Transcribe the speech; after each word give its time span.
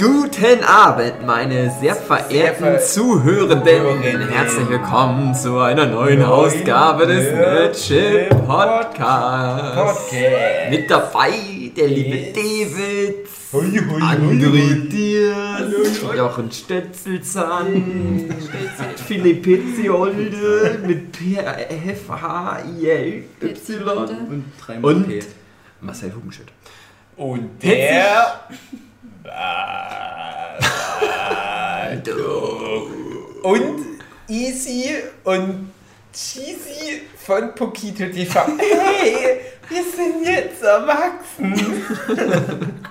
Guten 0.00 0.64
Abend, 0.64 1.26
meine 1.26 1.70
sehr 1.78 1.94
verehrten 1.94 2.64
ver- 2.64 2.78
Zuhörenden. 2.80 4.28
Herzlich 4.30 4.68
willkommen 4.70 5.34
zu 5.34 5.58
einer 5.58 5.84
neuen 5.84 6.20
Neuen 6.20 6.22
Ausgabe 6.22 7.06
des 7.06 7.30
Nerdship 7.34 8.30
Podcasts. 8.46 10.08
Podcast. 10.08 10.70
Mit 10.70 10.90
dabei 10.90 11.32
der 11.76 11.88
liebe 11.88 12.16
Yes. 12.16 12.32
David, 12.32 13.16
hui, 13.52 13.78
hui, 13.78 14.00
André. 14.02 14.88
Diers, 14.88 16.00
Jochen 16.16 16.50
Stötzelzahn, 16.50 18.24
Philipp 19.06 19.42
Petziolde 19.42 20.78
mit 20.86 21.12
P-F-H-I-L-Y 21.12 22.24
Und 23.42 24.44
dreimal 24.66 24.94
P. 24.94 25.18
Marcel 25.82 26.14
Hugenschütt. 26.14 26.48
Und 27.18 27.62
der. 27.62 28.40
und 33.42 33.80
Easy 34.28 34.90
und 35.24 35.70
Cheesy 36.12 37.02
von 37.16 37.54
Pokito 37.54 38.04
TV. 38.06 38.40
Hey, 38.58 39.40
wir 39.68 39.82
sind 39.82 40.24
jetzt 40.24 40.62
erwachsen. 40.62 41.54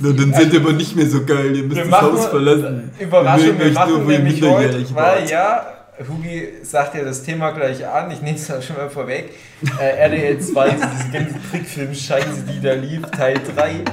Na, 0.00 0.12
dann 0.12 0.32
sind 0.32 0.52
wir 0.52 0.60
aber 0.60 0.72
nicht 0.72 0.94
mehr 0.96 1.08
so 1.08 1.24
geil, 1.24 1.56
ihr 1.56 1.62
müsst 1.64 1.76
Wir 1.76 1.84
das 1.84 1.90
machen 1.90 2.12
Haus 2.12 2.26
verlassen. 2.26 2.90
Überraschung, 2.98 3.58
wir 3.58 3.66
nur, 3.66 3.74
machen 3.74 4.06
nämlich 4.06 4.42
heute, 4.42 4.94
weil 4.94 5.28
ja, 5.28 5.66
Hugi 6.08 6.54
sagt 6.62 6.94
ja 6.94 7.04
das 7.04 7.22
Thema 7.22 7.50
gleich 7.50 7.86
an, 7.86 8.10
ich 8.10 8.22
nehme 8.22 8.36
es 8.36 8.48
ja 8.48 8.62
schon 8.62 8.76
mal 8.76 8.90
vorweg. 8.90 9.34
Äh, 9.78 10.06
RDL 10.06 10.40
2, 10.40 10.70
diese 10.70 11.10
ganze 11.12 11.34
Trickfilm-Scheiße, 11.50 12.44
die 12.48 12.60
da 12.60 12.72
lief, 12.74 13.02
Teil 13.10 13.40
3. 13.56 13.84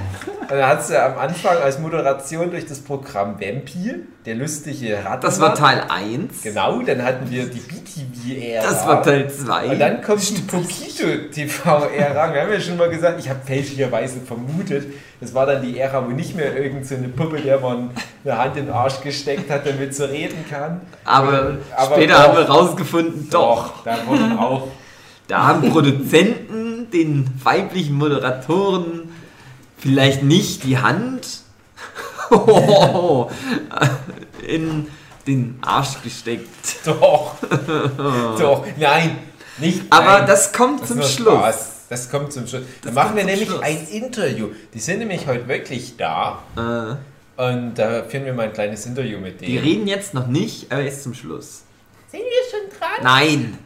Und 0.52 0.58
dann 0.58 0.68
hat 0.68 0.86
sie 0.86 1.02
am 1.02 1.18
Anfang 1.18 1.58
als 1.60 1.80
Moderation 1.80 2.52
durch 2.52 2.66
das 2.66 2.80
Programm 2.80 3.40
Vampir, 3.40 4.00
der 4.26 4.36
lustige 4.36 4.96
Rattenmann. 4.98 5.22
Das 5.22 5.40
war 5.40 5.56
Teil 5.56 5.86
1. 5.88 6.44
Genau, 6.44 6.82
dann 6.82 7.02
hatten 7.04 7.30
wir 7.30 7.46
die 7.46 7.60
BTV-Ära. 7.60 8.64
Das 8.64 8.86
war 8.86 9.02
Teil 9.02 9.32
2. 9.32 9.70
Und 9.70 9.80
dann 9.80 10.02
kommt 10.02 10.30
die 10.30 10.42
Pokito 10.42 11.06
TV-Ära. 11.32 12.34
Wir 12.34 12.42
haben 12.42 12.52
ja 12.52 12.60
schon 12.60 12.76
mal 12.76 12.90
gesagt, 12.90 13.18
ich 13.22 13.30
habe 13.30 13.40
fälschlicherweise 13.46 14.20
vermutet, 14.20 14.88
das 15.22 15.34
war 15.34 15.46
dann 15.46 15.62
die 15.62 15.80
Ära, 15.80 16.04
wo 16.06 16.10
nicht 16.10 16.36
mehr 16.36 16.54
irgend 16.58 16.86
so 16.86 16.96
eine 16.96 17.08
Puppe, 17.08 17.40
der 17.40 17.60
man 17.62 17.92
eine 18.26 18.38
Hand 18.38 18.58
in 18.58 18.66
den 18.66 18.74
Arsch 18.74 19.00
gesteckt 19.02 19.50
hat, 19.50 19.66
damit 19.66 19.96
sie 19.96 20.10
reden 20.10 20.44
kann. 20.50 20.82
aber, 21.06 21.60
Aber 21.78 21.96
später 21.96 22.14
doch. 22.16 22.20
haben 22.20 22.38
wir 22.38 22.50
rausgefunden, 22.50 23.30
doch. 23.30 23.86
Da 23.86 23.96
wurden 24.06 24.38
auch. 24.38 24.68
Da 25.30 25.48
haben 25.48 25.70
Produzenten 25.70 26.90
den 26.92 27.26
weiblichen 27.42 27.96
Moderatoren 27.96 29.11
vielleicht 29.82 30.24
nicht 30.24 30.64
die 30.64 30.78
Hand 30.78 31.42
in 34.48 34.88
den 35.28 35.60
Arsch 35.62 36.02
gesteckt. 36.04 36.48
Doch. 36.86 37.36
Doch. 38.40 38.66
Nein. 38.78 39.18
Nicht. 39.58 39.82
Aber 39.90 40.20
nein. 40.20 40.28
das 40.28 40.52
kommt 40.54 40.82
Das 40.82 40.88
zum 40.90 41.02
Schluss. 41.04 41.34
Spaß. 41.34 41.68
Das 41.90 42.10
kommt 42.10 42.32
zum 42.32 42.48
Schluss. 42.48 42.62
Dann 42.64 42.72
Das 42.84 42.94
machen 42.94 43.08
kommt 43.08 43.18
wir 43.18 43.26
nämlich 43.26 43.50
Schluss. 43.50 43.62
ein 43.62 43.88
Interview. 43.90 44.48
Die 44.74 44.80
sind 44.80 45.00
nämlich 45.00 45.28
heute 45.28 45.48
wirklich 45.48 45.98
da. 45.98 46.42
Äh, 46.56 47.42
Und 47.44 47.76
da 47.76 48.04
führen 48.04 48.26
wir 48.26 48.34
mal 48.34 48.44
ein 48.44 48.54
kleines 48.54 48.86
Interview 48.86 49.20
mit 49.20 49.42
denen. 49.42 49.52
die 49.52 49.58
reden 49.58 49.88
jetzt 49.88 50.14
noch 50.14 50.28
nicht, 50.28 50.72
aber 50.72 50.82
erst 50.84 51.04
zum 51.04 51.14
Schluss. 51.14 51.64
Sind 52.10 52.22
wir 52.22 52.50
schon 52.50 52.80
dran? 52.80 53.04
Nein! 53.04 53.58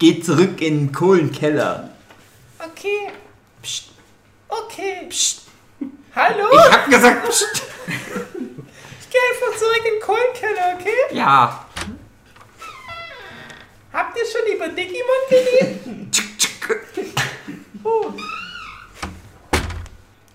Geht 0.00 0.24
zurück 0.24 0.60
in 0.60 0.78
den 0.88 0.92
Kohlenkeller. 0.92 1.90
Okay. 2.58 3.12
Psst, 3.62 3.84
Okay. 4.48 5.06
psst. 5.08 5.42
Hallo? 6.14 6.46
Ich 6.52 6.72
hab 6.72 6.86
gesagt, 6.86 7.28
psst. 7.28 7.62
Ich 7.86 9.10
gehe 9.10 9.20
einfach 9.30 9.58
zurück 9.58 9.78
in 9.78 9.94
den 9.94 10.02
Kohlenkeller, 10.02 10.78
okay? 10.78 11.16
Ja. 11.16 11.64
Habt 13.92 14.16
ihr 14.16 14.24
schon 14.24 14.54
über 14.54 14.68
Digimon 14.68 15.22
gelesen? 15.30 16.10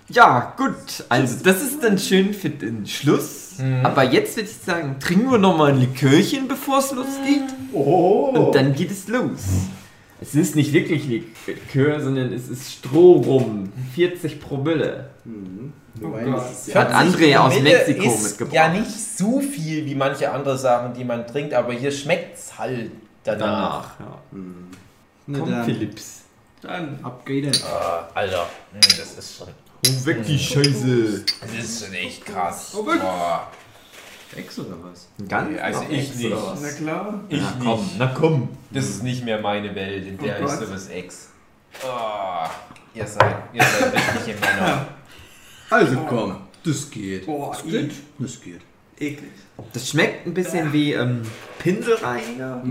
Ja, 0.10 0.54
gut. 0.58 1.04
Also, 1.10 1.44
das 1.44 1.64
ist 1.64 1.84
dann 1.84 1.98
schön 1.98 2.36
für 2.36 2.52
den 2.52 2.86
Schluss. 2.86 3.58
Mhm. 3.58 3.84
Aber 3.84 4.04
jetzt 4.04 4.36
würde 4.36 4.48
ich 4.48 4.56
sagen, 4.64 4.98
trinken 5.00 5.32
wir 5.32 5.40
nochmal 5.40 5.72
ein 5.72 5.80
Likörchen, 5.80 6.48
bevor 6.48 6.78
es 6.78 6.92
losgeht. 6.92 7.44
Oh. 7.72 8.30
Und 8.36 8.54
dann 8.54 8.74
geht 8.76 8.92
es 8.92 9.08
los. 9.08 9.42
Es 10.24 10.36
ist 10.36 10.56
nicht 10.56 10.72
wirklich 10.74 11.06
Likör, 11.08 12.00
sondern 12.02 12.32
es 12.32 12.48
ist 12.50 12.72
Strohrum. 12.72 13.72
40 13.94 14.40
Promille. 14.40 15.10
Ist 16.52 16.68
ja- 16.70 16.76
Hat 16.82 16.94
André 16.94 17.38
aus 17.38 17.60
Mexiko 17.60 18.04
ist 18.14 18.24
mitgebracht. 18.24 18.56
Ja, 18.56 18.70
nicht 18.70 18.90
so 18.90 19.40
viel 19.42 19.86
wie 19.86 19.96
manche 19.96 20.32
andere 20.32 20.58
Sachen, 20.58 20.94
die 20.94 21.04
man 21.04 21.28
trinkt, 21.28 21.54
aber 21.54 21.74
hier 21.74 21.92
schmeckt 21.92 22.38
es 22.38 22.58
halt 22.58 22.92
danach. 23.24 23.96
Danach. 23.98 24.00
Ja. 24.00 24.18
Na 25.28 25.40
Komm, 25.40 25.52
dann, 25.52 25.66
Philips. 25.66 26.22
dann 26.62 27.00
ab 27.04 27.26
geht. 27.26 27.62
Ah, 27.66 28.10
Alter, 28.14 28.48
das 28.74 29.18
ist 29.18 29.38
schon. 29.38 29.48
Oh, 29.86 30.06
weg 30.06 30.24
die 30.26 30.40
Scheiße. 30.40 31.26
Das 31.42 31.64
ist 31.66 31.86
schon 31.86 31.94
echt 31.94 32.26
krass. 32.26 32.74
Oh, 32.76 32.86
wirklich? 32.86 33.02
Boah. 33.04 33.52
Ex 34.36 34.60
oder 34.60 34.76
was? 34.84 35.08
Ganz 35.28 35.60
Also 35.60 35.82
nach 35.84 35.90
ich 35.90 36.10
Ex, 36.10 36.16
nicht. 36.16 36.36
Na 36.62 36.70
klar. 36.72 37.20
Ich 37.30 37.42
na 37.42 37.50
nicht. 37.52 37.60
komm, 37.66 37.90
na 37.98 38.08
komm. 38.08 38.50
Das 38.72 38.86
ist 38.86 39.04
nicht 39.04 39.24
mehr 39.26 39.40
meine 39.40 39.74
Welt, 39.76 40.06
in 40.08 40.18
der 40.18 40.38
Oh 40.40 40.44
ich 40.44 40.50
Gott. 40.50 40.60
sowas 40.68 40.88
ex. 40.90 41.30
Oh, 41.84 42.48
ihr 42.96 43.08
seid, 43.08 43.36
ihr 43.54 43.64
seid 43.64 43.94
richtige 44.16 44.40
Männer. 44.40 44.88
Also 45.70 45.98
komm, 46.08 46.36
das 46.64 46.92
geht. 46.92 47.26
Boah, 47.26 47.52
das 47.52 47.64
geht. 47.64 47.92
Das 48.20 48.40
geht. 48.42 48.62
Eklig. 49.00 49.32
Das 49.74 49.90
schmeckt 49.90 50.28
ein 50.28 50.34
bisschen 50.36 50.72
wie 50.72 50.94
ähm, 50.94 51.24
Pinselreiniger. 51.58 52.62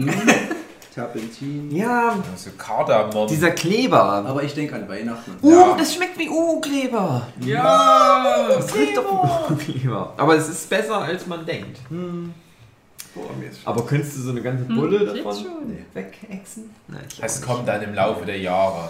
Terpentin. 0.95 1.75
Ja, 1.75 2.17
So 2.37 2.51
Kardamom. 2.59 3.27
dieser 3.27 3.51
Kleber. 3.53 4.03
Aber 4.27 4.43
ich 4.43 4.55
denke 4.55 4.75
an 4.75 4.89
Weihnachten. 4.89 5.37
Uh, 5.43 5.51
Ja. 5.51 5.77
das 5.79 5.95
schmeckt 5.95 6.19
wie 6.19 6.29
U-Kleber. 6.29 7.27
Ja! 7.41 8.47
Das 8.49 8.75
riecht 8.75 8.97
doch 8.97 9.05
wie 9.49 9.53
U-Kleber. 9.55 10.13
Aber 10.17 10.37
es 10.37 10.49
ist 10.49 10.69
besser, 10.69 10.99
als 10.99 11.27
man 11.27 11.45
denkt. 11.47 11.79
Boah, 11.89 13.31
mir 13.39 13.49
ist 13.51 13.61
Aber 13.65 13.85
könntest 13.87 14.17
du 14.17 14.23
so 14.23 14.31
eine 14.31 14.43
ganze 14.43 14.65
Bulle 14.65 15.05
davon 15.05 15.37
Nee. 15.69 15.85
wegexen? 15.95 16.71
Nein, 16.89 17.05
ich 17.11 17.23
Es 17.23 17.41
kommt 17.43 17.67
dann 17.69 17.83
im 17.83 17.95
Laufe 17.95 18.25
der 18.25 18.39
Jahre. 18.39 18.89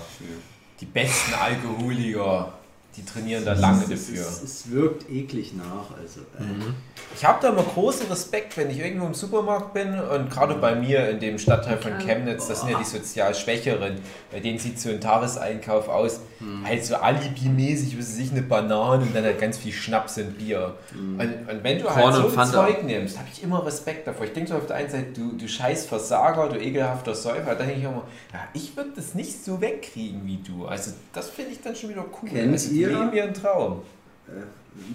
Die 0.81 0.87
besten 0.87 1.33
Alkoholiker, 1.35 2.53
die 2.97 3.05
trainieren 3.05 3.45
da 3.45 3.55
lange 3.55 3.81
dafür. 3.81 4.21
Es, 4.21 4.43
es 4.43 4.71
wirkt 4.71 5.09
eklig 5.11 5.55
nach. 5.55 5.97
Also, 5.99 6.21
äh, 6.21 6.73
Ich 7.15 7.25
habe 7.25 7.39
da 7.41 7.49
immer 7.49 7.63
großen 7.63 8.07
Respekt, 8.09 8.57
wenn 8.57 8.71
ich 8.71 8.79
irgendwo 8.79 9.07
im 9.07 9.15
Supermarkt 9.15 9.73
bin 9.73 9.99
und 9.99 10.31
gerade 10.31 10.55
bei 10.57 10.75
mir 10.75 11.09
in 11.09 11.21
dem 11.21 11.39
Stadtteil 11.39 11.79
von 11.79 11.99
Chemnitz, 11.99 12.49
das 12.49 12.61
sind 12.61 12.71
ja 12.71 12.79
die 12.79 12.85
sozial 12.85 13.35
Schwächeren, 13.35 13.99
bei 14.31 14.41
denen 14.41 14.59
sieht 14.59 14.79
so 14.79 14.91
ein 14.91 15.01
Tageseinkauf 15.01 15.89
aus, 15.89 16.21
halt 16.65 16.85
so 16.85 16.97
alibimäßig, 16.97 17.99
was 17.99 18.09
weiß 18.11 18.19
ich, 18.19 18.31
eine 18.33 18.43
Banane 18.43 19.03
und 19.03 19.15
dann 19.15 19.25
halt 19.25 19.41
ganz 19.41 19.59
viel 19.59 19.73
Schnaps 19.73 20.19
und 20.19 20.39
Bier. 20.39 20.75
Und, 20.93 21.21
und 21.21 21.63
wenn 21.63 21.79
du 21.79 21.85
Korn 21.85 22.13
halt 22.15 22.31
so 22.33 22.39
ein. 22.39 22.47
Zeug 22.49 22.85
nimmst, 22.85 23.19
habe 23.19 23.29
ich 23.33 23.43
immer 23.43 23.65
Respekt 23.65 24.07
davor. 24.07 24.27
Ich 24.27 24.33
denke 24.33 24.51
so 24.51 24.57
auf 24.57 24.67
der 24.67 24.77
einen 24.77 24.91
Seite, 24.91 25.13
du, 25.15 25.33
du 25.33 25.49
scheiß 25.49 25.87
Versager, 25.87 26.49
du 26.49 26.61
ekelhafter 26.61 27.15
Säufer, 27.15 27.55
da 27.55 27.65
denke 27.65 27.75
ich 27.79 27.85
immer, 27.85 28.03
ja, 28.33 28.41
ich 28.55 28.77
würde 28.77 28.91
das 28.97 29.15
nicht 29.15 29.45
so 29.45 29.61
wegkriegen 29.61 30.27
wie 30.27 30.39
du. 30.39 30.67
Also 30.67 30.93
das 31.13 31.31
finde 31.31 31.53
ich 31.53 31.61
dann 31.61 31.75
schon 31.77 31.91
wieder 31.91 32.05
cool. 32.23 32.29
Kennt 32.29 32.53
also, 32.53 32.71
ihr- 32.73 32.89
leben 32.89 33.13
ihren 33.13 33.35
Traum. 33.35 33.83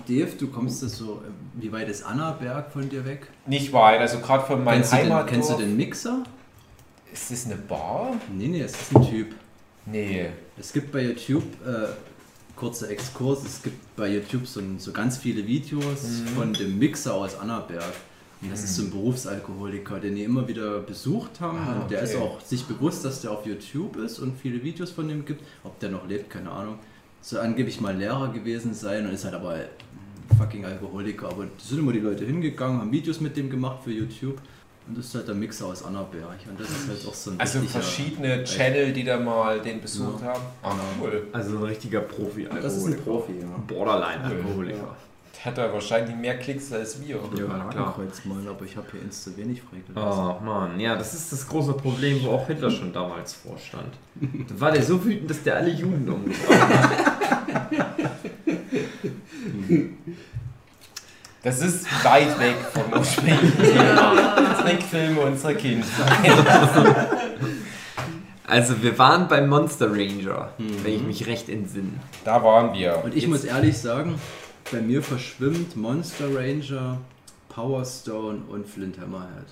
Dave, 0.08 0.32
du 0.40 0.48
kommst 0.48 0.82
das 0.82 0.98
so. 0.98 1.16
äh, 1.24 1.62
Wie 1.62 1.72
weit 1.72 1.88
ist 1.88 2.04
Annaberg 2.04 2.72
von 2.72 2.90
dir 2.90 3.06
weg? 3.06 3.28
Nicht 3.46 3.72
weit, 3.74 4.00
also 4.00 4.20
gerade 4.20 4.44
von 4.46 4.64
meinem 4.64 4.82
Kennst 4.82 4.94
den, 4.94 5.26
kennst 5.28 5.50
du 5.52 5.56
den 5.58 5.78
Mixer? 5.78 6.24
Ist 7.14 7.32
das 7.32 7.46
eine 7.46 7.56
Bar? 7.56 8.14
Nee, 8.36 8.48
nee, 8.48 8.62
es 8.62 8.72
ist 8.72 8.96
ein 8.96 9.08
Typ. 9.08 9.36
Nee. 9.86 10.30
Es 10.60 10.74
gibt 10.74 10.92
bei 10.92 11.04
YouTube, 11.04 11.44
äh, 11.66 11.88
kurzer 12.56 12.90
Exkurs, 12.90 13.44
es 13.46 13.62
gibt 13.62 13.96
bei 13.96 14.10
YouTube 14.16 14.48
so, 14.48 14.62
so 14.78 14.92
ganz 14.92 15.18
viele 15.18 15.46
Videos 15.46 16.22
Mhm. 16.22 16.28
von 16.36 16.54
dem 16.54 16.80
Mixer 16.80 17.14
aus 17.14 17.38
Annaberg. 17.40 17.94
Und 18.42 18.52
das 18.52 18.64
ist 18.64 18.76
so 18.76 18.84
ein 18.84 18.92
Berufsalkoholiker, 18.92 20.00
den 20.00 20.16
die 20.16 20.24
immer 20.24 20.48
wieder 20.48 20.80
besucht 20.82 21.40
haben. 21.40 21.58
Ah, 21.58 21.82
und 21.82 21.90
der 21.92 22.02
ist 22.04 22.16
auch 22.16 22.40
sich 22.42 22.64
bewusst, 22.66 23.04
dass 23.04 23.22
der 23.22 23.32
auf 23.32 23.46
YouTube 23.48 23.96
ist 23.98 24.20
und 24.20 24.38
viele 24.40 24.64
Videos 24.64 24.92
von 24.92 25.08
dem 25.08 25.26
gibt. 25.26 25.42
Ob 25.64 25.80
der 25.80 25.90
noch 25.90 26.08
lebt, 26.08 26.30
keine 26.30 26.52
Ahnung. 26.52 26.78
Soll 27.22 27.40
angeblich 27.40 27.82
mal 27.82 27.96
Lehrer 27.98 28.32
gewesen 28.32 28.76
sein 28.76 29.08
und 29.08 29.14
ist 29.14 29.26
halt 29.26 29.34
aber 29.34 29.54
ein 29.54 29.66
fucking 30.38 30.66
Alkoholiker. 30.66 31.30
Aber 31.30 31.46
da 31.46 31.50
sind 31.64 31.80
immer 31.80 31.94
die 31.94 32.00
Leute 32.00 32.26
hingegangen, 32.26 32.80
haben 32.80 32.92
Videos 32.92 33.20
mit 33.22 33.36
dem 33.38 33.50
gemacht 33.50 33.84
für 33.84 33.92
YouTube. 33.92 34.38
Und 34.88 34.98
das 34.98 35.08
ist 35.08 35.16
halt 35.16 35.28
der 35.28 35.36
Mixer 35.36 35.66
aus 35.66 35.84
Annaberg. 35.84 36.38
Und 36.50 36.60
das 36.60 36.70
ist 36.70 36.88
halt 36.88 37.08
auch 37.08 37.14
so 37.14 37.32
ein 37.32 37.40
Also 37.40 37.60
verschiedene 37.62 38.44
Channel, 38.46 38.94
die 38.94 39.04
da 39.04 39.18
mal 39.20 39.60
den 39.60 39.82
besucht 39.82 40.24
haben. 40.24 40.42
Ah, 40.64 40.74
cool. 41.02 41.28
Also 41.34 41.58
ein 41.58 41.64
richtiger 41.64 42.02
profi 42.02 42.48
Das 42.62 42.78
ist 42.78 42.86
ein 42.86 42.98
Profi, 43.04 43.34
ja. 43.42 43.48
Borderline-Alkoholiker. 43.68 44.96
Hat 45.44 45.58
er 45.58 45.72
wahrscheinlich 45.72 46.16
mehr 46.16 46.38
Klicks 46.40 46.74
als 46.74 47.02
wir. 47.02 47.18
Ja, 47.18 47.38
Ja, 47.38 47.70
klar. 47.70 47.96
Mal, 48.26 48.48
aber 48.50 48.66
ich 48.66 48.76
habe 48.76 48.88
hier 48.92 49.02
Insta 49.02 49.32
wenig 49.36 49.62
freigelassen. 49.62 50.24
Oh 50.24 50.44
Mann, 50.44 50.80
ja, 50.80 50.96
das 50.96 51.14
ist 51.14 51.32
das 51.32 51.48
große 51.48 51.74
Problem, 51.74 52.24
wo 52.24 52.32
auch 52.32 52.48
Hitler 52.48 52.72
schon 52.72 52.92
damals 52.92 53.34
vorstand. 53.34 53.94
Da 54.16 54.60
war 54.60 54.72
der 54.72 54.84
so 54.84 55.04
wütend, 55.04 55.30
dass 55.30 55.44
der 55.44 55.58
alle 55.58 55.70
Juden 55.70 56.10
umgebracht 56.10 56.70
hat. 56.70 57.02
Das 61.44 61.62
ist 61.62 61.86
weit 62.04 62.40
weg 62.40 62.56
vom 62.74 63.00
ursprünglichen 63.00 63.58
Thema. 63.62 64.36
Trickfilme 64.62 65.22
unserer 65.22 65.54
Kindheit. 65.54 65.88
Also 68.50 68.82
wir 68.82 68.98
waren 68.98 69.28
beim 69.28 69.50
Monster 69.50 69.92
Ranger, 69.92 70.54
wenn 70.58 70.94
ich 70.94 71.04
mich 71.04 71.28
recht 71.28 71.50
entsinne. 71.50 71.92
Da 72.24 72.42
waren 72.46 72.74
wir. 72.74 73.04
Und 73.04 73.14
ich 73.14 73.28
muss 73.28 73.44
ehrlich 73.44 73.78
sagen, 73.78 74.16
bei 74.72 74.80
mir 74.80 75.04
verschwimmt 75.04 75.76
Monster 75.76 76.34
Ranger, 76.34 76.98
Power 77.50 77.84
Stone 77.84 78.44
und 78.48 78.66
Flint 78.66 79.02
Hammerhead. 79.02 79.48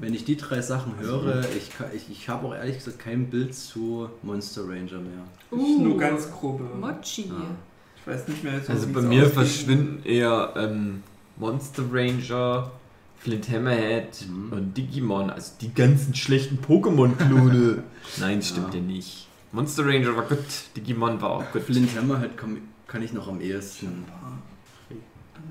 Wenn 0.00 0.14
ich 0.14 0.24
die 0.24 0.36
drei 0.36 0.60
Sachen 0.62 0.98
höre, 0.98 1.44
ich, 1.56 1.70
ich, 1.94 2.10
ich 2.10 2.28
habe 2.28 2.48
auch 2.48 2.54
ehrlich 2.56 2.78
gesagt 2.78 2.98
kein 2.98 3.30
Bild 3.30 3.54
zu 3.54 4.08
Monster 4.22 4.62
Ranger 4.62 4.98
mehr. 4.98 5.24
Ich 5.52 5.78
nur 5.78 5.96
ganz 5.96 6.28
grobe. 6.32 6.64
Mochi. 6.64 7.30
Ah. 7.30 7.54
Ich 8.00 8.12
weiß 8.12 8.26
nicht 8.26 8.42
mehr 8.42 8.60
so 8.66 8.72
Also 8.72 8.88
bei 8.88 9.00
mir 9.00 9.30
verschwinden 9.30 10.02
eher 10.04 10.54
ähm, 10.56 11.04
Monster 11.36 11.82
Ranger, 11.92 12.70
Flint 13.18 13.48
Hammerhead 13.50 14.26
Mhm. 14.28 14.52
und 14.52 14.74
Digimon, 14.76 15.30
also 15.30 15.52
die 15.60 15.72
ganzen 15.72 16.14
schlechten 16.14 16.58
Pokémon-Klone. 16.58 17.82
Nein, 18.20 18.42
stimmt 18.42 18.74
Ja. 18.74 18.80
ja 18.80 18.86
nicht. 18.86 19.28
Monster 19.52 19.84
Ranger 19.86 20.16
war 20.16 20.24
gut, 20.24 20.38
Digimon 20.76 21.20
war 21.20 21.30
auch 21.30 21.52
gut. 21.52 21.62
Flint 21.62 21.96
Hammerhead 21.96 22.36
kann, 22.36 22.58
kann 22.86 23.02
ich 23.02 23.12
noch 23.12 23.28
am 23.28 23.40
ehesten. 23.40 24.04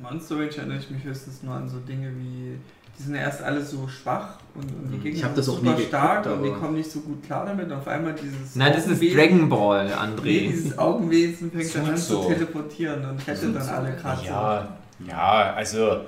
Monster 0.01 0.35
Range 0.37 0.55
erinnere 0.57 0.77
ich 0.79 0.89
mich 0.89 1.03
höchstens 1.03 1.43
nur 1.43 1.53
an 1.55 1.69
so 1.69 1.77
Dinge 1.79 2.09
wie, 2.17 2.57
die 2.97 3.03
sind 3.03 3.15
erst 3.15 3.41
alle 3.41 3.63
so 3.63 3.87
schwach 3.87 4.37
und, 4.55 4.63
und 4.63 4.91
die 4.91 4.97
Mhm. 4.97 5.03
Gegner 5.03 5.17
Ich 5.19 5.23
hab 5.23 5.35
sind 5.35 5.43
super 5.43 5.61
nie 5.61 5.67
geguckt, 5.69 5.87
stark 5.87 6.25
und 6.25 6.43
die 6.43 6.49
kommen 6.51 6.75
nicht 6.75 6.91
so 6.91 6.99
gut 7.01 7.23
klar 7.23 7.45
damit. 7.45 7.67
Und 7.67 7.73
auf 7.73 7.87
einmal 7.87 8.13
dieses 8.13 8.55
Nein, 8.55 8.73
das 8.73 8.87
ist 8.87 9.01
Dragon 9.01 9.47
Ball, 9.49 9.85
Nee, 9.87 9.93
André. 9.93 10.23
dieses 10.51 10.77
Augenwesen 10.77 11.51
fängt 11.51 11.75
dann 11.75 11.85
an 11.89 11.97
zu 11.97 12.13
So. 12.13 12.23
teleportieren 12.27 13.05
und 13.09 13.27
rettet 13.27 13.55
dann 13.55 13.69
alle 13.69 13.95
gerade 13.95 14.25
Ja, 14.25 14.77
ja, 14.99 15.53
also 15.53 16.01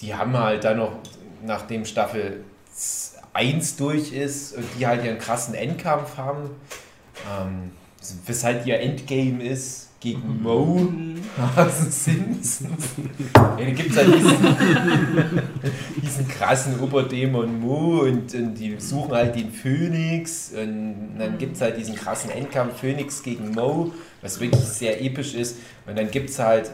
die 0.00 0.14
haben 0.14 0.36
halt 0.36 0.64
dann 0.64 0.78
noch, 0.78 0.92
nachdem 1.44 1.84
Staffel 1.84 2.44
1 3.32 3.76
durch 3.76 4.12
ist 4.12 4.56
und 4.56 4.64
die 4.78 4.86
halt 4.86 5.04
ihren 5.04 5.18
krassen 5.18 5.54
Endkampf 5.54 6.16
haben, 6.16 6.50
ähm, 7.28 7.70
weshalb 8.26 8.66
ihr 8.66 8.80
Endgame 8.80 9.42
ist 9.42 9.90
gegen 10.00 10.42
Mo 10.42 10.88
aus 11.56 11.78
den 11.78 11.90
Simpsons. 11.90 12.84
Ja, 13.36 13.56
da 13.58 13.64
gibt 13.70 13.90
es 13.90 13.96
halt 13.98 14.14
diesen, 14.14 15.42
diesen 16.02 16.28
krassen 16.28 16.80
Oberdämon 16.80 17.60
Mo 17.60 18.00
und, 18.00 18.34
und 18.34 18.54
die 18.54 18.80
suchen 18.80 19.12
halt 19.12 19.36
den 19.36 19.52
Phönix 19.52 20.52
und 20.52 21.18
dann 21.18 21.36
gibt 21.36 21.56
es 21.56 21.60
halt 21.60 21.76
diesen 21.76 21.94
krassen 21.94 22.30
Endkampf 22.30 22.80
Phönix 22.80 23.22
gegen 23.22 23.50
Mo, 23.50 23.92
was 24.22 24.40
wirklich 24.40 24.64
sehr 24.64 25.02
episch 25.04 25.34
ist 25.34 25.58
und 25.86 25.98
dann 25.98 26.10
gibt 26.10 26.30
es 26.30 26.38
halt 26.38 26.70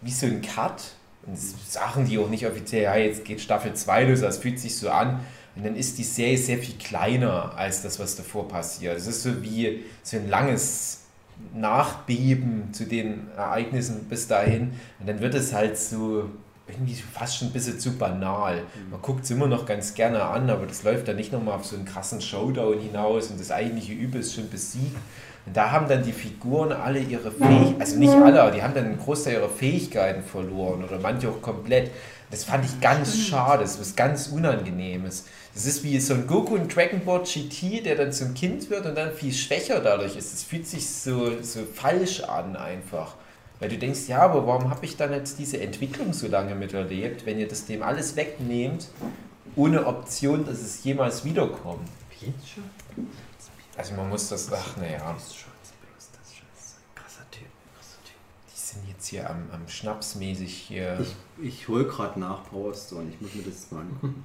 wie 0.00 0.10
so 0.10 0.26
ein 0.26 0.42
Cut. 0.42 0.82
Und 1.26 1.36
das 1.36 1.54
sagen 1.72 2.06
die 2.06 2.18
auch 2.18 2.30
nicht 2.30 2.46
offiziell, 2.46 2.84
ja, 2.84 2.96
jetzt 2.96 3.24
geht 3.24 3.40
Staffel 3.40 3.74
2 3.74 4.04
los, 4.04 4.20
das 4.20 4.38
fühlt 4.38 4.58
sich 4.58 4.76
so 4.76 4.90
an. 4.90 5.20
Und 5.56 5.64
dann 5.66 5.76
ist 5.76 5.98
die 5.98 6.04
Serie 6.04 6.38
sehr 6.38 6.58
viel 6.58 6.76
kleiner 6.76 7.52
als 7.56 7.82
das, 7.82 7.98
was 7.98 8.16
davor 8.16 8.46
passiert. 8.46 8.96
Es 8.96 9.06
ist 9.06 9.22
so 9.22 9.42
wie 9.42 9.84
so 10.02 10.16
ein 10.16 10.28
langes 10.28 11.00
Nachbeben 11.52 12.72
zu 12.72 12.84
den 12.84 13.28
Ereignissen 13.36 14.04
bis 14.08 14.28
dahin. 14.28 14.72
Und 15.00 15.08
dann 15.08 15.20
wird 15.20 15.34
es 15.34 15.52
halt 15.52 15.76
so 15.76 16.30
irgendwie 16.68 16.94
fast 16.94 17.38
schon 17.38 17.48
ein 17.48 17.52
bisschen 17.52 17.80
zu 17.80 17.96
banal. 17.96 18.62
Man 18.90 19.00
guckt 19.00 19.24
es 19.24 19.30
immer 19.30 19.46
noch 19.46 19.64
ganz 19.66 19.94
gerne 19.94 20.22
an, 20.22 20.50
aber 20.50 20.66
das 20.66 20.82
läuft 20.82 21.08
dann 21.08 21.16
nicht 21.16 21.32
nochmal 21.32 21.54
auf 21.54 21.64
so 21.64 21.76
einen 21.76 21.86
krassen 21.86 22.20
Showdown 22.20 22.78
hinaus 22.78 23.30
und 23.30 23.40
das 23.40 23.50
eigentliche 23.50 23.94
Übel 23.94 24.20
ist 24.20 24.34
schon 24.34 24.50
besiegt. 24.50 24.96
Und 25.48 25.56
da 25.56 25.70
haben 25.70 25.88
dann 25.88 26.02
die 26.02 26.12
Figuren 26.12 26.72
alle 26.72 26.98
ihre 26.98 27.30
Fähigkeiten, 27.30 27.80
also 27.80 27.96
nicht 27.96 28.12
alle, 28.12 28.42
aber 28.42 28.50
die 28.50 28.62
haben 28.62 28.74
dann 28.74 28.84
einen 28.84 28.98
Großteil 28.98 29.32
ihrer 29.32 29.48
Fähigkeiten 29.48 30.22
verloren 30.22 30.84
oder 30.84 30.98
manche 30.98 31.30
auch 31.30 31.40
komplett. 31.40 31.90
Das 32.30 32.44
fand 32.44 32.66
ich 32.66 32.78
ganz 32.82 33.16
schade, 33.16 33.62
das 33.62 33.76
ist 33.76 33.80
was 33.80 33.96
ganz 33.96 34.26
Unangenehmes. 34.26 35.24
Das 35.54 35.64
ist 35.64 35.82
wie 35.84 35.98
so 36.00 36.12
ein 36.12 36.26
Goku 36.26 36.54
in 36.56 36.68
Dragon 36.68 37.00
Ball 37.02 37.22
GT, 37.22 37.86
der 37.86 37.96
dann 37.96 38.12
zum 38.12 38.34
Kind 38.34 38.68
wird 38.68 38.84
und 38.84 38.94
dann 38.94 39.14
viel 39.14 39.32
schwächer 39.32 39.80
dadurch 39.80 40.16
ist. 40.16 40.34
Das 40.34 40.42
fühlt 40.42 40.66
sich 40.66 40.86
so, 40.90 41.40
so 41.40 41.60
falsch 41.60 42.20
an 42.24 42.54
einfach. 42.54 43.14
Weil 43.58 43.70
du 43.70 43.78
denkst, 43.78 44.00
ja, 44.06 44.20
aber 44.20 44.46
warum 44.46 44.68
habe 44.68 44.84
ich 44.84 44.98
dann 44.98 45.14
jetzt 45.14 45.38
diese 45.38 45.62
Entwicklung 45.62 46.12
so 46.12 46.28
lange 46.28 46.54
miterlebt, 46.56 47.24
wenn 47.24 47.38
ihr 47.38 47.48
das 47.48 47.64
dem 47.64 47.82
alles 47.82 48.16
wegnehmt, 48.16 48.88
ohne 49.56 49.86
Option, 49.86 50.44
dass 50.44 50.60
es 50.60 50.84
jemals 50.84 51.24
wiederkommt? 51.24 51.88
Also 53.78 53.94
man 53.94 54.08
muss 54.08 54.28
das, 54.28 54.52
ach 54.52 54.76
naja, 54.76 54.98
Krasser 54.98 55.20
Typ, 57.30 57.46
krasser 57.76 58.02
Typ. 58.04 58.16
die 58.52 58.58
sind 58.58 58.88
jetzt 58.88 59.06
hier 59.06 59.30
am, 59.30 59.48
am 59.52 59.68
Schnapsmäßig 59.68 60.52
hier. 60.52 60.98
Ich, 61.00 61.14
ich 61.40 61.68
hol 61.68 61.84
gerade 61.86 62.18
nach 62.18 62.50
Power 62.50 62.74
Stone, 62.74 63.08
ich 63.10 63.20
muss 63.20 63.34
mir 63.34 63.44
das 63.44 63.54
jetzt 63.54 63.72
mal 63.72 63.82
angucken. 63.82 64.24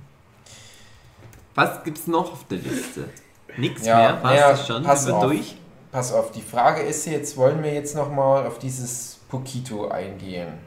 Was 1.56 1.84
gibt's 1.84 2.08
noch 2.08 2.32
auf 2.34 2.48
der 2.48 2.58
Liste? 2.58 3.10
Nix 3.58 3.86
Ja, 3.86 3.98
mehr? 3.98 4.14
Passt 4.14 4.36
ja, 4.40 4.50
das 4.50 4.68
schon? 4.68 4.84
pass 4.84 5.04
Sind 5.04 5.12
wir 5.12 5.18
auf. 5.18 5.24
durch? 5.26 5.56
Pass 5.92 6.12
auf, 6.12 6.32
die 6.32 6.42
Frage 6.42 6.82
ist 6.82 7.06
jetzt, 7.06 7.38
wollen 7.38 7.62
wir 7.62 7.72
jetzt 7.72 7.96
nochmal 7.96 8.48
auf 8.48 8.58
dieses 8.58 9.20
Pokito 9.30 9.90
eingehen? 9.90 10.58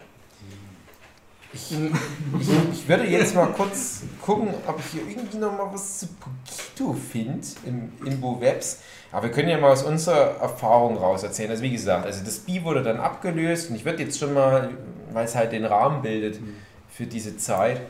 Ich, 1.57 1.73
ich, 1.73 2.49
ich 2.73 2.89
würde 2.89 3.07
jetzt 3.07 3.35
mal 3.35 3.47
kurz 3.47 4.03
gucken, 4.21 4.51
ob 4.67 4.79
ich 4.79 4.87
hier 4.93 5.09
irgendwie 5.09 5.39
nochmal 5.39 5.69
was 5.73 6.01
zu 6.01 6.07
Pokito 6.07 6.93
finde 6.93 7.47
im 7.65 7.93
Imbo-Webs. 8.05 8.81
Aber 9.11 9.29
wir 9.29 9.31
können 9.31 9.49
ja 9.49 9.57
mal 9.57 9.73
aus 9.73 9.83
unserer 9.83 10.37
Erfahrung 10.39 10.99
raus 10.99 11.23
erzählen. 11.23 11.51
Also 11.51 11.63
wie 11.63 11.71
gesagt, 11.71 12.05
also 12.05 12.23
das 12.23 12.41
Bi 12.41 12.63
wurde 12.63 12.83
dann 12.83 13.01
abgelöst 13.01 13.71
und 13.71 13.77
ich 13.77 13.87
würde 13.87 14.03
jetzt 14.03 14.19
schon 14.19 14.35
mal, 14.35 14.69
weil 15.15 15.25
es 15.25 15.35
halt 15.35 15.53
den 15.53 15.65
Rahmen 15.65 16.03
bildet 16.03 16.39
für 16.91 17.07
diese 17.07 17.39
Zeit, 17.39 17.81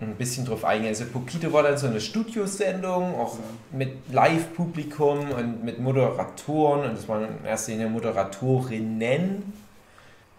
ein 0.00 0.16
bisschen 0.16 0.44
drauf 0.44 0.64
eingehen. 0.64 0.88
Also 0.88 1.04
Pokito 1.04 1.52
war 1.52 1.62
dann 1.62 1.78
so 1.78 1.86
eine 1.86 2.00
Studiosendung, 2.00 3.14
auch 3.14 3.38
mit 3.70 4.12
Live-Publikum 4.12 5.30
und 5.30 5.62
mit 5.64 5.78
Moderatoren 5.78 6.90
und 6.90 6.96
das 6.96 7.06
waren 7.06 7.28
in 7.38 7.44
erster 7.44 7.70
Linie 7.70 7.88
Moderatorinnen. 7.90 9.52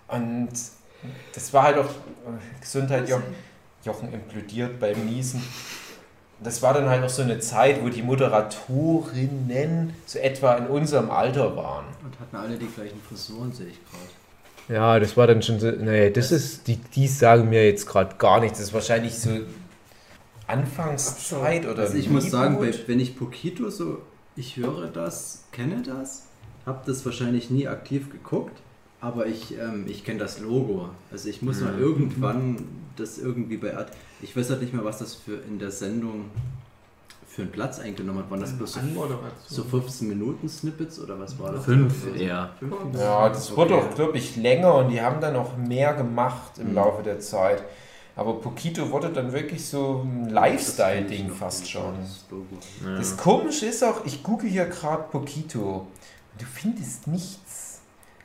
Und 0.10 0.51
das 1.33 1.53
war 1.53 1.63
halt 1.63 1.77
auch 1.77 1.85
äh, 1.85 2.61
Gesundheit, 2.61 3.09
Jochen, 3.09 3.35
Jochen 3.83 4.13
implodiert 4.13 4.79
beim 4.79 5.05
Niesen. 5.05 5.41
Das 6.43 6.61
war 6.61 6.73
dann 6.73 6.89
halt 6.89 7.03
auch 7.03 7.09
so 7.09 7.21
eine 7.21 7.39
Zeit, 7.39 7.81
wo 7.81 7.89
die 7.89 8.01
Moderatorinnen 8.01 9.93
so 10.05 10.19
etwa 10.19 10.55
in 10.55 10.67
unserem 10.67 11.09
Alter 11.09 11.55
waren. 11.55 11.85
Und 12.03 12.19
hatten 12.19 12.35
alle 12.35 12.57
die 12.57 12.67
gleichen 12.67 12.99
Frisuren, 13.07 13.53
sehe 13.53 13.67
ich 13.67 13.79
gerade. 13.89 14.75
Ja, 14.77 15.00
das 15.00 15.15
war 15.15 15.27
dann 15.27 15.41
schon 15.41 15.59
so. 15.59 15.71
Nee, 15.71 16.09
das 16.09 16.31
ist. 16.31 16.67
Die, 16.67 16.77
die 16.77 17.07
sagen 17.07 17.50
mir 17.50 17.65
jetzt 17.65 17.88
gerade 17.88 18.15
gar 18.17 18.39
nichts. 18.39 18.57
Das 18.57 18.69
ist 18.69 18.74
wahrscheinlich 18.74 19.17
so 19.17 19.29
Anfangszeit 20.47 21.65
oder. 21.65 21.83
Also 21.83 21.97
ich 21.97 22.09
muss 22.09 22.29
sagen, 22.29 22.57
bei, 22.57 22.74
wenn 22.88 23.00
ich 23.00 23.17
Pokito 23.17 23.69
so, 23.69 24.01
ich 24.35 24.57
höre 24.57 24.88
das, 24.88 25.45
kenne 25.51 25.83
das, 25.83 26.24
habe 26.65 26.81
das 26.85 27.05
wahrscheinlich 27.05 27.50
nie 27.50 27.67
aktiv 27.67 28.12
geguckt, 28.12 28.59
aber 29.05 29.27
ich, 29.27 29.57
ähm, 29.57 29.85
ich 29.88 30.03
kenne 30.03 30.19
das 30.19 30.39
Logo. 30.39 30.89
Also 31.12 31.29
ich 31.29 31.41
muss 31.41 31.62
mal 31.62 31.77
irgendwann 31.77 32.67
das 32.95 33.17
irgendwie 33.17 33.57
bei 33.57 33.75
Art. 33.77 33.91
Ich 34.21 34.35
weiß 34.35 34.50
halt 34.50 34.62
nicht 34.62 34.74
mehr, 34.74 34.83
was 34.83 34.97
das 35.00 35.13
für 35.15 35.35
in 35.47 35.59
der 35.59 35.71
Sendung 35.71 36.25
für 37.27 37.41
einen 37.43 37.51
Platz 37.51 37.79
eingenommen 37.79 38.19
hat. 38.19 38.31
Waren 38.31 38.39
das 38.39 38.53
bloß 38.53 38.74
so, 38.74 38.79
so 39.47 39.63
15 39.63 40.07
Minuten 40.07 40.47
Snippets 40.47 41.00
oder 41.00 41.19
was 41.19 41.38
war 41.38 41.51
das? 41.51 41.65
Fünf 41.65 41.93
eher. 42.17 42.50
Ja, 42.93 43.29
das 43.29 43.47
Okay. 43.51 43.57
wurde 43.57 43.75
auch, 43.75 43.93
glaube 43.93 44.17
ich, 44.17 44.38
länger 44.38 44.74
und 44.75 44.89
die 44.89 45.01
haben 45.01 45.19
dann 45.19 45.35
auch 45.35 45.57
mehr 45.57 45.93
gemacht 45.93 46.57
im 46.59 46.69
Mhm. 46.69 46.75
Laufe 46.75 47.03
der 47.03 47.19
Zeit. 47.19 47.63
Aber 48.15 48.35
Pokito 48.39 48.89
wurde 48.91 49.09
dann 49.09 49.33
wirklich 49.33 49.65
so 49.65 50.05
ein 50.05 50.29
Lifestyle-Ding 50.29 51.29
fast 51.31 51.69
schon. 51.69 51.93
Das. 52.00 52.24
Ja. 52.85 52.95
Das 52.97 53.17
Komische 53.17 53.65
ist 53.65 53.83
auch, 53.83 54.05
ich 54.05 54.24
google 54.24 54.50
hier 54.50 54.65
gerade 54.67 55.03
Pokito 55.12 55.79
und 56.31 56.41
du 56.41 56.45
findest 56.45 57.07
nichts. 57.07 57.44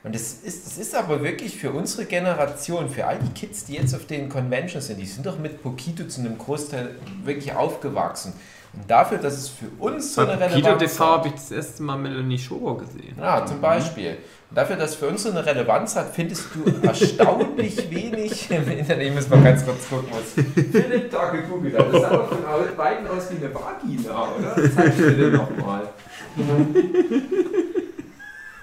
Und 0.03 0.15
das 0.15 0.33
ist, 0.43 0.65
das 0.65 0.77
ist 0.77 0.95
aber 0.95 1.23
wirklich 1.23 1.57
für 1.57 1.71
unsere 1.71 2.05
Generation, 2.05 2.89
für 2.89 3.05
all 3.05 3.19
die 3.19 3.31
Kids, 3.33 3.65
die 3.65 3.73
jetzt 3.73 3.93
auf 3.93 4.07
den 4.07 4.29
Conventions 4.29 4.87
sind, 4.87 4.99
die 4.99 5.05
sind 5.05 5.25
doch 5.25 5.37
mit 5.37 5.61
Pokito 5.61 6.05
zu 6.05 6.21
einem 6.21 6.39
Großteil 6.39 6.95
wirklich 7.23 7.53
aufgewachsen. 7.53 8.33
Und 8.73 8.89
dafür, 8.89 9.17
dass 9.17 9.33
es 9.33 9.49
für 9.49 9.67
uns 9.79 10.15
so 10.15 10.21
eine 10.21 10.39
Relevanz 10.39 10.79
TV 10.79 11.03
hat. 11.03 11.17
habe 11.17 11.27
ich 11.27 11.33
das 11.33 11.51
erste 11.51 11.83
Mal 11.83 11.97
Melanie 11.97 12.39
Schober 12.39 12.77
gesehen. 12.77 13.15
Ja, 13.19 13.45
zum 13.45 13.59
Beispiel. 13.59 14.17
Und 14.49 14.57
dafür, 14.57 14.77
dass 14.77 14.91
es 14.91 14.95
für 14.95 15.07
uns 15.07 15.23
so 15.23 15.29
eine 15.29 15.45
Relevanz 15.45 15.95
hat, 15.95 16.15
findest 16.15 16.45
du 16.55 16.63
erstaunlich 16.87 17.91
wenig 17.91 18.49
im 18.49 18.71
Internet. 18.71 19.07
Ich 19.07 19.13
muss 19.13 19.29
mal 19.29 19.43
ganz 19.43 19.65
kurz 19.65 19.89
gucken, 19.89 20.07
was 20.11 20.43
Philipp 20.71 21.11
da 21.11 21.29
gegoogelt 21.29 21.77
hat. 21.77 21.93
Das 21.93 22.01
sah 22.01 22.09
doch 22.09 22.29
von 22.29 22.77
beiden 22.77 23.07
aus 23.07 23.29
wie 23.29 23.43
eine 23.43 23.53
Vagina, 23.53 24.27
oder? 24.39 24.55
Zeig 24.73 24.97
mir 24.97 25.11
den 25.11 25.33
nochmal. 25.33 25.89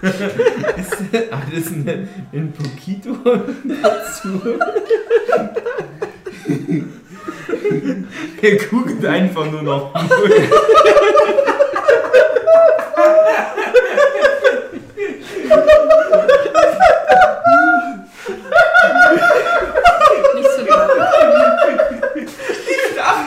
ist 0.01 0.97
alles 1.31 1.73
eine, 1.73 2.07
ein 2.31 2.53
Pokito 2.53 3.17
dazu? 3.65 4.41
Er 8.41 8.55
guckt 8.55 9.05
einfach 9.05 9.51
nur 9.51 9.61
noch. 9.61 9.93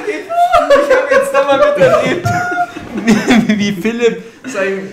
Ich 0.09 0.97
hab 0.97 1.11
jetzt 1.11 1.33
nochmal 1.33 1.59
miterlebt, 1.77 2.27
wie 3.59 3.73
Philipp 3.73 4.23
sein, 4.47 4.89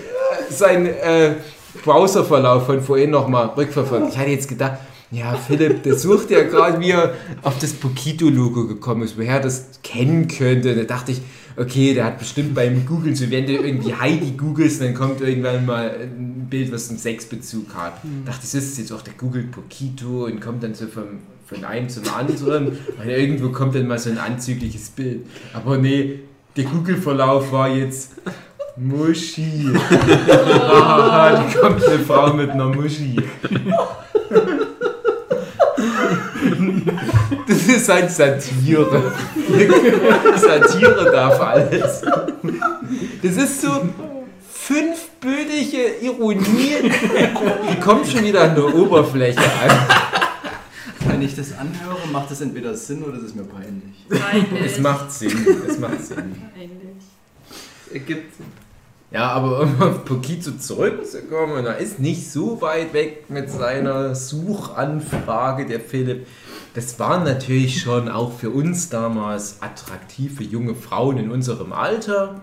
sein 0.50 0.86
äh, 0.86 1.36
Browserverlauf 1.84 2.66
von 2.66 2.82
vorhin 2.82 3.12
nochmal 3.12 3.48
rückverfolgt. 3.58 4.10
Ich 4.10 4.18
hatte 4.18 4.32
jetzt 4.32 4.48
gedacht, 4.48 4.80
ja, 5.12 5.36
Philipp, 5.36 5.82
der 5.84 5.96
sucht 5.96 6.30
ja 6.30 6.44
gerade, 6.44 6.80
wie 6.80 6.92
er 6.92 7.16
auf 7.42 7.58
das 7.58 7.74
Pokito-Logo 7.74 8.68
gekommen 8.68 9.04
ist, 9.04 9.18
woher 9.18 9.36
er 9.36 9.40
das 9.40 9.80
kennen 9.82 10.28
könnte. 10.28 10.76
Da 10.76 10.84
dachte 10.84 11.14
ich, 11.14 11.22
okay, 11.58 11.96
der 11.96 12.06
hat 12.06 12.20
bestimmt 12.20 12.54
beim 12.54 12.86
Googlen, 12.86 13.16
so 13.16 13.30
wenn 13.32 13.48
du 13.48 13.54
irgendwie 13.54 13.94
Heidi 13.94 14.32
googelst, 14.32 14.82
dann 14.82 14.94
kommt 14.94 15.22
irgendwann 15.22 15.66
mal 15.66 15.90
ein 16.00 16.48
Bild, 16.50 16.72
was 16.72 16.90
einen 16.90 17.00
Sexbezug 17.00 17.74
hat. 17.74 18.04
Mhm. 18.04 18.26
Dachte 18.26 18.42
ich, 18.44 18.52
das 18.52 18.64
ist 18.64 18.78
jetzt 18.78 18.92
auch 18.92 19.02
der 19.02 19.14
Google 19.14 19.44
Pokito 19.44 20.26
und 20.26 20.42
kommt 20.42 20.64
dann 20.64 20.76
so 20.76 20.86
vom, 20.88 21.20
von 21.48 21.66
einem 21.66 21.90
zum 21.90 22.04
anderen. 22.14 22.68
Und 22.68 23.10
irgendwo 23.10 23.50
kommt 23.50 23.74
dann 23.74 23.88
mal 23.88 23.98
so 23.98 24.12
ein 24.12 24.20
anzügliches 24.20 24.90
Bild. 24.90 25.26
Aber 25.54 25.78
nee, 25.78 26.20
der 26.56 26.66
Google-Verlauf 26.66 27.52
war 27.52 27.70
jetzt 27.70 28.12
Muschi. 28.82 29.74
Ah, 30.70 31.32
da 31.34 31.60
kommt 31.60 31.84
eine 31.84 32.00
Frau 32.00 32.34
mit 32.34 32.50
einer 32.50 32.68
Muschi. 32.68 33.18
Das 37.48 37.58
ist 37.68 37.90
ein 37.90 38.08
Satire. 38.08 39.14
Satire 40.36 41.12
darf 41.12 41.42
alles. 41.42 42.02
Das 43.22 43.36
ist 43.36 43.62
so 43.62 43.90
fünfbödige 44.50 45.96
Ironie. 46.02 46.92
Die 47.70 47.80
kommt 47.82 48.08
schon 48.08 48.24
wieder 48.24 48.44
an 48.44 48.56
der 48.56 48.74
Oberfläche 48.74 49.40
an. 49.40 49.78
Wenn 51.02 51.22
ich 51.22 51.36
das 51.36 51.52
anhöre, 51.58 52.08
macht 52.14 52.32
das 52.32 52.40
entweder 52.42 52.74
Sinn 52.76 53.04
oder 53.04 53.18
es 53.18 53.24
ist 53.24 53.36
mir 53.36 53.44
peinlich. 53.44 54.06
Peinlich. 54.08 54.72
Es 54.74 54.80
macht 54.80 55.12
Sinn. 55.12 55.46
Es 55.68 55.80
macht 55.80 56.02
Sinn. 56.06 56.36
Peinlich. 56.56 57.04
Ergibt 57.92 58.36
Sinn. 58.36 58.46
Ja, 59.12 59.32
aber 59.32 59.62
um 59.62 59.82
auf 59.82 60.06
Pokito 60.06 60.52
zurückzukommen, 60.52 61.66
er 61.66 61.78
ist 61.78 62.00
nicht 62.00 62.30
so 62.32 62.62
weit 62.62 62.94
weg 62.94 63.26
mit 63.30 63.50
seiner 63.50 64.14
Suchanfrage, 64.14 65.66
der 65.66 65.80
Philipp. 65.80 66.28
Das 66.76 67.00
waren 67.00 67.24
natürlich 67.24 67.82
schon 67.82 68.08
auch 68.08 68.38
für 68.38 68.52
uns 68.52 68.90
damals 68.90 69.62
attraktive 69.62 70.44
junge 70.44 70.76
Frauen 70.76 71.18
in 71.18 71.32
unserem 71.32 71.74
Alter. 71.74 72.42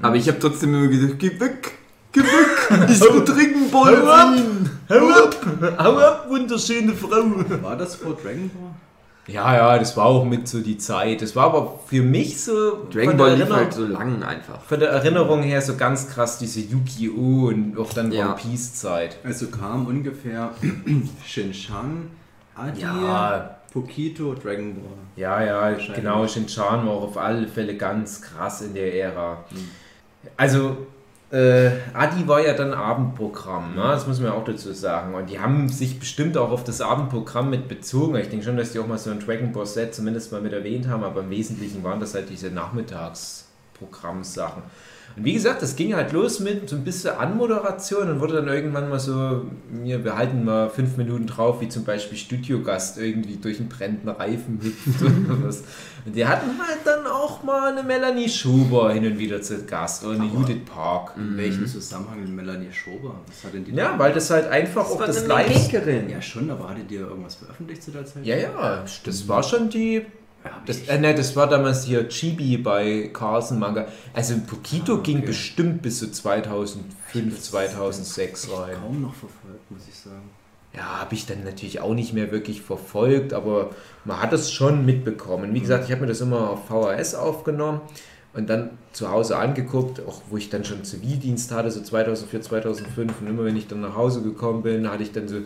Aber 0.00 0.16
ich 0.16 0.26
habe 0.28 0.38
trotzdem 0.38 0.74
immer 0.74 0.88
gesagt, 0.88 1.18
geh 1.18 1.38
weg, 1.38 1.72
geh 2.12 2.20
weg, 2.20 2.88
ich 2.88 3.00
will 3.00 3.24
trinken, 3.24 3.70
Hau 3.72 3.84
ab! 3.84 4.34
Bäume. 4.34 4.70
Hau 4.88 5.08
ab! 5.10 5.36
Hau 5.78 5.98
ab, 5.98 6.26
wunderschöne 6.30 6.94
Frau! 6.94 7.24
War 7.62 7.76
das 7.76 7.96
vor 7.96 8.14
Dragon 8.14 8.50
Ball? 8.50 8.70
Ja, 9.28 9.54
ja, 9.56 9.78
das 9.78 9.96
war 9.96 10.04
auch 10.06 10.24
mit 10.24 10.46
so 10.46 10.60
die 10.60 10.78
Zeit. 10.78 11.20
Das 11.20 11.34
war 11.34 11.46
aber 11.46 11.80
für 11.86 12.02
mich 12.02 12.40
so 12.42 12.86
Dragon 12.92 13.08
von 13.10 13.16
Ball 13.16 13.28
der 13.30 13.38
lief 13.38 13.46
Erinnerung- 13.48 13.56
halt 13.64 13.72
so 13.74 13.86
lang 13.86 14.22
einfach. 14.22 14.60
von 14.62 14.78
der 14.80 14.90
Erinnerung 14.90 15.42
her 15.42 15.60
so 15.62 15.76
ganz 15.76 16.08
krass 16.08 16.38
diese 16.38 16.60
Yu-Gi-Oh! 16.60 17.48
und 17.48 17.76
auch 17.76 17.92
dann 17.92 18.12
Ja. 18.12 18.26
One 18.26 18.36
Piece 18.36 18.74
Zeit. 18.74 19.16
Also 19.24 19.48
kam 19.48 19.86
ungefähr 19.86 20.52
Shinshan, 21.26 22.10
Adi, 22.54 22.80
Ja, 22.82 23.56
Pokito, 23.72 24.34
Dragon 24.34 24.74
Ball. 24.74 24.92
Ja, 25.16 25.42
ja, 25.42 25.76
genau. 25.94 26.26
Shinchan 26.26 26.86
war 26.86 26.92
auch 26.94 27.02
auf 27.02 27.16
alle 27.18 27.48
Fälle 27.48 27.76
ganz 27.76 28.22
krass 28.22 28.62
in 28.62 28.74
der 28.74 28.94
Ära. 28.94 29.44
Also, 30.36 30.76
äh, 31.30 31.70
Adi 31.92 32.26
war 32.28 32.40
ja 32.40 32.54
dann 32.54 32.72
Abendprogramm, 32.72 33.74
ne? 33.74 33.82
das 33.82 34.06
muss 34.06 34.20
man 34.20 34.30
auch 34.30 34.44
dazu 34.44 34.72
sagen. 34.72 35.12
Und 35.14 35.28
die 35.28 35.40
haben 35.40 35.68
sich 35.68 35.98
bestimmt 35.98 36.36
auch 36.36 36.50
auf 36.50 36.62
das 36.62 36.80
Abendprogramm 36.80 37.50
mit 37.50 37.66
bezogen. 37.68 38.14
Ich 38.16 38.28
denke 38.28 38.44
schon, 38.44 38.56
dass 38.56 38.70
die 38.72 38.78
auch 38.78 38.86
mal 38.86 38.98
so 38.98 39.10
ein 39.10 39.18
Dragon 39.18 39.50
Ball 39.52 39.66
Set 39.66 39.92
zumindest 39.94 40.30
mal 40.30 40.40
mit 40.40 40.52
erwähnt 40.52 40.86
haben, 40.86 41.02
aber 41.02 41.22
im 41.22 41.30
Wesentlichen 41.30 41.82
waren 41.82 41.98
das 41.98 42.14
halt 42.14 42.30
diese 42.30 42.50
Nachmittagsprogrammsachen. 42.50 44.62
Und 45.16 45.24
wie 45.24 45.32
gesagt, 45.32 45.62
das 45.62 45.76
ging 45.76 45.94
halt 45.94 46.12
los 46.12 46.40
mit 46.40 46.68
so 46.68 46.76
ein 46.76 46.84
bisschen 46.84 47.14
Anmoderation 47.16 48.10
und 48.10 48.20
wurde 48.20 48.34
dann 48.34 48.48
irgendwann 48.48 48.88
mal 48.90 49.00
so, 49.00 49.46
wir 49.70 49.98
behalten 49.98 50.44
mal 50.44 50.68
fünf 50.68 50.96
Minuten 50.98 51.26
drauf, 51.26 51.60
wie 51.62 51.68
zum 51.68 51.84
Beispiel 51.84 52.18
Studiogast 52.18 52.98
irgendwie 52.98 53.36
durch 53.36 53.58
einen 53.58 53.68
brennenden 53.70 54.10
Reifen 54.10 54.60
hüpft 54.62 55.00
oder 55.02 55.42
was. 55.46 55.62
Und 56.04 56.14
die 56.14 56.26
hatten 56.26 56.50
halt 56.58 56.80
dann 56.84 57.06
auch 57.06 57.42
mal 57.42 57.72
eine 57.72 57.82
Melanie 57.82 58.28
Schuber 58.28 58.92
hin 58.92 59.06
und 59.06 59.18
wieder 59.18 59.40
zu 59.40 59.64
Gast 59.64 60.04
oder 60.04 60.16
eine 60.20 60.24
Aber- 60.30 60.40
Judith 60.40 60.64
Park. 60.66 61.12
In 61.16 61.36
welchem 61.38 61.66
Zusammenhang 61.66 62.20
mit 62.20 62.28
Melanie 62.36 62.70
Schober? 62.72 63.14
Was 63.26 63.44
hat 63.44 63.54
denn 63.54 63.64
die 63.64 63.72
Ja, 63.72 63.98
weil 63.98 64.12
das 64.12 64.28
halt 64.30 64.46
einfach 64.48 64.82
Das 64.84 64.92
auch 64.92 65.00
war 65.00 65.06
das 65.06 65.18
eine 65.20 65.28
Live... 65.28 65.72
Makerin. 65.72 66.10
Ja, 66.10 66.20
schon, 66.20 66.50
aber 66.50 66.68
hattet 66.68 66.90
ihr 66.92 67.00
irgendwas 67.00 67.36
veröffentlicht 67.36 67.82
zu 67.82 67.90
der 67.90 68.04
Zeit? 68.04 68.24
Ja, 68.26 68.36
ja, 68.36 68.84
das 69.04 69.26
war 69.28 69.42
schon 69.42 69.70
die... 69.70 70.04
Das, 70.66 70.80
äh, 70.88 70.98
ne, 70.98 71.14
das 71.14 71.34
war 71.36 71.48
damals 71.48 71.84
hier 71.84 72.08
Chibi 72.08 72.56
bei 72.58 73.10
Carlsen 73.12 73.58
Manga. 73.58 73.86
Also 74.14 74.34
Pokito 74.46 74.94
Ah, 74.94 74.98
okay. 74.98 75.12
ging 75.12 75.24
bestimmt 75.24 75.82
bis 75.82 75.98
zu 76.00 76.10
2005, 76.10 77.40
2006 77.40 78.48
rein. 78.52 78.76
kaum 78.80 79.02
noch 79.02 79.14
verfolgt, 79.14 79.70
muss 79.70 79.82
ich 79.88 79.94
sagen. 79.98 80.30
Ja, 80.74 81.00
habe 81.00 81.14
ich 81.14 81.24
dann 81.26 81.42
natürlich 81.44 81.80
auch 81.80 81.94
nicht 81.94 82.12
mehr 82.12 82.30
wirklich 82.32 82.60
verfolgt, 82.60 83.32
aber 83.32 83.70
man 84.04 84.20
hat 84.20 84.32
es 84.34 84.50
schon 84.52 84.84
mitbekommen. 84.84 85.54
Wie 85.54 85.60
gesagt, 85.60 85.84
ich 85.86 85.90
habe 85.92 86.02
mir 86.02 86.08
das 86.08 86.20
immer 86.20 86.50
auf 86.50 86.66
VHS 86.66 87.14
aufgenommen 87.14 87.80
und 88.34 88.50
dann 88.50 88.70
zu 88.92 89.10
Hause 89.10 89.38
angeguckt, 89.38 90.02
auch 90.06 90.20
wo 90.28 90.36
ich 90.36 90.50
dann 90.50 90.64
schon 90.64 90.84
Zivildienst 90.84 91.50
hatte, 91.52 91.70
so 91.70 91.80
2004, 91.82 92.42
2005. 92.42 93.20
Und 93.22 93.26
immer 93.26 93.44
wenn 93.44 93.56
ich 93.56 93.68
dann 93.68 93.80
nach 93.80 93.96
Hause 93.96 94.20
gekommen 94.20 94.62
bin, 94.62 94.90
hatte 94.90 95.02
ich 95.02 95.12
dann 95.12 95.28
so 95.28 95.36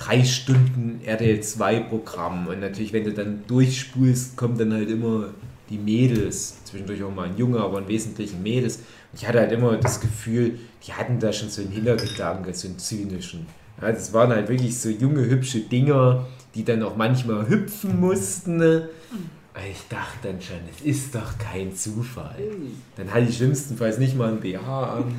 drei 0.00 0.24
Stunden 0.24 1.00
RTL 1.04 1.40
2 1.40 1.80
Programm. 1.80 2.46
Und 2.46 2.60
natürlich, 2.60 2.92
wenn 2.92 3.04
du 3.04 3.12
dann 3.12 3.42
durchspulst, 3.46 4.36
kommen 4.36 4.56
dann 4.56 4.72
halt 4.72 4.88
immer 4.88 5.28
die 5.68 5.78
Mädels, 5.78 6.64
zwischendurch 6.64 7.02
auch 7.02 7.14
mal 7.14 7.28
ein 7.28 7.36
Junge, 7.36 7.60
aber 7.60 7.78
im 7.78 7.88
Wesentlichen 7.88 8.42
Mädels. 8.42 8.76
Und 8.76 9.20
ich 9.20 9.28
hatte 9.28 9.38
halt 9.38 9.52
immer 9.52 9.76
das 9.76 10.00
Gefühl, 10.00 10.58
die 10.86 10.92
hatten 10.92 11.20
da 11.20 11.32
schon 11.32 11.50
so 11.50 11.60
einen 11.60 11.70
Hintergedanke, 11.70 12.52
so 12.54 12.68
einen 12.68 12.78
zynischen. 12.78 13.46
Ja, 13.80 13.92
das 13.92 14.12
waren 14.12 14.30
halt 14.30 14.48
wirklich 14.48 14.78
so 14.78 14.88
junge, 14.88 15.28
hübsche 15.28 15.60
Dinger, 15.60 16.26
die 16.54 16.64
dann 16.64 16.82
auch 16.82 16.96
manchmal 16.96 17.48
hüpfen 17.48 18.00
mussten. 18.00 18.56
ne? 18.56 18.88
Und 19.54 19.62
ich 19.70 19.86
dachte 19.88 20.28
dann 20.28 20.40
schon, 20.40 20.56
es 20.74 20.84
ist 20.84 21.14
doch 21.14 21.36
kein 21.38 21.74
Zufall. 21.74 22.38
Dann 22.96 23.12
hatte 23.12 23.26
ich 23.28 23.36
schlimmstenfalls 23.36 23.98
nicht 23.98 24.16
mal 24.16 24.32
ein 24.32 24.40
BH 24.40 24.94
an. 24.94 25.14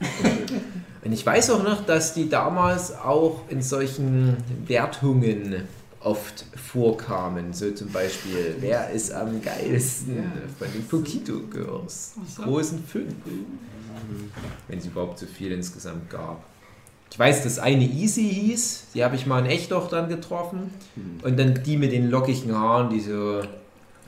Und 1.04 1.12
ich 1.12 1.24
weiß 1.24 1.50
auch 1.50 1.62
noch, 1.62 1.84
dass 1.86 2.14
die 2.14 2.28
damals 2.28 2.92
auch 2.96 3.42
in 3.48 3.62
solchen 3.62 4.36
Wertungen 4.66 5.68
oft 6.00 6.44
vorkamen. 6.56 7.52
So 7.52 7.70
zum 7.72 7.90
Beispiel, 7.90 8.56
wer 8.60 8.90
ist 8.90 9.12
am 9.12 9.42
geilsten 9.42 10.32
von 10.58 10.68
den 10.72 10.86
Pokito 10.86 11.40
Girls? 11.50 12.14
Die 12.16 12.42
großen 12.42 12.82
fünf. 12.84 13.14
Wenn 14.68 14.78
es 14.78 14.86
überhaupt 14.86 15.18
so 15.18 15.26
viel 15.26 15.52
insgesamt 15.52 16.08
gab. 16.10 16.42
Ich 17.10 17.18
weiß, 17.18 17.42
dass 17.44 17.58
eine 17.58 17.84
Easy 17.84 18.28
hieß, 18.28 18.88
die 18.94 19.02
habe 19.02 19.16
ich 19.16 19.26
mal 19.26 19.40
in 19.40 19.46
echt 19.46 19.72
auch 19.72 19.88
dann 19.88 20.08
getroffen. 20.08 20.70
Und 21.22 21.38
dann 21.38 21.62
die 21.62 21.76
mit 21.76 21.92
den 21.92 22.10
lockigen 22.10 22.54
Haaren, 22.54 22.90
die 22.90 23.00
so, 23.00 23.42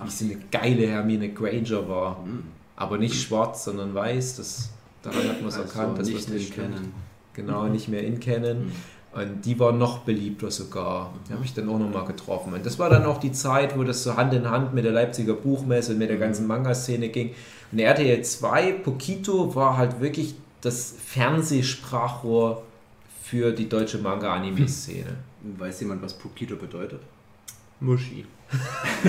wie 0.04 0.10
so 0.10 0.24
eine 0.26 0.36
geile 0.50 0.86
Hermine 0.86 1.30
Granger 1.30 1.88
war. 1.88 2.22
Hm. 2.22 2.44
Aber 2.76 2.98
nicht 2.98 3.20
schwarz, 3.20 3.64
sondern 3.64 3.94
weiß. 3.94 4.36
Das, 4.36 4.70
daran 5.02 5.28
hat 5.28 5.40
man 5.40 5.48
es 5.48 5.56
erkannt, 5.56 5.98
dass 5.98 6.06
nicht 6.06 6.18
was 6.18 6.28
nicht 6.28 6.54
kennen. 6.54 6.92
Genau, 7.34 7.68
nicht 7.68 7.88
mehr 7.88 8.04
in 8.04 8.20
kennen. 8.20 8.72
Und 9.12 9.44
die 9.44 9.58
war 9.58 9.72
noch 9.72 10.00
beliebter 10.00 10.50
sogar. 10.50 11.12
Die 11.28 11.32
habe 11.32 11.44
ich 11.44 11.52
dann 11.52 11.68
auch 11.68 11.78
nochmal 11.78 12.04
getroffen. 12.04 12.54
Und 12.54 12.64
das 12.64 12.78
war 12.78 12.90
dann 12.90 13.04
auch 13.06 13.18
die 13.18 13.32
Zeit, 13.32 13.76
wo 13.76 13.82
das 13.82 14.04
so 14.04 14.16
Hand 14.16 14.32
in 14.34 14.48
Hand 14.48 14.72
mit 14.72 14.84
der 14.84 14.92
Leipziger 14.92 15.34
Buchmesse 15.34 15.92
und 15.92 15.98
mit 15.98 16.10
der 16.10 16.16
ganzen 16.16 16.46
Manga-Szene 16.46 17.08
ging. 17.08 17.30
Und 17.72 17.78
der 17.78 17.88
RTL 17.88 18.22
2, 18.22 18.72
Pokito, 18.72 19.54
war 19.54 19.76
halt 19.76 20.00
wirklich 20.00 20.34
das 20.60 20.94
Fernsehsprachrohr 21.04 22.62
für 23.22 23.50
die 23.50 23.68
deutsche 23.68 23.98
Manga-Anime-Szene. 23.98 25.16
Weiß 25.58 25.80
jemand, 25.80 26.02
was 26.02 26.14
Pokito 26.14 26.56
bedeutet? 26.56 27.00
Muschi. 27.80 28.26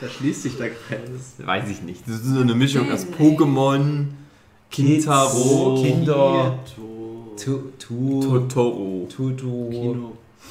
Da 0.00 0.08
schließt 0.08 0.42
sich 0.42 0.56
der 0.56 0.70
Kreis. 0.70 1.34
Weiß 1.38 1.70
ich 1.70 1.82
nicht. 1.82 2.02
Das 2.08 2.16
ist 2.16 2.24
so 2.24 2.40
eine 2.40 2.56
Mischung 2.56 2.90
aus. 2.90 3.06
Pokémon, 3.06 4.06
Kintaro, 4.72 5.82
Kinder, 5.82 6.58
Totoro. 7.36 8.24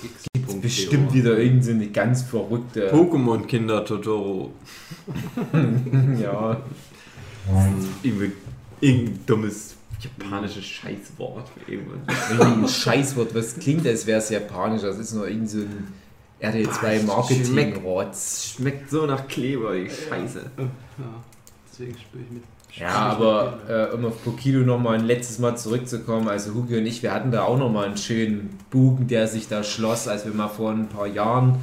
X. 0.04 0.26
Punkt 0.46 0.62
Bestimmt 0.62 1.14
wieder 1.14 1.38
irgendeine 1.38 1.64
so 1.64 1.72
eine 1.72 1.88
ganz 1.88 2.22
verrückte. 2.22 2.94
Pokémon 2.94 3.46
Kinder 3.46 3.84
Totoro. 3.84 4.52
ja. 6.22 6.62
Irgendwie 8.04 8.32
irgendein 8.80 9.26
dummes 9.26 9.76
japanisches 10.00 10.66
Scheißwort 10.66 11.50
für 11.50 11.72
irgendwas. 11.72 12.00
Irgendwie 12.30 12.64
ein 12.64 12.68
Scheißwort, 12.68 13.34
was 13.34 13.56
klingt, 13.58 13.88
als 13.88 14.06
wäre 14.06 14.20
es 14.20 14.30
japanisch. 14.30 14.84
Das 14.84 15.00
ist 15.00 15.14
nur 15.14 15.28
irgend 15.28 15.50
so 15.50 15.60
ein 15.60 15.94
RTL 16.40 16.70
2 16.70 17.00
Marketing-Rotz. 17.04 18.56
Schmeckt 18.56 18.90
so 18.90 19.06
nach 19.06 19.28
Kleber, 19.28 19.76
die 19.76 19.90
Scheiße. 19.90 20.52
Ja, 20.58 20.66
deswegen 21.72 21.98
spüre 21.98 22.24
ich 22.24 22.32
mit. 22.32 22.44
Ja, 22.78 22.90
aber 22.90 23.60
äh, 23.68 23.94
um 23.94 24.06
auf 24.06 24.24
Pokito 24.24 24.60
nochmal 24.60 25.00
ein 25.00 25.06
letztes 25.06 25.40
Mal 25.40 25.58
zurückzukommen, 25.58 26.28
also 26.28 26.54
Hugi 26.54 26.78
und 26.78 26.86
ich, 26.86 27.04
wir 27.04 27.14
hatten 27.14 27.32
da 27.32 27.44
auch 27.44 27.58
nochmal 27.58 27.86
einen 27.86 27.98
schönen 27.98 28.58
Bogen, 28.70 29.08
der 29.08 29.28
sich 29.28 29.48
da 29.48 29.64
schloss, 29.64 30.08
als 30.08 30.26
wir 30.26 30.34
mal 30.34 30.48
vor 30.48 30.72
ein 30.72 30.88
paar 30.88 31.08
Jahren 31.08 31.58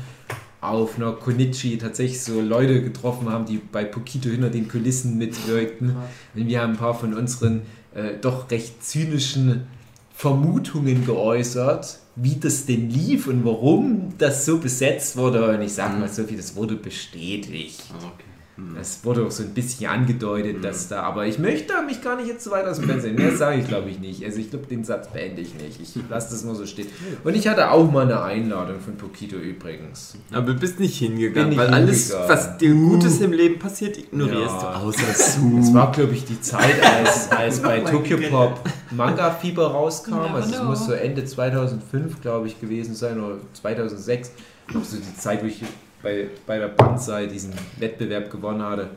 auf 0.61 0.97
einer 0.97 1.13
Konichi 1.13 1.79
tatsächlich 1.79 2.21
so 2.23 2.41
Leute 2.41 2.83
getroffen 2.83 3.31
haben, 3.31 3.47
die 3.47 3.59
bei 3.59 3.85
Pokito 3.85 4.29
hinter 4.29 4.51
den 4.51 4.69
Kulissen 4.69 5.17
mitwirkten. 5.17 5.97
Und 6.35 6.47
wir 6.47 6.61
haben 6.61 6.73
ein 6.73 6.79
paar 6.79 6.95
von 6.95 7.15
unseren 7.15 7.63
äh, 7.95 8.15
doch 8.21 8.51
recht 8.51 8.85
zynischen 8.85 9.67
Vermutungen 10.13 11.07
geäußert, 11.07 12.01
wie 12.17 12.37
das 12.37 12.67
denn 12.67 12.91
lief 12.91 13.29
und 13.29 13.45
warum 13.45 14.15
das 14.19 14.45
so 14.45 14.59
besetzt 14.59 15.17
wurde. 15.17 15.49
Und 15.49 15.63
ich 15.63 15.73
sage 15.73 15.97
mal 15.97 16.09
so 16.09 16.25
viel, 16.25 16.37
das 16.37 16.57
wurde 16.57 16.75
bestätigt. 16.75 17.85
Okay. 17.97 18.28
Das 18.77 19.05
wurde 19.05 19.25
auch 19.27 19.31
so 19.31 19.43
ein 19.45 19.51
bisschen 19.55 19.89
angedeutet, 19.89 20.65
dass 20.65 20.89
da, 20.89 21.03
aber 21.03 21.27
ich 21.27 21.39
möchte 21.39 21.73
mich 21.87 22.03
gar 22.03 22.17
nicht 22.17 22.27
jetzt 22.29 22.43
so 22.45 22.51
weit 22.51 22.67
aus 22.67 22.79
dem 22.79 22.87
Fernsehen. 22.89 23.15
Mehr 23.17 23.37
sage 23.37 23.61
ich 23.61 23.69
glaube 23.69 23.89
ich 23.91 23.99
nicht. 24.01 24.25
Also 24.25 24.39
ich 24.39 24.51
glaube, 24.51 24.67
den 24.67 24.85
Satz 24.85 25.09
beende 25.09 25.41
ich 25.43 25.55
nicht. 25.55 25.81
Ich 25.81 25.95
lasse 26.09 26.31
das 26.31 26.45
nur 26.45 26.55
so 26.55 26.67
stehen. 26.67 26.87
Und 27.25 27.35
ich 27.37 27.47
hatte 27.49 27.71
auch 27.71 27.91
mal 27.91 28.03
eine 28.05 28.23
Einladung 28.23 28.81
von 28.81 28.97
Pokito 28.97 29.37
übrigens. 29.37 30.17
Aber 30.33 30.53
du 30.53 30.55
bist 30.55 30.79
nicht 30.81 30.99
hingegangen, 30.99 31.51
Bin 31.51 31.59
weil 31.59 31.67
nicht 31.69 31.75
alles, 31.75 32.09
hingegangen. 32.11 32.29
was 32.31 32.59
dir 32.59 32.75
Gutes 32.75 33.21
im 33.21 33.33
Leben 33.33 33.59
passiert, 33.59 33.97
ignorierst 33.99 34.55
Ja. 34.63 34.73
du. 34.81 34.87
Außer 34.87 35.15
Zoom. 35.15 35.59
Es 35.61 35.73
war, 35.75 35.93
glaube 35.93 36.13
ich, 36.15 36.25
die 36.25 36.41
Zeit, 36.41 36.83
als, 36.83 37.31
als 37.31 37.61
bei 37.61 37.81
Tokyo 37.81 38.19
Pop 38.31 38.61
Manga 38.91 39.31
Fieber 39.31 39.69
rauskam. 39.69 40.11
No, 40.15 40.23
Also 40.35 40.53
es 40.55 40.59
no. 40.59 40.65
muss 40.65 40.87
so 40.87 40.93
Ende 40.93 41.25
2005, 41.25 42.21
glaube 42.23 42.47
ich, 42.49 42.61
gewesen 42.61 42.95
sein 42.95 43.21
oder 43.21 43.37
2006. 43.55 44.33
Noch 44.75 44.85
so 44.85 44.97
die 44.97 45.17
Zeit, 45.17 45.43
wo 45.43 45.47
ich 45.47 45.63
bei, 46.03 46.29
bei 46.47 46.59
der 46.59 46.69
Banzai 46.69 47.27
diesen 47.27 47.53
Wettbewerb 47.79 48.31
gewonnen 48.31 48.63
hatte. 48.63 48.91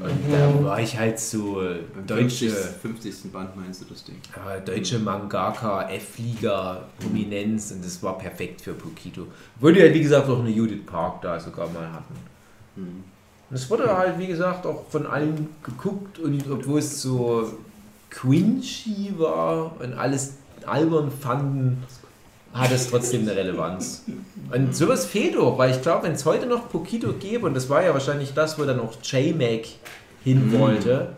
Und 0.00 0.32
da 0.32 0.64
war 0.64 0.80
ich 0.80 0.96
halt 0.96 1.18
so 1.18 1.60
äh, 1.60 1.80
Beim 1.94 2.06
deutsche, 2.06 2.48
50. 2.48 3.12
50. 3.12 3.32
Band 3.32 3.56
meinst 3.56 3.82
du 3.82 3.84
das 3.86 4.04
Ding? 4.04 4.16
äh, 4.48 4.60
deutsche 4.64 4.98
Mangaka, 4.98 5.90
F-Liga, 5.90 6.84
Prominenz 6.98 7.72
und 7.72 7.84
das 7.84 8.02
war 8.02 8.16
perfekt 8.16 8.62
für 8.62 8.72
Pokito. 8.72 9.26
Obwohl 9.56 9.74
die 9.74 9.82
halt, 9.82 9.92
wie 9.92 10.00
gesagt, 10.00 10.28
auch 10.28 10.40
eine 10.40 10.50
Judith 10.50 10.86
Park 10.86 11.20
da 11.22 11.38
sogar 11.38 11.68
mal 11.68 11.92
hatten. 11.92 12.14
Hm. 12.76 13.04
Und 13.50 13.56
es 13.56 13.68
wurde 13.68 13.94
halt, 13.94 14.18
wie 14.18 14.28
gesagt, 14.28 14.64
auch 14.64 14.86
von 14.88 15.06
allen 15.06 15.48
geguckt 15.62 16.18
und 16.18 16.50
obwohl 16.50 16.78
es 16.78 17.02
so 17.02 17.52
quinchy 18.08 19.12
war 19.18 19.78
und 19.78 19.92
alles 19.92 20.34
albern 20.64 21.10
fanden, 21.10 21.82
hat 22.52 22.70
es 22.72 22.88
trotzdem 22.90 23.22
eine 23.22 23.34
Relevanz. 23.36 24.04
Und 24.54 24.76
sowas 24.76 25.06
fehlt 25.06 25.36
auch, 25.36 25.56
weil 25.58 25.70
ich 25.70 25.80
glaube, 25.82 26.04
wenn 26.04 26.12
es 26.12 26.24
heute 26.26 26.46
noch 26.46 26.68
Pokito 26.68 27.12
gäbe, 27.14 27.46
und 27.46 27.54
das 27.54 27.68
war 27.70 27.82
ja 27.82 27.92
wahrscheinlich 27.94 28.34
das, 28.34 28.58
wo 28.58 28.64
dann 28.64 28.80
auch 28.80 28.92
J-Mac 29.02 29.64
hin 30.24 30.48
Mhm. 30.48 30.58
wollte, 30.58 31.16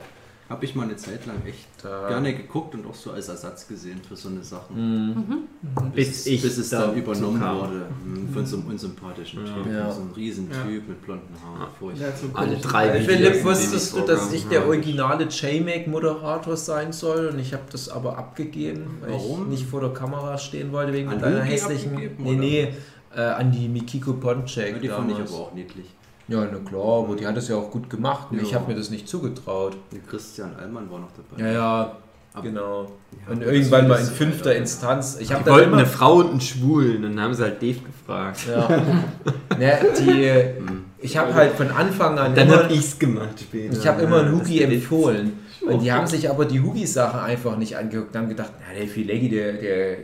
Habe 0.48 0.64
ich 0.66 0.74
mal 0.74 0.82
eine 0.84 0.96
Zeit 0.96 1.24
lang 1.26 1.36
echt 1.46 1.66
da, 1.84 2.08
gerne 2.08 2.34
geguckt 2.34 2.74
und 2.74 2.86
auch 2.86 2.94
so 2.94 3.12
als 3.12 3.28
Ersatz 3.28 3.68
gesehen 3.68 4.00
für 4.06 4.16
so 4.16 4.28
eine 4.28 4.42
Sachen. 4.42 5.10
Mhm. 5.10 5.92
Bis 5.94 6.26
ich 6.26 6.42
bis 6.42 6.58
es 6.58 6.70
da 6.70 6.86
dann 6.86 6.96
übernommen 6.96 7.40
kam. 7.40 7.58
wurde 7.58 7.86
hm, 8.04 8.28
von 8.32 8.46
so 8.46 8.56
einem 8.56 8.66
unsympathischen 8.68 9.46
Ja. 9.46 9.52
Typ, 9.52 9.72
Ja. 9.72 9.90
so 9.92 10.00
einem 10.00 10.10
riesen 10.12 10.50
Ja. 10.50 10.62
Typ 10.64 10.88
mit 10.88 11.02
blonden 11.02 11.34
Haaren. 11.44 11.60
Hat 12.00 12.18
so 12.18 12.30
Alle 12.34 12.56
drei 12.56 12.88
Äh, 12.88 13.00
Philipp, 13.02 13.44
wusstest 13.44 13.94
ich 13.94 14.00
du, 14.00 14.06
dass 14.06 14.32
ich 14.32 14.46
der 14.48 14.66
originale 14.66 15.24
J-Mac-Moderator 15.24 16.56
sein 16.56 16.92
soll 16.92 17.28
und 17.28 17.38
ich 17.38 17.52
habe 17.52 17.64
das 17.70 17.88
aber 17.88 18.16
abgegeben, 18.18 18.98
weil 19.00 19.12
Warum? 19.12 19.42
ich 19.42 19.60
nicht 19.60 19.66
vor 19.70 19.80
der 19.80 19.90
Kamera 19.90 20.38
stehen 20.38 20.72
wollte 20.72 20.92
wegen 20.92 21.08
An 21.10 21.18
deiner 21.20 21.42
hässlichen... 21.42 21.94
Nee, 22.18 22.36
nee, 22.36 22.74
äh, 23.14 23.20
an 23.20 23.52
die 23.52 23.68
Mikiko 23.68 24.10
Ja, 24.10 24.16
Bonczek 24.16 24.80
die 24.80 24.88
fand 24.88 25.10
ich 25.10 25.16
damals. 25.16 25.32
aber 25.32 25.40
auch 25.42 25.54
niedlich. 25.54 25.86
Ja, 26.28 26.46
na 26.50 26.58
klar, 26.68 27.04
aber 27.04 27.16
die 27.16 27.26
hat 27.26 27.36
es 27.36 27.48
ja 27.48 27.56
auch 27.56 27.70
gut 27.70 27.90
gemacht 27.90 28.28
und 28.30 28.38
Ja. 28.38 28.42
ich 28.44 28.54
habe 28.54 28.70
mir 28.72 28.76
das 28.78 28.90
nicht 28.90 29.08
zugetraut. 29.08 29.76
Der 29.92 30.00
Christian 30.00 30.54
Allmann 30.56 30.90
war 30.90 31.00
noch 31.00 31.10
dabei. 31.16 31.42
Ja, 31.48 31.52
ja, 31.52 31.96
Aber- 32.32 32.42
genau. 32.42 32.82
Ja, 33.26 33.32
Und 33.32 33.42
irgendwann 33.42 33.88
mal 33.88 34.00
in 34.00 34.06
fünfter 34.06 34.54
Instanz. 34.56 35.18
Ich 35.20 35.28
Die 35.28 35.34
wollten 35.46 35.68
immer... 35.68 35.78
eine 35.78 35.86
Frau 35.86 36.14
und 36.16 36.30
einen 36.30 36.40
Schwulen 36.40 37.04
und 37.04 37.16
dann 37.16 37.20
haben 37.20 37.34
sie 37.34 37.42
halt 37.42 37.60
Dave 37.62 37.78
gefragt. 37.80 38.40
Ja. 38.48 38.68
ne, 39.58 39.78
die, 39.98 40.30
Hm. 40.66 40.84
ich 40.98 41.16
habe 41.16 41.34
halt 41.34 41.52
von 41.52 41.70
Anfang 41.70 42.18
an 42.18 42.34
Dann 42.34 42.50
habe 42.50 42.72
ich's 42.72 42.98
gemacht 42.98 43.40
später. 43.40 43.76
ich 43.76 43.86
habe 43.86 44.02
immer 44.02 44.20
einen 44.20 44.32
Hugi 44.38 44.62
empfohlen. 44.62 45.34
Und 45.66 45.82
die 45.82 45.90
haben 45.92 46.06
sich 46.06 46.28
aber 46.28 46.44
die 46.44 46.60
Hugi-Sachen 46.60 47.20
einfach 47.20 47.56
nicht 47.56 47.76
angeguckt 47.76 48.14
und 48.14 48.20
haben 48.20 48.28
gedacht, 48.28 48.50
na, 48.60 48.78
der 48.78 48.86
Fileggi, 48.88 49.28
der, 49.30 49.52
der 49.54 49.96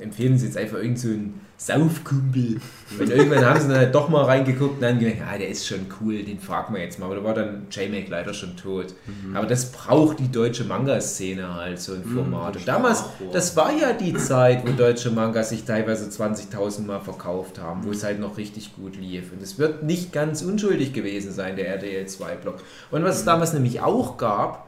empfehlen 0.00 0.36
sie 0.38 0.46
jetzt 0.46 0.58
einfach 0.58 0.76
irgend 0.78 0.98
so 0.98 1.08
einen 1.08 1.40
Saufkumpel. 1.58 2.60
Und 3.00 3.10
irgendwann 3.10 3.44
haben 3.44 3.60
sie 3.60 3.68
dann 3.68 3.78
halt 3.78 3.94
doch 3.94 4.08
mal 4.08 4.24
reingeguckt 4.24 4.74
und 4.74 4.82
dann 4.82 4.98
gedacht, 4.98 5.16
ja, 5.20 5.38
der 5.38 5.48
ist 5.48 5.66
schon 5.66 5.86
cool, 6.00 6.22
den 6.22 6.38
fragen 6.38 6.74
wir 6.74 6.82
jetzt 6.82 6.98
mal. 6.98 7.06
Aber 7.06 7.16
da 7.16 7.24
war 7.24 7.34
dann 7.34 7.66
J-Mac 7.70 8.08
leider 8.08 8.34
schon 8.34 8.56
tot. 8.56 8.94
Aber 9.34 9.46
das 9.46 9.72
braucht 9.72 10.18
die 10.18 10.30
deutsche 10.30 10.64
Manga-Szene 10.64 11.54
halt, 11.54 11.80
so 11.80 11.94
ein 11.94 12.04
Format. 12.04 12.56
Und 12.56 12.68
damals, 12.68 13.04
das 13.32 13.56
war 13.56 13.72
ja 13.72 13.92
die 13.92 14.14
Zeit, 14.14 14.66
wo 14.66 14.72
deutsche 14.72 15.10
Mangas 15.10 15.48
sich 15.48 15.64
teilweise 15.64 16.06
20.000 16.06 16.82
Mal 16.82 17.00
verkauft 17.00 17.58
haben, 17.58 17.84
wo 17.84 17.90
es 17.90 18.04
halt 18.04 18.20
noch 18.20 18.36
richtig 18.36 18.76
gut 18.76 18.96
lief. 18.96 19.32
Und 19.32 19.42
es 19.42 19.58
wird 19.58 19.82
nicht 19.82 20.12
ganz 20.12 20.42
unschuldig 20.42 20.92
gewesen 20.92 21.32
sein, 21.32 21.56
der 21.56 21.68
RTL 21.68 22.04
2-Block. 22.04 22.56
Und 22.90 23.02
was 23.02 23.16
es 23.16 23.24
damals 23.24 23.52
nämlich 23.52 23.80
auch 23.80 24.16
gab, 24.18 24.65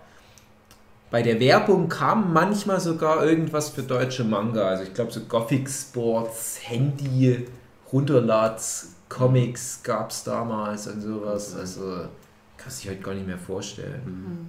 bei 1.10 1.22
der 1.22 1.40
Werbung 1.40 1.88
kam 1.88 2.32
manchmal 2.32 2.80
sogar 2.80 3.24
irgendwas 3.24 3.70
für 3.70 3.82
deutsche 3.82 4.24
Manga. 4.24 4.68
Also 4.68 4.82
ich 4.84 4.94
glaube 4.94 5.10
so 5.10 5.20
Gothic 5.22 5.68
Sports, 5.70 6.58
Handy, 6.62 7.46
Runterlads, 7.92 8.94
Comics 9.08 9.82
gab 9.82 10.10
es 10.10 10.22
damals 10.24 10.86
und 10.86 11.00
sowas. 11.00 11.54
Also 11.56 12.04
kann 12.56 12.70
sich 12.70 12.88
heute 12.90 13.00
gar 13.00 13.14
nicht 13.14 13.26
mehr 13.26 13.38
vorstellen. 13.38 14.02
Hm. 14.04 14.48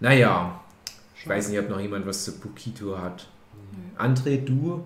Naja, 0.00 0.60
ich 1.20 1.28
weiß 1.28 1.48
nicht, 1.48 1.58
ob 1.58 1.68
noch 1.68 1.80
jemand 1.80 2.06
was 2.06 2.24
zu 2.24 2.32
Pukito 2.38 2.98
hat. 2.98 3.28
André, 3.98 4.44
du? 4.44 4.84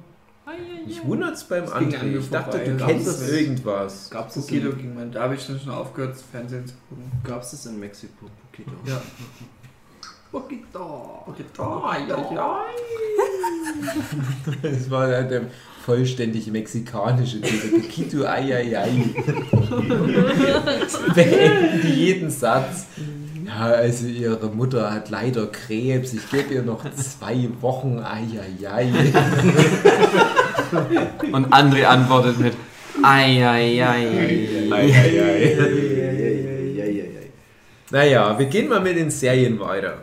Mich 0.87 1.05
wundert's 1.05 1.44
beim 1.44 1.64
Das 1.66 1.75
André. 1.75 2.18
Ich 2.18 2.31
dachte, 2.31 2.59
du 2.59 2.77
Gab's 2.77 2.90
kennst 2.90 3.07
das? 3.07 3.29
irgendwas. 3.31 4.11
Gab 4.11 4.29
es 4.29 4.35
das, 4.35 4.47
Pokito 4.47 4.71
in- 4.71 4.79
ging 4.79 4.94
man. 4.94 5.12
Da 5.12 5.23
habe 5.25 5.35
ich 5.35 5.47
dann 5.47 5.61
schon 5.61 5.73
aufgehört, 5.73 6.14
das 6.14 6.23
Fernsehen 6.23 6.66
zu 6.66 6.75
gucken. 6.88 7.11
gab's 7.23 7.51
das 7.53 7.66
in 7.66 7.79
Mexiko? 7.79 8.27
Pokito? 8.51 8.71
Ja. 8.87 9.01
Pokito. 10.31 11.23
Pokito, 11.25 11.85
ai, 11.85 12.03
ai, 12.12 12.38
ai. 12.38 12.75
Das 14.62 14.91
war 14.91 15.09
halt 15.09 15.31
der 15.31 15.43
vollständig 15.85 16.47
mexikanische 16.49 17.41
Titel. 17.41 17.81
Pukito, 17.81 18.25
ai, 18.25 18.55
ai, 18.55 18.77
ai. 18.77 18.91
Beenden 21.14 21.81
die 21.83 21.95
jeden 21.95 22.31
Satz. 22.31 22.87
Ja, 23.47 23.67
also 23.69 24.07
ihre 24.07 24.49
Mutter 24.49 24.93
hat 24.93 25.09
leider 25.09 25.47
Krebs. 25.47 26.12
Ich 26.12 26.31
gebe 26.31 26.53
ihr 26.55 26.62
noch 26.62 26.85
zwei 26.93 27.49
Wochen. 27.62 28.01
Ai, 28.01 28.27
ai, 28.38 28.69
ai. 28.69 28.93
Und 31.33 31.47
André 31.55 31.85
antwortet 31.85 32.38
mit 32.38 32.55
Ei, 33.03 33.43
ei, 33.43 33.81
ei. 33.81 34.07
Ei, 34.71 34.93
ei, 34.93 35.21
ei. 35.21 36.28
Naja, 37.90 38.38
wir 38.38 38.46
gehen 38.46 38.68
mal 38.68 38.81
mit 38.81 38.96
den 38.96 39.11
Serien 39.11 39.59
weiter. 39.61 40.03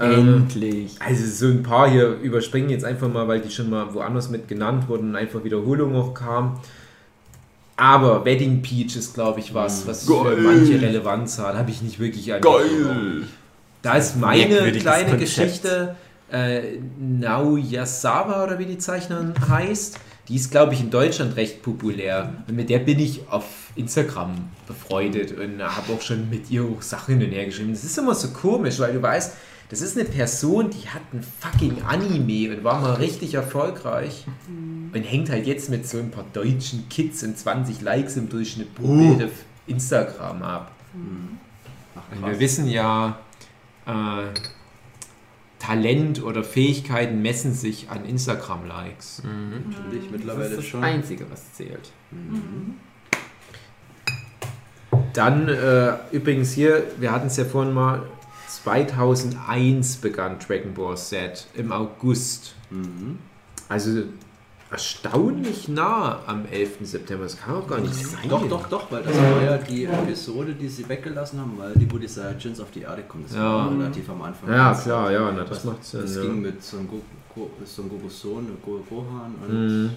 Ähm, 0.00 0.46
Endlich. 0.48 0.96
Also 1.00 1.26
so 1.26 1.52
ein 1.52 1.62
paar 1.62 1.88
hier 1.90 2.08
überspringen 2.22 2.70
jetzt 2.70 2.84
einfach 2.84 3.08
mal, 3.08 3.28
weil 3.28 3.40
die 3.40 3.50
schon 3.50 3.70
mal 3.70 3.92
woanders 3.94 4.30
mit 4.30 4.48
genannt 4.48 4.88
wurden 4.88 5.10
und 5.10 5.16
einfach 5.16 5.44
Wiederholung 5.44 5.92
noch 5.92 6.14
kam. 6.14 6.58
Aber 7.76 8.24
Wedding 8.24 8.62
Peach 8.62 8.96
ist, 8.96 9.14
glaube 9.14 9.40
ich, 9.40 9.54
was, 9.54 9.86
was 9.86 10.06
für 10.06 10.24
Geil. 10.24 10.38
manche 10.38 10.80
Relevanz 10.80 11.38
hat. 11.38 11.56
Habe 11.56 11.70
ich 11.70 11.82
nicht 11.82 11.98
wirklich 11.98 12.32
angeguckt. 12.32 12.64
Da 13.82 13.94
ist 13.94 14.16
meine 14.16 14.72
kleine 14.72 15.10
Konzept. 15.10 15.20
Geschichte, 15.20 15.96
äh, 16.30 16.78
Naoyasawa 16.98 18.44
oder 18.44 18.58
wie 18.58 18.66
die 18.66 18.78
Zeichnerin 18.78 19.34
heißt. 19.48 19.98
Die 20.28 20.36
ist, 20.36 20.50
glaube 20.50 20.74
ich, 20.74 20.80
in 20.80 20.90
Deutschland 20.90 21.36
recht 21.36 21.62
populär. 21.62 22.44
Und 22.46 22.54
mit 22.54 22.70
der 22.70 22.78
bin 22.78 22.98
ich 23.00 23.28
auf 23.28 23.44
Instagram 23.74 24.34
befreundet 24.68 25.36
und 25.36 25.60
habe 25.60 25.92
auch 25.92 26.00
schon 26.00 26.30
mit 26.30 26.50
ihr 26.50 26.64
auch 26.64 26.80
Sachen 26.80 27.18
hin 27.18 27.28
und 27.28 27.34
her 27.34 27.46
geschrieben. 27.46 27.72
Das 27.72 27.82
ist 27.82 27.98
immer 27.98 28.14
so 28.14 28.28
komisch, 28.28 28.78
weil 28.78 28.92
du 28.92 29.02
weißt, 29.02 29.34
das 29.68 29.80
ist 29.80 29.96
eine 29.96 30.06
Person, 30.06 30.70
die 30.70 30.88
hat 30.88 31.02
ein 31.12 31.22
fucking 31.40 31.82
Anime 31.82 32.54
und 32.54 32.62
war 32.62 32.80
mal 32.80 32.94
richtig 32.94 33.34
erfolgreich. 33.34 34.26
Und 34.94 35.02
hängt 35.02 35.30
halt 35.30 35.46
jetzt 35.46 35.70
mit 35.70 35.88
so 35.88 35.98
ein 35.98 36.10
paar 36.10 36.26
deutschen 36.32 36.88
Kids 36.90 37.22
und 37.22 37.36
20 37.38 37.80
Likes 37.80 38.16
im 38.16 38.28
Durchschnitt 38.28 38.74
pro 38.74 38.86
Bild 38.94 39.24
auf 39.24 39.32
Instagram 39.66 40.42
ab. 40.42 40.72
Ach, 41.96 42.16
Und 42.16 42.26
wir 42.26 42.38
wissen 42.38 42.68
ja, 42.68 43.18
äh, 43.86 43.90
Talent 45.62 46.24
oder 46.24 46.42
Fähigkeiten 46.42 47.22
messen 47.22 47.54
sich 47.54 47.88
an 47.88 48.04
Instagram-Likes. 48.04 49.22
Mhm. 49.22 49.70
Natürlich 49.70 50.02
Das 50.04 50.10
mittlerweile 50.10 50.48
ist 50.48 50.58
das 50.58 50.64
schon. 50.66 50.82
Einzige, 50.82 51.30
was 51.30 51.52
zählt. 51.54 51.92
Mhm. 52.10 52.74
Dann 55.12 55.48
äh, 55.48 55.94
übrigens 56.10 56.52
hier, 56.52 56.82
wir 56.98 57.12
hatten 57.12 57.28
es 57.28 57.36
ja 57.36 57.44
vorhin 57.44 57.72
mal, 57.72 58.02
2001 58.48 59.98
begann 59.98 60.38
Dragon 60.40 60.74
Ball 60.74 60.96
Z 60.96 61.46
im 61.54 61.70
August. 61.70 62.56
Mhm. 62.70 63.18
Also 63.68 64.02
erstaunlich 64.72 65.68
nah 65.68 66.20
am 66.26 66.44
11. 66.50 66.78
September. 66.82 67.24
Das 67.24 67.38
kann 67.38 67.54
auch 67.56 67.66
gar 67.68 67.78
nicht 67.80 67.94
sein. 67.94 68.28
Doch, 68.28 68.48
doch, 68.48 68.68
doch, 68.68 68.90
weil 68.90 69.02
das 69.02 69.16
war 69.16 69.42
ja 69.42 69.58
die 69.58 69.84
Episode, 69.84 70.54
die 70.54 70.68
sie 70.68 70.88
weggelassen 70.88 71.40
haben, 71.40 71.52
weil 71.58 71.72
die, 71.74 71.90
wo 71.92 71.98
die 71.98 72.08
Saiyajins 72.08 72.58
auf 72.60 72.70
die 72.70 72.80
Erde 72.82 73.02
kommen. 73.02 73.24
Das 73.28 73.36
Ja. 73.36 73.42
war 73.66 73.70
relativ 73.70 74.08
am 74.10 74.22
Anfang. 74.22 74.50
Ja, 74.50 74.74
klar, 74.74 75.12
ja, 75.12 75.30
na, 75.30 75.40
das 75.40 75.48
das, 75.50 75.64
macht 75.64 75.84
Sinn. 75.84 76.00
Das 76.02 76.16
ja. 76.16 76.22
ging 76.22 76.40
mit 76.42 76.62
Son 76.62 76.88
Goku, 76.88 77.48
Son 77.64 77.88
Gokus 77.88 78.20
Sohn, 78.20 78.46
Go 78.64 78.82
Gohan 78.88 79.34
und 79.46 79.82
Mhm. 79.84 79.90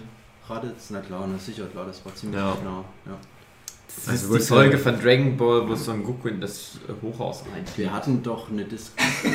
Raditz, 0.48 0.90
na 0.92 1.00
klar, 1.00 1.26
na 1.32 1.38
sicher, 1.40 1.66
klar, 1.66 1.86
das 1.88 2.06
war 2.06 2.14
ziemlich 2.14 2.40
Ja. 2.40 2.56
nah. 2.64 2.84
Ja. 3.06 3.18
Das 3.88 4.10
Also, 4.10 4.36
ist 4.36 4.50
die 4.50 4.54
Folge 4.54 4.78
von 4.78 5.00
Dragon 5.00 5.38
Ball, 5.38 5.68
wo 5.70 5.74
Son 5.76 6.04
Goku 6.04 6.28
in 6.28 6.42
das 6.42 6.72
Hochhaus 7.02 7.44
rein. 7.52 7.64
Wir 7.78 7.94
hatten 7.94 8.22
doch 8.22 8.50
eine 8.52 8.66
Diskussion. 8.66 9.34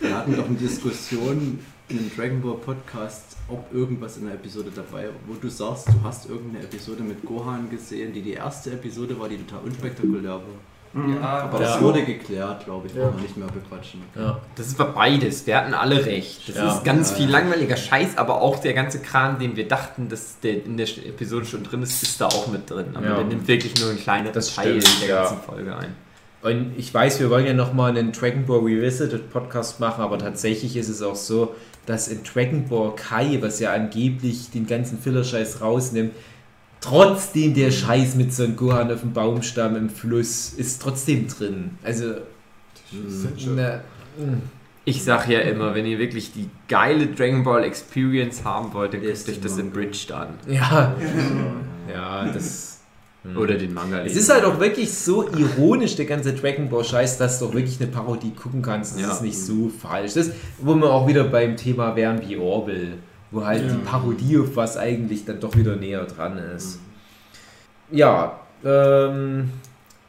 wir 0.00 0.14
hatten 0.16 0.36
doch 0.36 0.46
eine 0.46 0.56
Diskussion 0.56 1.58
in 1.88 1.98
einem 1.98 2.10
Dragon 2.16 2.40
Ball 2.40 2.56
Podcast, 2.56 3.36
ob 3.48 3.72
irgendwas 3.74 4.16
in 4.16 4.24
der 4.26 4.34
Episode 4.34 4.70
dabei 4.74 5.04
war, 5.04 5.14
wo 5.26 5.34
du 5.34 5.48
sagst, 5.48 5.88
du 5.88 5.92
hast 6.02 6.28
irgendeine 6.28 6.64
Episode 6.64 7.02
mit 7.02 7.24
Gohan 7.24 7.68
gesehen, 7.70 8.12
die 8.12 8.22
die 8.22 8.32
erste 8.32 8.72
Episode 8.72 9.18
war, 9.20 9.28
die 9.28 9.36
total 9.36 9.64
unspektakulär 9.64 10.30
war. 10.32 10.40
Ja, 10.96 11.20
Aber 11.20 11.60
Ja. 11.60 11.66
das 11.72 11.82
wurde 11.82 12.04
geklärt, 12.04 12.64
glaube 12.66 12.86
ich, 12.86 12.94
Ja. 12.94 13.02
wollen 13.02 13.16
wir 13.16 13.22
nicht 13.22 13.36
mehr 13.36 13.48
bequatschen. 13.48 14.00
Ja. 14.14 14.40
Das 14.54 14.78
war 14.78 14.92
beides. 14.94 15.44
Wir 15.44 15.56
hatten 15.56 15.74
alle 15.74 16.06
recht. 16.06 16.48
Das 16.48 16.56
Ja. 16.56 16.72
ist 16.76 16.84
ganz 16.84 17.10
Ja, 17.10 17.16
viel 17.16 17.26
ja. 17.26 17.32
langweiliger 17.32 17.76
Scheiß, 17.76 18.16
aber 18.16 18.40
auch 18.40 18.60
der 18.60 18.74
ganze 18.74 19.00
Kram, 19.00 19.40
den 19.40 19.56
wir 19.56 19.66
dachten, 19.66 20.08
dass 20.08 20.38
der 20.38 20.64
in 20.64 20.76
der 20.76 20.86
Episode 20.86 21.46
schon 21.46 21.64
drin 21.64 21.82
ist, 21.82 22.00
ist 22.04 22.20
da 22.20 22.26
auch 22.28 22.46
mit 22.46 22.70
drin. 22.70 22.86
Aber 22.94 23.06
Ja. 23.06 23.14
der 23.16 23.24
nimmt 23.24 23.48
wirklich 23.48 23.74
nur 23.80 23.90
einen 23.90 23.98
kleinen 23.98 24.32
Das 24.32 24.54
Teil 24.54 24.80
stimmt, 24.80 25.02
der 25.02 25.08
ja. 25.08 25.22
ganzen 25.24 25.38
Folge 25.40 25.76
ein. 25.76 25.96
Und 26.44 26.74
ich 26.76 26.92
weiß, 26.92 27.20
wir 27.20 27.30
wollen 27.30 27.46
ja 27.46 27.54
nochmal 27.54 27.96
einen 27.96 28.12
Dragon 28.12 28.44
Ball 28.44 28.58
Revisited 28.60 29.32
Podcast 29.32 29.80
machen, 29.80 30.02
aber 30.02 30.18
tatsächlich 30.18 30.76
ist 30.76 30.90
es 30.90 31.00
auch 31.00 31.16
so, 31.16 31.54
dass 31.86 32.06
in 32.08 32.22
Dragon 32.22 32.68
Ball 32.68 32.94
Kai, 32.94 33.38
was 33.40 33.60
ja 33.60 33.72
angeblich 33.72 34.50
den 34.50 34.66
ganzen 34.66 34.98
Filler-Scheiß 34.98 35.62
rausnimmt, 35.62 36.12
trotzdem 36.82 37.54
der 37.54 37.70
Scheiß 37.70 38.16
mit 38.16 38.34
Son 38.34 38.56
Gohan 38.56 38.92
auf 38.92 39.00
dem 39.00 39.14
Baumstamm 39.14 39.74
im 39.74 39.88
Fluss 39.88 40.52
ist 40.52 40.82
trotzdem 40.82 41.28
drin. 41.28 41.78
Also, 41.82 42.16
na, 43.56 43.78
mm. 44.18 44.42
Ich 44.84 45.02
sag 45.02 45.30
ja 45.30 45.40
immer, 45.40 45.74
wenn 45.74 45.86
ihr 45.86 45.98
wirklich 45.98 46.34
die 46.34 46.50
geile 46.68 47.06
Dragon 47.06 47.42
Ball 47.42 47.64
Experience 47.64 48.44
haben 48.44 48.74
wollt, 48.74 48.92
dann 48.92 49.00
guckt 49.00 49.28
euch 49.30 49.40
das 49.40 49.56
in 49.56 49.68
Manga. 49.68 49.80
Bridge 49.80 50.14
an. 50.14 50.28
ja, 50.46 50.94
ja, 51.90 52.30
das. 52.30 52.73
Oder 53.36 53.54
den 53.54 53.72
Manga. 53.72 54.02
Es 54.04 54.16
ist 54.16 54.30
halt 54.30 54.44
auch 54.44 54.60
wirklich 54.60 54.92
so 54.92 55.26
ironisch, 55.34 55.96
der 55.96 56.04
ganze 56.04 56.34
Dragon 56.34 56.68
Ball 56.68 56.84
Scheiß, 56.84 57.16
dass 57.16 57.38
du 57.38 57.46
auch 57.46 57.54
wirklich 57.54 57.80
eine 57.80 57.90
Parodie 57.90 58.32
gucken 58.32 58.60
kannst. 58.60 58.94
Das 58.96 59.00
Ja. 59.00 59.12
ist 59.12 59.22
nicht 59.22 59.38
so 59.38 59.70
falsch. 59.70 60.12
Das, 60.12 60.30
wo 60.58 60.74
wir 60.74 60.90
auch 60.92 61.06
wieder 61.06 61.24
beim 61.24 61.56
Thema 61.56 61.96
wären 61.96 62.20
wie 62.28 62.36
Orwell, 62.36 62.98
wo 63.30 63.42
halt 63.44 63.62
die 63.70 63.76
Parodie 63.78 64.36
auf 64.38 64.54
was 64.56 64.76
eigentlich 64.76 65.24
dann 65.24 65.40
doch 65.40 65.56
wieder 65.56 65.74
näher 65.76 66.04
dran 66.04 66.36
ist. 66.36 66.80
Ja, 67.90 68.40
ähm, 68.64 69.50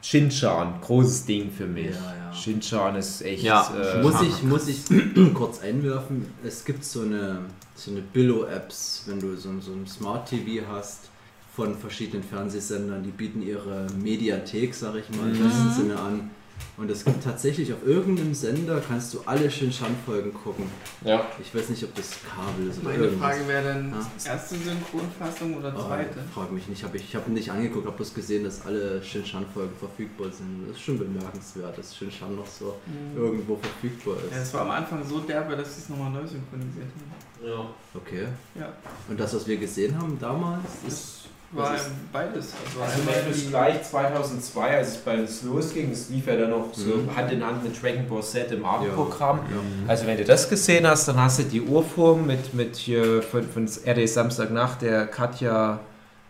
Shinchan, 0.01 0.73
großes 0.81 1.25
Ding 1.25 1.49
für 1.51 1.65
mich. 1.67 1.85
Ja, 1.87 1.91
ja. 2.29 2.33
Shinchan 2.33 2.95
ist 2.97 3.21
echt. 3.23 3.43
Ja, 3.43 3.71
äh, 3.81 4.01
Muss 4.01 4.21
ich, 4.21 4.43
muss 4.43 4.67
ich 4.67 4.81
kurz 5.33 5.61
einwerfen, 5.61 6.25
es 6.45 6.63
gibt 6.65 6.83
so 6.83 7.01
eine, 7.01 7.39
so 7.75 7.91
eine 7.91 8.01
Billo-Apps, 8.01 9.03
wenn 9.07 9.19
du 9.19 9.35
so, 9.35 9.49
so 9.61 9.71
ein 9.71 9.87
Smart 9.87 10.29
TV 10.29 10.65
hast 10.69 11.09
von 11.55 11.77
verschiedenen 11.77 12.23
Fernsehsendern, 12.23 13.03
die 13.03 13.11
bieten 13.11 13.41
ihre 13.41 13.87
Mediathek, 14.01 14.73
sag 14.75 14.95
ich 14.95 15.09
mal, 15.17 15.29
im 15.33 15.41
besten 15.43 15.71
Sinne 15.71 15.97
an. 15.99 16.29
Und 16.77 16.89
es 16.89 17.03
gibt 17.03 17.21
tatsächlich 17.23 17.71
auf 17.73 17.85
irgendeinem 17.85 18.33
Sender, 18.33 18.81
kannst 18.85 19.13
du 19.13 19.19
alle 19.25 19.49
Shin-Chan-Folgen 19.51 20.33
gucken. 20.33 20.65
ja. 21.03 21.25
Ich 21.41 21.53
weiß 21.53 21.69
nicht, 21.69 21.83
ob 21.83 21.93
das 21.95 22.11
Kabel 22.23 22.69
ist 22.69 22.79
oder 22.79 22.89
Meine 22.91 23.03
irgendwas. 23.05 23.35
Frage 23.35 23.47
wäre 23.47 23.63
dann 23.73 23.91
Ja. 23.91 24.31
erste 24.33 24.55
Synchronfassung 24.55 25.57
oder 25.57 25.73
Oh, 25.77 25.85
zweite? 25.87 26.19
frag 26.33 26.51
mich 26.53 26.67
nicht, 26.67 26.83
hab 26.83 26.93
ich, 26.95 27.03
ich 27.03 27.15
habe 27.15 27.29
nicht 27.31 27.49
angeguckt, 27.51 27.85
habe 27.85 27.95
bloß 27.97 28.13
gesehen, 28.13 28.43
dass 28.45 28.65
alle 28.65 29.01
Shin-Chan-Folgen 29.03 29.75
verfügbar 29.79 30.31
sind. 30.31 30.67
Das 30.67 30.77
ist 30.77 30.83
schon 30.83 30.97
bemerkenswert, 30.97 31.77
dass 31.77 31.95
Shin-Chan 31.95 32.35
noch 32.35 32.47
so 32.47 32.75
Mhm. 32.87 33.21
irgendwo 33.21 33.55
verfügbar 33.57 34.15
Ja, 34.31 34.37
ist. 34.37 34.47
es 34.47 34.53
war 34.53 34.61
am 34.61 34.71
Anfang 34.71 35.05
so 35.07 35.19
derbe, 35.19 35.55
dass 35.57 35.75
sie 35.75 35.81
es 35.81 35.89
nochmal 35.89 36.11
neu 36.11 36.25
synchronisiert 36.27 36.87
haben. 36.87 37.47
ja. 37.49 37.69
Okay. 37.93 38.27
Ja, 38.57 38.73
Und 39.09 39.19
das, 39.19 39.33
was 39.35 39.45
wir 39.47 39.57
gesehen 39.57 39.97
haben 39.97 40.17
damals, 40.19 40.65
ist 40.87 41.21
das 41.24 41.24
war 41.51 41.75
beides. 42.11 42.49
Also, 42.65 42.81
Also 42.81 43.07
wenn 43.07 43.49
gleich 43.49 43.83
2002, 43.83 44.77
als 44.77 44.87
es 44.89 44.97
bei 44.97 45.19
uns 45.19 45.43
losging, 45.43 45.91
es 45.91 46.09
lief 46.09 46.27
ja 46.27 46.35
dann 46.35 46.49
noch 46.49 46.73
so 46.73 46.95
Mhm. 46.95 47.15
Hand 47.15 47.31
in 47.31 47.45
Hand 47.45 47.63
mit 47.63 47.81
Dragon 47.81 48.07
Ball 48.07 48.23
Z 48.23 48.51
im 48.51 48.65
Abendprogramm. 48.65 49.39
Ja. 49.39 49.89
Also 49.89 50.05
wenn 50.05 50.17
du 50.17 50.25
das 50.25 50.49
gesehen 50.49 50.87
hast, 50.87 51.07
dann 51.07 51.17
hast 51.21 51.39
du 51.39 51.43
die 51.43 51.61
Urform 51.61 52.25
mit, 52.27 52.53
mit 52.53 52.75
hier 52.75 53.21
von, 53.21 53.43
von 53.49 53.65
RD 53.65 54.07
Samstagnacht, 54.09 54.81
der 54.81 55.07
Katja 55.07 55.79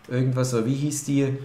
irgendwas, 0.07 0.53
oder 0.53 0.65
wie 0.65 0.75
hieß 0.75 1.05
die? 1.05 1.37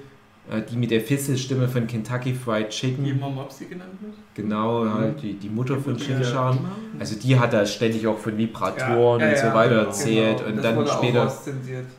Äh, 0.50 0.62
Die 0.62 0.76
mit 0.76 0.90
der 0.90 1.00
Fisselstimme 1.00 1.68
von 1.68 1.86
Kentucky 1.86 2.34
Fried 2.34 2.66
die 2.66 2.70
Chicken. 2.76 3.06
immer 3.06 3.30
Mopsy 3.30 3.66
genannt 3.66 3.92
wird. 4.00 4.14
Genau, 4.34 4.84
halt 4.92 5.22
die, 5.22 5.34
die 5.34 5.48
Mutter 5.48 5.78
von 5.78 5.92
Mutter, 5.92 6.04
Shinchan. 6.04 6.58
Also 6.98 7.14
die 7.16 7.38
hat 7.38 7.52
da 7.52 7.64
ständig 7.64 8.06
auch 8.06 8.18
von 8.18 8.36
Vibratoren 8.36 9.20
Ja, 9.20 9.26
ja, 9.26 9.32
und 9.32 9.38
so 9.38 9.54
weiter 9.54 9.76
genau. 9.76 9.86
erzählt. 9.88 10.38
Genau. 10.38 10.48
Und 10.48 10.56
das 10.56 10.74
dann 10.74 10.88
später. 10.88 11.32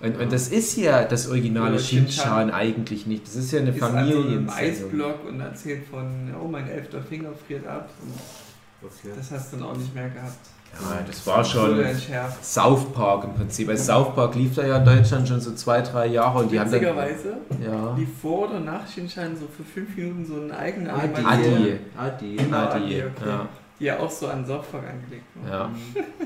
Und, 0.02 0.20
und 0.20 0.34
das 0.34 0.48
ist 0.50 0.76
ja 0.76 1.04
das 1.06 1.30
originale 1.30 1.80
Shinchan 1.80 2.52
eigentlich 2.52 3.08
nicht. 3.08 3.26
Das 3.26 3.36
ist 3.36 3.52
ja 3.54 3.60
eine 3.60 3.70
Ist 3.70 3.82
an 3.82 3.92
so 3.92 3.98
einem 3.98 4.08
Familiensendung. 4.50 4.50
Eisblock 4.50 5.30
und 5.30 5.40
erzählt 5.40 5.86
von, 5.90 6.34
oh, 6.44 6.48
mein 6.48 6.68
elfter 6.68 7.02
Finger 7.02 7.30
friert 7.48 7.66
ab. 7.66 7.90
Und 8.02 8.92
das 9.16 9.32
hast 9.32 9.54
du 9.54 9.58
dann 9.58 9.68
auch 9.68 9.78
nicht 9.78 9.94
mehr 9.96 10.10
gehabt. 10.10 10.38
Ja, 10.80 11.00
das 11.06 11.28
war 11.28 11.44
schon. 11.44 11.84
South 12.42 12.92
Park 12.94 13.26
im 13.26 13.34
Prinzip. 13.34 13.70
Also 13.70 13.84
South 13.84 14.16
Park 14.16 14.36
lief 14.36 14.56
da 14.56 14.66
ja 14.66 14.78
in 14.78 14.86
Deutschland 14.86 15.28
schon 15.28 15.42
so 15.42 15.54
zwei, 15.54 15.82
drei 15.82 16.08
Jahre 16.08 16.40
und 16.40 16.52
die 16.52 16.60
haben 16.60 16.72
dann, 16.72 16.82
Witzigerweise 16.82 17.38
ja, 17.64 17.96
lief 17.96 18.10
vor 18.22 18.50
oder 18.50 18.60
nach 18.60 18.88
Shinshine 18.88 19.36
so 19.36 19.48
für 19.56 19.64
fünf 19.64 19.96
Minuten 19.96 20.26
so 20.26 20.42
eine 20.42 20.58
eigene 20.58 20.92
Adi. 20.94 21.22
Adi. 21.24 21.80
Adi. 21.98 22.36
Genau, 22.38 22.58
Adi, 22.58 22.84
Adi, 22.84 22.96
okay. 23.04 23.30
ja. 23.30 23.50
Die 23.80 23.86
ja 23.86 24.00
auch 24.00 24.12
so 24.12 24.28
an 24.28 24.46
South 24.46 24.66
Park 24.72 24.84
angelegt 24.88 25.26
war. 25.44 25.72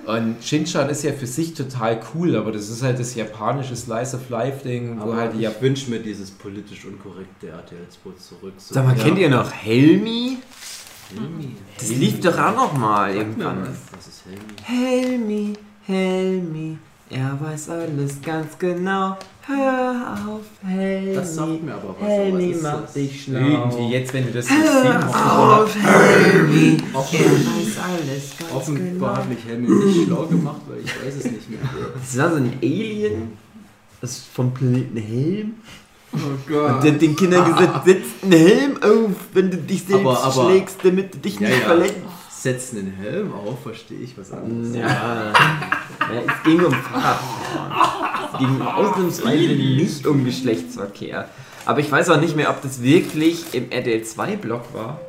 Ja. 0.06 0.14
Und 0.14 0.44
Shinchan 0.44 0.90
ist 0.90 1.04
ja 1.04 1.14
für 1.14 1.26
sich 1.26 1.54
total 1.54 2.02
cool, 2.14 2.36
aber 2.36 2.52
das 2.52 2.70
ist 2.70 2.84
halt 2.84 3.00
das 3.00 3.16
japanische 3.16 3.76
Slice 3.78 4.18
of 4.18 4.30
Life 4.30 4.68
Ding, 4.68 5.00
wo 5.02 5.16
halt 5.16 5.34
ich 5.40 5.62
wünsche 5.62 5.90
mir 5.90 6.00
dieses 6.00 6.32
politisch 6.32 6.84
unkorrekte 6.86 7.48
RTL 7.48 7.88
2 8.04 8.10
zurück. 8.22 8.54
So, 8.58 8.74
Sag 8.74 8.86
mal, 8.86 8.98
Ja. 8.98 9.04
kennt 9.06 9.18
ihr 9.20 9.30
noch 9.30 9.52
Helmi? 9.54 10.38
Helmi. 11.14 11.56
Das 11.78 11.90
lief 11.90 12.20
doch 12.22 12.38
auch 12.38 12.56
noch 12.56 12.74
mal 12.78 13.14
irgendwann. 13.14 13.62
was. 13.62 14.08
Ist 14.08 14.24
Helmi? 14.26 14.56
Helmi, 14.64 15.54
Helmi, 15.86 16.78
er 17.10 17.38
weiß 17.40 17.70
alles 17.70 18.22
ganz 18.22 18.58
genau. 18.58 19.18
Hör 19.48 20.18
auf, 20.28 20.42
Helmi. 20.68 21.14
Das 21.14 21.36
sagt 21.36 21.64
mir 21.64 21.74
aber 21.76 21.90
was. 21.90 21.98
aber 22.02 22.08
Helmi 22.10 22.46
ist 22.52 22.64
macht 22.64 22.84
das? 22.86 22.94
dich 22.94 23.24
schlau. 23.26 23.40
irgendwie 23.40 23.90
jetzt, 23.92 24.14
wenn 24.14 24.26
du 24.26 24.32
das 24.32 24.48
siehst. 24.48 24.60
Hör 24.84 25.60
auf, 25.62 25.76
Helmi, 25.76 26.78
er 26.94 27.00
weiß 27.00 27.78
alles 27.84 28.38
ganz 28.40 28.52
Offenbar 28.52 28.88
genau. 28.90 29.16
hat 29.18 29.30
mich 29.30 29.46
Helmi 29.48 29.68
nicht 29.86 30.06
schlau 30.08 30.26
gemacht, 30.26 30.62
weil 30.68 30.80
ich 30.80 31.06
weiß 31.06 31.16
es 31.20 31.26
nicht 31.32 31.50
mehr. 31.50 31.60
Das 31.94 32.18
war 32.18 32.30
so 32.32 32.36
ein 32.38 32.54
Alien, 32.62 33.34
das 34.02 34.18
vom 34.34 34.52
Planeten 34.54 34.98
Helm. 34.98 35.54
Oh 36.14 36.18
Und 36.18 36.48
Gott. 36.48 36.84
der 36.84 36.94
hat 36.94 37.02
den 37.02 37.16
Kindern 37.16 37.46
gesagt, 37.52 37.86
setz 37.86 38.06
einen 38.24 38.32
Helm 38.32 38.78
auf, 38.84 39.12
wenn 39.34 39.52
du 39.52 39.58
dich 39.58 39.84
selbst 39.84 40.06
Aber- 40.06 40.24
aber- 40.24 40.50
schlägst, 40.50 40.78
damit 40.84 41.14
du 41.14 41.18
dich 41.20 41.40
Ja, 41.40 41.50
nicht 41.50 41.60
ja. 41.62 41.66
verletzt. 41.66 41.96
Setzen 42.32 42.76
den 42.76 42.94
Helm 43.02 43.34
auf, 43.34 43.64
verstehe 43.64 44.00
ich 44.00 44.16
was 44.18 44.32
anderes. 44.32 44.76
Ja. 44.76 44.86
ja, 44.88 45.34
es 46.28 46.44
ging 46.44 46.64
um 46.64 46.72
Fahrradfahren. 46.72 48.30
Es 48.34 48.40
ging 48.40 48.62
ausnahmsweise 48.62 49.54
nicht 49.56 50.06
um 50.06 50.24
Geschlechtsverkehr. 50.24 51.28
Aber 51.66 51.80
ich 51.80 51.92
weiß 51.92 52.10
auch 52.12 52.20
nicht 52.22 52.36
mehr, 52.36 52.52
ob 52.52 52.62
das 52.62 52.84
wirklich 52.84 53.46
im 53.54 53.72
RTL 53.72 54.04
2-Blog 54.04 54.62
war. 54.74 55.00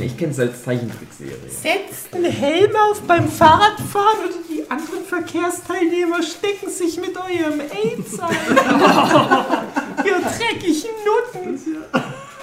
Ich 0.00 0.16
kenne 0.16 0.30
es 0.32 0.38
als 0.38 0.62
Zeichentrickserie. 0.62 1.32
Setzt 1.48 2.14
einen 2.14 2.30
Helm 2.30 2.70
auf 2.90 3.00
beim 3.02 3.28
Fahrradfahren 3.28 4.18
oder 4.28 4.34
die 4.48 4.70
anderen 4.70 5.04
Verkehrsteilnehmer 5.04 6.22
stecken 6.22 6.70
sich 6.70 6.98
mit 7.00 7.16
eurem 7.16 7.60
AIDS 7.60 8.18
an. 8.20 8.30
Ihr 10.04 10.20
dreckigen 10.20 10.90
Nutten. 11.04 11.60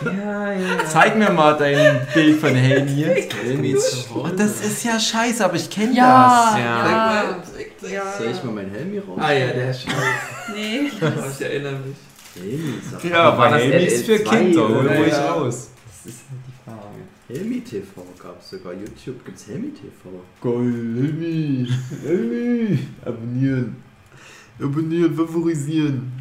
Ja, 0.04 0.51
ja. 0.51 0.86
Zeig 0.86 1.15
mir 1.17 1.30
mal 1.32 1.54
dein 1.58 2.06
Bild 2.13 2.39
von 2.41 2.54
Helm 2.54 2.88
hier. 2.88 3.15
Oh, 4.13 4.28
das 4.36 4.60
ist 4.65 4.84
ja 4.84 4.99
scheiße, 4.99 5.45
aber 5.45 5.56
ich 5.56 5.69
kenne 5.69 5.93
Ja, 5.95 6.58
das. 6.58 7.91
ja. 7.91 8.04
Soll 8.17 8.32
ich 8.32 8.43
mal 8.43 8.51
mein 8.51 8.69
Helmi 8.71 8.99
raus? 8.99 9.17
Ah 9.19 9.32
ja, 9.32 9.47
der 9.47 9.69
ist 9.71 9.82
scheiße. 9.84 9.95
Nee. 10.54 10.91
Ich 11.32 11.41
erinnere 11.45 11.73
mich. 11.80 11.95
Helmi, 12.36 12.73
sag 12.91 13.04
Ja, 13.06 13.23
aber 13.32 13.56
Helm 13.56 13.88
ist 13.88 14.06
für 14.06 14.15
RTL2 14.15 14.30
Kinder, 14.30 14.67
hol 14.67 14.88
ruhig 14.88 15.12
Ja. 15.13 15.32
raus. 15.32 15.69
Das 16.04 16.12
ist. 16.13 16.19
Helmi 17.28 17.62
TV 17.62 18.04
gab 18.22 18.40
es 18.40 18.52
sogar. 18.52 18.74
YouTube 18.74 19.26
gibt 19.26 19.38
es 19.38 19.48
Helmi 19.48 19.72
TV. 19.72 20.10
Geil, 20.42 20.54
Helmi, 20.54 21.68
Helmi. 22.04 22.80
Abonnieren. 23.04 23.76
Abonnieren, 24.62 25.16
favorisieren. 25.16 26.12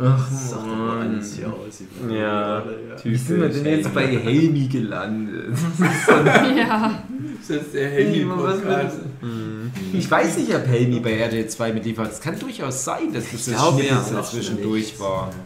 Ach, 0.00 0.28
Das 0.30 0.50
sagt 0.50 0.66
aber 0.66 0.92
alles 0.92 1.36
hier 1.36 1.48
aus. 1.48 1.82
Ja. 2.10 2.64
Wie 3.02 3.16
sind 3.16 3.40
wir 3.40 3.48
denn 3.48 3.66
jetzt 3.66 3.92
bei 3.92 4.06
Helmi 4.06 4.66
gelandet? 4.66 5.56
Ja. 6.56 7.02
Das 7.38 7.58
ist 7.58 7.74
der 7.74 7.90
Handy-Podcast. 7.90 9.00
Ich 9.92 10.10
weiß 10.10 10.38
nicht, 10.38 10.54
ob 10.54 10.66
Helmi 10.66 10.98
bei 11.00 11.12
RTL 11.12 11.46
2 11.46 11.72
mitliefert. 11.74 12.10
Es 12.10 12.20
kann 12.20 12.36
durchaus 12.38 12.82
sein, 12.82 13.12
dass 13.12 13.30
das 13.30 13.44
Schnippes 13.44 13.86
ja. 13.86 14.02
dazwischendurch 14.10 14.98
war. 14.98 15.32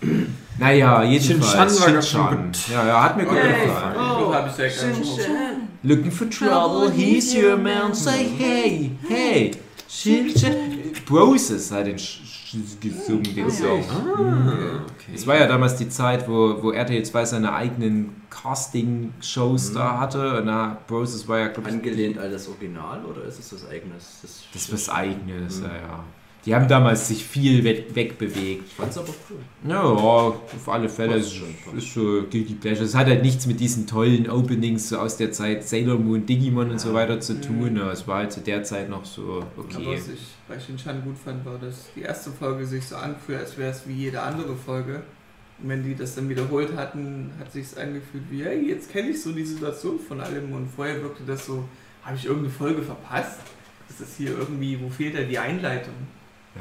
Naja, 0.58 1.02
jedenfalls. 1.04 1.78
Shin-Chan 1.78 2.20
war 2.20 2.32
ganz 2.32 2.56
gut. 2.66 2.68
Ja, 2.74 2.86
ja, 2.86 3.02
hat 3.04 3.16
mir 3.16 3.24
gut 3.24 3.36
Hey, 3.38 3.66
gefallen. 3.66 3.96
oh, 3.98 4.34
hab 4.34 4.46
ich 4.48 4.52
direkt 4.54 4.82
angesprochen. 4.82 5.68
Looking 5.82 6.10
for 6.10 6.28
trouble, 6.28 6.90
he's 6.90 7.34
your 7.34 7.56
man. 7.56 7.94
Say 7.94 8.26
hey, 8.36 8.90
hey. 9.08 9.50
Shin-Chan. 9.88 10.78
Broses 11.06 11.70
hat 11.72 11.86
den 11.86 11.96
sch- 11.96 12.18
sch- 12.24 12.80
gesungen, 12.80 13.22
den 13.34 13.50
Song. 13.50 13.82
Ah, 13.90 14.82
okay. 14.84 15.12
Es 15.14 15.26
war 15.26 15.36
ja 15.36 15.46
damals 15.46 15.76
die 15.76 15.88
Zeit, 15.88 16.28
wo, 16.28 16.62
wo 16.62 16.72
RTL 16.72 17.02
2 17.02 17.24
seine 17.24 17.52
eigenen 17.54 18.22
Casting-Shows 18.28 19.72
da 19.72 19.98
hatte. 19.98 20.42
Da 20.44 20.78
Broses 20.86 21.26
war 21.28 21.38
ja, 21.38 21.48
glaube 21.48 21.68
ich, 21.70 21.74
Angelehnt 21.76 22.18
an 22.18 22.30
das 22.30 22.48
Original 22.48 23.04
oder 23.04 23.24
ist 23.24 23.38
es 23.38 23.52
was 23.54 23.68
eigenes? 23.70 24.18
Das, 24.22 24.42
das 24.52 24.62
ist 24.62 24.72
was 24.72 24.88
Eigenes, 24.90 25.60
ja, 25.60 25.68
ja. 25.68 26.04
Die 26.48 26.54
haben 26.54 26.66
damals 26.66 27.08
sich 27.08 27.26
viel 27.26 27.62
we 27.62 27.84
wegbewegt. 27.94 28.64
Ich 28.66 28.72
fand's 28.72 28.96
aber 28.96 29.12
cool. 29.28 29.36
Ja, 29.68 29.82
auf 29.82 30.66
alle 30.66 30.88
Fälle 30.88 31.16
ist, 31.16 31.34
schon, 31.34 31.48
ist 31.76 31.92
so 31.92 32.22
Guilty 32.22 32.54
Pleasure. 32.54 32.86
Es 32.86 32.94
hat 32.94 33.06
halt 33.06 33.22
nichts 33.22 33.44
mit 33.44 33.60
diesen 33.60 33.86
tollen 33.86 34.30
Openings 34.30 34.88
so 34.88 34.96
aus 34.96 35.18
der 35.18 35.30
Zeit 35.30 35.62
Sailor 35.68 35.98
Moon, 35.98 36.24
Digimon 36.24 36.70
und 36.70 36.80
so 36.80 36.94
weiter 36.94 37.20
zu 37.20 37.38
tun. 37.38 37.76
Ja, 37.76 37.92
es 37.92 38.08
war 38.08 38.20
halt 38.20 38.32
zu 38.32 38.40
der 38.40 38.62
Zeit 38.62 38.88
noch 38.88 39.04
so 39.04 39.44
Aber 39.58 39.64
okay. 39.64 39.94
was 39.94 40.08
ich 40.08 40.20
bei 40.48 40.58
Shinchan 40.58 41.04
gut 41.04 41.18
fand, 41.22 41.44
war, 41.44 41.58
dass 41.58 41.90
die 41.94 42.00
erste 42.00 42.30
Folge 42.30 42.64
sich 42.64 42.86
so 42.86 42.96
anfühlt, 42.96 43.40
als 43.40 43.58
wäre 43.58 43.72
es 43.72 43.86
wie 43.86 43.92
jede 43.92 44.22
andere 44.22 44.56
Folge. 44.56 45.02
Und 45.62 45.68
wenn 45.68 45.84
die 45.84 45.94
das 45.94 46.14
dann 46.14 46.30
wiederholt 46.30 46.74
hatten, 46.74 47.30
hat 47.38 47.52
sich 47.52 47.76
angefühlt 47.76 48.24
wie, 48.30 48.42
hey, 48.42 48.70
jetzt 48.70 48.90
kenne 48.90 49.10
ich 49.10 49.20
so 49.20 49.32
die 49.32 49.44
Situation 49.44 49.98
von 50.00 50.22
allem. 50.22 50.50
Und 50.54 50.70
vorher 50.74 51.02
wirkte 51.02 51.24
das 51.26 51.44
so, 51.44 51.68
habe 52.02 52.16
ich 52.16 52.24
irgendeine 52.24 52.54
Folge 52.54 52.80
verpasst? 52.80 53.38
Ist 53.90 54.00
das 54.00 54.16
hier 54.16 54.30
irgendwie, 54.30 54.80
wo 54.80 54.88
fehlt 54.88 55.14
da 55.14 55.20
die 55.20 55.38
Einleitung? 55.38 55.92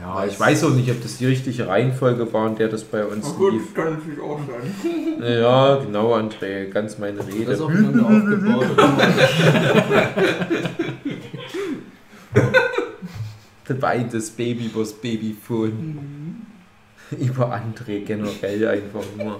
Ja, 0.02 0.26
ich 0.26 0.40
weiß 0.40 0.64
auch 0.66 0.74
nicht, 0.74 0.90
ob 0.92 1.02
das 1.02 1.18
die 1.18 1.26
richtige 1.26 1.68
Reihenfolge 1.68 2.32
war, 2.32 2.48
in 2.48 2.56
der 2.56 2.68
das 2.70 2.84
bei 2.84 3.04
uns 3.06 3.28
lief. 3.52 3.74
kann 3.74 3.96
natürlich 3.96 4.20
auch 4.20 4.40
sein. 4.40 4.74
Ja, 5.22 5.76
genau, 5.78 6.16
André, 6.16 6.70
ganz 6.70 6.98
meine 7.00 7.18
Das 7.18 7.28
ist 7.28 7.36
Rede. 7.36 7.64
aufeinander 7.64 8.06
aufgebaut. 8.06 8.68
Weint 13.82 14.14
das 14.14 14.30
Baby 14.30 14.72
Babyphone. 15.02 16.46
Über 17.20 17.54
André 17.54 18.04
generell 18.06 18.68
einfach 18.68 19.04
nur. 19.18 19.40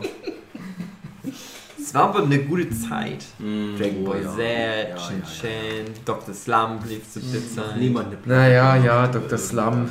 Es 1.80 1.94
war 1.94 2.10
aber 2.10 2.24
eine 2.24 2.40
gute 2.40 2.70
Zeit. 2.70 3.24
Mm, 3.40 3.78
Dragon 3.78 4.02
oh 4.02 4.06
Ball 4.10 4.24
ja. 4.24 4.36
Z, 4.36 4.90
Ja, 4.90 4.98
Shin 4.98 5.22
ja, 5.22 5.26
Chan, 5.26 5.94
Dr. 6.04 6.34
Slump 6.34 6.86
lief 6.90 7.10
zu 7.10 7.20
der 7.22 7.42
Zeit. 7.42 7.78
Niemand 7.78 8.08
eine 8.08 8.18
Naja, 8.26 8.76
ja, 8.76 9.08
Dr. 9.08 9.38
Slump. 9.38 9.90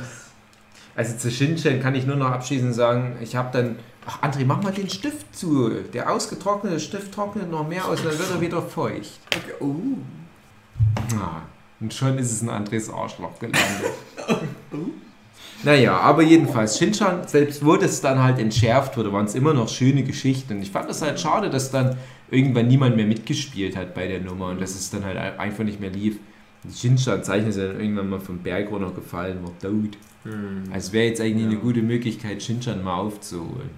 Also 0.97 1.15
zu 1.15 1.29
Shinchan 1.29 1.79
kann 1.79 1.93
ich 1.93 2.07
nur 2.07 2.15
noch 2.15 2.31
abschließend 2.31 2.73
sagen, 2.73 3.17
ich 3.21 3.35
habe 3.35 3.49
dann. 3.53 3.75
Ach, 4.07 4.23
André, 4.23 4.45
mach 4.45 4.63
mal 4.63 4.71
den 4.71 4.89
Stift 4.89 5.35
zu. 5.35 5.69
Der 5.93 6.11
ausgetrocknete 6.11 6.79
Stift 6.79 7.13
trocknet 7.13 7.51
noch 7.51 7.67
mehr 7.67 7.85
aus, 7.85 8.01
dann 8.01 8.17
wird 8.17 8.31
er 8.31 8.41
wieder 8.41 8.63
feucht. 8.63 9.19
Okay. 9.27 9.53
Oh. 9.59 9.75
Ah, 11.15 11.41
und 11.79 11.93
schon 11.93 12.17
ist 12.17 12.31
es 12.31 12.41
ein 12.41 12.49
Andres 12.49 12.89
Arschloch 12.89 13.37
gelandet. 13.37 13.91
naja, 15.63 15.97
aber 15.99 16.23
jedenfalls, 16.23 16.79
Shinchan, 16.79 17.27
selbst 17.27 17.63
wo 17.63 17.75
das 17.75 18.01
dann 18.01 18.23
halt 18.23 18.39
entschärft 18.39 18.97
wurde, 18.97 19.13
waren 19.13 19.25
es 19.25 19.35
immer 19.35 19.53
noch 19.53 19.69
schöne 19.69 20.01
Geschichten. 20.01 20.53
Und 20.53 20.63
ich 20.63 20.71
fand 20.71 20.89
es 20.89 21.03
halt 21.03 21.19
schade, 21.19 21.51
dass 21.51 21.69
dann 21.69 21.95
irgendwann 22.31 22.67
niemand 22.67 22.95
mehr 22.95 23.05
mitgespielt 23.05 23.75
hat 23.75 23.93
bei 23.93 24.07
der 24.07 24.21
Nummer 24.21 24.47
und 24.47 24.59
dass 24.61 24.71
es 24.71 24.89
dann 24.89 25.05
halt 25.05 25.17
einfach 25.17 25.63
nicht 25.63 25.79
mehr 25.79 25.91
lief. 25.91 26.17
Shinchan 26.73 27.23
zeichnet 27.23 27.49
ist 27.49 27.57
ja 27.57 27.67
dann 27.67 27.79
irgendwann 27.79 28.09
mal 28.09 28.19
vom 28.19 28.39
Berg 28.39 28.71
runtergefallen, 28.71 29.43
war 29.43 29.51
tot. 29.59 29.95
Hm. 30.23 30.63
Also 30.73 30.93
wäre 30.93 31.07
jetzt 31.07 31.21
eigentlich 31.21 31.43
Ja. 31.45 31.49
eine 31.51 31.59
gute 31.59 31.81
Möglichkeit, 31.81 32.41
Shinchan 32.43 32.83
mal 32.83 32.95
aufzuholen. 32.95 33.69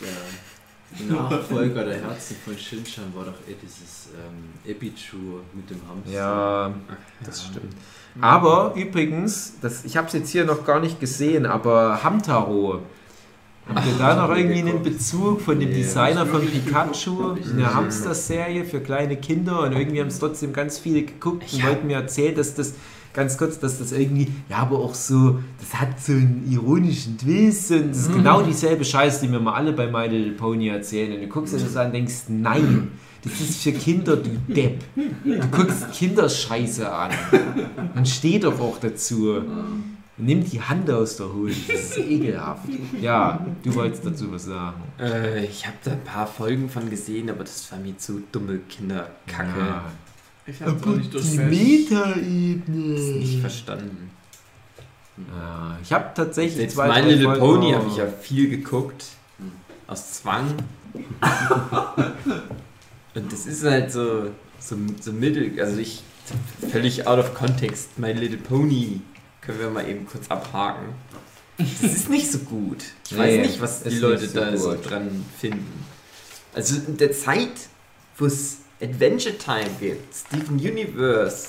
Der 0.00 1.14
Nachfolger 1.14 1.84
der 1.84 2.00
Herzen 2.00 2.36
von 2.44 2.56
Shinchan 2.56 3.04
war 3.14 3.24
doch 3.24 3.34
eh 3.48 3.54
dieses 3.60 4.08
ähm, 4.14 4.70
Epichu 4.70 5.16
mit 5.52 5.68
dem 5.68 5.80
Hamster. 5.88 6.12
Ja, 6.12 6.74
das 7.24 7.44
stimmt. 7.46 7.74
Aber 8.20 8.72
übrigens, 8.76 9.54
das, 9.60 9.84
ich 9.84 9.96
habe 9.96 10.06
es 10.06 10.12
jetzt 10.14 10.30
hier 10.30 10.44
noch 10.44 10.64
gar 10.64 10.80
nicht 10.80 11.00
gesehen, 11.00 11.44
aber 11.44 12.02
Hamtaro. 12.02 12.80
Habt 13.68 13.84
ihr 13.84 13.94
da 13.98 14.14
noch 14.28 14.34
irgendwie 14.36 14.60
einen 14.60 14.80
Bezug 14.82 15.40
von 15.40 15.58
dem 15.58 15.68
Nee, 15.70 15.74
Designer 15.76 16.24
von 16.24 16.40
Pikachu? 16.46 17.32
Eine. 17.32 17.74
Hamster-Serie 17.74 18.64
für 18.64 18.80
kleine 18.80 19.16
Kinder 19.16 19.62
und 19.62 19.72
irgendwie 19.72 20.00
haben 20.00 20.06
es 20.08 20.20
trotzdem 20.20 20.52
ganz 20.52 20.78
viele 20.78 21.02
geguckt 21.02 21.52
und 21.52 21.58
Ja. 21.58 21.66
wollten 21.66 21.88
mir 21.88 21.96
erzählen, 21.96 22.36
dass 22.36 22.54
das 22.54 22.74
ganz 23.16 23.36
kurz, 23.36 23.58
dass 23.58 23.78
das 23.78 23.90
irgendwie, 23.90 24.28
ja, 24.48 24.58
aber 24.58 24.78
auch 24.78 24.94
so, 24.94 25.40
das 25.58 25.80
hat 25.80 25.98
so 26.00 26.12
einen 26.12 26.46
ironischen 26.48 27.18
Twist 27.18 27.72
und 27.72 27.90
das 27.90 27.98
ist 27.98 28.12
genau 28.12 28.42
dieselbe 28.42 28.84
Scheiße, 28.84 29.22
die 29.22 29.28
mir 29.28 29.40
mal 29.40 29.54
alle 29.54 29.72
bei 29.72 29.90
My 29.90 30.06
Little 30.06 30.34
Pony 30.34 30.68
erzählen. 30.68 31.14
Und 31.14 31.22
du 31.22 31.26
guckst 31.26 31.54
dir 31.54 31.58
das 31.58 31.76
an 31.76 31.86
und 31.86 31.94
denkst, 31.94 32.24
nein, 32.28 32.92
das 33.24 33.40
ist 33.40 33.62
für 33.62 33.72
Kinder, 33.72 34.16
du 34.16 34.30
Depp. 34.46 34.84
Du 34.94 35.48
guckst 35.50 35.90
Kinderscheiße 35.92 36.92
an. 36.92 37.10
Und 37.96 38.06
steh 38.06 38.38
doch 38.38 38.60
auch 38.60 38.78
dazu. 38.78 39.42
Nimm 40.18 40.44
die 40.44 40.60
Hand 40.60 40.90
aus 40.90 41.16
der 41.18 41.32
Hose, 41.32 41.56
das 41.68 41.90
ist 41.90 41.98
ekelhaft. 41.98 42.68
Ja, 43.02 43.44
du 43.62 43.74
wolltest 43.74 44.06
dazu 44.06 44.32
was 44.32 44.44
sagen. 44.44 44.80
Äh, 44.98 45.44
ich 45.44 45.66
habe 45.66 45.76
da 45.84 45.90
ein 45.90 46.04
paar 46.04 46.26
Folgen 46.26 46.70
von 46.70 46.88
gesehen, 46.88 47.28
aber 47.28 47.44
das 47.44 47.70
war 47.70 47.78
mir 47.78 47.98
zu 47.98 48.22
dumme 48.32 48.60
Kinderkacke. 48.60 49.58
Ja. 49.58 49.84
Ich 50.46 50.62
habe 50.62 50.72
auch 50.80 50.86
nicht 50.96 51.08
Die 51.12 51.18
durchfällt. 51.18 51.50
Metaebene. 51.50 53.00
Nicht 53.18 53.40
verstanden. 53.40 54.10
Ja, 55.34 55.78
ich 55.82 55.92
habe 55.92 56.10
tatsächlich 56.14 56.60
Jetzt 56.62 56.74
zwei, 56.74 56.88
My 57.02 57.08
Little 57.10 57.36
Pony 57.38 57.72
habe 57.72 57.86
ich 57.88 57.96
ja 57.96 58.06
viel 58.06 58.48
geguckt. 58.50 59.04
Aus 59.86 60.12
Zwang. 60.14 60.54
Und 63.14 63.32
das 63.32 63.46
ist 63.46 63.64
halt 63.64 63.90
so, 63.92 64.30
so, 64.58 64.76
so 65.00 65.12
mittel, 65.12 65.58
also 65.60 65.78
ich, 65.78 66.02
völlig 66.70 67.06
out 67.06 67.18
of 67.18 67.34
context, 67.34 67.98
My 67.98 68.12
Little 68.12 68.36
Pony 68.38 69.00
können 69.40 69.58
wir 69.60 69.70
mal 69.70 69.88
eben 69.88 70.06
kurz 70.06 70.28
abhaken. 70.28 70.86
Das 71.58 71.92
ist 71.92 72.10
nicht 72.10 72.30
so 72.30 72.40
gut. 72.40 72.78
Ich 73.06 73.16
weiß 73.16 73.36
Nee, 73.36 73.42
nicht, 73.46 73.60
was 73.62 73.82
die 73.84 73.98
Leute 73.98 74.26
so 74.28 74.38
da 74.40 74.56
so 74.56 74.70
gut. 74.72 74.90
dran 74.90 75.24
finden. 75.38 75.84
Also 76.54 76.76
in 76.86 76.96
der 76.98 77.12
Zeit, 77.12 77.52
wo 78.18 78.26
es 78.26 78.58
Adventure 78.82 79.36
Time 79.38 79.70
gibt, 79.80 80.14
Steven 80.14 80.56
Universe 80.56 81.48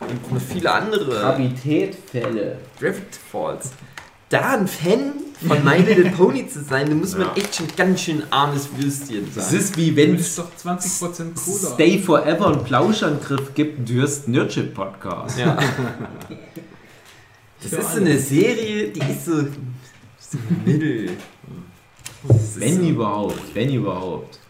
und 0.00 0.32
noch 0.32 0.40
viele 0.40 0.70
andere. 0.72 1.10
Gravitätfälle. 1.20 2.58
Gravity 2.80 3.18
Falls. 3.30 3.70
Da 4.28 4.54
ein 4.54 4.66
Fan 4.66 5.12
von 5.46 5.62
My 5.62 5.76
Little 5.78 6.10
Pony 6.16 6.48
zu 6.48 6.62
sein, 6.64 6.88
da 6.88 6.94
muss 6.94 7.12
man 7.12 7.26
Ja. 7.26 7.34
echt 7.36 7.54
schon 7.56 7.66
ganz 7.76 8.00
schön 8.00 8.22
armes 8.30 8.68
Würstchen 8.74 9.24
sein. 9.26 9.34
Das 9.34 9.52
ist 9.52 9.76
wie 9.76 9.94
wenn 9.94 10.14
es 10.14 10.34
doch 10.36 10.48
20% 10.64 11.34
cooler. 11.34 11.74
Stay 11.74 11.98
Forever 11.98 12.46
einen 12.46 12.64
Plauschangriff 12.64 13.52
gibt 13.54 13.80
und 13.80 13.88
du 13.90 13.94
hörst 13.94 14.24
einen 14.24 14.36
Nerdship-Podcast. 14.36 15.38
ja. 15.38 15.58
Das 17.62 17.72
ist 17.72 17.92
so 17.92 18.00
eine 18.00 18.18
Serie, 18.18 18.88
die 18.88 18.98
ist 18.98 19.24
so, 19.24 19.42
so 20.18 20.38
mittel. 20.64 21.10
Wenn 22.56 22.76
so, 22.76 22.88
überhaupt, 22.88 23.54
wenn 23.54 23.72
überhaupt. 23.72 24.40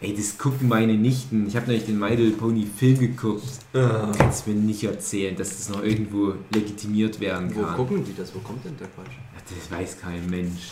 Ey, 0.00 0.14
das 0.14 0.38
gucken 0.38 0.68
meine 0.68 0.94
Nichten. 0.94 1.48
Ich 1.48 1.56
habe 1.56 1.66
nämlich 1.66 1.84
den 1.86 1.98
My 1.98 2.10
Little 2.10 2.30
Pony 2.30 2.64
Film 2.64 3.00
geguckt. 3.00 3.42
Ah. 3.74 4.12
Kannst 4.16 4.46
mir 4.46 4.54
nicht 4.54 4.84
erzählen, 4.84 5.34
dass 5.34 5.48
das 5.56 5.70
noch 5.70 5.82
irgendwo 5.82 6.34
legitimiert 6.54 7.18
werden 7.18 7.52
Wo 7.52 7.62
kann. 7.62 7.76
gucken 7.76 8.04
die 8.04 8.14
das? 8.14 8.32
Wo 8.32 8.38
kommt 8.38 8.64
denn 8.64 8.76
der 8.78 8.86
Quatsch? 8.86 9.16
Das 9.34 9.76
weiß 9.76 10.00
kein 10.00 10.24
Mensch. 10.30 10.70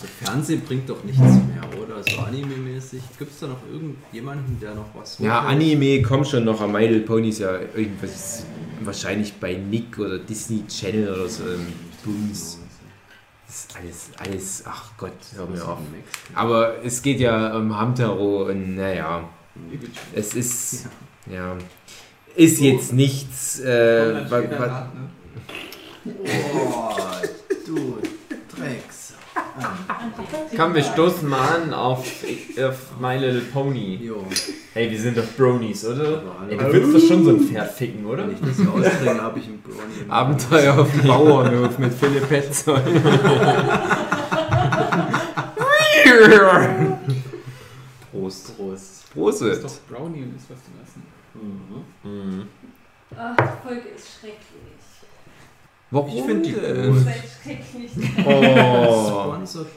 Der 0.00 0.26
Fernsehen 0.26 0.62
bringt 0.62 0.88
doch 0.88 1.04
nichts 1.04 1.20
mehr, 1.20 1.68
oder? 1.82 2.02
So 2.02 2.20
anime-mäßig. 2.22 3.02
Gibt 3.18 3.32
es 3.32 3.40
da 3.40 3.48
noch 3.48 3.58
irgendjemanden, 3.70 4.58
der 4.58 4.74
noch 4.74 4.86
was 4.94 5.18
Ja? 5.18 5.40
Anime 5.40 6.00
kommt 6.00 6.28
schon 6.28 6.44
noch. 6.44 6.66
My 6.66 6.86
Little 6.86 7.00
Pony 7.00 7.28
ist 7.28 7.40
ja 7.40 7.58
irgendwas, 7.76 8.46
wahrscheinlich 8.82 9.34
bei 9.34 9.54
Nick 9.54 9.98
oder 9.98 10.18
Disney 10.18 10.64
Channel 10.66 11.12
oder 11.12 11.28
so. 11.28 11.42
Bums. 12.04 12.58
Das 13.52 13.68
alles, 13.76 14.10
alles, 14.16 14.62
ach 14.64 14.92
Gott, 14.96 15.12
hör 15.34 15.46
mir 15.46 15.62
auf. 15.62 15.76
Aber 16.34 16.82
es 16.82 17.02
geht 17.02 17.20
ja 17.20 17.54
um 17.54 17.76
Hamtaro 17.76 18.46
und 18.46 18.76
naja, 18.76 19.28
es 20.14 20.32
ist, 20.32 20.86
ja, 21.30 21.58
ist 22.34 22.60
jetzt 22.60 22.94
nichts, 22.94 23.60
äh, 23.60 24.22
nach, 24.22 24.86
ne? 24.94 25.10
Oh, 26.24 26.94
du 27.66 27.98
Drecks. 28.56 29.01
Komm, 30.56 30.74
wir 30.74 30.82
stoßen 30.82 31.28
mal 31.28 31.62
an 31.62 31.72
auf, 31.72 32.06
auf 32.58 33.00
My 33.00 33.16
Little 33.16 33.42
Pony. 33.52 33.96
Jo, 34.02 34.24
Hey, 34.74 34.90
wir 34.90 34.98
sind 34.98 35.18
doch 35.18 35.26
Bronies, 35.36 35.84
oder? 35.84 36.22
Ey, 36.48 36.56
du 36.56 36.72
willst 36.72 36.94
doch 36.94 37.08
schon 37.08 37.24
so 37.24 37.30
ein 37.30 37.40
Pferd 37.40 37.72
ficken, 37.72 38.06
oder? 38.06 38.26
wenn 38.26 38.34
ich 38.34 38.40
das 38.40 38.56
hier 38.56 38.72
ausbringe, 38.72 39.20
habe 39.20 39.38
ich 39.38 39.46
einen 39.46 39.62
im 40.00 40.10
Abenteuer 40.10 40.78
auf 40.78 40.90
dem 40.90 41.06
Bauernhof 41.06 41.78
mit 41.78 41.92
Philipp 41.92 42.28
Petzold. 42.28 42.82
Prost. 48.10 48.56
Prost. 48.56 49.12
Prost. 49.12 49.42
Das 49.42 49.48
ist 49.48 49.64
doch 49.64 49.94
Brownie 49.94 50.22
und 50.22 50.36
ist 50.36 50.48
was 50.48 50.58
zum 50.64 50.74
Essen. 50.82 51.02
Mhm. 51.34 52.10
Mhm. 52.10 52.48
Ach, 53.16 53.36
die 53.36 53.68
Folge 53.68 53.88
ist 53.94 54.20
schrecklich. 54.20 54.81
Warum 55.92 56.08
Ich 56.16 56.22
find 56.24 56.46
die. 56.46 56.52
Seid 56.54 57.22
schrecklich. 57.44 58.26
Oh. 58.26 59.34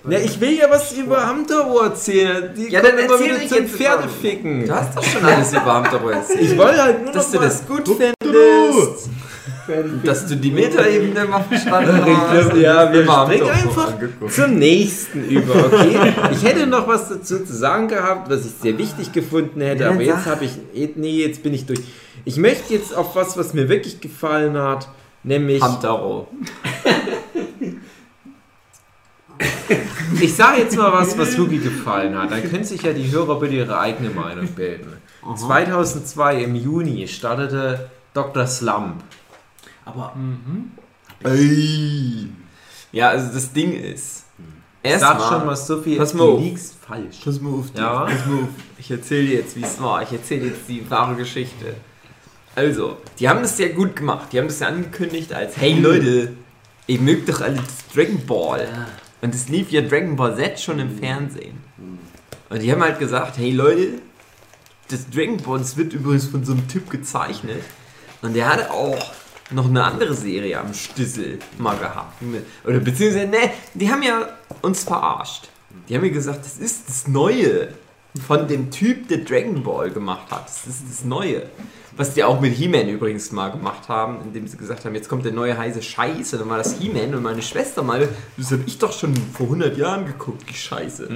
Ja, 0.10 0.20
ich 0.20 0.40
will 0.40 0.58
ja 0.58 0.68
was 0.70 0.94
über 0.94 1.28
Hamtaro 1.28 1.80
erzählen. 1.82 2.54
Die 2.56 2.72
Ja, 2.72 2.82
dann 2.82 2.98
immer 2.98 3.12
erzähl 3.14 3.26
wieder 3.26 3.42
ich 3.44 3.50
zum 3.50 3.58
jetzt 3.64 3.76
Pferde 3.76 4.04
davon. 4.04 4.20
ficken. 4.22 4.66
Du 4.66 4.74
hast 4.74 4.96
doch 4.98 5.04
schon 5.04 5.26
alles 5.26 5.52
über 5.52 5.66
Abenteuer 5.66 6.14
erzählt. 6.14 6.42
Ich 6.42 6.58
wollte 6.58 6.82
halt 6.82 7.04
nur 7.04 7.12
Dass 7.14 7.26
noch 7.26 7.32
du 7.34 7.38
mal- 7.40 7.46
das 7.50 7.68
gut 7.68 7.88
findest. 7.88 9.10
Dass 10.04 10.28
du 10.28 10.36
die 10.38 10.52
Metaebene 10.52 11.26
mal 11.26 11.44
verstanden 11.44 12.00
glaub, 12.06 12.56
ja, 12.56 12.94
wir 12.94 13.04
springen 13.04 13.50
einfach 13.50 13.94
angeguckt. 13.94 14.32
zum 14.34 14.60
nächsten 14.60 15.26
über, 15.28 15.56
okay? 15.66 16.14
Ich 16.32 16.44
hätte 16.44 16.68
noch 16.68 16.88
was 16.88 17.10
dazu 17.10 17.44
zu 17.44 17.54
sagen 17.54 17.88
gehabt, 17.88 18.30
was 18.30 18.46
ich 18.46 18.52
sehr 18.62 18.78
wichtig 18.78 19.12
gefunden 19.12 19.62
hätte, 19.62 19.84
Ja, 19.86 19.90
aber 19.90 20.02
jetzt 20.04 20.28
habe 20.28 20.46
ich, 20.46 20.52
eh, 20.76 20.90
nee, 20.96 21.18
jetzt 21.26 21.42
bin 21.42 21.54
ich 21.56 21.66
durch. 21.66 21.80
Ich 22.26 22.38
möchte 22.38 22.74
jetzt 22.76 22.96
auf 22.96 23.16
was, 23.16 23.38
was 23.38 23.54
mir 23.56 23.68
wirklich 23.68 24.00
gefallen 24.02 24.56
hat, 24.58 24.88
nämlich, 25.26 25.62
Hamtaro. 25.62 26.28
ich 30.22 30.36
sage 30.36 30.62
jetzt 30.62 30.78
mal 30.78 30.92
was, 30.94 31.18
was 31.18 31.38
Hugi 31.38 31.58
gefallen 31.58 32.18
hat, 32.18 32.32
dann 32.32 32.50
können 32.50 32.64
sich 32.64 32.82
ja 32.82 32.94
die 32.94 33.12
Hörer 33.12 33.40
bitte 33.40 33.56
ihre 33.56 33.80
eigene 33.80 34.10
Meinung 34.10 34.48
bilden. 34.48 34.94
2002 35.36 36.44
im 36.44 36.56
Juni 36.56 37.08
startete 37.08 37.90
Dr. 38.14 38.46
Slump. 38.48 39.04
Aber 39.84 40.14
Ey. 41.24 42.28
Ja, 42.92 43.10
also 43.10 43.34
das 43.34 43.52
Ding 43.52 43.74
ist. 43.74 44.26
Sag 44.84 44.92
Erstmal, 45.02 45.30
schon 45.30 45.46
mal 45.48 45.56
so 45.56 45.82
viel, 45.82 45.98
pass 45.98 46.12
du 46.12 46.18
mal 46.20 46.24
auf. 46.26 46.40
liegst 46.40 46.76
falsch. 46.76 47.18
Pass 47.24 47.42
mal 47.42 47.54
auf, 47.54 47.66
Ja? 47.76 48.06
pass 48.06 48.26
mal 48.28 48.44
auf. 48.44 48.50
Ich 48.78 48.92
erzähle 48.92 49.28
dir 49.28 49.40
jetzt, 49.40 49.56
wie 49.56 49.64
es 49.64 49.82
war. 49.82 50.04
Ich 50.04 50.12
erzähle 50.12 50.48
jetzt 50.50 50.70
die 50.70 50.88
wahre 50.90 51.16
Geschichte. 51.16 51.74
Also, 52.56 52.98
die 53.20 53.28
haben 53.28 53.42
das 53.42 53.58
sehr 53.58 53.70
gut 53.70 53.96
gemacht. 53.96 54.30
Die 54.32 54.40
haben 54.40 54.48
das 54.48 54.60
ja 54.60 54.68
angekündigt 54.68 55.34
als, 55.34 55.58
hey 55.58 55.74
Leute, 55.74 56.34
ihr 56.88 57.00
mögt 57.00 57.28
doch 57.30 57.42
alle 57.42 57.56
das 57.58 57.94
Dragon 57.94 58.26
Ball. 58.26 58.68
Und 59.22 59.36
es 59.36 59.50
lief 59.50 59.72
ja 59.72 59.82
Dragon 59.82 60.16
Ball 60.16 60.36
Z 60.38 60.60
schon 60.60 60.80
im 60.80 60.98
Fernsehen. 60.98 61.58
Und 62.50 62.62
die 62.62 62.72
haben 62.72 62.82
halt 62.82 63.00
gesagt, 63.00 63.38
hey 63.38 63.52
Leute, 63.52 64.00
das 64.90 65.10
Dragon 65.10 65.38
Ball, 65.38 65.60
das 65.60 65.76
wird 65.76 65.94
übrigens 65.94 66.26
von 66.26 66.46
so 66.46 66.54
einem 66.54 66.68
Typ 66.68 66.90
gezeichnet. 66.90 67.62
Und 68.22 68.36
der 68.36 68.48
hatte 68.48 68.72
auch 68.72 69.12
noch 69.52 69.66
eine 69.66 69.84
andere 69.84 70.14
Serie 70.14 70.60
am 70.60 70.74
Stissel 70.74 71.40
mal 71.58 71.78
gehabt. 71.78 72.22
Oder 72.64 72.80
beziehungsweise, 72.80 73.28
ne, 73.28 73.52
die 73.74 73.92
haben 73.92 74.02
ja 74.02 74.30
uns 74.62 74.84
verarscht. 74.84 75.50
Die 75.90 75.96
haben 75.96 76.02
mir 76.02 76.12
gesagt, 76.12 76.46
das 76.46 76.58
ist 76.58 76.88
das 76.88 77.08
Neue 77.08 77.68
von 78.20 78.48
dem 78.48 78.72
Typ, 78.72 79.08
der 79.08 79.20
Dragon 79.20 79.64
Ball 79.64 79.90
gemacht 79.92 80.32
hat. 80.32 80.48
Das 80.48 80.68
ist 80.68 80.84
das 80.90 81.04
Neue. 81.06 81.44
Was 81.98 82.14
die 82.14 82.24
auch 82.24 82.42
mit 82.42 82.54
He-Man 82.54 82.90
übrigens 82.90 83.32
mal 83.32 83.50
gemacht 83.52 83.88
haben, 83.88 84.18
indem 84.24 84.48
sie 84.48 84.58
gesagt 84.58 84.84
haben, 84.84 84.96
jetzt 84.96 85.08
kommt 85.08 85.24
der 85.24 85.32
neue 85.32 85.58
heiße 85.58 85.82
Scheiß. 85.82 86.34
Und 86.34 86.40
dann 86.40 86.50
war 86.50 86.58
das 86.58 86.78
He-Man 86.80 87.16
und 87.16 87.24
meine 87.24 87.42
Schwester 87.42 87.84
mal, 87.84 88.10
das 88.36 88.52
habe 88.52 88.64
ich 88.66 88.78
doch 88.78 88.92
schon 88.92 89.16
vor 89.16 89.46
100 89.46 89.78
Jahren 89.78 90.06
geguckt, 90.06 90.44
die 90.50 90.54
Scheiße. 90.54 91.08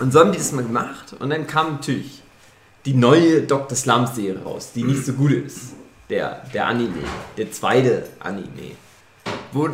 Und 0.00 0.12
so 0.12 0.20
haben 0.20 0.32
die 0.32 0.38
das 0.38 0.52
mal 0.52 0.64
gemacht 0.64 1.14
und 1.18 1.30
dann 1.30 1.46
kam 1.46 1.72
natürlich 1.72 2.22
die 2.86 2.94
neue 2.94 3.42
Dr. 3.42 3.76
Slump 3.76 4.08
Serie 4.08 4.42
raus, 4.42 4.72
die 4.74 4.82
nicht 4.82 5.04
so 5.04 5.12
gut 5.12 5.32
ist. 5.32 5.74
Der, 6.08 6.44
der 6.52 6.66
Anime, 6.66 7.04
der 7.36 7.52
zweite 7.52 8.04
Anime. 8.18 8.72
Wo, 9.52 9.68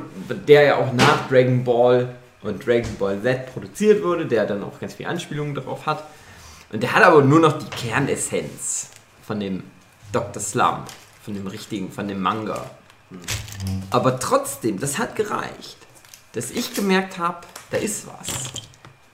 der 0.46 0.62
ja 0.62 0.76
auch 0.76 0.92
nach 0.92 1.28
Dragon 1.28 1.64
Ball 1.64 2.14
und 2.46 2.66
Dragon 2.66 2.94
Ball 2.98 3.20
Z 3.22 3.52
produziert 3.52 4.02
wurde, 4.02 4.26
der 4.26 4.46
dann 4.46 4.62
auch 4.62 4.78
ganz 4.80 4.94
viele 4.94 5.08
Anspielungen 5.08 5.54
darauf 5.54 5.86
hat. 5.86 6.04
Und 6.72 6.82
der 6.82 6.94
hat 6.94 7.02
aber 7.04 7.22
nur 7.22 7.40
noch 7.40 7.58
die 7.58 7.68
Kernessenz 7.70 8.90
von 9.22 9.40
dem 9.40 9.62
Dr. 10.12 10.42
Slump, 10.42 10.86
von 11.22 11.34
dem 11.34 11.46
richtigen, 11.46 11.90
von 11.90 12.08
dem 12.08 12.20
Manga. 12.20 12.70
Aber 13.90 14.18
trotzdem, 14.18 14.78
das 14.80 14.98
hat 14.98 15.16
gereicht, 15.16 15.76
dass 16.32 16.50
ich 16.50 16.74
gemerkt 16.74 17.18
habe, 17.18 17.38
da 17.70 17.76
ist 17.78 18.06
was. 18.06 18.62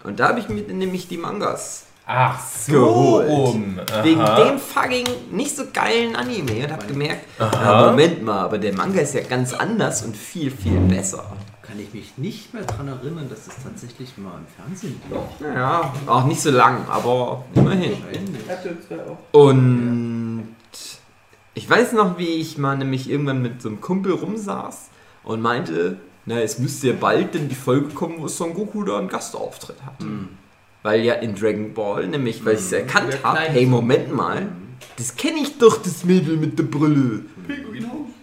Und 0.02 0.18
da 0.20 0.28
habe 0.28 0.40
ich 0.40 0.48
mir 0.48 0.62
nämlich 0.62 1.08
die 1.08 1.18
Mangas 1.18 1.84
Ach 2.04 2.38
so. 2.44 3.20
Aha. 3.20 4.04
wegen 4.04 4.24
dem 4.24 4.58
fucking 4.58 5.06
nicht 5.30 5.54
so 5.56 5.64
geilen 5.72 6.16
Anime 6.16 6.64
und 6.64 6.72
habe 6.72 6.86
gemerkt, 6.86 7.26
ja, 7.38 7.90
Moment 7.90 8.22
mal, 8.24 8.40
aber 8.40 8.58
der 8.58 8.74
Manga 8.74 9.00
ist 9.00 9.14
ja 9.14 9.22
ganz 9.22 9.52
anders 9.52 10.02
und 10.02 10.16
viel, 10.16 10.50
viel 10.50 10.80
besser. 10.80 11.24
Kann 11.62 11.78
ich 11.78 11.94
mich 11.94 12.18
nicht 12.18 12.52
mehr 12.52 12.64
daran 12.64 12.88
erinnern, 12.88 13.28
dass 13.30 13.46
es 13.46 13.62
tatsächlich 13.62 14.18
mal 14.18 14.38
im 14.38 14.46
Fernsehen 14.46 15.00
lief. 15.08 15.18
Naja, 15.40 15.94
auch 16.06 16.24
nicht 16.24 16.40
so 16.40 16.50
lang, 16.50 16.84
aber 16.88 17.44
immerhin. 17.54 17.96
Und 19.30 20.48
ich 21.54 21.70
weiß 21.70 21.92
noch, 21.92 22.18
wie 22.18 22.26
ich 22.26 22.58
mal 22.58 22.76
nämlich 22.76 23.08
irgendwann 23.08 23.42
mit 23.42 23.62
so 23.62 23.68
einem 23.68 23.80
Kumpel 23.80 24.12
rumsaß 24.12 24.90
und 25.24 25.40
meinte, 25.40 25.98
na, 26.26 26.40
es 26.40 26.58
müsste 26.58 26.88
ja 26.88 26.94
bald 26.98 27.34
denn 27.34 27.48
die 27.48 27.54
Folge 27.54 27.88
kommen, 27.90 28.16
wo 28.18 28.28
Son 28.28 28.54
Goku 28.54 28.82
da 28.84 28.98
einen 28.98 29.08
Gastauftritt 29.08 29.82
hat. 29.84 30.04
Weil 30.82 31.02
ja 31.02 31.14
in 31.14 31.34
Dragon 31.34 31.74
Ball, 31.74 32.08
nämlich 32.08 32.44
weil 32.44 32.54
ich 32.54 32.60
es 32.60 32.72
erkannt 32.72 33.12
Der 33.12 33.22
habe, 33.22 33.40
hey, 33.40 33.66
Moment 33.66 34.12
mal, 34.12 34.48
das 34.96 35.14
kenne 35.14 35.38
ich 35.40 35.58
doch, 35.58 35.80
das 35.80 36.04
Mädel 36.04 36.36
mit 36.36 36.58
der 36.58 36.64
Brille. 36.64 37.24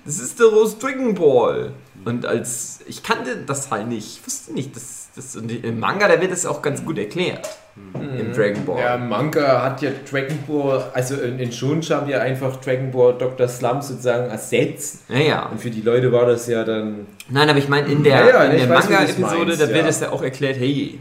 Das 0.04 0.20
ist 0.20 0.40
doch 0.40 0.52
aus 0.52 0.78
Dragon 0.78 1.16
Ball. 1.16 1.72
Und 2.10 2.26
als 2.26 2.80
ich 2.88 3.04
kannte 3.04 3.38
das 3.46 3.70
halt 3.70 3.88
nicht, 3.88 4.18
ich 4.18 4.26
wusste 4.26 4.54
nicht, 4.54 4.76
dass 4.76 5.10
das 5.16 5.36
und 5.36 5.52
im 5.52 5.80
Manga, 5.80 6.08
da 6.08 6.20
wird 6.20 6.32
es 6.32 6.46
auch 6.46 6.62
ganz 6.62 6.84
gut 6.84 6.98
erklärt. 6.98 7.48
Im 7.94 8.34
Dragon 8.34 8.66
Ball. 8.66 8.80
Ja, 8.80 8.98
Manga 8.98 9.64
hat 9.64 9.82
ja 9.82 9.92
Dragon 10.10 10.40
Ball, 10.48 10.84
also 10.94 11.16
in, 11.16 11.40
in 11.40 11.52
Shoujo 11.52 11.96
haben 11.96 12.10
ja 12.10 12.20
einfach 12.20 12.58
Dragon 12.58 12.92
Ball 12.92 13.16
Dr. 13.18 13.48
Slump 13.48 13.84
sozusagen 13.84 14.30
ersetzt. 14.30 15.04
Ja, 15.08 15.20
ja. 15.20 15.46
Und 15.46 15.62
für 15.62 15.70
die 15.70 15.82
Leute 15.82 16.12
war 16.12 16.26
das 16.26 16.48
ja 16.48 16.64
dann. 16.64 17.06
Nein, 17.30 17.48
aber 17.50 17.60
ich 17.60 17.70
meine, 17.70 17.88
in 17.88 18.04
der, 18.04 18.20
Ja, 18.20 18.28
ja, 18.28 18.44
in 18.46 18.58
ich 18.58 18.64
der 18.64 18.74
Manga-Episode, 18.74 19.56
da 19.56 19.68
wird 19.70 19.84
ja. 19.84 19.88
es 19.88 20.00
ja 20.02 20.12
auch 20.12 20.24
erklärt, 20.24 20.58
hey. 20.58 21.00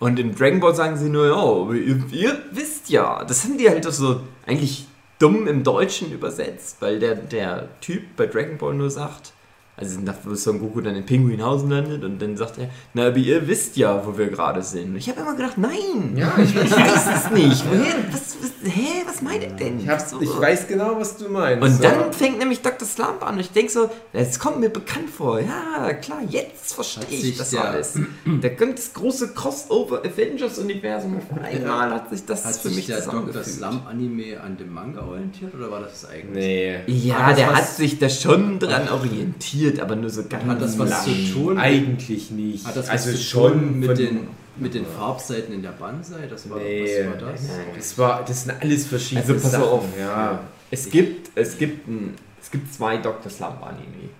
Und 0.00 0.18
in 0.18 0.34
Dragon 0.34 0.60
Ball 0.60 0.74
sagen 0.74 0.96
sie 0.96 1.08
nur, 1.08 1.26
ja, 1.26 1.34
aber 1.34 1.74
ihr, 1.74 2.02
ihr 2.10 2.36
wisst 2.52 2.90
ja. 2.90 3.24
Das 3.24 3.44
haben 3.44 3.56
die 3.56 3.68
halt 3.68 3.86
auch 3.86 3.92
so 3.92 4.20
eigentlich 4.46 4.86
dumm 5.18 5.46
im 5.46 5.64
Deutschen 5.64 6.12
übersetzt, 6.12 6.76
weil 6.80 6.98
der, 6.98 7.14
der 7.14 7.68
Typ 7.80 8.02
bei 8.16 8.26
Dragon 8.26 8.58
Ball 8.58 8.74
nur 8.74 8.90
sagt, 8.90 9.32
also 9.78 10.00
nach 10.00 10.14
wo 10.24 10.34
Son 10.34 10.58
Goku 10.60 10.80
dann 10.80 10.96
in 10.96 11.06
Pinguinhausen 11.06 11.70
landet 11.70 12.02
und 12.04 12.20
dann 12.20 12.36
sagt 12.36 12.58
er, 12.58 12.68
na, 12.94 13.06
aber 13.08 13.16
ihr 13.16 13.46
wisst 13.46 13.76
ja, 13.76 14.04
wo 14.06 14.16
wir 14.18 14.28
gerade 14.28 14.62
sind. 14.62 14.90
Und 14.90 14.96
ich 14.96 15.08
habe 15.08 15.20
immer 15.20 15.34
gedacht, 15.36 15.56
nein, 15.58 16.14
Ja, 16.16 16.32
ich 16.42 16.54
weiß, 16.56 16.64
ich 16.64 16.76
weiß 16.76 17.06
es 17.26 17.30
nicht. 17.30 17.64
Woher, 17.70 17.94
was, 18.10 18.36
was, 18.40 18.72
hä, 18.72 18.88
was 19.06 19.22
meint 19.22 19.42
ihr 19.42 19.50
denn? 19.50 19.80
ich, 19.80 19.88
hab, 19.88 20.00
So. 20.00 20.20
ich 20.20 20.40
weiß 20.40 20.66
genau, 20.68 20.96
was 20.98 21.16
du 21.16 21.28
meinst. 21.28 21.62
Und 21.62 21.84
dann 21.84 22.00
ja. 22.00 22.12
fängt 22.12 22.38
nämlich 22.38 22.60
Dr. 22.62 22.86
Slump 22.88 23.22
an 23.22 23.34
und 23.34 23.40
ich 23.40 23.50
denke 23.52 23.70
so, 23.70 23.90
das 24.12 24.38
kommt 24.38 24.60
mir 24.60 24.70
bekannt 24.70 25.10
vor. 25.10 25.40
Ja, 25.40 25.92
klar, 25.94 26.20
jetzt 26.28 26.74
verstehe 26.74 27.04
Hat 27.04 27.12
ich 27.12 27.20
sich 27.22 27.36
das 27.38 27.50
der- 27.50 27.64
alles. 27.64 27.98
Da 28.40 28.48
kommt 28.50 28.78
das 28.78 28.92
große 28.94 29.34
Crossover 29.34 30.02
Avengers-Universum 30.04 31.18
auf 31.18 31.38
einmal, 31.42 31.90
hat 31.90 32.10
sich 32.10 32.24
das 32.24 32.44
Hat 32.44 32.56
für 32.56 32.68
sich 32.68 32.76
mich 32.76 32.86
der 32.86 32.96
Dr. 33.00 33.10
zusammengefügt. 33.10 33.46
Slump 33.46 33.86
Anime 33.86 34.40
an 34.40 34.56
dem 34.56 34.72
Manga 34.72 35.02
orientiert 35.06 35.54
oder 35.54 35.70
war 35.70 35.80
das 35.80 36.00
das 36.02 36.10
eigentlich? 36.10 36.44
Nee. 36.44 36.76
Ja, 36.86 37.32
der 37.32 37.54
hat 37.56 37.66
sich 37.68 37.98
da 37.98 38.08
schon 38.08 38.58
dran 38.58 38.88
orientiert, 38.88 39.67
aber 39.80 39.94
nur 39.96 40.10
so 40.10 40.22
ganz 40.28 40.44
Hat 40.44 40.60
das 40.62 40.78
was 40.78 40.90
lang. 40.90 41.04
zu 41.04 41.32
tun? 41.34 41.58
Eigentlich 41.58 42.30
nicht. 42.30 42.66
Hat 42.66 42.76
das 42.76 42.88
also 42.88 43.10
was 43.10 43.16
zu 43.18 43.22
schon 43.22 43.52
tun 43.52 43.78
mit 43.80 43.98
den, 43.98 44.20
mit 44.56 44.74
den 44.74 44.84
Farbseiten 44.86 45.54
in 45.54 45.62
der 45.62 45.70
Banzai? 45.72 46.26
Das 46.28 46.48
war, 46.50 46.58
Nee. 46.58 46.84
was 47.06 47.20
war 47.22 47.30
das? 47.32 47.42
Nein. 47.42 47.66
Das, 47.76 47.98
war, 47.98 48.24
das 48.24 48.44
sind 48.44 48.54
alles 48.60 48.86
verschiedene 48.86 49.26
Also 49.26 49.34
pass 49.42 49.52
Sachen. 49.52 49.64
auf. 49.64 49.84
Ja. 49.98 50.40
Es 50.70 50.88
gibt, 50.90 51.30
es 51.36 51.58
gibt 51.58 51.86
ein, 51.88 52.14
es 52.40 52.50
gibt 52.50 52.72
zwei 52.72 52.96
Dr. 52.98 53.30
Slump 53.30 53.62
Anime. 53.62 54.10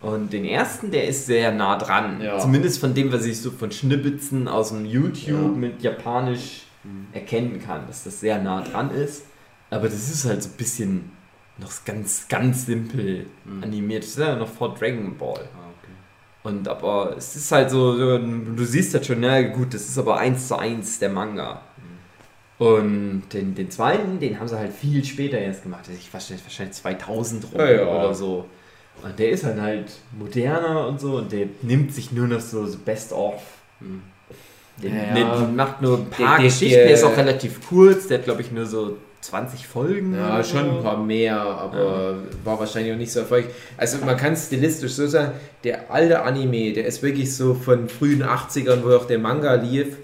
Und 0.00 0.32
den 0.32 0.44
ersten, 0.44 0.90
der 0.90 1.08
ist 1.08 1.26
sehr 1.26 1.50
nah 1.52 1.78
dran. 1.78 2.20
Ja. 2.20 2.38
Zumindest 2.38 2.78
von 2.80 2.92
dem, 2.94 3.10
was 3.12 3.24
ich 3.24 3.40
so 3.40 3.50
von 3.50 3.70
Schnippitzen 3.70 4.48
aus 4.48 4.68
dem 4.70 4.84
YouTube 4.84 5.56
mit 5.56 5.82
Japanisch 5.82 6.62
erkennen 7.12 7.60
kann, 7.64 7.86
dass 7.86 8.04
das 8.04 8.20
sehr 8.20 8.42
nah 8.42 8.60
dran 8.62 8.90
ist. 8.90 9.22
Aber 9.70 9.88
das 9.88 10.10
ist 10.10 10.24
halt 10.26 10.42
so 10.42 10.50
ein 10.50 10.56
bisschen 10.58 11.12
noch 11.58 11.70
ganz, 11.84 12.26
ganz 12.28 12.66
simpel 12.66 13.26
animiert. 13.62 14.02
Das 14.02 14.10
ist 14.10 14.18
ja 14.18 14.34
noch 14.36 14.48
vor 14.48 14.74
Dragon 14.74 15.16
Ball. 15.16 15.40
Ah, 15.54 15.70
okay. 15.78 15.92
Und 16.56 16.66
aber 16.68 17.14
es 17.16 17.36
ist 17.36 17.50
halt 17.52 17.70
so, 17.70 17.96
du 18.18 18.64
siehst 18.64 18.92
halt 18.94 19.06
schon, 19.06 19.20
na 19.20 19.40
gut, 19.42 19.72
das 19.74 19.82
ist 19.88 19.98
aber 19.98 20.18
eins 20.18 20.48
zu 20.48 20.56
eins 20.58 20.98
der 20.98 21.10
Manga. 21.10 21.60
Und 22.58 23.24
den, 23.32 23.54
den 23.54 23.70
zweiten, 23.70 24.20
den 24.20 24.38
haben 24.38 24.46
sie 24.48 24.56
halt 24.58 24.72
viel 24.72 25.04
später 25.04 25.38
erst 25.38 25.64
gemacht. 25.64 25.84
Ich 25.92 26.12
wahrscheinlich, 26.12 26.44
wahrscheinlich 26.44 26.76
2000 26.76 27.44
rum 27.52 27.60
Ja, 27.60 27.70
ja. 27.70 27.86
oder 27.86 28.14
so. 28.14 28.46
Und 29.02 29.18
der 29.18 29.30
ist 29.30 29.42
dann 29.44 29.60
halt 29.60 29.92
moderner 30.16 30.86
und 30.86 31.00
so 31.00 31.16
und 31.16 31.32
der 31.32 31.46
nimmt 31.62 31.92
sich 31.92 32.12
nur 32.12 32.28
noch 32.28 32.40
so, 32.40 32.64
so 32.66 32.78
Best 32.78 33.12
of. 33.12 33.42
Der, 34.82 34.90
Ja, 34.90 35.16
ja. 35.18 35.36
der 35.36 35.48
macht 35.48 35.82
nur 35.82 35.98
ein 35.98 36.10
paar 36.10 36.36
der- 36.36 36.46
Geschichten, 36.46 36.76
der, 36.76 36.84
der- 36.86 36.94
ist 36.94 37.04
auch 37.04 37.16
relativ 37.16 37.66
kurz, 37.68 38.06
der 38.06 38.18
hat 38.18 38.24
glaube 38.24 38.42
ich 38.42 38.52
nur 38.52 38.66
so 38.66 38.96
20 39.24 39.66
Folgen. 39.66 40.14
Ja, 40.14 40.44
schon 40.44 40.78
ein 40.78 40.82
paar 40.82 40.98
mehr, 40.98 41.40
aber 41.40 42.18
war 42.44 42.60
wahrscheinlich 42.60 42.92
auch 42.92 42.98
nicht 42.98 43.12
so 43.12 43.20
erfolgreich. 43.20 43.52
Also 43.76 43.98
man 44.04 44.16
kann 44.16 44.34
es 44.34 44.46
stilistisch 44.46 44.92
so 44.92 45.06
sagen, 45.06 45.32
der 45.64 45.90
alte 45.90 46.22
Anime, 46.22 46.72
der 46.74 46.86
ist 46.86 47.02
wirklich 47.02 47.34
so 47.34 47.54
von 47.54 47.88
frühen 47.88 48.22
80ern, 48.22 48.84
wo 48.84 48.94
auch 48.94 49.06
der 49.06 49.18
Manga 49.18 49.54
lief. 49.54 49.96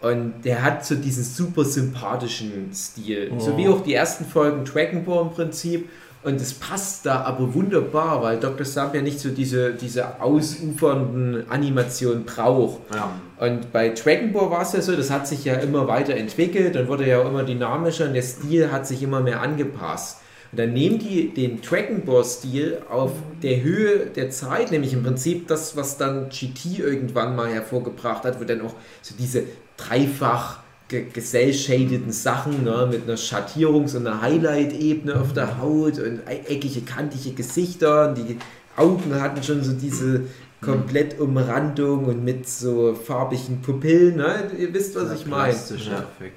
Und 0.00 0.42
der 0.44 0.62
hat 0.62 0.86
so 0.86 0.94
diesen 0.94 1.24
super 1.24 1.64
sympathischen 1.64 2.70
Stil. 2.72 3.32
So 3.38 3.56
wie 3.58 3.68
auch 3.68 3.82
die 3.82 3.92
ersten 3.92 4.24
Folgen 4.24 4.64
Dragon 4.64 5.04
Ball 5.04 5.22
im 5.22 5.30
Prinzip. 5.30 5.90
Und 6.22 6.38
es 6.38 6.52
passt 6.52 7.06
da 7.06 7.22
aber 7.22 7.54
wunderbar, 7.54 8.22
weil 8.22 8.38
Dr. 8.38 8.66
Slump 8.66 8.94
ja 8.94 9.00
nicht 9.00 9.20
so 9.20 9.30
diese, 9.30 9.72
diese 9.72 10.20
ausufernden 10.20 11.48
Animationen 11.48 12.24
braucht. 12.24 12.80
Ja. 12.94 13.10
Und 13.38 13.72
bei 13.72 13.88
Dragon 13.88 14.32
Ball 14.32 14.50
war 14.50 14.62
es 14.62 14.72
ja 14.72 14.82
so, 14.82 14.94
das 14.94 15.10
hat 15.10 15.26
sich 15.26 15.46
ja 15.46 15.54
immer 15.54 15.88
weiterentwickelt 15.88 16.76
und 16.76 16.88
wurde 16.88 17.08
ja 17.08 17.22
auch 17.22 17.28
immer 17.28 17.42
dynamischer 17.42 18.06
und 18.06 18.12
der 18.12 18.22
Stil 18.22 18.70
hat 18.70 18.86
sich 18.86 19.02
immer 19.02 19.20
mehr 19.20 19.40
angepasst. 19.40 20.18
Und 20.52 20.58
dann 20.58 20.74
nehmen 20.74 20.98
die 20.98 21.32
den 21.32 21.62
Dragon 21.62 22.04
Ball 22.04 22.24
Stil 22.24 22.82
auf 22.90 23.12
der 23.42 23.62
Höhe 23.62 24.06
der 24.06 24.28
Zeit, 24.28 24.72
nämlich 24.72 24.92
im 24.92 25.02
Prinzip 25.02 25.48
das, 25.48 25.74
was 25.74 25.96
dann 25.96 26.28
GT 26.28 26.80
irgendwann 26.80 27.34
mal 27.34 27.48
hervorgebracht 27.48 28.24
hat, 28.24 28.38
wo 28.40 28.44
dann 28.44 28.60
auch 28.60 28.74
so 29.00 29.14
diese 29.18 29.44
dreifach 29.78 30.58
ge- 30.90 31.06
gesellschadeten 31.10 32.12
Sachen 32.12 32.64
ne, 32.64 32.86
mit 32.90 33.04
einer 33.04 33.16
Schattierungs- 33.16 33.96
und 33.96 34.06
einer 34.06 34.20
Highlight-Ebene 34.20 35.18
auf 35.18 35.32
der 35.32 35.58
Haut 35.58 35.98
und 35.98 36.26
ei- 36.26 36.42
eckige, 36.46 36.82
kantige 36.82 37.30
Gesichter. 37.30 38.10
Und 38.10 38.18
die 38.18 38.36
Augen 38.76 39.14
hatten 39.14 39.42
schon 39.42 39.62
so 39.62 39.72
diese 39.72 40.22
Komplettumrandung 40.60 42.04
und 42.06 42.24
mit 42.24 42.48
so 42.48 42.94
farbigen 42.94 43.62
Pupillen. 43.62 44.16
Ne? 44.16 44.50
Ihr 44.58 44.72
wisst, 44.74 44.94
was 44.96 45.12
ich 45.20 45.26
meine. 45.26 45.52
Ja. 45.54 45.98
Effekt. 46.18 46.36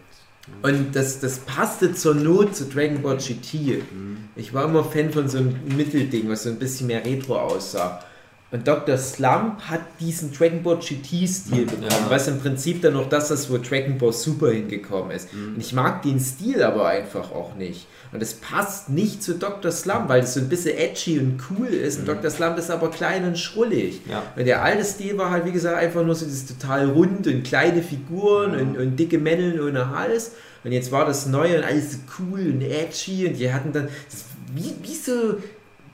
Und 0.61 0.93
das, 0.95 1.19
das 1.19 1.39
passte 1.39 1.93
zur 1.93 2.15
Not 2.15 2.55
zu 2.55 2.65
Dragon 2.65 3.01
Ball 3.01 3.17
GT. 3.17 3.81
Ich 4.35 4.53
war 4.53 4.65
immer 4.65 4.83
Fan 4.83 5.09
von 5.11 5.27
so 5.29 5.37
einem 5.37 5.55
Mittelding, 5.75 6.29
was 6.29 6.43
so 6.43 6.49
ein 6.49 6.59
bisschen 6.59 6.87
mehr 6.87 7.03
Retro 7.05 7.37
aussah. 7.39 8.01
Und 8.53 8.67
Dr. 8.67 8.97
Slump 8.99 9.61
hat 9.61 9.81
diesen 9.99 10.31
Dragon 10.31 10.61
Ball 10.61 10.77
GT-Stil 10.77 11.65
bekommen, 11.65 11.87
Ja. 11.89 12.09
was 12.09 12.27
im 12.27 12.39
Prinzip 12.39 12.83
dann 12.83 12.93
noch 12.93 13.09
das 13.09 13.31
ist, 13.31 13.49
wo 13.51 13.57
Dragon 13.57 13.97
Ball 13.97 14.13
Super 14.13 14.51
hingekommen 14.51 15.09
ist. 15.09 15.29
Und 15.33 15.57
ich 15.59 15.73
mag 15.73 16.03
den 16.03 16.19
Stil 16.19 16.61
aber 16.61 16.87
einfach 16.87 17.31
auch 17.31 17.55
nicht. 17.55 17.87
Und 18.11 18.21
es 18.21 18.35
passt 18.35 18.89
nicht 18.89 19.23
zu 19.23 19.33
Dr. 19.33 19.71
Slump, 19.71 20.07
weil 20.07 20.21
es 20.21 20.35
so 20.35 20.39
ein 20.39 20.49
bisschen 20.49 20.77
edgy 20.77 21.17
und 21.17 21.39
cool 21.49 21.65
ist. 21.67 21.97
Und 21.97 22.07
Dr. 22.07 22.29
Slump 22.29 22.59
ist 22.59 22.69
aber 22.69 22.91
klein 22.91 23.25
und 23.25 23.39
schrullig. 23.39 24.01
Ja. 24.07 24.21
Und 24.35 24.45
der 24.45 24.61
alte 24.63 24.85
Stil 24.85 25.17
war 25.17 25.31
halt, 25.31 25.45
wie 25.45 25.51
gesagt, 25.51 25.75
einfach 25.75 26.03
nur 26.05 26.13
so 26.13 26.23
dieses 26.25 26.45
total 26.45 26.91
rund 26.91 27.25
und 27.25 27.41
kleine 27.43 27.81
Figuren 27.81 28.51
und, 28.55 28.77
und 28.77 28.95
dicke 28.97 29.17
Männeln 29.17 29.59
ohne 29.59 29.89
Hals. 29.89 30.33
Und 30.63 30.71
jetzt 30.73 30.91
war 30.91 31.05
das 31.07 31.25
Neue 31.25 31.57
und 31.57 31.63
alles 31.63 31.93
so 31.93 31.97
cool 32.19 32.39
und 32.53 32.61
edgy 32.61 33.25
und 33.27 33.39
die 33.39 33.51
hatten 33.51 33.73
dann, 33.73 33.87
wie, 34.55 34.75
wie 34.83 34.93
so 34.95 35.37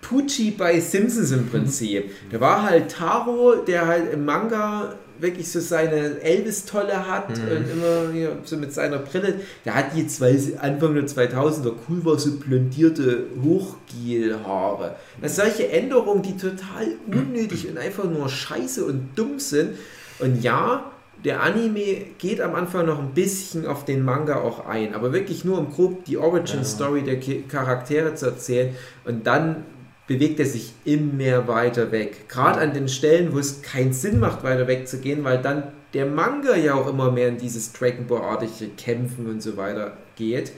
Pucci 0.02 0.52
bei 0.52 0.80
Simpsons 0.80 1.32
im 1.32 1.48
Prinzip. 1.48 2.12
Da 2.32 2.40
war 2.40 2.64
halt 2.64 2.92
Taro, 2.92 3.56
der 3.56 3.88
halt 3.88 4.14
im 4.14 4.26
Manga 4.26 4.96
wirklich 5.20 5.52
so 5.52 5.60
seine 5.60 6.22
Elvis-Tolle 6.22 7.08
hat 7.08 7.30
und 7.30 7.70
immer 7.70 8.36
so 8.44 8.58
mit 8.58 8.74
seiner 8.74 9.00
Brille. 9.00 9.36
Der 9.66 9.76
hat 9.76 9.96
jetzt, 9.96 10.22
weil 10.22 10.40
Anfang 10.62 10.96
der 10.96 11.08
2000er 11.08 11.74
cool 11.90 12.06
war, 12.06 12.18
so 12.18 12.38
blondierte 12.38 13.26
Hochgel-Haare. 13.44 14.96
Das 15.22 15.36
sind 15.36 15.46
solche 15.46 15.70
Änderungen, 15.70 16.22
die 16.22 16.38
total 16.38 16.88
unnötig 17.08 17.68
und 17.70 17.78
einfach 17.78 18.06
nur 18.06 18.30
scheiße 18.30 18.86
und 18.86 19.10
dumm 19.16 19.40
sind. 19.40 19.72
Und 20.20 20.42
ja, 20.42 20.90
der 21.26 21.44
Anime 21.44 22.06
geht 22.18 22.40
am 22.40 22.56
Anfang 22.56 22.86
noch 22.86 23.00
ein 23.00 23.14
bisschen 23.14 23.66
auf 23.66 23.84
den 23.84 24.04
Manga 24.04 24.38
auch 24.38 24.66
ein, 24.66 24.94
aber 24.94 25.12
wirklich 25.12 25.44
nur 25.44 25.58
um 25.58 25.70
grob 25.70 26.06
die 26.06 26.18
Origin-Story 26.18 27.04
der 27.04 27.20
Charaktere 27.50 28.16
zu 28.16 28.28
erzählen 28.28 28.74
und 29.04 29.28
dann 29.28 29.66
bewegt 30.10 30.40
er 30.40 30.48
sich 30.48 30.74
immer 30.86 31.14
mehr 31.14 31.48
weiter 31.48 31.92
weg. 31.92 32.28
Gerade 32.28 32.62
an 32.62 32.74
den 32.74 32.90
Stellen, 32.90 33.32
wo 33.32 33.38
es 33.38 33.62
keinen 33.62 33.94
Sinn 33.94 34.20
macht, 34.20 34.44
weiter 34.44 34.68
wegzugehen, 34.68 35.24
weil 35.24 35.40
dann 35.40 35.72
der 35.94 36.08
Manga 36.08 36.56
ja 36.56 36.74
auch 36.74 36.88
immer 36.88 37.12
mehr 37.12 37.28
in 37.28 37.38
dieses 37.38 37.74
Dragon 37.74 38.08
Ball-artige 38.08 38.72
Kämpfen 38.76 39.28
und 39.28 39.44
so 39.44 39.56
weiter 39.56 39.96
geht. 40.16 40.52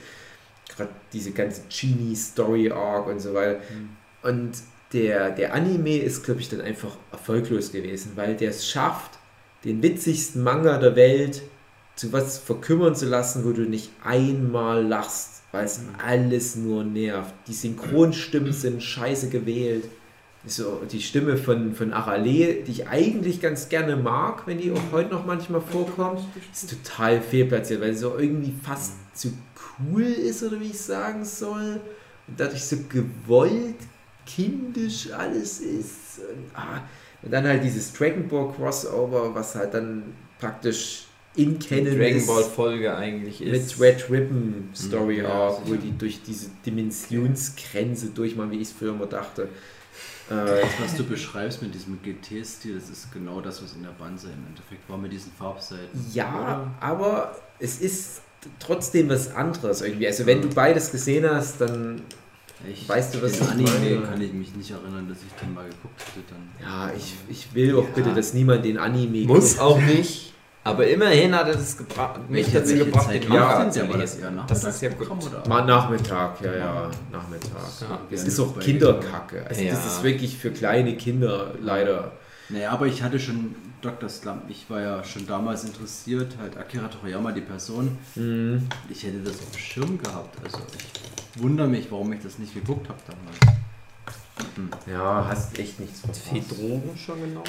Gerade 0.74 0.88
diese 1.12 1.32
ganze 1.32 1.64
Genie-Story-Arc 1.68 3.06
und 3.06 3.20
so 3.20 3.34
weiter. 3.34 3.60
Und 4.22 4.52
der, 4.94 5.30
der 5.32 5.52
Anime 5.52 5.98
ist, 5.98 6.24
glaube 6.24 6.40
ich, 6.40 6.48
dann 6.48 6.62
einfach 6.62 6.96
erfolglos 7.10 7.72
gewesen, 7.72 8.12
weil 8.14 8.34
der 8.34 8.50
es 8.50 8.66
schafft, 8.66 9.18
den 9.64 9.82
witzigsten 9.82 10.42
Manga 10.42 10.78
der 10.78 10.96
Welt 10.96 11.42
zu 11.94 12.10
was 12.10 12.38
verkümmern 12.38 12.94
zu 12.94 13.04
lassen, 13.04 13.44
wo 13.44 13.52
du 13.52 13.68
nicht 13.68 13.90
einmal 14.02 14.82
lachst, 14.82 15.41
weil 15.52 15.66
es 15.66 15.80
alles 16.04 16.56
nur 16.56 16.82
nervt. 16.82 17.34
Die 17.46 17.52
Synchronstimmen 17.52 18.52
sind 18.52 18.82
scheiße 18.82 19.28
gewählt. 19.28 19.84
So, 20.44 20.80
die 20.90 21.00
Stimme 21.00 21.36
von, 21.36 21.74
von 21.74 21.92
Arale, 21.92 22.54
die 22.66 22.72
ich 22.72 22.88
eigentlich 22.88 23.40
ganz 23.40 23.68
gerne 23.68 23.94
mag, 23.94 24.44
wenn 24.46 24.58
die 24.58 24.72
auch 24.72 24.90
heute 24.90 25.10
noch 25.10 25.24
manchmal 25.24 25.60
vorkommt, 25.60 26.20
ist 26.52 26.68
total 26.68 27.20
fehlplatziert, 27.20 27.80
weil 27.80 27.92
sie 27.92 28.00
so 28.00 28.18
irgendwie 28.18 28.52
fast 28.64 28.94
zu 29.14 29.32
cool 29.78 30.02
ist, 30.02 30.42
oder 30.42 30.58
wie 30.58 30.70
ich 30.70 30.80
sagen 30.80 31.24
soll. 31.24 31.80
Und 32.26 32.40
dadurch 32.40 32.64
so 32.64 32.76
gewollt, 32.88 33.76
kindisch 34.26 35.12
alles 35.12 35.60
ist. 35.60 36.18
Und, 36.18 36.56
ah, 36.56 36.82
und 37.22 37.32
dann 37.32 37.46
halt 37.46 37.62
dieses 37.62 37.92
Dragon 37.92 38.26
Ball 38.26 38.52
Crossover, 38.52 39.32
was 39.34 39.54
halt 39.54 39.74
dann 39.74 40.02
praktisch 40.40 41.04
in 41.34 41.58
Canon 41.58 41.96
Dragon. 41.96 42.26
Ball 42.26 42.44
Folge 42.44 42.94
eigentlich 42.96 43.40
ist. 43.42 43.78
Mit 43.78 43.80
Red 43.80 44.10
Ribbon 44.10 44.68
Story 44.74 45.18
Mhm, 45.18 45.22
ja, 45.24 45.28
Arc, 45.32 45.60
wo 45.66 45.74
die 45.74 45.96
durch 45.96 46.20
diese 46.22 46.50
Dimensionsgrenze 46.66 48.08
durchmachen, 48.10 48.50
wie 48.50 48.56
ich 48.56 48.68
es 48.68 48.72
früher 48.72 48.90
immer 48.92 49.06
dachte. 49.06 49.42
Äh, 50.30 50.34
Das, 50.34 50.68
was 50.82 50.96
du 50.96 51.04
beschreibst 51.04 51.62
mit 51.62 51.74
diesem 51.74 51.98
GT-Stil, 52.02 52.74
das 52.74 52.88
ist 52.90 53.12
genau 53.12 53.40
das, 53.40 53.62
was 53.62 53.72
in 53.74 53.82
der 53.82 53.90
Banse 53.90 54.28
im 54.28 54.46
Endeffekt 54.48 54.88
war 54.88 54.98
mit 54.98 55.12
diesen 55.12 55.32
Farbseiten. 55.32 55.88
ja, 56.12 56.70
aber 56.80 57.36
es 57.58 57.80
ist 57.80 58.20
trotzdem 58.58 59.08
was 59.08 59.34
anderes 59.34 59.82
irgendwie. 59.82 60.06
Also 60.06 60.26
wenn 60.26 60.42
du 60.42 60.48
beides 60.48 60.90
gesehen 60.90 61.28
hast, 61.28 61.60
dann 61.60 62.02
Ich, 62.70 62.88
Weißt 62.88 63.14
du, 63.14 63.22
was 63.22 63.40
ich 63.40 63.42
Anime 63.48 63.70
meine? 63.70 64.02
kann 64.02 64.20
ich 64.20 64.32
mich 64.32 64.54
nicht 64.54 64.70
erinnern, 64.70 65.08
dass 65.08 65.18
ich 65.18 65.32
den 65.40 65.52
mal 65.52 65.64
geguckt 65.64 66.00
hätte. 66.14 66.24
Dann. 66.30 66.64
ja, 66.64 66.92
ich, 66.96 67.14
ich 67.28 67.52
will 67.54 67.74
auch 67.76 67.84
Ja. 67.88 67.90
bitte, 67.94 68.14
dass 68.14 68.34
niemand 68.34 68.64
den 68.64 68.78
Anime 68.78 69.26
Muss 69.26 69.52
guckt. 69.54 69.60
auch 69.60 69.80
nicht. 69.80 70.31
Aber 70.64 70.86
immerhin 70.86 71.34
hat 71.34 71.48
er 71.48 71.54
das 71.54 71.76
gebra 71.76 72.14
mich 72.28 72.46
Welche- 72.46 72.60
dazu 72.60 72.70
welche 72.70 72.84
gebracht, 72.84 73.06
Zeit 73.06 73.24
den 73.24 73.30
war 73.30 73.38
Manga 73.40 73.64
das 73.64 73.74
zu 73.74 73.80
denn? 73.80 73.90
War 73.90 73.98
das 73.98 74.14
lesen. 74.16 74.36
eher 74.36 74.44
Das 74.46 74.64
ist 74.64 74.82
ja 74.82 74.88
gut. 74.90 75.48
Mal 75.48 75.64
Nachmittag, 75.64 76.40
ja, 76.40 76.54
ja, 76.56 76.90
Nachmittag. 77.10 77.50
Ja. 77.80 77.98
es 78.10 78.24
ist 78.24 78.38
auch 78.38 78.58
Kinderkacke. 78.60 79.44
Also 79.48 79.60
Ja. 79.62 79.70
das 79.72 79.86
ist 79.86 80.02
wirklich 80.04 80.36
für 80.38 80.50
kleine 80.52 80.96
Kinder 80.96 81.54
leider. 81.60 82.12
Naja, 82.48 82.70
aber 82.70 82.86
ich 82.86 83.02
hatte 83.02 83.18
schon 83.18 83.56
Dr. 83.80 84.08
Slump. 84.08 84.42
Ich 84.48 84.70
war 84.70 84.80
ja 84.80 85.02
schon 85.02 85.26
damals 85.26 85.64
interessiert, 85.64 86.36
halt 86.40 86.56
Akira 86.56 86.86
Toriyama, 86.86 87.32
die 87.32 87.40
Person. 87.40 87.98
Mhm. 88.14 88.68
Ich 88.88 89.02
hätte 89.02 89.18
das 89.18 89.38
auf 89.40 89.50
dem 89.50 89.58
Schirm 89.58 89.98
gehabt. 89.98 90.36
Also 90.44 90.58
ich 91.34 91.42
wundere 91.42 91.66
mich, 91.66 91.90
warum 91.90 92.12
ich 92.12 92.22
das 92.22 92.38
nicht 92.38 92.54
geguckt 92.54 92.88
habe 92.88 92.98
damals. 93.08 93.58
Ja, 94.90 95.26
hast 95.28 95.58
echt 95.58 95.78
nichts 95.78 96.00
Viel 96.30 96.42
Drogen 96.48 96.90
schon 96.96 97.20
genommen? 97.20 97.44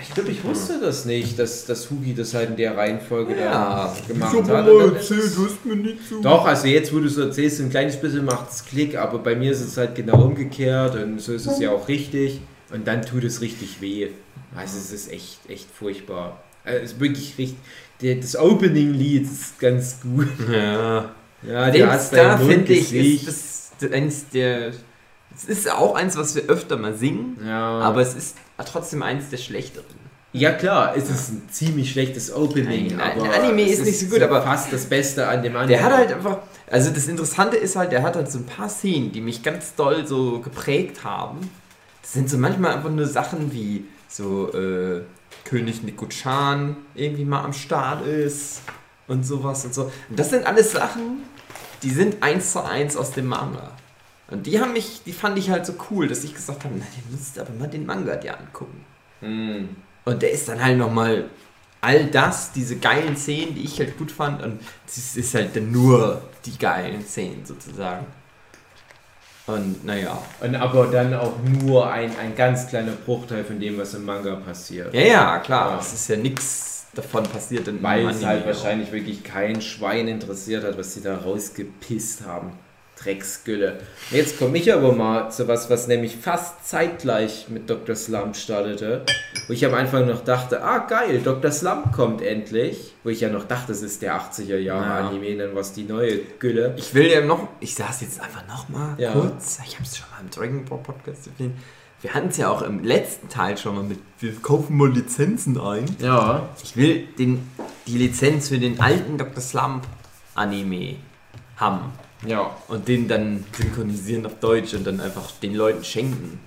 Ich 0.00 0.14
glaube, 0.14 0.30
ich 0.30 0.44
wusste 0.44 0.78
das 0.80 1.04
nicht, 1.04 1.38
dass, 1.38 1.64
dass 1.66 1.90
Hugi 1.90 2.14
das 2.14 2.34
halt 2.34 2.50
in 2.50 2.56
der 2.56 2.76
Reihenfolge 2.76 3.34
Ja. 3.38 3.86
da 3.94 3.96
gemacht 4.06 4.32
hat. 4.32 4.38
Und 4.40 4.48
dann 4.48 4.96
ist 4.96 5.10
es- 5.10 5.38
hast 5.38 5.64
mir 5.64 5.76
nicht 5.76 5.98
so. 6.08 6.20
Doch, 6.20 6.44
also 6.44 6.66
jetzt, 6.66 6.92
wo 6.94 6.98
du 7.00 7.08
so 7.08 7.22
erzählst, 7.22 7.60
ein 7.60 7.70
kleines 7.70 7.96
bisschen 8.00 8.24
macht 8.24 8.50
es 8.50 8.64
Klick, 8.64 8.96
aber 8.96 9.18
bei 9.18 9.34
mir 9.34 9.52
ist 9.52 9.60
es 9.60 9.76
halt 9.76 9.94
genau 9.94 10.22
umgekehrt 10.24 10.96
und 10.96 11.20
so 11.20 11.32
ist 11.32 11.46
es 11.46 11.58
ja 11.58 11.70
auch 11.70 11.88
richtig. 11.88 12.40
Und 12.72 12.86
dann 12.86 13.02
tut 13.02 13.24
es 13.24 13.40
richtig 13.40 13.80
weh. 13.80 14.08
Also 14.54 14.78
es 14.78 14.92
ist 14.92 15.10
echt, 15.10 15.38
echt 15.48 15.68
furchtbar. 15.70 16.40
Also 16.64 16.84
es 16.84 16.92
ist 16.92 17.00
wirklich 17.00 17.38
richtig. 17.38 17.58
Der, 18.02 18.16
das 18.16 18.36
Opening-Lied 18.36 19.24
ist 19.24 19.58
ganz 19.58 20.00
gut. 20.02 20.28
Ja. 20.52 21.10
Ja, 21.42 21.66
du 21.70 21.72
Selbst 21.78 21.92
hast 21.92 22.12
da 22.12 22.36
dein 22.36 22.46
finde 22.48 22.72
ich, 22.74 22.92
ist 23.26 23.72
das 23.80 23.90
eins 23.92 24.28
der. 24.28 24.72
Es 25.42 25.48
ist 25.48 25.70
auch 25.72 25.94
eins, 25.94 26.16
was 26.16 26.34
wir 26.34 26.42
öfter 26.44 26.76
mal 26.76 26.94
singen, 26.94 27.38
Ja. 27.46 27.80
aber 27.80 28.00
es 28.02 28.14
ist 28.14 28.36
trotzdem 28.64 29.02
eins 29.02 29.30
der 29.30 29.38
schlechteren. 29.38 29.86
ja 30.32 30.52
klar, 30.52 30.94
es 30.96 31.08
ist 31.10 31.30
ein 31.30 31.48
ziemlich 31.50 31.90
schlechtes 31.92 32.32
Opening. 32.32 32.96
Nein, 32.96 33.18
aber 33.18 33.28
der 33.28 33.42
Anime 33.42 33.62
es 33.64 33.78
ist 33.80 33.84
nicht 33.86 33.98
so 34.00 34.06
gut, 34.06 34.22
aber- 34.22 34.42
fast 34.42 34.72
das 34.72 34.84
Beste 34.86 35.26
an 35.26 35.42
dem 35.42 35.56
Anime. 35.56 35.68
Der 35.68 35.82
hat 35.82 35.92
halt 35.92 36.12
einfach. 36.12 36.38
Also 36.70 36.90
das 36.90 37.08
Interessante 37.08 37.56
ist 37.56 37.74
halt, 37.74 37.90
der 37.90 38.02
hat 38.02 38.14
halt 38.14 38.30
so 38.30 38.38
ein 38.38 38.46
paar 38.46 38.68
Szenen, 38.68 39.10
die 39.10 39.20
mich 39.20 39.42
ganz 39.42 39.74
doll 39.74 40.06
so 40.06 40.38
geprägt 40.40 41.02
haben. 41.02 41.50
Das 42.02 42.12
sind 42.12 42.30
so 42.30 42.38
manchmal 42.38 42.74
einfach 42.76 42.90
nur 42.90 43.06
Sachen 43.06 43.52
wie 43.52 43.86
so 44.08 44.52
äh, 44.52 45.02
König 45.44 45.82
Niko-chan 45.82 46.76
irgendwie 46.94 47.24
mal 47.24 47.42
am 47.42 47.52
Start 47.52 48.06
ist 48.06 48.60
und 49.08 49.26
sowas 49.26 49.64
und 49.64 49.74
so. 49.74 49.90
Und 50.08 50.18
das 50.18 50.30
sind 50.30 50.46
alles 50.46 50.70
Sachen, 50.72 51.22
die 51.82 51.90
sind 51.90 52.22
eins 52.22 52.52
zu 52.52 52.64
eins 52.64 52.96
aus 52.96 53.10
dem 53.12 53.26
Manga. 53.26 53.72
Und 54.30 54.46
die 54.46 54.60
haben 54.60 54.72
mich, 54.72 55.02
die 55.04 55.12
fand 55.12 55.38
ich 55.38 55.50
halt 55.50 55.66
so 55.66 55.74
cool, 55.90 56.06
dass 56.08 56.24
ich 56.24 56.34
gesagt 56.34 56.64
habe, 56.64 56.74
na, 56.78 56.84
du 56.84 57.16
musst 57.16 57.38
aber 57.38 57.52
mal 57.52 57.68
den 57.68 57.84
Manga 57.84 58.16
dir 58.16 58.38
angucken. 58.38 58.84
Hm. 59.20 59.68
Und 60.04 60.22
der 60.22 60.30
ist 60.30 60.48
dann 60.48 60.62
halt 60.62 60.78
nochmal 60.78 61.24
all 61.80 62.06
das, 62.06 62.52
diese 62.52 62.76
geilen 62.76 63.16
Szenen, 63.16 63.54
die 63.54 63.62
ich 63.62 63.78
halt 63.78 63.98
gut 63.98 64.12
fand. 64.12 64.42
Und 64.42 64.60
das 64.86 65.16
ist 65.16 65.34
halt 65.34 65.56
dann 65.56 65.72
nur 65.72 66.22
die 66.44 66.56
geilen 66.56 67.04
Szenen 67.04 67.44
sozusagen. 67.44 68.06
Und 69.46 69.84
naja. 69.84 70.22
Und 70.40 70.54
aber 70.54 70.86
dann 70.86 71.12
auch 71.14 71.34
nur 71.42 71.90
ein, 71.90 72.16
ein 72.18 72.36
ganz 72.36 72.68
kleiner 72.68 72.92
Bruchteil 72.92 73.44
von 73.44 73.58
dem, 73.58 73.78
was 73.78 73.94
im 73.94 74.04
Manga 74.04 74.36
passiert. 74.36 74.94
Ja, 74.94 75.00
ja, 75.00 75.38
klar. 75.38 75.72
Ja. 75.72 75.78
Es 75.80 75.92
ist 75.92 76.08
ja 76.08 76.16
nichts 76.16 76.86
davon 76.94 77.24
passiert 77.24 77.68
in 77.68 77.82
Weil 77.82 78.08
es 78.08 78.24
halt 78.24 78.42
auch. 78.42 78.48
wahrscheinlich 78.48 78.92
wirklich 78.92 79.22
kein 79.24 79.60
Schwein 79.60 80.08
interessiert 80.08 80.64
hat, 80.64 80.76
was 80.78 80.94
sie 80.94 81.02
da 81.02 81.16
rausgepisst 81.16 82.26
haben. 82.26 82.52
Drecksgülle. 83.02 83.78
Jetzt 84.10 84.38
komme 84.38 84.58
ich 84.58 84.72
aber 84.72 84.92
mal 84.92 85.30
zu 85.30 85.48
was, 85.48 85.70
was 85.70 85.86
nämlich 85.88 86.16
fast 86.16 86.66
zeitgleich 86.68 87.46
mit 87.48 87.70
Dr. 87.70 87.94
Slump 87.96 88.36
startete. 88.36 89.04
Wo 89.46 89.52
ich 89.52 89.64
am 89.64 89.74
Anfang 89.74 90.06
noch 90.06 90.22
dachte, 90.22 90.62
ah 90.62 90.78
geil, 90.86 91.20
Dr. 91.24 91.50
Slump 91.50 91.92
kommt 91.92 92.20
endlich. 92.22 92.92
Wo 93.02 93.08
ich 93.08 93.20
ja 93.20 93.28
noch 93.30 93.44
dachte, 93.44 93.68
das 93.68 93.82
ist 93.82 94.02
der 94.02 94.20
80er 94.20 94.58
Jahre 94.58 94.86
Ja. 95.02 95.08
Anime, 95.08 95.36
dann 95.36 95.54
war 95.54 95.62
es 95.62 95.72
die 95.72 95.84
neue 95.84 96.18
Gülle. 96.38 96.74
Ich 96.76 96.92
will 96.94 97.06
ja 97.10 97.20
noch, 97.22 97.48
ich 97.60 97.74
sag's 97.74 98.02
jetzt 98.02 98.20
einfach 98.20 98.46
nochmal 98.46 98.94
Ja. 98.98 99.12
kurz. 99.12 99.58
Ich 99.66 99.78
hab's 99.78 99.96
schon 99.96 100.06
mal 100.10 100.20
im 100.22 100.30
Dragon 100.30 100.64
Ball 100.66 100.78
Podcast 100.82 101.26
erwähnt. 101.28 101.56
Wir 102.02 102.14
hatten 102.14 102.28
es 102.28 102.36
ja 102.38 102.48
auch 102.48 102.62
im 102.62 102.82
letzten 102.82 103.28
Teil 103.28 103.58
schon 103.58 103.74
mal 103.74 103.84
mit, 103.84 103.98
wir 104.20 104.34
kaufen 104.36 104.76
mal 104.76 104.90
Lizenzen 104.90 105.60
ein. 105.60 105.84
Ja, 106.00 106.48
Ich 106.64 106.74
will 106.76 107.06
den, 107.18 107.46
die 107.86 107.98
Lizenz 107.98 108.48
für 108.48 108.58
den 108.58 108.80
alten 108.80 109.18
Dr. 109.18 109.42
Slump 109.42 109.86
Anime 110.34 110.96
haben. 111.56 111.92
Ja, 112.26 112.54
Und 112.68 112.86
den 112.86 113.08
dann 113.08 113.44
synchronisieren 113.52 114.26
auf 114.26 114.38
Deutsch 114.40 114.74
und 114.74 114.86
dann 114.86 115.00
einfach 115.00 115.30
den 115.42 115.54
Leuten 115.54 115.84
schenken. 115.84 116.38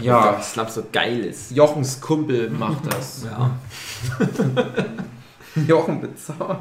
Ja. 0.00 0.32
Dr. 0.32 0.42
Slump 0.42 0.70
so 0.70 0.84
geil 0.92 1.24
ist. 1.24 1.50
Jochens 1.50 2.00
Kumpel 2.00 2.50
macht 2.50 2.86
das. 2.92 3.24
Ja. 3.24 3.58
Jochen 5.66 6.00
bezahlt. 6.00 6.60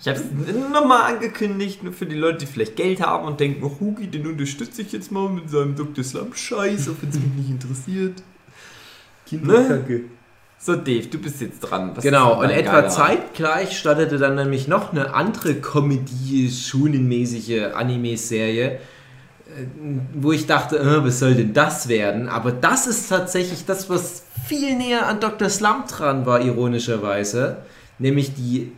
Ich 0.00 0.08
habe 0.08 0.18
es 0.18 0.24
nochmal 0.72 1.12
angekündigt, 1.12 1.82
nur 1.82 1.92
für 1.92 2.06
die 2.06 2.14
Leute, 2.14 2.38
die 2.38 2.46
vielleicht 2.46 2.76
Geld 2.76 3.00
haben 3.00 3.26
und 3.26 3.40
denken, 3.40 3.62
oh, 3.62 3.76
Hugi, 3.78 4.06
den 4.06 4.26
unterstütze 4.26 4.82
ich 4.82 4.92
jetzt 4.92 5.12
mal 5.12 5.28
mit 5.28 5.50
seinem 5.50 5.76
Dr. 5.76 6.02
Slump-Scheiß, 6.02 6.88
auch 6.88 6.94
wenn 7.02 7.10
es 7.10 7.16
mich 7.16 7.34
nicht 7.36 7.50
interessiert. 7.50 8.22
Ne? 9.30 9.84
So, 10.58 10.74
Dave, 10.74 11.06
du 11.06 11.18
bist 11.18 11.40
jetzt 11.40 11.60
dran. 11.60 11.92
Was 11.94 12.02
Genau, 12.02 12.40
und 12.40 12.50
etwa 12.50 12.80
geiler- 12.80 12.88
zeitgleich 12.88 13.78
startete 13.78 14.18
dann 14.18 14.34
nämlich 14.36 14.66
noch 14.68 14.92
eine 14.92 15.14
andere 15.14 15.54
Comedy-Schunen-mäßige 15.54 17.72
Anime-Serie, 17.74 18.72
äh, 18.72 18.78
wo 20.14 20.32
ich 20.32 20.46
dachte, 20.46 20.78
äh, 20.78 21.04
was 21.04 21.18
soll 21.18 21.34
denn 21.34 21.52
das 21.52 21.88
werden? 21.88 22.28
Aber 22.28 22.52
das 22.52 22.86
ist 22.86 23.08
tatsächlich 23.08 23.64
das, 23.66 23.90
was 23.90 24.24
viel 24.46 24.76
näher 24.76 25.06
an 25.06 25.20
Dr. 25.20 25.50
Slump 25.50 25.88
dran 25.88 26.24
war, 26.26 26.40
ironischerweise. 26.40 27.58
Nämlich 27.98 28.34
die 28.34 28.72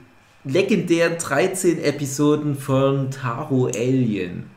legendären 0.44 1.18
13 1.18 1.82
Episoden 1.82 2.56
von 2.56 3.10
Taro 3.10 3.66
Alien. 3.66 4.48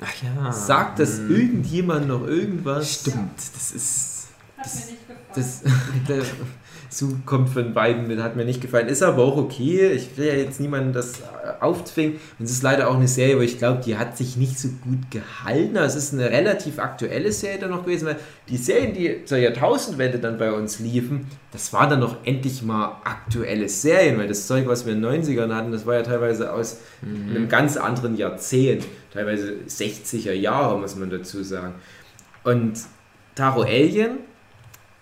Ach 0.00 0.12
ja. 0.22 0.52
Sagt 0.52 0.98
das 0.98 1.18
hm. 1.18 1.30
irgendjemand 1.30 2.08
noch 2.08 2.26
irgendwas? 2.26 2.94
Stimmt, 3.00 3.38
das 3.54 3.72
ist. 3.72 4.28
Hat 4.56 4.66
mir 4.66 4.72
nicht 4.80 5.06
gefallen. 5.06 5.20
Das, 5.34 5.62
der 6.90 6.96
Sue 6.96 7.20
kommt 7.24 7.48
von 7.50 7.72
beiden 7.72 8.22
hat 8.22 8.34
mir 8.34 8.44
nicht 8.44 8.60
gefallen. 8.60 8.88
Ist 8.88 9.02
aber 9.02 9.22
auch 9.22 9.36
okay. 9.36 9.92
Ich 9.92 10.16
will 10.16 10.26
ja 10.26 10.34
jetzt 10.34 10.60
niemanden 10.60 10.92
das 10.92 11.20
äh, 11.20 11.24
aufzwingen. 11.60 12.14
Und 12.38 12.44
es 12.44 12.50
ist 12.50 12.62
leider 12.62 12.90
auch 12.90 12.96
eine 12.96 13.06
Serie, 13.06 13.38
wo 13.38 13.42
ich 13.42 13.58
glaube, 13.58 13.80
die 13.84 13.96
hat 13.96 14.16
sich 14.16 14.36
nicht 14.36 14.58
so 14.58 14.68
gut 14.82 15.10
gehalten. 15.10 15.76
Also 15.76 15.98
Es 15.98 16.04
ist 16.04 16.14
eine 16.14 16.30
relativ 16.30 16.78
aktuelle 16.80 17.30
Serie 17.30 17.58
dann 17.60 17.70
noch 17.70 17.84
gewesen, 17.84 18.06
weil 18.06 18.16
die 18.48 18.56
Serien, 18.56 18.92
die 18.92 19.24
zur 19.24 19.38
Jahrtausendwende 19.38 20.18
dann 20.18 20.36
bei 20.36 20.52
uns 20.52 20.80
liefen, 20.80 21.26
das 21.52 21.72
waren 21.72 21.90
dann 21.90 22.00
noch 22.00 22.16
endlich 22.24 22.62
mal 22.62 23.00
aktuelle 23.04 23.68
Serien, 23.68 24.18
weil 24.18 24.28
das 24.28 24.46
Zeug, 24.48 24.66
was 24.66 24.84
wir 24.84 24.92
in 24.92 25.02
den 25.02 25.22
90ern 25.22 25.54
hatten, 25.54 25.70
das 25.70 25.86
war 25.86 25.94
ja 25.94 26.02
teilweise 26.02 26.52
aus 26.52 26.78
einem 27.02 27.48
ganz 27.48 27.76
anderen 27.76 28.16
Jahrzehnt, 28.16 28.84
teilweise 29.12 29.54
60er 29.68 30.32
Jahre, 30.32 30.78
muss 30.78 30.96
man 30.96 31.10
dazu 31.10 31.42
sagen. 31.44 31.74
Und 32.42 32.80
Taro 33.34 33.62
Alien 33.62 34.18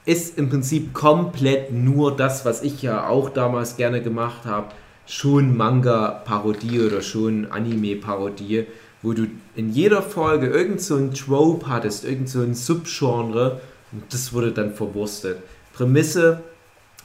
ist 0.08 0.38
im 0.38 0.48
Prinzip 0.48 0.94
komplett 0.94 1.70
nur 1.70 2.16
das, 2.16 2.46
was 2.46 2.62
ich 2.62 2.80
ja 2.80 3.06
auch 3.06 3.28
damals 3.28 3.76
gerne 3.76 4.02
gemacht 4.02 4.46
habe. 4.46 4.68
Schon 5.06 5.54
Manga-Parodie 5.54 6.80
oder 6.80 7.02
schon 7.02 7.50
Anime-Parodie, 7.50 8.64
wo 9.02 9.12
du 9.12 9.26
in 9.54 9.70
jeder 9.70 10.00
Folge 10.00 10.46
irgend 10.46 10.80
so 10.80 10.96
ein 10.96 11.12
Trope 11.12 11.68
hattest, 11.68 12.06
irgend 12.06 12.30
so 12.30 12.40
ein 12.40 12.54
Subgenre 12.54 13.60
und 13.92 14.02
das 14.10 14.32
wurde 14.32 14.52
dann 14.52 14.72
verwurstet. 14.72 15.42
Prämisse, 15.74 16.40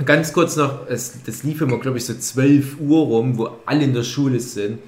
ganz 0.05 0.31
kurz 0.31 0.55
noch, 0.55 0.87
es, 0.87 1.23
das 1.25 1.43
lief 1.43 1.59
immer, 1.59 1.79
glaube 1.79 1.97
ich, 1.97 2.05
so 2.05 2.13
12 2.13 2.79
Uhr 2.79 3.05
rum, 3.05 3.37
wo 3.37 3.49
alle 3.65 3.83
in 3.83 3.93
der 3.93 4.03
Schule 4.03 4.39
sind. 4.39 4.79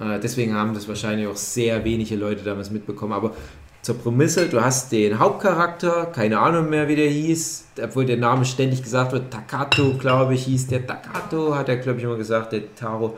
Äh, 0.00 0.18
deswegen 0.18 0.54
haben 0.54 0.72
das 0.72 0.88
wahrscheinlich 0.88 1.26
auch 1.26 1.36
sehr 1.36 1.84
wenige 1.84 2.16
Leute 2.16 2.42
damals 2.42 2.70
mitbekommen. 2.70 3.12
Aber 3.12 3.34
zur 3.82 3.96
Prämisse, 3.96 4.46
du 4.48 4.60
hast 4.60 4.92
den 4.92 5.18
Hauptcharakter, 5.18 6.06
keine 6.06 6.38
Ahnung 6.38 6.68
mehr, 6.68 6.88
wie 6.88 6.96
der 6.96 7.08
hieß, 7.08 7.64
obwohl 7.82 8.04
der 8.04 8.18
Name 8.18 8.44
ständig 8.44 8.82
gesagt 8.82 9.12
wird, 9.12 9.32
Takato, 9.32 9.94
glaube 9.94 10.34
ich, 10.34 10.44
hieß 10.44 10.66
der 10.66 10.86
Takato, 10.86 11.54
hat 11.54 11.68
er, 11.68 11.76
glaube 11.76 11.98
ich, 11.98 12.04
immer 12.04 12.16
gesagt, 12.16 12.52
der 12.52 12.74
Taro. 12.74 13.16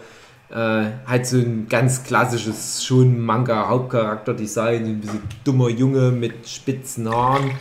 Äh, 0.50 0.84
halt 1.06 1.26
so 1.26 1.38
ein 1.38 1.66
ganz 1.68 2.04
klassisches 2.04 2.84
schon 2.84 3.18
Manga-Hauptcharakter-Design, 3.18 4.84
so 4.84 4.90
ein 4.90 5.00
bisschen 5.00 5.22
dummer 5.44 5.68
Junge 5.68 6.10
mit 6.10 6.46
spitzen 6.48 7.08
Haaren. 7.08 7.52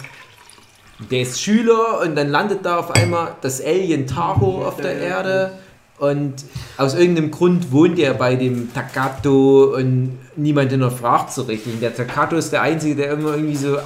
Der 1.09 1.21
ist 1.21 1.41
Schüler 1.41 2.01
und 2.01 2.15
dann 2.15 2.29
landet 2.29 2.65
da 2.65 2.77
auf 2.77 2.91
einmal 2.91 3.35
das 3.41 3.63
Alien 3.63 4.05
Taro 4.05 4.67
auf 4.67 4.77
der 4.77 4.97
Erde 4.97 5.53
und 5.97 6.43
aus 6.77 6.93
irgendeinem 6.93 7.31
Grund 7.31 7.71
wohnt 7.71 7.97
er 7.97 8.13
bei 8.13 8.35
dem 8.35 8.71
Takato 8.73 9.73
und 9.75 10.19
niemand 10.41 10.71
hinterfragt 10.71 11.31
so 11.31 11.43
richtig. 11.43 11.73
Und 11.73 11.81
der 11.81 11.95
Takato 11.95 12.35
ist 12.35 12.51
der 12.51 12.61
Einzige, 12.61 12.95
der 12.95 13.11
immer 13.11 13.35
irgendwie 13.35 13.55
so 13.55 13.77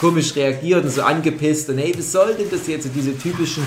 komisch 0.00 0.34
reagiert 0.36 0.84
und 0.84 0.90
so 0.90 1.02
angepisst 1.02 1.68
und 1.70 1.78
hey, 1.78 1.94
was 1.96 2.12
soll 2.12 2.34
denn 2.34 2.48
das 2.50 2.66
jetzt? 2.66 2.84
So 2.84 2.90
diese 2.94 3.18
typischen 3.18 3.66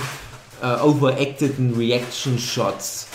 äh, 0.61 0.81
overacteden 0.81 1.73
Reaction-Shots. 1.75 3.07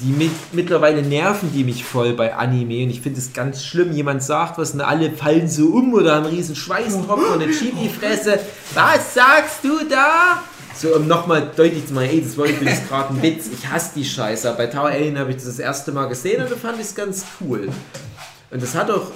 Die 0.00 0.12
mit, 0.12 0.30
mittlerweile 0.52 1.02
nerven 1.02 1.52
die 1.52 1.62
mich 1.62 1.84
voll 1.84 2.14
bei 2.14 2.34
Anime 2.34 2.84
und 2.84 2.90
ich 2.90 3.00
finde 3.00 3.18
es 3.18 3.32
ganz 3.32 3.64
schlimm. 3.64 3.92
Jemand 3.92 4.22
sagt 4.22 4.58
was 4.58 4.72
und 4.72 4.80
alle 4.80 5.10
fallen 5.10 5.48
so 5.48 5.66
um 5.66 5.92
oder 5.94 6.16
haben 6.16 6.26
einen 6.26 6.36
riesen 6.36 6.56
Schweißtropfen 6.56 7.26
und 7.26 7.42
eine 7.42 7.52
Chibi-Fresse. 7.52 8.40
Was 8.74 9.14
sagst 9.14 9.62
du 9.62 9.84
da? 9.88 10.42
So, 10.74 10.96
um 10.96 11.06
nochmal 11.06 11.50
deutlich 11.54 11.86
zu 11.86 11.94
machen, 11.94 12.08
ey, 12.10 12.20
das 12.20 12.36
war 12.36 12.46
übrigens 12.46 12.88
gerade 12.88 13.14
ein 13.14 13.22
Witz. 13.22 13.46
Ich 13.52 13.68
hasse 13.68 13.92
die 13.94 14.04
Scheiße. 14.04 14.52
Bei 14.56 14.66
Tower 14.66 14.88
Alien 14.88 15.18
habe 15.18 15.30
ich 15.30 15.36
das 15.36 15.46
das 15.46 15.58
erste 15.60 15.92
Mal 15.92 16.06
gesehen 16.06 16.42
und 16.42 16.50
da 16.50 16.56
fand 16.56 16.80
ich 16.80 16.86
es 16.86 16.94
ganz 16.94 17.24
cool. 17.40 17.68
Und 18.54 18.62
das 18.62 18.76
hat 18.76 18.88
auch 18.88 19.10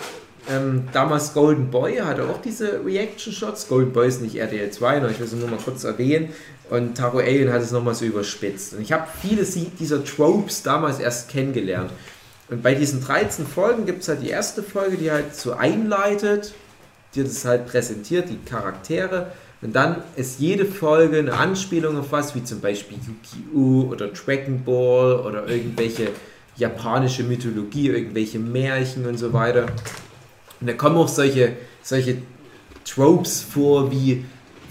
ähm, 0.50 0.88
damals 0.92 1.32
Golden 1.32 1.70
Boy 1.70 1.96
hatte 1.98 2.24
auch 2.24 2.42
diese 2.42 2.84
Reaction 2.84 3.32
Shots. 3.32 3.68
Golden 3.68 3.92
Boy 3.92 4.08
ist 4.08 4.20
nicht 4.20 4.34
RTL 4.34 4.68
2, 4.68 4.98
noch, 4.98 5.10
ich 5.10 5.20
will 5.20 5.26
es 5.26 5.32
nur 5.32 5.48
mal 5.48 5.60
kurz 5.64 5.84
erwähnen. 5.84 6.30
Und 6.70 6.96
Taro 6.96 7.18
Alien 7.18 7.52
hat 7.52 7.62
es 7.62 7.70
nochmal 7.70 7.94
so 7.94 8.04
überspitzt. 8.04 8.74
Und 8.74 8.82
ich 8.82 8.90
habe 8.90 9.06
viele 9.22 9.44
dieser 9.44 10.04
Tropes 10.04 10.64
damals 10.64 10.98
erst 10.98 11.30
kennengelernt. 11.30 11.92
Und 12.50 12.64
bei 12.64 12.74
diesen 12.74 13.00
13 13.00 13.46
Folgen 13.46 13.86
gibt 13.86 14.02
es 14.02 14.08
halt 14.08 14.22
die 14.22 14.30
erste 14.30 14.62
Folge, 14.62 14.96
die 14.96 15.12
halt 15.12 15.36
so 15.36 15.52
einleitet, 15.52 16.52
die 17.14 17.22
das 17.22 17.44
halt 17.44 17.66
präsentiert, 17.66 18.28
die 18.28 18.38
Charaktere. 18.44 19.30
Und 19.62 19.76
dann 19.76 20.02
ist 20.16 20.40
jede 20.40 20.64
Folge 20.64 21.18
eine 21.18 21.34
Anspielung 21.34 21.96
auf 21.96 22.10
was, 22.10 22.34
wie 22.34 22.42
zum 22.42 22.60
Beispiel 22.60 22.98
Yu-Gi-Oh! 22.98 23.92
oder 23.92 24.08
Dragon 24.08 24.64
Ball 24.64 25.20
oder 25.20 25.46
irgendwelche 25.48 26.08
japanische 26.58 27.22
Mythologie, 27.22 27.88
irgendwelche 27.88 28.38
Märchen 28.38 29.06
und 29.06 29.16
so 29.16 29.32
weiter. 29.32 29.66
Und 30.60 30.66
da 30.66 30.74
kommen 30.74 30.96
auch 30.96 31.08
solche, 31.08 31.56
solche 31.82 32.18
Tropes 32.84 33.40
vor 33.42 33.90
wie 33.90 34.24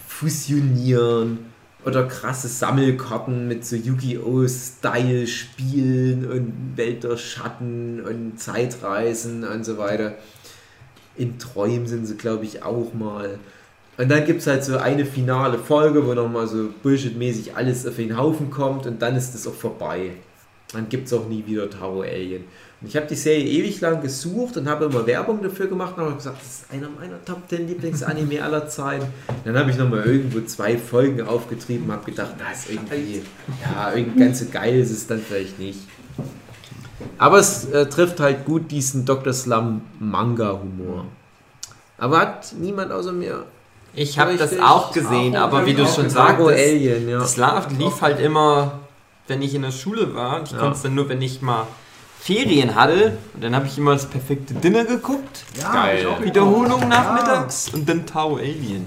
Fusionieren 0.07 1.39
oder 1.85 2.05
krasse 2.05 2.47
Sammelkarten 2.47 3.47
mit 3.47 3.65
so 3.65 3.75
Yu-Gi-Oh! 3.75 4.47
Style-Spielen 4.47 6.29
und 6.29 6.77
Welt 6.77 7.03
der 7.03 7.17
Schatten 7.17 8.01
und 8.01 8.39
Zeitreisen 8.39 9.43
und 9.45 9.63
so 9.63 9.77
weiter. 9.77 10.15
In 11.15 11.39
Träumen 11.39 11.87
sind 11.87 12.05
sie, 12.05 12.17
glaube 12.17 12.43
ich, 12.45 12.63
auch 12.63 12.93
mal. 12.93 13.39
Und 13.97 14.09
dann 14.09 14.25
gibt 14.25 14.41
es 14.41 14.47
halt 14.47 14.63
so 14.63 14.77
eine 14.77 15.05
finale 15.05 15.57
Folge, 15.57 16.05
wo 16.05 16.13
nochmal 16.13 16.47
so 16.47 16.69
Bullshit-mäßig 16.83 17.55
alles 17.55 17.87
auf 17.87 17.95
den 17.95 18.17
Haufen 18.17 18.51
kommt 18.51 18.85
und 18.85 19.01
dann 19.01 19.15
ist 19.15 19.33
es 19.33 19.47
auch 19.47 19.55
vorbei. 19.55 20.11
Dann 20.73 20.89
gibt 20.89 21.07
es 21.07 21.13
auch 21.13 21.27
nie 21.27 21.45
wieder 21.45 21.69
Taro 21.69 22.01
Alien. 22.01 22.43
Und 22.79 22.87
ich 22.89 22.95
habe 22.95 23.07
die 23.07 23.15
Serie 23.15 23.45
ewig 23.45 23.81
lang 23.81 24.01
gesucht 24.01 24.57
und 24.57 24.69
habe 24.69 24.85
immer 24.85 25.07
Werbung 25.07 25.41
dafür 25.41 25.67
gemacht 25.67 25.97
und 25.97 26.03
habe 26.03 26.15
gesagt, 26.15 26.39
das 26.39 26.47
ist 26.47 26.71
einer 26.71 26.89
meiner 26.89 27.23
Top 27.25 27.41
10 27.49 27.67
Lieblingsanime 27.67 28.43
aller 28.43 28.67
Zeiten. 28.67 29.07
Dann 29.45 29.57
habe 29.57 29.71
ich 29.71 29.77
nochmal 29.77 30.03
irgendwo 30.05 30.41
zwei 30.41 30.77
Folgen 30.77 31.21
aufgetrieben 31.21 31.85
und 31.85 31.93
habe 31.93 32.05
gedacht, 32.05 32.33
na, 32.37 32.51
ist 32.51 32.69
irgendwie, 32.69 33.23
ja, 33.63 33.93
irgendwie 33.95 34.19
ganz 34.19 34.39
so 34.39 34.45
geil 34.51 34.77
ist 34.79 34.91
es 34.91 35.07
dann 35.07 35.19
vielleicht 35.19 35.57
nicht. 35.57 35.79
Aber 37.17 37.39
es 37.39 37.65
äh, 37.65 37.87
trifft 37.87 38.19
halt 38.19 38.45
gut 38.45 38.69
diesen 38.69 39.05
Dr. 39.05 39.33
Slum 39.33 39.81
Manga-Humor. 39.99 41.05
Aber 41.97 42.19
hat 42.19 42.53
niemand 42.59 42.91
außer 42.91 43.11
mir. 43.11 43.45
Ich 43.95 44.19
habe 44.19 44.37
das 44.37 44.59
auch 44.59 44.91
gesehen, 44.91 45.35
Auch, 45.35 45.41
aber 45.41 45.65
wie 45.65 45.73
du 45.73 45.87
schon 45.87 46.09
sagtest, 46.09 46.49
Alien, 46.51 47.09
ja. 47.09 47.17
das 47.17 47.37
lief 47.79 48.01
halt 48.01 48.19
immer, 48.19 48.79
wenn 49.27 49.41
ich 49.41 49.53
in 49.55 49.61
der 49.61 49.71
Schule 49.71 50.13
war. 50.15 50.43
Ich 50.43 50.51
Ja. 50.51 50.57
konnte 50.59 50.75
es 50.75 50.81
dann 50.81 50.95
nur, 50.95 51.07
wenn 51.09 51.21
ich 51.21 51.41
mal 51.41 51.67
Ferien 52.19 52.75
hatte. 52.75 53.17
Und 53.33 53.43
dann 53.43 53.55
habe 53.55 53.67
ich 53.67 53.77
immer 53.77 53.93
das 53.93 54.05
perfekte 54.07 54.53
Dinner 54.53 54.85
geguckt. 54.85 55.43
Ja, 55.59 55.71
Geil. 55.71 55.95
hab 55.95 56.01
ich 56.01 56.07
auch 56.07 56.21
Wiederholung 56.25 56.87
nachmittags 56.87 57.69
und 57.73 57.87
dann 57.87 58.05
Tau 58.05 58.37
Alien. 58.37 58.85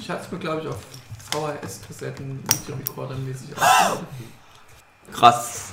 Ich 0.00 0.08
hatte 0.08 0.22
es 0.26 0.32
mir, 0.32 0.38
glaube 0.38 0.62
ich, 0.62 0.68
auf 0.68 0.76
VHS-Kassetten, 1.32 2.40
Videorekorder 2.66 3.14
mäßig 3.16 3.50
aufgenommen. 3.56 4.06
Krass. 5.12 5.72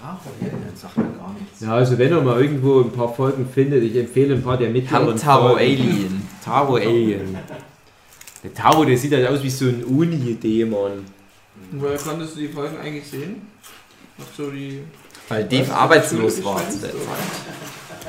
Taro 0.00 0.18
Alien, 0.40 0.76
sagt 0.76 0.96
mir 0.96 1.04
gar 1.04 1.32
nichts. 1.38 1.60
Ja, 1.60 1.74
also 1.74 1.96
wenn 1.98 2.10
ihr 2.10 2.20
mal 2.20 2.40
irgendwo 2.40 2.80
ein 2.80 2.90
paar 2.92 3.12
Folgen 3.14 3.48
findet, 3.48 3.82
ich 3.84 3.96
empfehle 3.96 4.34
ein 4.34 4.42
paar 4.42 4.56
der 4.58 4.70
mittleren 4.70 5.16
Taro 5.16 5.48
Folgen. 5.50 5.58
Alien. 5.60 6.28
Taro 6.44 6.74
Alien. 6.76 7.36
Der 8.44 8.54
Taro, 8.54 8.84
der 8.84 8.98
sieht 8.98 9.12
halt 9.12 9.28
aus 9.28 9.42
wie 9.42 9.50
so 9.50 9.66
ein 9.66 9.84
Uni-Dämon. 9.84 11.04
Woher 11.72 11.98
konntest 11.98 12.36
du 12.36 12.40
die 12.40 12.48
Folgen 12.48 12.76
eigentlich 12.78 13.08
sehen? 13.08 13.42
Ach 14.18 14.36
so, 14.36 14.50
die. 14.50 14.82
Weil 15.28 15.44
Dave 15.44 15.72
arbeitslos 15.74 16.44
war 16.44 16.58
zu 16.68 16.78
der? 16.78 16.90
Zeit. 16.90 16.98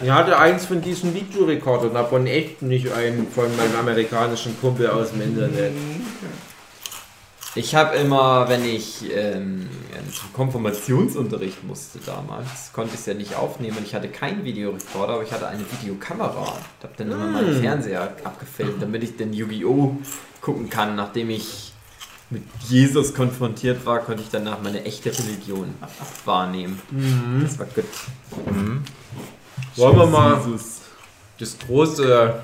Ich 0.02 0.10
hatte 0.10 0.38
eins 0.38 0.66
von 0.66 0.82
diesen 0.82 1.14
Videorekordern, 1.14 1.96
aber 1.96 2.18
einen 2.18 2.28
echten, 2.28 2.68
nicht 2.68 2.92
einen 2.92 3.28
von 3.32 3.56
meinem 3.56 3.76
amerikanischen 3.80 4.60
Kumpel 4.60 4.90
aus 4.90 5.12
dem 5.12 5.22
Internet. 5.22 5.72
Ich 7.56 7.76
habe 7.76 7.96
immer, 7.98 8.50
wenn 8.50 8.66
ich 8.66 9.04
ähm, 9.16 9.70
zum 10.12 10.34
Konfirmationsunterricht 10.34 11.64
musste 11.64 12.00
damals, 12.04 12.74
konnte 12.74 12.96
ich 12.96 13.00
es 13.00 13.06
ja 13.06 13.14
nicht 13.14 13.36
aufnehmen. 13.36 13.78
Ich 13.86 13.94
hatte 13.94 14.10
keinen 14.10 14.44
Videorekorder, 14.44 15.14
aber 15.14 15.24
ich 15.24 15.32
hatte 15.32 15.48
eine 15.48 15.64
Videokamera. 15.72 16.58
Ich 16.80 16.84
habe 16.84 16.94
dann 16.98 17.12
immer 17.12 17.28
meinen 17.28 17.62
Fernseher 17.62 18.16
abgefilmt, 18.24 18.82
damit 18.82 19.04
ich 19.04 19.16
den 19.16 19.34
Yu-Gi-Oh! 19.34 19.98
gucken 20.42 20.70
kann. 20.70 20.96
Nachdem 20.96 21.30
ich 21.30 21.73
mit 22.34 22.44
Jesus 22.68 23.14
konfrontiert 23.14 23.86
war, 23.86 24.00
konnte 24.00 24.24
ich 24.24 24.30
danach 24.30 24.62
meine 24.62 24.84
echte 24.84 25.18
Religion 25.18 25.74
wahrnehmen. 26.26 26.82
Das 27.44 27.58
war 27.60 27.68
gut. 27.68 27.86
Wollen 29.76 29.98
wir 29.98 30.06
mal 30.08 30.38
Jesus. 30.38 30.82
das 31.40 31.58
große 31.60 32.36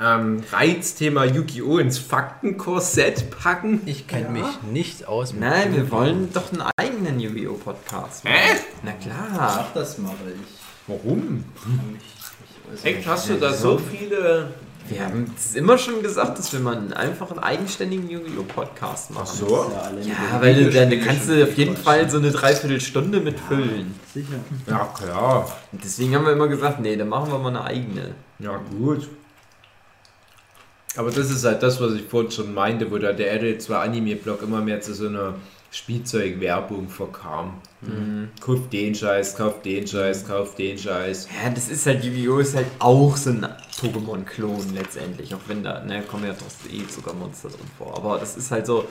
ähm, 0.00 0.42
Reizthema 0.52 1.24
Yu-Gi-Oh! 1.24 1.78
ins 1.78 1.98
Faktenkorsett 1.98 3.30
packen? 3.30 3.80
Ich 3.86 4.06
kenne 4.06 4.28
mich 4.28 4.62
nicht 4.70 5.06
aus 5.08 5.32
mit 5.32 5.40
Nein, 5.40 5.74
wir 5.74 5.90
wollen 5.90 6.32
doch 6.32 6.52
einen 6.52 6.64
eigenen 6.76 7.18
Yu-Gi-Oh! 7.18 7.54
Podcast. 7.54 8.24
machen. 8.24 8.36
Hä? 8.36 8.56
Na 8.82 8.92
klar. 8.92 9.26
Mach 9.32 9.72
das 9.74 9.98
mal, 9.98 10.12
weil 10.24 10.34
ich 10.34 10.58
Warum? 10.88 11.44
Echt, 12.82 13.06
hast 13.06 13.28
du 13.28 13.32
nicht. 13.32 13.42
da 13.44 13.52
so 13.52 13.78
viele... 13.78 14.54
Wir 14.88 15.04
haben 15.04 15.32
es 15.36 15.54
immer 15.54 15.76
schon 15.76 16.02
gesagt, 16.02 16.38
dass 16.38 16.52
wir 16.52 16.60
mal 16.60 16.76
einen 16.76 16.92
einfach 16.92 17.30
einen 17.30 17.40
eigenständigen 17.40 18.08
Yu-Gi-Oh! 18.08 18.44
Podcast 18.44 19.10
machen. 19.10 19.26
Ach 19.28 19.34
so? 19.34 19.70
Ja, 19.70 19.90
Ja, 20.00 20.40
weil 20.40 20.64
du, 20.64 20.70
dann 20.70 20.90
kannst 21.00 21.28
du 21.28 21.42
auf 21.42 21.56
jeden 21.56 21.76
Fall 21.76 22.08
so 22.08 22.18
eine 22.18 22.30
Dreiviertelstunde 22.30 23.20
mitfüllen. 23.20 23.94
Sicher. 24.12 24.34
Ja, 24.66 24.88
klar. 24.96 25.56
Und 25.72 25.84
deswegen 25.84 26.14
haben 26.14 26.24
wir 26.24 26.32
immer 26.32 26.48
gesagt, 26.48 26.80
nee, 26.80 26.96
dann 26.96 27.08
machen 27.08 27.30
wir 27.30 27.38
mal 27.38 27.48
eine 27.48 27.64
eigene. 27.64 28.14
Ja, 28.38 28.60
gut. 28.70 29.08
Aber 30.96 31.10
das 31.10 31.30
ist 31.30 31.44
halt 31.44 31.62
das, 31.62 31.80
was 31.80 31.92
ich 31.92 32.02
vorhin 32.04 32.30
schon 32.30 32.54
meinte, 32.54 32.90
wo 32.90 32.98
da 32.98 33.12
der 33.12 33.30
RTL 33.32 33.58
2 33.58 33.76
Anime-Blog 33.78 34.42
immer 34.42 34.60
mehr 34.60 34.80
zu 34.80 34.94
so 34.94 35.06
einer 35.06 35.34
Spielzeugwerbung 35.70 36.88
verkam. 36.88 37.60
Kauf 38.40 38.68
den 38.70 38.94
Scheiß, 38.94 39.36
kauf 39.36 39.62
den 39.62 39.86
Scheiß, 39.86 40.26
kauf 40.26 40.54
den 40.54 40.78
Scheiß. 40.78 41.28
Ja, 41.42 41.50
das 41.50 41.68
ist 41.68 41.86
halt, 41.86 42.02
Yu-Gi-Oh! 42.04 42.38
ist 42.38 42.56
halt 42.56 42.66
auch 42.78 43.16
so 43.16 43.30
ein 43.30 43.46
Pokémon-Klon 43.80 44.74
letztendlich. 44.74 45.34
Auch 45.34 45.40
wenn 45.46 45.62
da, 45.62 45.84
ne, 45.84 46.02
kommen 46.02 46.24
ja 46.24 46.32
trotzdem 46.32 46.80
eh 46.80 46.84
sogar 46.90 47.14
Monster 47.14 47.48
drin 47.48 47.60
vor. 47.76 47.96
Aber 47.96 48.18
das 48.18 48.36
ist 48.36 48.50
halt 48.50 48.66
so, 48.66 48.86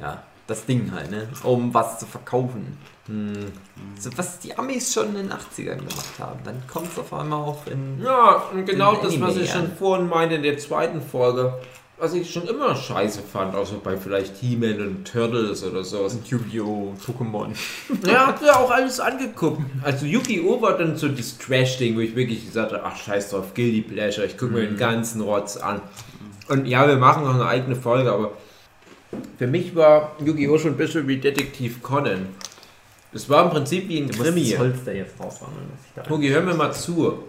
ja, 0.00 0.22
das 0.46 0.64
Ding 0.66 0.92
halt, 0.92 1.10
ne? 1.10 1.28
Um 1.42 1.74
was 1.74 1.98
zu 1.98 2.06
verkaufen. 2.06 2.78
So, 3.98 4.10
was 4.16 4.38
die 4.38 4.56
Amis 4.56 4.94
schon 4.94 5.08
in 5.08 5.28
den 5.28 5.32
80ern 5.32 5.76
gemacht 5.76 6.18
haben. 6.18 6.40
Dann 6.44 6.62
kommt 6.66 6.90
es 6.90 6.98
auf 6.98 7.12
einmal 7.12 7.40
auch 7.40 7.66
in. 7.66 8.02
Ja, 8.02 8.44
und 8.52 8.64
genau 8.64 8.94
das, 8.94 9.20
was 9.20 9.32
Anime, 9.32 9.42
ich 9.42 9.48
ja. 9.48 9.56
schon 9.56 9.76
vorhin 9.76 10.08
meinte 10.08 10.36
in 10.36 10.42
der 10.42 10.56
zweiten 10.56 11.02
Folge, 11.02 11.60
was 11.96 12.12
ich 12.12 12.30
schon 12.32 12.46
immer 12.48 12.74
scheiße 12.74 13.22
fand, 13.22 13.54
außer 13.54 13.76
bei 13.82 13.96
vielleicht 13.96 14.36
He-Man 14.36 14.80
und 14.80 15.04
Turtles 15.10 15.62
oder 15.62 15.84
sowas. 15.84 16.18
Yu-Gi-Oh! 16.28 16.94
Pokémon. 17.06 17.50
Ja, 18.06 18.26
hab 18.28 18.42
mir 18.42 18.56
auch 18.56 18.70
alles 18.70 19.00
angeguckt. 19.00 19.62
Also 19.82 20.04
Yu-Gi-Oh! 20.06 20.60
war 20.60 20.76
dann 20.76 20.96
so 20.96 21.08
das 21.08 21.38
Trash-Ding, 21.38 21.96
wo 21.96 22.00
ich 22.00 22.16
wirklich 22.16 22.46
gesagt 22.46 22.72
habe, 22.72 22.82
ach 22.84 22.96
scheiß 22.96 23.30
drauf, 23.30 23.54
Guilty 23.54 23.82
Pleasure, 23.82 24.26
ich 24.26 24.36
gucke 24.36 24.52
mir 24.52 24.66
den 24.66 24.76
ganzen 24.76 25.20
Rotz 25.20 25.56
an. 25.56 25.80
Und 26.48 26.66
ja, 26.66 26.86
wir 26.86 26.96
machen 26.96 27.24
noch 27.24 27.34
eine 27.34 27.46
eigene 27.46 27.76
Folge, 27.76 28.12
aber 28.12 28.32
für 29.38 29.46
mich 29.46 29.74
war 29.76 30.16
Yu-Gi-Oh! 30.24 30.58
schon 30.58 30.72
ein 30.72 30.76
bisschen 30.76 31.06
wie 31.06 31.18
Detektiv 31.18 31.82
Conan. 31.82 32.26
Es 33.12 33.30
war 33.30 33.44
im 33.44 33.50
Prinzip 33.50 33.88
wie 33.88 33.98
ein 34.00 34.08
Du 34.08 34.16
musst 34.18 34.30
Krimi. 34.30 34.50
das 34.50 34.58
Holz 34.58 34.76
da 34.84 34.90
jetzt 34.90 35.14
da 35.94 36.08
Hugi, 36.10 36.28
hör 36.30 36.42
mir 36.42 36.54
mal 36.54 36.72
zu. 36.72 37.20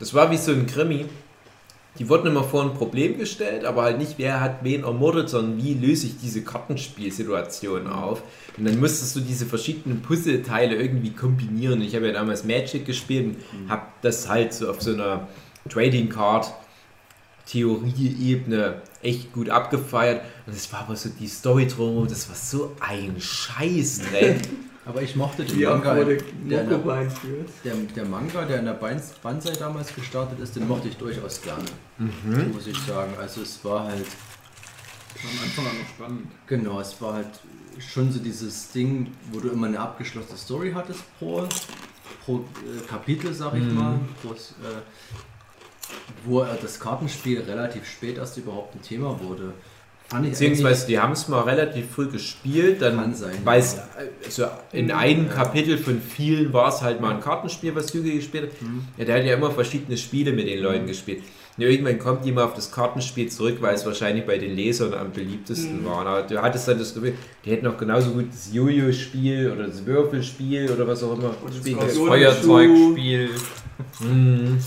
Das 0.00 0.12
war 0.12 0.28
wie 0.32 0.36
so 0.36 0.50
ein 0.50 0.66
Krimi. 0.66 1.06
Die 1.98 2.08
wurden 2.08 2.26
immer 2.26 2.42
vor 2.42 2.62
ein 2.62 2.74
Problem 2.74 3.18
gestellt, 3.18 3.64
aber 3.64 3.82
halt 3.82 3.98
nicht, 3.98 4.14
wer 4.16 4.40
hat 4.40 4.64
wen 4.64 4.82
ermordet, 4.82 5.28
sondern 5.28 5.62
wie 5.62 5.74
löse 5.74 6.06
ich 6.06 6.16
diese 6.20 6.42
Kartenspielsituation 6.42 7.86
auf. 7.86 8.22
Und 8.56 8.66
dann 8.66 8.80
musstest 8.80 9.14
du 9.14 9.20
diese 9.20 9.46
verschiedenen 9.46 10.02
Puzzleteile 10.02 10.74
irgendwie 10.74 11.10
kombinieren. 11.10 11.80
Ich 11.82 11.94
habe 11.94 12.08
ja 12.08 12.12
damals 12.12 12.44
Magic 12.44 12.84
gespielt 12.84 13.36
und 13.52 13.70
habe 13.70 13.82
das 14.02 14.28
halt 14.28 14.52
so 14.52 14.70
auf 14.70 14.82
so 14.82 14.92
einer 14.92 15.28
Trading 15.68 16.08
Card 16.08 16.52
Theorieebene 17.46 18.82
echt 19.02 19.32
gut 19.32 19.50
abgefeiert. 19.50 20.22
Und 20.46 20.56
es 20.56 20.72
war 20.72 20.80
aber 20.80 20.96
so 20.96 21.10
die 21.10 21.28
Story 21.28 21.66
drum, 21.66 22.06
das 22.08 22.28
war 22.28 22.36
so 22.36 22.72
ein 22.80 23.16
Scheißdreck. 23.20 24.42
Aber 24.86 25.00
ich 25.00 25.16
mochte 25.16 25.44
den 25.44 25.56
Die 25.56 25.66
auch 25.66 25.76
Manga, 25.76 25.94
der, 25.94 26.18
in 26.18 26.48
der, 26.50 26.64
der, 26.64 27.74
der 27.74 28.04
Manga, 28.04 28.44
der 28.44 28.58
in 28.58 28.64
der 28.66 28.74
Ban- 28.74 29.00
Banzai 29.22 29.52
damals 29.52 29.94
gestartet 29.94 30.38
ist, 30.40 30.56
den 30.56 30.68
mochte 30.68 30.88
ich 30.88 30.96
durchaus 30.96 31.40
gerne. 31.40 31.64
Muss 32.52 32.66
ich 32.66 32.78
sagen. 32.80 33.12
Also 33.18 33.40
es 33.42 33.64
war 33.64 33.84
halt, 33.84 34.04
War 34.06 35.30
am 35.30 35.38
Anfang 35.42 35.66
auch 35.66 35.72
noch 35.82 35.88
spannend. 35.88 36.26
genau, 36.46 36.80
es 36.80 37.00
war 37.00 37.14
halt 37.14 37.28
schon 37.78 38.12
so 38.12 38.18
dieses 38.18 38.72
Ding, 38.72 39.10
wo 39.32 39.40
du 39.40 39.48
immer 39.48 39.68
eine 39.68 39.80
abgeschlossene 39.80 40.36
Story 40.36 40.72
hattest 40.74 41.00
pro, 41.18 41.48
pro 42.24 42.38
äh, 42.40 42.86
Kapitel, 42.86 43.32
sag 43.32 43.54
ich 43.54 43.64
mal. 43.64 43.98
Pro, 44.22 44.32
äh, 44.34 44.36
wo 46.26 46.42
äh, 46.42 46.46
das 46.60 46.78
Kartenspiel 46.78 47.40
relativ 47.40 47.86
spät 47.88 48.18
erst 48.18 48.36
überhaupt 48.36 48.74
ein 48.74 48.82
Thema 48.82 49.18
wurde. 49.22 49.54
Beziehungsweise 50.22 50.86
die 50.86 50.98
haben 50.98 51.12
es 51.12 51.28
mal 51.28 51.40
relativ 51.42 51.90
früh 51.90 52.06
gespielt, 52.08 52.82
dann 52.82 53.14
sein, 53.14 53.36
weil 53.44 53.60
es 53.60 53.76
also 54.24 54.46
in 54.72 54.90
einem 54.92 55.28
Kapitel 55.28 55.76
von 55.78 56.00
vielen 56.00 56.52
war 56.52 56.68
es 56.68 56.82
halt 56.82 57.00
mal 57.00 57.14
ein 57.14 57.20
Kartenspiel, 57.20 57.74
was 57.74 57.92
Yugi 57.92 58.16
gespielt 58.16 58.44
hat. 58.44 58.68
Ja, 58.98 59.04
der 59.06 59.16
hat 59.16 59.24
ja 59.24 59.34
immer 59.34 59.50
verschiedene 59.50 59.96
Spiele 59.96 60.32
mit 60.32 60.46
den 60.46 60.60
Leuten 60.60 60.86
gespielt. 60.86 61.22
Und 61.56 61.62
irgendwann 61.62 61.98
kommt 62.00 62.24
die 62.24 62.32
mal 62.32 62.44
auf 62.44 62.54
das 62.54 62.70
Kartenspiel 62.72 63.28
zurück, 63.28 63.58
weil 63.60 63.76
es 63.76 63.86
wahrscheinlich 63.86 64.26
bei 64.26 64.38
den 64.38 64.56
Lesern 64.56 64.92
am 64.92 65.12
beliebtesten 65.12 65.84
war. 65.84 66.04
Aber 66.04 66.22
du 66.22 66.42
hattest 66.42 66.66
dann 66.66 66.78
das 66.80 66.92
Gefühl, 66.94 67.14
die 67.44 67.50
hätten 67.50 67.64
noch 67.64 67.76
genauso 67.78 68.10
gut 68.10 68.26
das 68.32 68.52
Jojo-Spiel 68.52 69.52
oder 69.52 69.68
das 69.68 69.86
Würfelspiel 69.86 70.70
oder 70.70 70.86
was 70.86 71.02
auch 71.04 71.16
immer 71.16 71.32
das 71.46 71.56
Skorpion- 71.64 71.78
können. 71.78 72.06
Feuerzeugspiel 72.08 73.30
Mhm. 74.00 74.58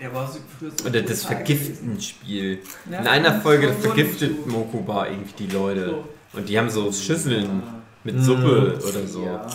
Der 0.00 0.12
war 0.12 0.30
so 0.30 0.38
früher 0.58 0.70
so 0.76 0.86
oder 0.88 1.02
das 1.02 1.24
Vergiften-Spiel. 1.24 2.58
Ja, 2.90 3.00
In 3.00 3.06
einer 3.06 3.40
Folge 3.40 3.68
das 3.68 3.76
vergiftet 3.84 4.32
so. 4.44 4.50
Mokuba 4.50 5.06
irgendwie 5.06 5.46
die 5.46 5.52
Leute. 5.52 5.94
Und 6.32 6.48
die 6.48 6.58
haben 6.58 6.68
so 6.70 6.90
Schüsseln 6.92 7.62
mit 8.02 8.16
Mhm. 8.16 8.22
Suppe 8.22 8.78
oder 8.88 9.06
so. 9.06 9.24
Ja, 9.24 9.46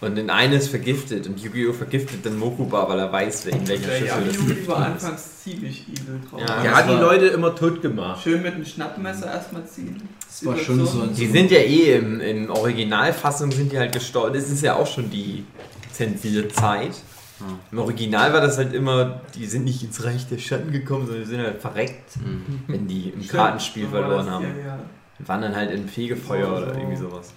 Und 0.00 0.16
in 0.18 0.30
eines 0.30 0.68
vergiftet. 0.68 1.26
Und 1.26 1.40
Yu-Gi-Oh! 1.42 1.72
vergiftet 1.72 2.24
dann 2.24 2.38
Mokuba, 2.38 2.88
weil 2.88 2.98
er 3.00 3.10
weiß, 3.12 3.46
in 3.46 3.66
welcher 3.66 3.86
Der 3.88 3.98
Schüssel 3.98 4.24
das 4.26 4.36
Yami 4.36 4.68
war 4.68 4.76
anfangs 4.86 5.42
ziemlich 5.42 5.86
evil 5.88 6.20
drauf. 6.30 6.40
Ja. 6.40 6.62
Der 6.62 6.74
hat 6.76 6.88
die 6.88 6.94
Leute 6.94 7.26
immer 7.26 7.54
tot 7.54 7.82
gemacht. 7.82 8.22
Schön 8.22 8.42
mit 8.42 8.54
einem 8.54 8.64
Schnappmesser 8.64 9.26
erstmal 9.32 9.66
ziehen. 9.66 10.00
es 10.28 10.44
war 10.46 10.56
schon 10.56 10.86
so 10.86 11.02
ein 11.02 11.14
Die 11.14 11.26
sind 11.26 11.50
ja 11.50 11.58
eh 11.58 11.96
im, 11.96 12.20
im 12.20 12.50
Originalfassung 12.50 13.50
sind 13.50 13.72
die 13.72 13.78
halt 13.78 13.92
gestorben. 13.92 14.34
Das 14.34 14.48
ist 14.48 14.62
ja 14.62 14.76
auch 14.76 14.86
schon 14.86 15.10
die 15.10 15.44
zensierte 15.92 16.48
Zeit. 16.54 16.92
Hm. 17.38 17.58
Im 17.72 17.78
Original 17.78 18.32
war 18.32 18.40
das 18.40 18.56
halt 18.56 18.72
immer, 18.72 19.20
die 19.34 19.44
sind 19.46 19.64
nicht 19.64 19.82
ins 19.82 20.02
Reich 20.04 20.26
der 20.28 20.38
Schatten 20.38 20.72
gekommen, 20.72 21.06
sondern 21.06 21.24
die 21.24 21.30
sind 21.30 21.40
halt 21.40 21.60
verreckt, 21.60 22.16
Mhm. 22.16 22.60
wenn 22.66 22.86
die 22.88 23.10
im 23.10 23.20
Stimmt, 23.22 23.28
Kartenspiel 23.30 23.84
so 23.84 23.90
verloren 23.90 24.24
das, 24.26 24.34
haben. 24.34 24.44
Ja, 24.58 24.66
ja. 24.66 24.78
Waren 25.26 25.42
dann 25.42 25.54
halt 25.56 25.70
in 25.70 25.88
Fegefeuer 25.88 26.46
So, 26.46 26.56
oder 26.62 26.74
irgendwie 26.78 26.96
sowas. 26.96 27.32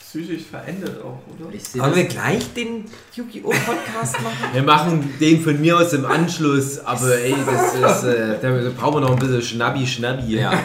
Psychisch 0.00 0.42
verändert 0.44 1.02
auch, 1.02 1.18
oder? 1.34 1.52
Ich 1.52 1.64
sehe 1.64 1.82
Wollen 1.82 1.94
wir 1.96 2.04
gleich 2.04 2.52
den 2.54 2.84
Yu-Gi-Oh! 3.14 3.48
Podcast 3.50 4.22
machen? 4.22 4.36
Wir 4.52 4.62
machen 4.62 5.12
den 5.18 5.40
von 5.40 5.60
mir 5.60 5.76
aus 5.76 5.92
im 5.92 6.04
Anschluss, 6.06 6.78
aber 6.78 7.18
ey, 7.18 7.34
das 7.44 7.74
ist, 7.74 8.04
äh, 8.04 8.38
da 8.40 8.70
brauchen 8.78 8.94
wir 8.96 9.00
noch 9.00 9.10
ein 9.10 9.18
bisschen 9.18 9.42
Schnabbi-Schnabbi. 9.42 10.36
Ja. 10.36 10.52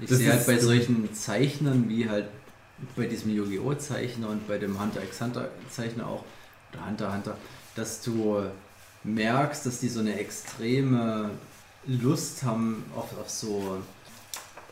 Ich 0.00 0.08
Das 0.10 0.18
sehe 0.18 0.30
halt 0.30 0.40
ist- 0.40 0.46
bei 0.46 0.58
solchen 0.58 1.12
Zeichnern 1.14 1.88
wie 1.88 2.08
halt 2.08 2.26
bei 2.96 3.06
diesem 3.06 3.34
Yu-Gi-Oh! 3.34 3.74
Zeichner 3.74 4.28
und 4.28 4.46
bei 4.46 4.58
dem 4.58 4.78
Hunter 4.78 5.02
x 5.02 5.20
Hunter 5.20 5.48
Zeichner 5.70 6.06
auch, 6.06 6.24
oder 6.74 6.86
Hunter 6.86 7.14
Hunter, 7.14 7.36
dass 7.76 8.02
du 8.02 8.42
merkst, 9.04 9.66
dass 9.66 9.80
die 9.80 9.88
so 9.88 10.00
eine 10.00 10.18
extreme 10.18 11.30
Lust 11.86 12.42
haben 12.42 12.84
auf, 12.96 13.16
auf 13.18 13.28
so 13.28 13.78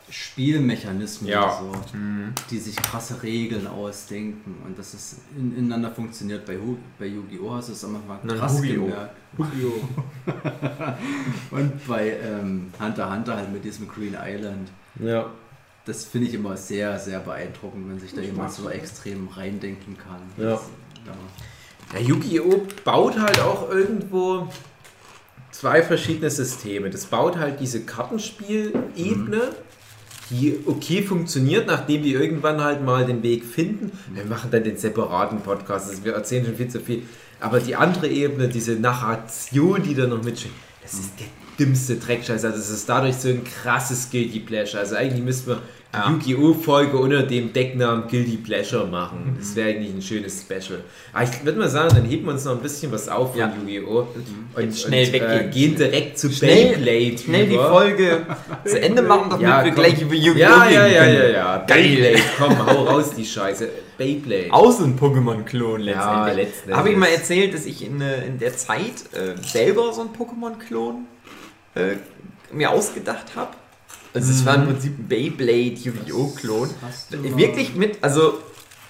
Spielmechanismen, 0.09 1.29
Ja. 1.29 1.59
so, 1.59 1.97
Mhm. 1.97 2.33
die 2.49 2.59
sich 2.59 2.75
krasse 2.75 3.21
Regeln 3.23 3.67
ausdenken 3.67 4.55
und 4.65 4.77
dass 4.77 4.93
es 4.93 5.17
in, 5.37 5.55
ineinander 5.57 5.91
funktioniert. 5.91 6.45
Bei, 6.45 6.57
Hu- 6.57 6.77
bei 6.99 7.05
Yu-Gi-Oh! 7.07 7.55
hast 7.55 7.69
du 7.69 7.73
es 7.73 7.83
am 7.85 7.95
Anfang 7.95 8.27
krass 8.27 8.57
Hu-Gi-Oh! 8.57 8.85
gemerkt. 8.85 9.15
Und 11.51 11.87
bei 11.87 12.11
ähm, 12.11 12.71
Hunter 12.79 13.11
Hunter 13.11 13.35
halt 13.37 13.51
mit 13.51 13.63
diesem 13.65 13.87
Green 13.87 14.15
Island. 14.21 14.69
Ja. 14.99 15.31
das 15.85 16.05
finde 16.05 16.27
ich 16.27 16.35
immer 16.35 16.55
sehr, 16.55 16.99
sehr 16.99 17.19
beeindruckend, 17.19 17.89
wenn 17.89 17.99
sich 17.99 18.13
da 18.13 18.21
jemand 18.21 18.51
so 18.51 18.69
extrem 18.69 19.27
reindenken 19.29 19.97
kann. 19.97 20.21
Ja. 20.37 20.51
Das, 20.51 20.61
ja. 21.05 21.11
Ja, 21.93 21.99
Yu-Gi-Oh! 21.99 22.67
baut 22.83 23.19
halt 23.19 23.39
auch 23.39 23.69
irgendwo 23.69 24.47
zwei 25.51 25.83
verschiedene 25.83 26.29
Systeme. 26.29 26.89
Das 26.89 27.05
baut 27.05 27.37
halt 27.37 27.59
diese 27.59 27.81
Kartenspielebene, 27.81 29.51
die 30.31 30.59
okay 30.65 31.03
funktioniert, 31.03 31.67
nachdem 31.67 32.01
die 32.01 32.13
irgendwann 32.13 32.63
halt 32.63 32.83
mal 32.83 33.05
den 33.05 33.21
Weg 33.21 33.45
finden. 33.45 33.91
Wir 34.11 34.25
machen 34.25 34.49
dann 34.49 34.63
den 34.63 34.77
separaten 34.77 35.41
Podcast, 35.41 35.89
also 35.89 36.03
wir 36.03 36.13
erzählen 36.13 36.45
schon 36.45 36.55
viel 36.55 36.69
zu 36.69 36.79
viel. 36.79 37.03
Aber 37.39 37.59
die 37.59 37.75
andere 37.75 38.07
Ebene, 38.07 38.47
diese 38.47 38.73
Narration, 38.73 39.83
die 39.83 39.93
da 39.93 40.07
noch 40.07 40.23
mitschwingt, 40.23 40.55
das 40.81 40.93
ist 40.93 41.11
der 41.19 41.27
dümmste 41.59 41.97
Dreckscheiß. 41.97 42.43
Also 42.45 42.57
es 42.57 42.69
ist 42.69 42.89
dadurch 42.89 43.17
so 43.17 43.29
ein 43.29 43.43
krasses 43.43 44.09
Guilty 44.09 44.39
Pleasure. 44.39 44.79
Also 44.79 44.95
eigentlich 44.95 45.23
müssten 45.23 45.51
wir 45.51 45.61
Ja. 45.93 46.09
Yu-Gi-Oh! 46.09 46.53
Folge 46.55 46.97
unter 46.97 47.21
dem 47.21 47.53
Decknamen 47.53 48.07
Guilty 48.07 48.37
Pleasure 48.37 48.87
machen. 48.87 49.35
Das 49.37 49.55
wäre 49.55 49.69
eigentlich 49.69 49.93
ein 49.93 50.01
schönes 50.01 50.41
Special. 50.41 50.79
Aber 51.13 51.23
ich 51.23 51.45
würde 51.45 51.59
mal 51.59 51.69
sagen, 51.69 51.93
dann 51.95 52.05
heben 52.05 52.25
wir 52.25 52.31
uns 52.33 52.45
noch 52.45 52.53
ein 52.53 52.61
bisschen 52.61 52.91
was 52.91 53.07
auf 53.07 53.31
von 53.31 53.39
Ja. 53.39 53.53
Yu-Gi-Oh! 53.61 54.07
Und, 54.55 54.63
Jetzt 54.63 54.81
schnell 54.81 55.05
und, 55.05 55.13
weggehen. 55.13 55.39
Äh, 55.39 55.51
gehen 55.51 55.75
direkt 55.75 56.17
zu 56.17 56.31
Schnell- 56.31 56.73
Beyblade 56.77 57.17
Schnell 57.19 57.47
die. 57.47 57.55
Folge 57.57 58.25
zu 58.65 58.79
Ende 58.81 59.01
machen, 59.03 59.29
damit 59.29 59.43
Ja, 59.47 59.63
wir 59.63 59.71
komm. 59.71 59.83
gleich 59.83 60.01
über 60.01 60.15
Yu-Gi-Oh! 60.15 60.39
Ja, 60.39 60.67
ja, 60.69 60.87
ja, 60.87 61.05
ja, 61.05 61.27
ja. 61.29 61.57
Beyblade, 61.59 62.19
komm, 62.39 62.65
hau 62.65 62.83
raus 62.85 63.11
die 63.15 63.25
Scheiße. 63.25 63.69
Beyblade. 63.95 64.47
Aus 64.51 64.79
ein 64.81 64.97
Pokémon-Klon 64.99 65.81
Ja, 65.83 66.25
letztendlich. 66.25 66.47
letzten 66.47 66.73
Habe 66.75 66.89
ich 66.89 66.97
mal 66.97 67.09
erzählt, 67.09 67.53
dass 67.53 67.67
ich 67.67 67.85
in, 67.85 68.01
äh, 68.01 68.25
in 68.25 68.39
der 68.39 68.57
Zeit 68.57 68.93
äh, 69.13 69.39
selber 69.45 69.93
so 69.93 70.01
einen 70.01 70.09
Pokémon-Klon 70.09 71.05
äh, 71.75 71.97
mir 72.51 72.71
ausgedacht 72.71 73.35
habe. 73.35 73.51
Also 74.13 74.31
es 74.31 74.45
war 74.45 74.55
im 74.55 74.65
Prinzip 74.65 74.97
ein 74.99 75.07
Beyblade 75.07 75.75
Yu-Gi-Oh! 75.75 76.27
Klon. 76.35 76.69
Hast 76.81 77.13
du 77.13 77.17
mal- 77.17 77.37
Wirklich 77.37 77.75
mit, 77.75 77.97
also 78.01 78.39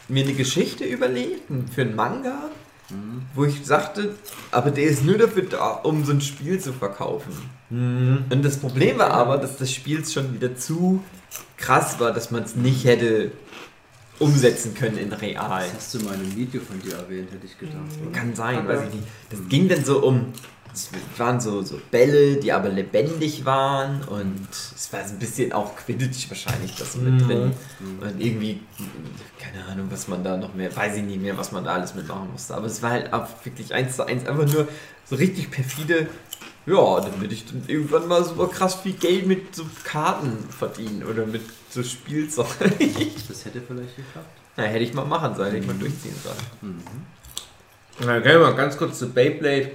mir 0.09 0.23
eine 0.23 0.33
Geschichte 0.33 0.83
überlegt 0.83 1.43
für 1.73 1.81
einen 1.81 1.95
Manga, 1.95 2.49
wo 3.33 3.45
ich 3.45 3.65
sagte, 3.65 4.15
aber 4.51 4.69
der 4.69 4.83
ist 4.85 5.03
nur 5.03 5.17
dafür 5.17 5.43
da, 5.43 5.67
um 5.71 6.03
so 6.05 6.11
ein 6.11 6.21
Spiel 6.21 6.59
zu 6.59 6.73
verkaufen. 6.73 7.31
Und 7.69 8.41
das 8.43 8.57
Problem 8.57 8.99
war 8.99 9.11
aber, 9.11 9.37
dass 9.37 9.57
das 9.57 9.71
Spiel 9.71 10.05
schon 10.05 10.33
wieder 10.33 10.55
zu 10.55 11.01
krass 11.57 11.99
war, 11.99 12.11
dass 12.11 12.29
man 12.29 12.43
es 12.43 12.55
nicht 12.55 12.83
hätte 12.85 13.31
umsetzen 14.19 14.75
können 14.75 14.97
in 14.97 15.11
real. 15.11 15.63
Das 15.73 15.73
hast 15.75 15.93
du 15.95 15.99
mal 16.01 16.13
in 16.15 16.19
einem 16.21 16.35
Video 16.35 16.61
von 16.61 16.79
dir 16.81 16.93
erwähnt, 16.95 17.31
hätte 17.31 17.45
ich 17.47 17.57
gedacht. 17.57 17.77
Oder? 18.01 18.11
Kann 18.11 18.35
sein, 18.35 18.67
weiß 18.67 18.81
ich 18.89 18.93
nicht. 18.95 19.07
Das 19.31 19.39
ging 19.49 19.67
dann 19.67 19.83
so 19.83 20.03
um. 20.03 20.33
Es 20.73 20.89
waren 21.17 21.39
so, 21.39 21.61
so 21.61 21.79
Bälle, 21.91 22.37
die 22.37 22.51
aber 22.51 22.69
lebendig 22.69 23.45
waren 23.45 24.01
und 24.05 24.47
es 24.49 24.91
war 24.91 25.05
so 25.07 25.13
ein 25.13 25.19
bisschen 25.19 25.53
auch 25.53 25.75
Quidditch 25.75 26.29
wahrscheinlich 26.29 26.75
das 26.75 26.95
mit 26.95 27.13
Mhm. 27.13 27.27
drin. 27.27 27.53
Und 28.01 28.19
irgendwie, 28.19 28.61
keine 29.39 29.63
Ahnung, 29.65 29.87
was 29.91 30.07
man 30.07 30.23
da 30.23 30.35
noch 30.35 30.53
mehr, 30.55 30.75
weiß 30.75 30.95
ich 30.97 31.03
nicht 31.03 31.21
mehr, 31.21 31.37
was 31.37 31.51
man 31.51 31.63
da 31.63 31.73
alles 31.73 31.93
mitmachen 31.93 32.31
musste. 32.31 32.55
Aber 32.55 32.65
es 32.65 32.81
war 32.81 32.89
halt 32.91 33.13
auch 33.13 33.27
wirklich 33.43 33.73
eins 33.73 33.95
zu 33.97 34.05
eins 34.07 34.25
einfach 34.25 34.51
nur 34.51 34.67
so 35.05 35.15
richtig 35.15 35.51
perfide. 35.51 36.07
Ja, 36.65 37.01
damit 37.01 37.31
ich 37.33 37.45
dann 37.45 37.61
irgendwann 37.67 38.07
mal 38.07 38.23
super 38.23 38.47
krass 38.47 38.75
viel 38.75 38.93
Geld 38.93 39.27
mit 39.27 39.53
so 39.53 39.65
Karten 39.83 40.37
verdienen 40.49 41.03
oder 41.03 41.25
mit 41.25 41.41
so 41.69 41.83
Spielzeug. 41.83 42.47
Das 43.27 43.45
hätte 43.45 43.61
vielleicht 43.61 43.95
geklappt. 43.97 44.27
Na, 44.55 44.63
hätte 44.63 44.83
ich 44.83 44.93
mal 44.93 45.05
machen 45.05 45.35
sollen, 45.35 45.51
hätte 45.51 45.61
ich 45.61 45.67
mal 45.67 45.77
durchziehen 45.77 46.15
sollen. 46.23 46.37
Mhm. 46.61 46.83
Na, 48.05 48.19
gehen 48.19 48.39
wir 48.39 48.39
mal 48.39 48.55
ganz 48.55 48.77
kurz 48.77 48.97
zu 48.99 49.09
Beyblade. 49.09 49.71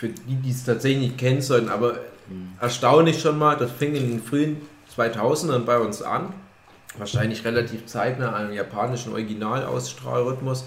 Für 0.00 0.08
die, 0.08 0.34
die 0.36 0.50
es 0.50 0.64
tatsächlich 0.64 1.08
nicht 1.08 1.18
kennen 1.18 1.42
sollten, 1.42 1.68
aber 1.68 1.98
erstaunlich 2.58 3.20
schon 3.20 3.38
mal, 3.38 3.54
das 3.54 3.70
fing 3.70 3.94
in 3.94 4.08
den 4.08 4.22
frühen 4.22 4.56
2000ern 4.96 5.66
bei 5.66 5.78
uns 5.78 6.00
an. 6.00 6.32
Wahrscheinlich 6.96 7.44
relativ 7.44 7.84
zeitnah 7.84 8.34
einem 8.34 8.54
japanischen 8.54 9.12
Originalausstrahlrhythmus. 9.12 10.64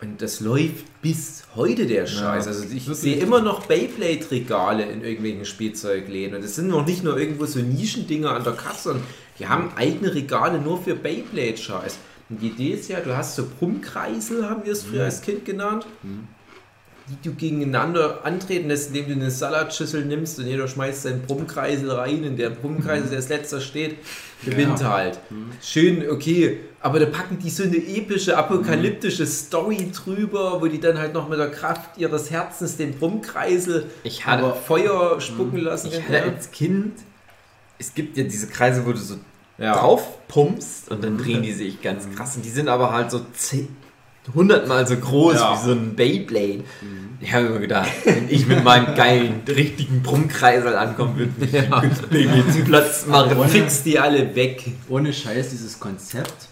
Und 0.00 0.22
das 0.22 0.40
läuft 0.40 1.02
bis 1.02 1.42
heute 1.54 1.86
der 1.86 2.06
Scheiß. 2.06 2.46
Also 2.46 2.64
ich 2.74 2.84
sehe 2.84 3.16
immer 3.16 3.42
noch 3.42 3.66
Beyblade-Regale 3.66 4.84
in 4.84 5.04
irgendwelchen 5.04 5.44
Spielzeugläden. 5.44 6.36
Und 6.36 6.42
das 6.42 6.56
sind 6.56 6.68
noch 6.68 6.86
nicht 6.86 7.04
nur 7.04 7.18
irgendwo 7.18 7.44
so 7.44 7.58
Nischendinger 7.60 8.30
an 8.30 8.42
der 8.42 8.54
Kasse, 8.54 8.84
sondern 8.84 9.04
die 9.38 9.48
haben 9.48 9.70
eigene 9.76 10.14
Regale 10.14 10.58
nur 10.58 10.82
für 10.82 10.94
Beyblade-Scheiß. 10.94 11.98
Und 12.30 12.40
die 12.40 12.46
Idee 12.46 12.70
ist 12.70 12.88
ja, 12.88 13.00
du 13.00 13.14
hast 13.14 13.36
so 13.36 13.44
Brummkreisel, 13.58 14.48
haben 14.48 14.64
wir 14.64 14.72
es 14.72 14.84
früher 14.84 15.04
als 15.04 15.20
Kind 15.20 15.44
genannt, 15.44 15.84
die 17.10 17.28
du 17.28 17.34
gegeneinander 17.34 18.24
antreten 18.24 18.68
lässt, 18.68 18.88
indem 18.88 19.06
du 19.08 19.12
eine 19.14 19.30
Salatschüssel 19.30 20.04
nimmst 20.04 20.38
und 20.38 20.46
jeder 20.46 20.68
schmeißt 20.68 21.02
seinen 21.02 21.22
Brummkreisel 21.22 21.90
rein 21.90 22.24
und 22.24 22.36
der 22.36 22.50
Brummkreisel, 22.50 23.08
der 23.08 23.18
als 23.18 23.28
letzter 23.28 23.60
steht, 23.60 23.96
gewinnt 24.44 24.82
halt. 24.84 25.18
Schön, 25.60 26.08
okay, 26.08 26.60
aber 26.80 27.00
da 27.00 27.06
packen 27.06 27.38
die 27.38 27.50
so 27.50 27.64
eine 27.64 27.76
epische, 27.76 28.36
apokalyptische 28.36 29.26
Story 29.26 29.90
drüber, 29.92 30.60
wo 30.60 30.66
die 30.66 30.80
dann 30.80 30.98
halt 30.98 31.12
noch 31.12 31.28
mit 31.28 31.38
der 31.38 31.50
Kraft 31.50 31.98
ihres 31.98 32.30
Herzens 32.30 32.76
den 32.76 32.94
Brummkreisel 32.94 33.90
Ich 34.04 34.24
aber 34.24 34.48
hatte, 34.48 34.60
Feuer 34.60 35.20
spucken 35.20 35.58
lassen. 35.58 35.88
ich 35.88 36.02
hatte 36.02 36.22
als 36.22 36.50
Kind, 36.52 36.94
es 37.78 37.94
gibt 37.94 38.16
ja 38.16 38.24
diese 38.24 38.46
Kreise, 38.46 38.86
wo 38.86 38.92
du 38.92 38.98
so 38.98 39.16
ja. 39.58 39.74
drauf 39.74 40.26
pumpst 40.28 40.90
und 40.90 41.04
dann 41.04 41.18
drehen 41.18 41.42
die 41.42 41.52
sich 41.52 41.82
ganz 41.82 42.08
krass. 42.14 42.36
Und 42.36 42.44
die 42.44 42.50
sind 42.50 42.68
aber 42.68 42.92
halt 42.92 43.10
so 43.10 43.20
10, 43.32 43.68
100 44.28 44.68
mal 44.68 44.86
so 44.86 44.96
groß 44.96 45.34
Ja. 45.34 45.52
wie 45.54 45.64
so 45.66 45.72
ein 45.72 45.94
Beyblade. 45.96 46.64
Ich 47.20 47.32
habe 47.34 47.46
immer 47.46 47.58
gedacht, 47.58 47.90
wenn 48.04 48.28
ich 48.30 48.46
mit 48.46 48.64
meinem 48.64 48.94
geilen, 48.94 49.42
richtigen 49.46 50.02
Brummkreisel 50.02 50.76
ankommen 50.76 51.16
würde, 51.18 51.32
würde 51.38 51.58
ich 51.58 51.70
ja. 51.70 51.80
Beyblade 51.80 52.64
Platz 52.64 53.06
machen. 53.06 53.48
Fix 53.48 53.82
die 53.82 53.98
alle 53.98 54.34
weg. 54.34 54.64
Ohne 54.88 55.12
Scheiß, 55.12 55.50
dieses 55.50 55.78
Konzept. 55.80 56.48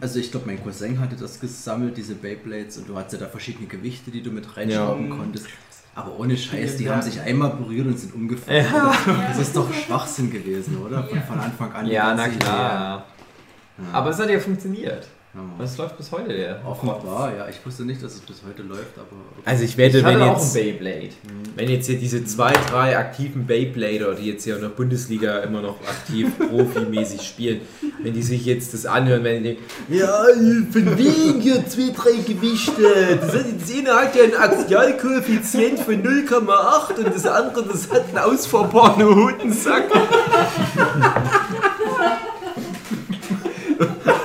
Also 0.00 0.18
ich 0.18 0.30
glaube, 0.30 0.46
mein 0.46 0.62
Cousin 0.62 0.98
hatte 1.00 1.16
das 1.16 1.38
gesammelt, 1.40 1.96
diese 1.96 2.14
Beyblades, 2.14 2.78
und 2.78 2.88
du 2.88 2.96
hattest 2.96 3.14
ja 3.20 3.26
da 3.26 3.30
verschiedene 3.30 3.68
Gewichte, 3.68 4.10
die 4.10 4.22
du 4.22 4.30
mit 4.30 4.56
reinschrauben 4.56 5.10
konntest. 5.10 5.46
Aber 5.94 6.18
ohne 6.18 6.36
Scheiß, 6.36 6.76
die 6.76 6.88
haben 6.90 7.02
sich 7.02 7.20
einmal 7.20 7.50
berührt 7.50 7.86
und 7.86 7.98
sind 7.98 8.14
umgefallen. 8.14 8.66
Das 9.28 9.38
ist 9.38 9.56
doch 9.56 9.72
Schwachsinn 9.72 10.30
gewesen, 10.30 10.78
oder? 10.78 11.04
Von, 11.04 11.22
von 11.22 11.40
Anfang 11.40 11.72
an. 11.72 11.86
Ja, 11.86 12.14
na 12.14 12.28
klar. 12.28 13.04
Aber 13.92 14.10
es 14.10 14.18
hat 14.18 14.28
ja 14.30 14.38
funktioniert. 14.40 15.06
Das 15.60 15.78
läuft 15.78 15.96
bis 15.96 16.10
heute, 16.10 16.32
der. 16.32 16.60
Offenbar, 16.66 17.32
ja. 17.36 17.46
Ich 17.48 17.64
wusste 17.64 17.84
nicht, 17.84 18.02
dass 18.02 18.14
es 18.14 18.20
bis 18.20 18.42
heute 18.44 18.62
läuft, 18.62 18.96
aber. 18.96 19.06
Also 19.44 19.62
ich 19.62 19.76
wette, 19.76 19.98
Ich 19.98 20.04
wenn 20.04 20.14
hatte 20.20 20.24
auch 20.32 20.36
ein 20.36 20.40
jetzt, 20.42 20.54
Beyblade. 20.54 21.08
wenn 21.54 21.68
jetzt 21.70 21.86
hier 21.86 21.98
diese 22.00 22.24
zwei, 22.24 22.52
drei 22.68 22.98
aktiven 22.98 23.46
Beyblader, 23.46 24.14
die 24.16 24.26
jetzt 24.26 24.42
hier 24.42 24.56
in 24.56 24.62
der 24.62 24.70
Bundesliga 24.70 25.38
immer 25.38 25.62
noch 25.62 25.76
aktiv 25.82 26.36
profimäßig 26.48 27.22
spielen, 27.22 27.60
wenn 28.02 28.12
die 28.12 28.24
sich 28.24 28.44
jetzt 28.44 28.74
das 28.74 28.86
anhören, 28.86 29.22
wenn 29.22 29.44
die 29.44 29.50
denken, 29.50 29.62
ja, 29.88 30.24
von 30.72 30.98
wegen 30.98 31.40
hier 31.40 31.64
zwei, 31.68 31.92
drei 31.94 32.16
Gewichte, 32.26 33.18
das, 33.20 33.32
hat, 33.32 33.44
das 33.60 33.70
eine 33.78 33.94
hat 33.94 34.16
ja 34.16 34.24
einen 34.24 34.34
Axialkoeffizient 34.34 35.78
von 35.78 36.02
0,8 36.02 37.04
und 37.04 37.14
das 37.14 37.26
andere, 37.26 37.66
das 37.66 37.88
hat 37.88 38.08
einen 38.08 38.18
ausfahrbaren 38.18 39.04
Hodensack. 39.04 39.84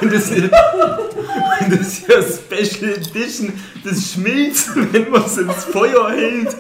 Und 0.02 0.14
das, 0.14 0.30
und 0.30 0.52
das 1.72 1.80
ist 1.80 2.08
ja 2.08 2.22
Special 2.22 2.94
Edition, 2.94 3.54
das 3.84 4.12
schmilzt, 4.12 4.72
wenn 4.76 5.10
man 5.10 5.24
es 5.26 5.38
ins 5.38 5.66
Feuer 5.66 6.12
hält. 6.12 6.56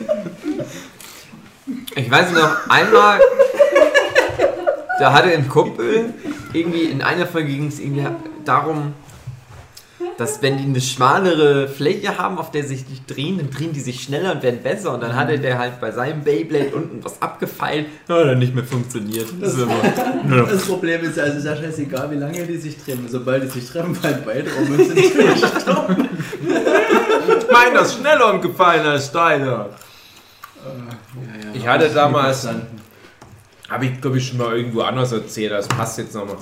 Ich 1.95 2.11
weiß 2.11 2.31
noch, 2.31 2.69
einmal, 2.69 3.19
da 4.99 5.13
hatte 5.13 5.29
ein 5.29 5.47
Kumpel, 5.49 6.13
irgendwie 6.53 6.83
in 6.83 7.01
einer 7.01 7.25
Folge 7.25 7.49
ging 7.49 7.67
es 7.67 7.79
irgendwie 7.79 8.07
darum, 8.43 8.93
dass 10.17 10.41
wenn 10.41 10.57
die 10.57 10.63
eine 10.63 10.79
schmalere 10.79 11.67
Fläche 11.67 12.17
haben, 12.17 12.37
auf 12.37 12.51
der 12.51 12.63
sich 12.63 12.85
die 12.85 13.05
drehen, 13.05 13.37
dann 13.37 13.49
drehen 13.49 13.73
die 13.73 13.81
sich 13.81 14.01
schneller 14.01 14.31
und 14.31 14.43
werden 14.43 14.61
besser. 14.63 14.93
Und 14.93 15.03
dann 15.03 15.15
hatte 15.15 15.39
der 15.39 15.57
halt 15.57 15.81
bei 15.81 15.91
seinem 15.91 16.23
Beyblade 16.23 16.69
unten 16.73 17.03
was 17.03 17.21
abgefeilt, 17.21 17.87
ja, 18.07 18.23
dann 18.23 18.39
nicht 18.39 18.55
mehr 18.55 18.63
funktioniert. 18.63 19.27
Das 19.41 19.53
ist 19.53 19.61
immer, 19.61 20.45
Das 20.49 20.65
Problem 20.65 21.03
ist, 21.03 21.19
also 21.19 21.37
ist 21.37 21.45
ja 21.45 21.55
scheißegal, 21.55 22.11
wie 22.11 22.15
lange 22.15 22.45
die 22.45 22.57
sich 22.57 22.77
treffen. 22.77 23.07
Sobald 23.09 23.43
die 23.43 23.47
sich 23.47 23.69
treffen, 23.69 23.93
fallen 23.93 24.23
beide 24.25 24.49
um 24.51 24.71
und 24.71 24.85
sind 24.85 24.95
gestorben. 24.95 26.09
Meiner 27.51 27.81
ist 27.81 27.95
schneller 27.95 28.33
umgefallen 28.33 28.85
als 28.85 29.07
Steiner. 29.07 29.69
Ich 31.53 31.67
hatte 31.67 31.89
damals, 31.89 32.47
habe 33.69 33.85
ich 33.85 34.01
glaube 34.01 34.17
ich 34.17 34.27
schon 34.27 34.37
mal 34.37 34.55
irgendwo 34.55 34.81
anders 34.81 35.11
erzählt, 35.11 35.51
das 35.51 35.67
passt 35.67 35.97
jetzt 35.97 36.15
nochmal. 36.15 36.37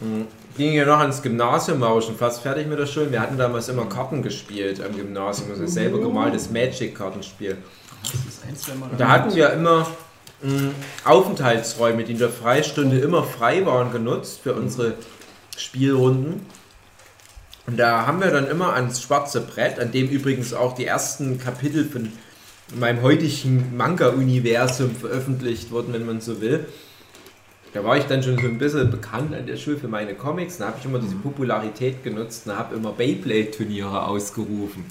Hm. 0.00 0.26
Ging 0.56 0.72
ja 0.72 0.84
noch 0.84 0.98
ans 0.98 1.22
Gymnasium, 1.22 1.80
war 1.80 2.00
schon 2.02 2.16
fast 2.16 2.42
fertig 2.42 2.66
mit 2.66 2.78
der 2.78 2.86
Schule. 2.86 3.12
Wir 3.12 3.20
hatten 3.20 3.38
damals 3.38 3.68
immer 3.68 3.86
Karten 3.86 4.22
gespielt 4.22 4.82
am 4.82 4.96
Gymnasium, 4.96 5.50
also 5.50 5.66
selber 5.66 5.98
gemaltes 5.98 6.50
Magic-Kartenspiel. 6.50 7.58
Und 8.90 9.00
da 9.00 9.08
hatten 9.08 9.34
wir 9.34 9.52
immer 9.52 9.86
mh, 10.42 10.70
Aufenthaltsräume, 11.04 12.04
die 12.04 12.12
in 12.12 12.18
der 12.18 12.30
Freistunde 12.30 12.98
immer 12.98 13.22
frei 13.24 13.66
waren, 13.66 13.92
genutzt 13.92 14.40
für 14.42 14.54
unsere 14.54 14.94
Spielrunden. 15.56 16.46
Und 17.66 17.76
da 17.76 18.06
haben 18.06 18.20
wir 18.20 18.30
dann 18.30 18.48
immer 18.48 18.72
ans 18.72 19.02
schwarze 19.02 19.42
Brett, 19.42 19.78
an 19.78 19.92
dem 19.92 20.08
übrigens 20.08 20.54
auch 20.54 20.74
die 20.74 20.86
ersten 20.86 21.38
Kapitel 21.38 21.84
von 21.84 22.12
meinem 22.74 23.02
heutigen 23.02 23.76
Manga-Universum 23.76 24.94
veröffentlicht 24.94 25.70
wurden, 25.70 25.92
wenn 25.92 26.06
man 26.06 26.20
so 26.20 26.40
will. 26.40 26.66
Da 27.74 27.84
war 27.84 27.96
ich 27.96 28.04
dann 28.04 28.22
schon 28.22 28.38
so 28.38 28.46
ein 28.46 28.58
bisschen 28.58 28.90
bekannt 28.90 29.34
an 29.34 29.46
der 29.46 29.56
Schule 29.56 29.76
für 29.76 29.88
meine 29.88 30.14
Comics. 30.14 30.58
Da 30.58 30.68
habe 30.68 30.76
ich 30.78 30.84
immer 30.84 30.98
diese 30.98 31.16
Popularität 31.16 32.02
genutzt 32.02 32.46
und 32.46 32.56
habe 32.56 32.76
immer 32.76 32.92
Beyblade-Turniere 32.92 34.06
ausgerufen. 34.06 34.84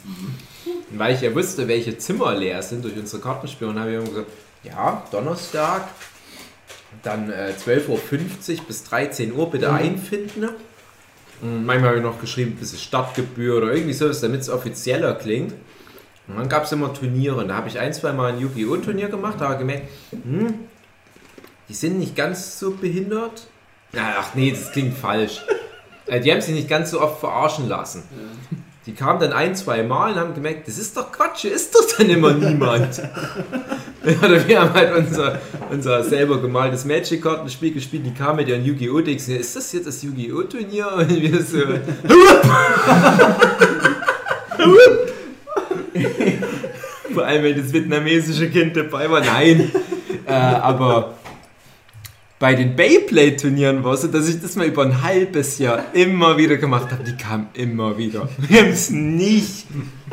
Und 0.92 1.00
weil 1.00 1.16
ich 1.16 1.22
ja 1.22 1.34
wusste, 1.34 1.68
welche 1.68 1.98
Zimmer 1.98 2.36
leer 2.36 2.62
sind 2.62 2.86
durch 2.86 2.96
unsere 2.96 3.22
Kartenspiele, 3.22 3.74
habe 3.80 3.92
ich 3.92 3.98
immer 3.98 4.08
gesagt, 4.08 4.28
ja, 4.64 5.04
Donnerstag, 5.12 5.88
dann 7.04 7.32
äh, 7.32 7.54
12.50 7.58 7.90
Uhr 7.90 8.64
bis 8.68 8.84
13 8.84 9.34
Uhr 9.34 9.50
bitte 9.50 9.72
einfinden. 9.72 10.50
Und 11.42 11.66
manchmal 11.66 11.90
habe 11.90 11.98
ich 11.98 12.04
noch 12.04 12.20
geschrieben, 12.20 12.52
ein 12.52 12.58
bisschen 12.58 12.80
Stadtgebühr 12.80 13.58
oder 13.58 13.74
irgendwie 13.74 13.94
sowas, 13.94 14.22
damit 14.22 14.42
es 14.42 14.50
offizieller 14.50 15.16
klingt. 15.16 15.54
Und 16.28 16.38
dann 16.38 16.50
gab 16.50 16.64
es 16.64 16.72
immer 16.72 16.94
Turniere. 16.94 17.46
Da 17.46 17.56
habe 17.56 17.70
ich 17.70 17.80
ein, 17.80 17.94
zwei 17.94 18.12
Mal 18.12 18.34
ein 18.34 18.40
Yu-Gi-Oh! 18.40 18.78
Turnier 18.78 19.08
gemacht, 19.08 19.36
da 19.40 19.46
habe 19.46 19.54
ich 19.54 19.60
gemerkt, 19.60 19.88
hm, 20.12 20.68
die 21.70 21.74
sind 21.74 22.00
nicht 22.00 22.16
ganz 22.16 22.60
so 22.60 22.72
behindert. 22.72 23.48
Ach 23.96 24.36
nee, 24.36 24.52
das 24.52 24.72
klingt 24.72 24.98
falsch. 24.98 25.42
Äh, 26.06 26.20
Die 26.22 26.32
haben 26.32 26.42
sich 26.42 26.54
nicht 26.56 26.70
ganz 26.70 26.92
so 26.92 27.02
oft 27.02 27.20
verarschen 27.20 27.68
lassen. 27.68 28.04
Die 28.86 28.94
kamen 28.94 29.20
dann 29.20 29.34
ein, 29.34 29.54
zwei 29.56 29.84
Mal 29.84 30.14
und 30.14 30.20
haben 30.20 30.34
gemerkt, 30.34 30.66
das 30.68 30.78
ist 30.78 30.96
doch 30.96 31.12
Quatsch, 31.12 31.40
hier 31.42 31.52
ist 31.54 31.76
doch 31.76 31.82
dann 31.98 32.10
immer 32.10 32.32
niemand. 32.34 33.02
Oder 34.24 34.48
wir 34.48 34.62
haben 34.62 34.74
halt 34.74 34.96
unser, 34.96 35.40
unser 35.70 36.04
selber 36.06 36.40
gemaltes 36.42 36.86
Magic-Kartenspiel 36.86 37.74
gespielt, 37.74 38.06
die 38.06 38.14
kamen 38.14 38.38
mit 38.38 38.48
ihren 38.48 38.64
Yu-Gi-Oh! 38.64 39.02
Decks. 39.02 39.28
Ist 39.28 39.58
das 39.58 39.74
jetzt 39.74 39.88
das 39.88 40.02
Yu-Gi-Oh! 40.04 40.44
Turnier? 40.44 40.88
Und 40.96 41.10
wir 41.22 41.42
so. 41.44 41.58
Vor 47.14 47.26
allem, 47.26 47.44
wenn 47.44 47.62
das 47.62 47.74
vietnamesische 47.74 48.50
Kind 48.50 48.76
dabei 48.78 49.10
war. 49.10 49.20
Nein. 49.22 49.72
äh, 50.26 50.32
aber 50.32 51.16
bei 52.40 52.54
den 52.54 52.76
Beyblade-Turnieren 52.76 53.84
war 53.84 53.94
es 53.94 54.02
so, 54.02 54.08
dass 54.08 54.30
ich 54.30 54.40
das 54.40 54.56
mal 54.56 54.68
über 54.68 54.84
ein 54.84 55.02
halbes 55.02 55.58
Jahr 55.58 55.86
immer 55.94 56.38
wieder 56.38 56.58
gemacht 56.58 56.92
habe. 56.92 57.04
Die 57.04 57.18
kamen 57.18 57.48
immer 57.54 57.98
wieder. 57.98 58.30
Wir 58.38 58.62
haben 58.62 58.70
es 58.70 58.92
nicht 58.92 59.66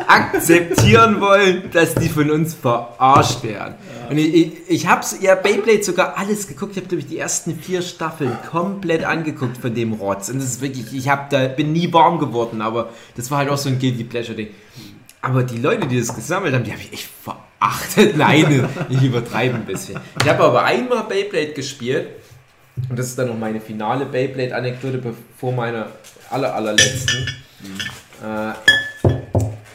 akzeptieren 0.07 1.21
wollen, 1.21 1.71
dass 1.71 1.95
die 1.95 2.09
von 2.09 2.31
uns 2.31 2.55
verarscht 2.55 3.45
werden. 3.45 3.75
Und 4.09 4.17
ich, 4.17 4.35
ich, 4.35 4.53
ich 4.69 4.87
habe 4.87 5.05
ja 5.21 5.35
Beyblade 5.35 5.83
sogar 5.83 6.17
alles 6.17 6.49
geguckt. 6.49 6.73
Ich 6.73 6.79
habe 6.79 6.89
glaube 6.89 7.03
ich 7.03 7.09
die 7.09 7.19
ersten 7.19 7.57
vier 7.57 7.83
Staffeln 7.83 8.33
komplett 8.51 9.05
angeguckt 9.05 9.59
von 9.59 9.75
dem 9.75 9.93
Rotz. 9.93 10.31
Und 10.31 10.39
das 10.39 10.47
ist 10.47 10.63
wirklich, 10.63 10.95
ich 10.95 11.11
habe 11.11 11.27
da 11.29 11.47
bin 11.47 11.73
nie 11.73 11.93
warm 11.93 12.19
geworden, 12.19 12.63
aber 12.63 12.89
das 13.17 13.31
war 13.31 13.39
halt 13.39 13.51
auch 13.51 13.59
so 13.59 13.69
ein 13.69 13.79
guilty 13.79 14.05
pleasure 14.05 14.35
Ding. 14.35 14.49
Aber 15.21 15.43
die 15.43 15.59
Leute, 15.59 15.87
die 15.87 15.99
das 15.99 16.15
gesammelt 16.15 16.55
haben, 16.55 16.65
die 16.65 16.73
habe 16.73 16.81
ich 16.81 16.93
echt 16.93 17.09
verachtet. 17.65 18.17
Nein, 18.17 18.69
ich 18.89 19.03
übertreibe 19.03 19.55
ein 19.55 19.65
bisschen. 19.65 19.99
Ich 20.21 20.29
habe 20.29 20.45
aber 20.45 20.65
einmal 20.65 21.05
Beyblade 21.05 21.53
gespielt. 21.53 22.09
Und 22.89 22.99
das 22.99 23.07
ist 23.07 23.19
dann 23.19 23.29
noch 23.29 23.39
meine 23.39 23.61
finale 23.61 24.05
Beyblade-Anekdote 24.05 24.99
bevor 24.99 25.53
meiner 25.53 25.87
aller, 26.31 26.55
allerletzten. 26.55 27.25
Äh, 28.21 28.53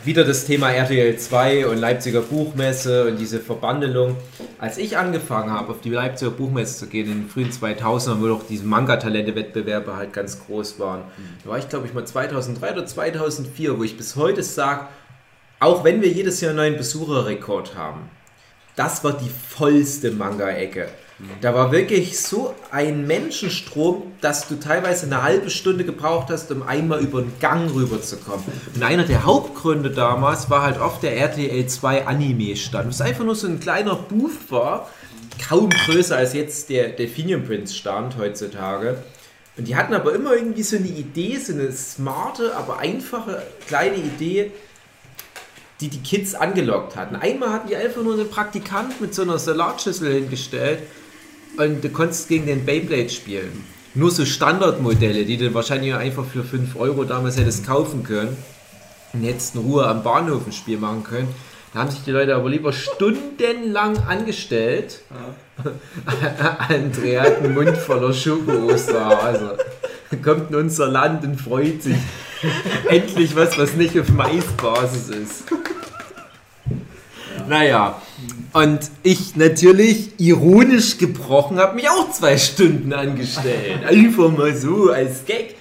wieder 0.04 0.26
das 0.26 0.46
Thema 0.46 0.72
RTL 0.72 1.18
2 1.18 1.68
und 1.68 1.78
Leipziger 1.78 2.22
Buchmesse 2.22 3.08
und 3.08 3.18
diese 3.18 3.40
Verbandelung. 3.40 4.18
Als 4.58 4.78
ich 4.78 4.98
angefangen 4.98 5.52
habe, 5.52 5.72
auf 5.72 5.80
die 5.80 5.92
Leipziger 5.92 6.32
Buchmesse 6.32 6.80
zu 6.80 6.88
gehen, 6.88 7.10
in 7.10 7.22
den 7.22 7.30
frühen 7.30 7.52
2000ern, 7.52 8.20
wo 8.20 8.28
doch 8.28 8.46
diese 8.46 8.66
Manga-Talente-Wettbewerbe 8.66 9.96
halt 9.96 10.12
ganz 10.12 10.46
groß 10.46 10.80
waren, 10.80 11.04
da 11.44 11.52
war 11.52 11.58
ich 11.58 11.70
glaube 11.70 11.88
ich 11.88 11.94
mal 11.94 12.06
2003 12.06 12.74
oder 12.74 12.86
2004, 12.86 13.80
wo 13.80 13.84
ich 13.84 13.96
bis 13.96 14.18
heute 14.18 14.44
sage, 14.44 14.88
auch 15.60 15.84
wenn 15.84 16.02
wir 16.02 16.10
jedes 16.10 16.42
Jahr 16.42 16.50
einen 16.50 16.58
neuen 16.58 16.78
Besucherrekord 16.78 17.76
haben, 17.76 18.10
das 18.76 19.04
war 19.04 19.14
die 19.14 19.30
vollste 19.30 20.12
Manga-Ecke. 20.12 20.88
Da 21.42 21.54
war 21.54 21.74
wirklich 21.74 22.18
so 22.18 22.56
ein 22.72 23.06
Menschenstrom, 23.06 24.04
dass 24.22 24.48
du 24.48 24.56
teilweise 24.56 25.06
eine 25.06 25.22
halbe 25.22 25.50
Stunde 25.50 25.84
gebraucht 25.84 26.28
hast, 26.30 26.50
um 26.50 26.64
einmal 26.64 27.02
über 27.02 27.22
den 27.22 27.34
Gang 27.42 27.74
rüberzukommen. 27.74 28.46
Und 28.74 28.82
einer 28.82 29.04
der 29.04 29.26
Hauptgründe 29.26 29.92
damals 29.92 30.50
war 30.50 30.62
halt 30.62 30.80
oft 30.80 31.04
der 31.04 31.18
RTL 31.18 31.68
2 31.68 32.08
Anime-Stand. 32.08 32.88
Was 32.88 33.02
einfach 33.02 33.26
nur 33.26 33.36
so 33.36 33.48
ein 33.48 33.60
kleiner 33.60 33.96
Booth 33.96 34.50
war, 34.50 34.88
kaum 35.46 35.70
größer 35.70 36.16
als 36.16 36.32
jetzt 36.34 36.70
der 36.70 36.88
Delphinium 36.90 37.44
Prince 37.44 37.76
Stand 37.76 38.18
heutzutage. 38.18 39.04
Und 39.58 39.68
die 39.68 39.76
hatten 39.76 39.94
aber 39.94 40.14
immer 40.16 40.34
irgendwie 40.36 40.64
so 40.64 40.78
eine 40.78 40.88
Idee, 40.88 41.38
so 41.38 41.52
eine 41.52 41.70
smarte, 41.74 42.56
aber 42.56 42.80
einfache 42.80 43.44
kleine 43.68 43.98
Idee, 43.98 44.52
die 45.82 45.88
die 45.88 46.02
Kids 46.02 46.36
angelockt 46.36 46.96
hatten. 46.96 47.16
Einmal 47.16 47.52
hatten 47.52 47.70
die 47.70 47.76
einfach 47.76 48.04
nur 48.04 48.14
einen 48.14 48.30
Praktikant 48.30 49.00
mit 49.00 49.16
so 49.16 49.22
einer 49.22 49.40
Salatschüssel 49.40 50.14
hingestellt 50.14 50.80
und 51.58 51.84
du 51.84 51.90
konntest 51.90 52.28
gegen 52.28 52.48
den 52.48 52.66
Beyblade 52.66 53.10
spielen. 53.10 53.64
Nur 53.96 54.12
so 54.12 54.26
Standardmodelle, 54.26 55.26
die 55.26 55.38
du 55.38 55.54
wahrscheinlich 55.54 55.94
einfach 55.96 56.26
für 56.26 56.44
5 56.44 56.76
Euro 56.76 57.06
damals 57.06 57.38
hättest 57.38 57.66
kaufen 57.66 58.04
können 58.04 58.38
und 59.14 59.24
jetzt 59.24 59.56
in 59.56 59.62
Ruhe 59.62 59.88
am 59.88 60.04
Bahnhof 60.04 60.46
ein 60.46 60.52
Spiel 60.52 60.78
machen 60.78 61.04
können. 61.04 61.34
Da 61.74 61.80
haben 61.80 61.92
sich 61.92 62.04
die 62.04 62.12
Leute 62.12 62.36
aber 62.36 62.50
lieber 62.50 62.74
stundenlang 62.74 63.98
angestellt. 64.00 65.02
Andrea 66.70 67.24
hat 67.24 67.44
einen 67.44 67.54
Mund 67.54 67.78
voller 67.78 68.12
Schoko-Oster. 68.12 69.24
Also 69.24 69.52
kommt 70.24 70.50
in 70.50 70.56
unser 70.56 70.88
Land 70.88 71.24
und 71.24 71.40
freut 71.40 71.84
sich. 71.84 71.98
Endlich 72.90 73.36
was, 73.36 73.58
was 73.58 73.74
nicht 73.74 74.00
auf 74.00 74.10
Maisbasis 74.10 75.10
ist. 75.10 75.44
Naja, 77.48 78.02
und 78.54 78.80
ich 79.04 79.36
natürlich 79.36 80.20
ironisch 80.20 80.98
gebrochen 80.98 81.58
habe 81.60 81.76
mich 81.76 81.90
auch 81.90 82.12
zwei 82.12 82.38
Stunden 82.38 82.94
angestellt. 82.94 83.84
Einfach 83.86 84.32
mal 84.32 84.56
so 84.56 84.92
als 84.92 85.26
Gag. 85.26 85.56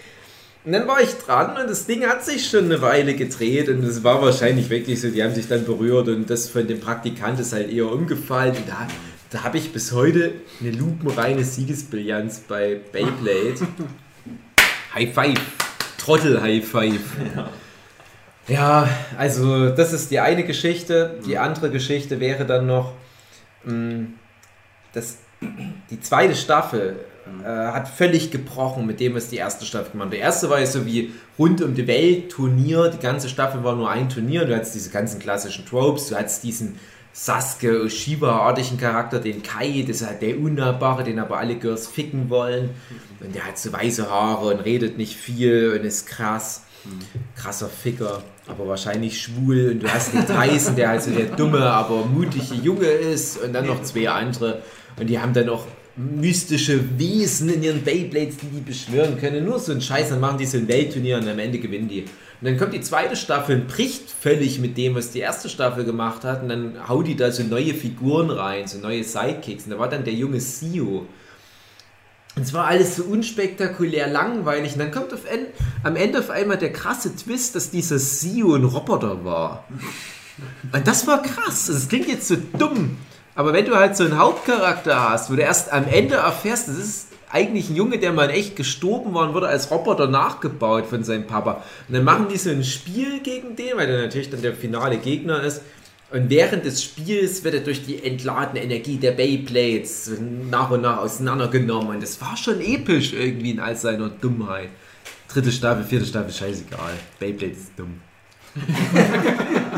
Und 0.64 0.72
dann 0.72 0.86
war 0.86 1.00
ich 1.00 1.14
dran 1.14 1.56
und 1.60 1.70
das 1.70 1.86
Ding 1.86 2.04
hat 2.06 2.24
sich 2.24 2.48
schon 2.48 2.66
eine 2.66 2.82
Weile 2.82 3.14
gedreht 3.14 3.68
und 3.68 3.82
es 3.84 4.04
war 4.04 4.20
wahrscheinlich 4.20 4.68
wirklich 4.68 5.00
so, 5.00 5.08
die 5.08 5.22
haben 5.22 5.34
sich 5.34 5.48
dann 5.48 5.64
berührt 5.64 6.08
und 6.08 6.28
das 6.28 6.48
von 6.48 6.66
dem 6.66 6.80
Praktikant 6.80 7.40
ist 7.40 7.52
halt 7.52 7.70
eher 7.70 7.90
umgefallen. 7.90 8.54
Und 8.54 8.68
da, 8.68 8.86
da 9.30 9.44
habe 9.44 9.56
ich 9.56 9.72
bis 9.72 9.92
heute 9.92 10.32
eine 10.60 10.72
lupenreine 10.72 11.44
Siegesbrillanz 11.44 12.40
bei 12.48 12.80
Beyblade. 12.92 13.54
High 14.94 15.14
Five. 15.14 15.67
Trottel 16.08 16.40
High 16.40 16.66
Five. 16.66 17.00
Ja, 18.46 18.88
also 19.18 19.68
das 19.68 19.92
ist 19.92 20.10
die 20.10 20.20
eine 20.20 20.42
Geschichte. 20.44 21.18
Die 21.26 21.36
andere 21.36 21.70
Geschichte 21.70 22.18
wäre 22.18 22.46
dann 22.46 22.66
noch, 22.66 22.92
mh, 23.64 24.06
dass 24.94 25.18
die 25.90 26.00
zweite 26.00 26.34
Staffel 26.34 26.96
äh, 27.44 27.46
hat 27.46 27.88
völlig 27.88 28.30
gebrochen 28.30 28.86
mit 28.86 29.00
dem, 29.00 29.14
was 29.14 29.28
die 29.28 29.36
erste 29.36 29.66
Staffel 29.66 29.92
gemacht 29.92 30.06
hat. 30.06 30.14
Die 30.14 30.20
erste 30.20 30.48
war 30.48 30.60
ja 30.60 30.64
so 30.64 30.86
wie 30.86 31.12
rund 31.38 31.60
um 31.60 31.74
die 31.74 31.86
Welt 31.86 32.30
Turnier. 32.30 32.88
Die 32.88 33.02
ganze 33.02 33.28
Staffel 33.28 33.62
war 33.62 33.76
nur 33.76 33.90
ein 33.90 34.08
Turnier. 34.08 34.46
Du 34.46 34.56
hattest 34.56 34.74
diese 34.74 34.88
ganzen 34.88 35.20
klassischen 35.20 35.66
Tropes. 35.66 36.08
Du 36.08 36.14
hattest 36.14 36.42
diesen 36.42 36.76
Sasuke 37.12 37.82
Oshiba-artigen 37.82 38.78
Charakter, 38.78 39.18
den 39.18 39.42
Kai, 39.42 39.84
das 39.86 40.02
ist 40.02 40.06
halt 40.06 40.22
der 40.22 40.38
Unnahbare, 40.38 41.02
den 41.02 41.18
aber 41.18 41.38
alle 41.38 41.56
Girls 41.56 41.88
ficken 41.88 42.30
wollen. 42.30 42.70
Und 43.20 43.34
der 43.34 43.46
hat 43.46 43.58
so 43.58 43.72
weiße 43.72 44.08
Haare 44.08 44.54
und 44.54 44.60
redet 44.60 44.96
nicht 44.96 45.16
viel 45.16 45.76
und 45.78 45.84
ist 45.84 46.06
krass. 46.06 46.64
Krasser 47.36 47.68
Ficker, 47.68 48.22
aber 48.46 48.68
wahrscheinlich 48.68 49.20
schwul. 49.20 49.72
Und 49.72 49.82
du 49.82 49.88
hast 49.88 50.14
den 50.14 50.26
Tyson, 50.26 50.76
der 50.76 50.88
halt 50.88 51.02
so 51.02 51.10
der 51.10 51.26
dumme, 51.26 51.60
aber 51.60 52.06
mutige 52.06 52.54
Junge 52.54 52.86
ist. 52.86 53.42
Und 53.42 53.52
dann 53.52 53.66
noch 53.66 53.82
zwei 53.82 54.08
andere. 54.08 54.62
Und 54.98 55.08
die 55.08 55.18
haben 55.18 55.32
dann 55.32 55.46
noch 55.46 55.66
mystische 55.96 56.98
Wesen 56.98 57.52
in 57.52 57.62
ihren 57.62 57.82
Beyblades, 57.82 58.36
die 58.36 58.46
die 58.46 58.60
beschwören 58.60 59.18
können. 59.18 59.44
Nur 59.44 59.58
so 59.58 59.72
ein 59.72 59.80
Scheiß, 59.80 60.10
dann 60.10 60.20
machen 60.20 60.38
die 60.38 60.46
so 60.46 60.56
ein 60.56 60.68
Weltturnier 60.68 61.18
und 61.18 61.28
am 61.28 61.38
Ende 61.38 61.58
gewinnen 61.58 61.88
die. 61.88 62.02
Und 62.02 62.44
dann 62.46 62.56
kommt 62.56 62.72
die 62.72 62.80
zweite 62.80 63.16
Staffel 63.16 63.60
und 63.60 63.68
bricht 63.68 64.10
völlig 64.10 64.60
mit 64.60 64.76
dem, 64.78 64.94
was 64.94 65.10
die 65.10 65.18
erste 65.18 65.48
Staffel 65.48 65.84
gemacht 65.84 66.22
hat. 66.22 66.42
Und 66.42 66.50
dann 66.50 66.88
haut 66.88 67.08
die 67.08 67.16
da 67.16 67.32
so 67.32 67.42
neue 67.42 67.74
Figuren 67.74 68.30
rein, 68.30 68.68
so 68.68 68.78
neue 68.78 69.02
Sidekicks. 69.02 69.64
Und 69.64 69.72
da 69.72 69.78
war 69.78 69.88
dann 69.88 70.04
der 70.04 70.14
junge 70.14 70.40
Sio. 70.40 71.06
Und 72.38 72.44
es 72.44 72.54
war 72.54 72.66
alles 72.66 72.94
so 72.94 73.02
unspektakulär 73.02 74.06
langweilig. 74.06 74.74
Und 74.74 74.78
dann 74.78 74.92
kommt 74.92 75.10
en 75.12 75.46
am 75.82 75.96
Ende 75.96 76.20
auf 76.20 76.30
einmal 76.30 76.56
der 76.56 76.72
krasse 76.72 77.16
Twist, 77.16 77.56
dass 77.56 77.70
dieser 77.70 77.98
Sio 77.98 78.54
ein 78.54 78.62
Roboter 78.62 79.24
war. 79.24 79.64
Und 80.72 80.86
das 80.86 81.08
war 81.08 81.20
krass. 81.20 81.66
Das 81.66 81.88
klingt 81.88 82.06
jetzt 82.06 82.28
so 82.28 82.36
dumm. 82.56 82.96
Aber 83.34 83.52
wenn 83.52 83.64
du 83.64 83.74
halt 83.74 83.96
so 83.96 84.04
einen 84.04 84.18
Hauptcharakter 84.18 85.10
hast, 85.10 85.32
wo 85.32 85.34
du 85.34 85.42
erst 85.42 85.72
am 85.72 85.88
Ende 85.88 86.14
erfährst, 86.14 86.68
das 86.68 86.76
ist 86.76 87.08
eigentlich 87.28 87.70
ein 87.70 87.76
Junge, 87.76 87.98
der 87.98 88.12
mal 88.12 88.30
echt 88.30 88.54
gestorben 88.54 89.14
war 89.14 89.26
und 89.28 89.34
wurde 89.34 89.48
als 89.48 89.72
Roboter 89.72 90.06
nachgebaut 90.06 90.86
von 90.86 91.02
seinem 91.02 91.26
Papa. 91.26 91.64
Und 91.88 91.94
dann 91.94 92.04
machen 92.04 92.28
die 92.32 92.38
so 92.38 92.50
ein 92.50 92.62
Spiel 92.62 93.18
gegen 93.18 93.56
den, 93.56 93.76
weil 93.76 93.88
der 93.88 94.00
natürlich 94.00 94.30
dann 94.30 94.42
der 94.42 94.54
finale 94.54 94.98
Gegner 94.98 95.42
ist. 95.42 95.62
Und 96.10 96.30
während 96.30 96.64
des 96.64 96.82
Spiels 96.82 97.44
wird 97.44 97.54
er 97.54 97.60
durch 97.60 97.84
die 97.84 98.02
entladene 98.02 98.62
Energie 98.62 98.96
der 98.96 99.12
Beyblades 99.12 100.10
nach 100.50 100.70
und 100.70 100.80
nach 100.80 100.98
auseinandergenommen. 100.98 101.96
Und 101.96 102.02
das 102.02 102.18
war 102.20 102.34
schon 102.36 102.60
episch 102.62 103.12
irgendwie 103.12 103.50
in 103.50 103.60
all 103.60 103.76
seiner 103.76 104.08
Dummheit. 104.08 104.70
Dritte 105.28 105.52
Staffel, 105.52 105.84
vierte 105.84 106.06
Staffel, 106.06 106.32
scheißegal. 106.32 106.94
Beyblade 107.18 107.52
ist 107.52 107.72
dumm. 107.76 108.00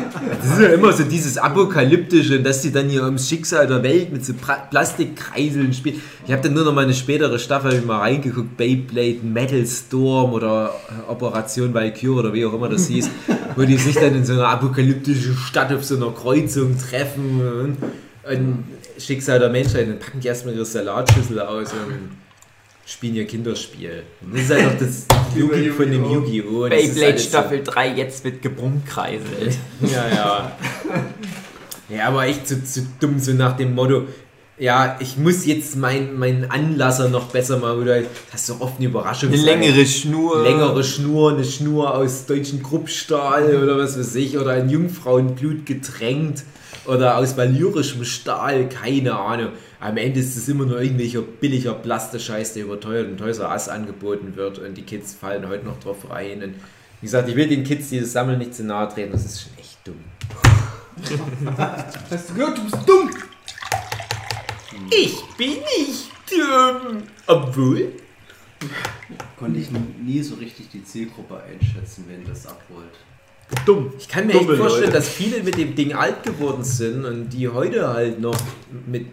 Das 0.43 0.53
ist 0.53 0.61
ja 0.61 0.69
immer 0.69 0.93
so 0.93 1.05
dieses 1.05 1.39
Apokalyptische, 1.39 2.41
dass 2.41 2.63
die 2.63 2.73
dann 2.73 2.89
hier 2.89 3.05
ums 3.05 3.29
Schicksal 3.29 3.67
der 3.67 3.83
Welt 3.83 4.13
mit 4.13 4.25
so 4.25 4.33
Plastikkreiseln 4.71 5.73
spielen. 5.73 6.01
Ich 6.27 6.33
habe 6.33 6.43
dann 6.43 6.55
nur 6.55 6.65
noch 6.65 6.75
mal 6.75 6.85
eine 6.85 6.95
spätere 6.95 7.39
Staffel 7.39 7.81
mal 7.83 7.99
reingeguckt, 7.99 8.57
Beyblade, 8.57 9.21
Metal 9.23 9.65
Storm 9.67 10.33
oder 10.33 10.75
Operation 11.09 11.73
Valkyrie 11.75 12.09
oder 12.09 12.33
wie 12.33 12.45
auch 12.45 12.53
immer 12.53 12.69
das 12.69 12.87
hieß, 12.87 13.11
wo 13.57 13.63
die 13.65 13.77
sich 13.77 13.95
dann 13.97 14.15
in 14.15 14.25
so 14.25 14.35
einer 14.35 14.49
apokalyptischen 14.49 15.37
Stadt 15.37 15.73
auf 15.73 15.85
so 15.85 15.97
einer 15.97 16.11
Kreuzung 16.13 16.77
treffen 16.79 17.41
und, 17.41 17.77
und 18.33 18.65
Schicksal 18.99 19.39
der 19.39 19.49
Menschheit. 19.51 19.89
Dann 19.89 19.99
packen 19.99 20.21
die 20.21 20.29
erstmal 20.29 20.55
ihre 20.55 20.65
Salatschüssel 20.65 21.41
aus 21.41 21.73
und 21.73 22.11
spielen 22.87 23.15
ihr 23.15 23.27
Kinderspiel. 23.27 24.03
Das 24.33 24.41
ist 24.43 24.53
einfach 24.53 24.79
das 24.79 25.07
Logik 25.37 25.75
von 25.75 25.91
dem 25.91 26.05
Yu-Gi-Oh! 26.05 26.65
Und 26.65 26.71
Beyblade 26.71 27.07
alles 27.07 27.23
so- 27.25 27.29
Staffel 27.29 27.63
3, 27.63 27.95
jetzt 27.95 28.25
wird 28.25 28.43
gebrummkreiselt. 28.43 29.57
ja, 29.83 30.09
ja. 30.09 30.53
Ja, 31.93 32.07
aber 32.07 32.25
echt 32.25 32.47
zu, 32.47 32.63
zu 32.63 32.87
dumm, 33.01 33.19
so 33.19 33.33
nach 33.33 33.57
dem 33.57 33.75
Motto, 33.75 34.07
ja, 34.61 34.99
ich 35.01 35.17
muss 35.17 35.47
jetzt 35.47 35.77
meinen 35.77 36.19
mein 36.19 36.51
Anlasser 36.51 37.09
noch 37.09 37.29
besser 37.31 37.57
machen. 37.57 37.81
Oder 37.81 38.03
hast 38.31 38.49
du 38.51 38.61
oft 38.61 38.75
eine 38.77 38.89
Überraschung. 38.89 39.33
Eine 39.33 39.43
längere 39.43 39.87
Schnur. 39.87 40.43
längere 40.43 40.85
Schnur, 40.85 41.33
eine 41.33 41.45
Schnur 41.45 41.95
aus 41.95 42.27
deutschen 42.27 42.63
Kruppstahl 42.63 43.57
oder 43.57 43.79
was 43.79 43.99
weiß 43.99 44.15
ich, 44.17 44.37
oder 44.37 44.59
in 44.59 44.69
Jungfrauenblut 44.69 45.65
getränkt 45.65 46.45
oder 46.85 47.17
aus 47.17 47.39
valyrischem 47.39 48.05
Stahl, 48.05 48.69
keine 48.69 49.19
Ahnung. 49.19 49.53
Am 49.81 49.97
Ende 49.97 50.21
ist 50.21 50.37
es 50.37 50.47
immer 50.47 50.67
nur 50.67 50.83
irgendwelcher 50.83 51.23
billiger 51.23 51.73
Plastescheiß, 51.73 52.53
der 52.53 52.65
überteuert 52.65 53.09
und 53.09 53.17
Toys 53.17 53.39
R 53.39 53.51
Us 53.51 53.71
angeboten 53.71 54.37
wird 54.37 54.59
und 54.59 54.77
die 54.77 54.83
Kids 54.83 55.15
fallen 55.15 55.49
heute 55.49 55.65
noch 55.65 55.81
drauf 55.81 56.11
rein. 56.11 56.43
Und 56.43 56.55
wie 57.01 57.07
gesagt, 57.07 57.31
ich 57.31 57.37
will 57.37 57.49
den 57.49 57.65
Kids 57.65 57.89
dieses 57.89 58.13
Sammeln 58.13 58.39
nicht 58.39 58.55
zu 58.55 58.65
nahe 58.65 58.89
treten, 58.91 59.13
das 59.13 59.25
ist 59.25 59.41
schon 59.41 59.53
echt 59.59 59.79
dumm. 59.85 59.97
Hast 62.11 62.29
du 62.29 62.35
gehört, 62.35 62.59
du 62.59 62.65
bist 62.65 62.77
dumm? 62.87 63.09
Ich 64.91 65.23
bin 65.37 65.51
nicht 65.79 66.11
dumm. 66.31 67.03
Obwohl? 67.27 67.93
Konnte 69.39 69.59
ich 69.59 69.69
nie 69.71 70.23
so 70.23 70.37
richtig 70.37 70.69
die 70.71 70.85
Zielgruppe 70.85 71.43
einschätzen, 71.43 72.05
wenn 72.09 72.25
das 72.25 72.47
abholt. 72.47 72.93
Dumm. 73.67 73.93
Ich 73.99 74.09
kann 74.09 74.27
mir 74.27 74.35
Dumme 74.35 74.53
echt 74.53 74.61
vorstellen, 74.61 74.85
Leute. 74.85 74.97
dass 74.97 75.09
viele 75.09 75.43
mit 75.43 75.57
dem 75.57 75.75
Ding 75.75 75.93
alt 75.93 76.23
geworden 76.23 76.63
sind 76.63 77.05
und 77.05 77.31
die 77.31 77.49
heute 77.49 77.89
halt 77.89 78.21
noch 78.21 78.39
mit 78.87 79.07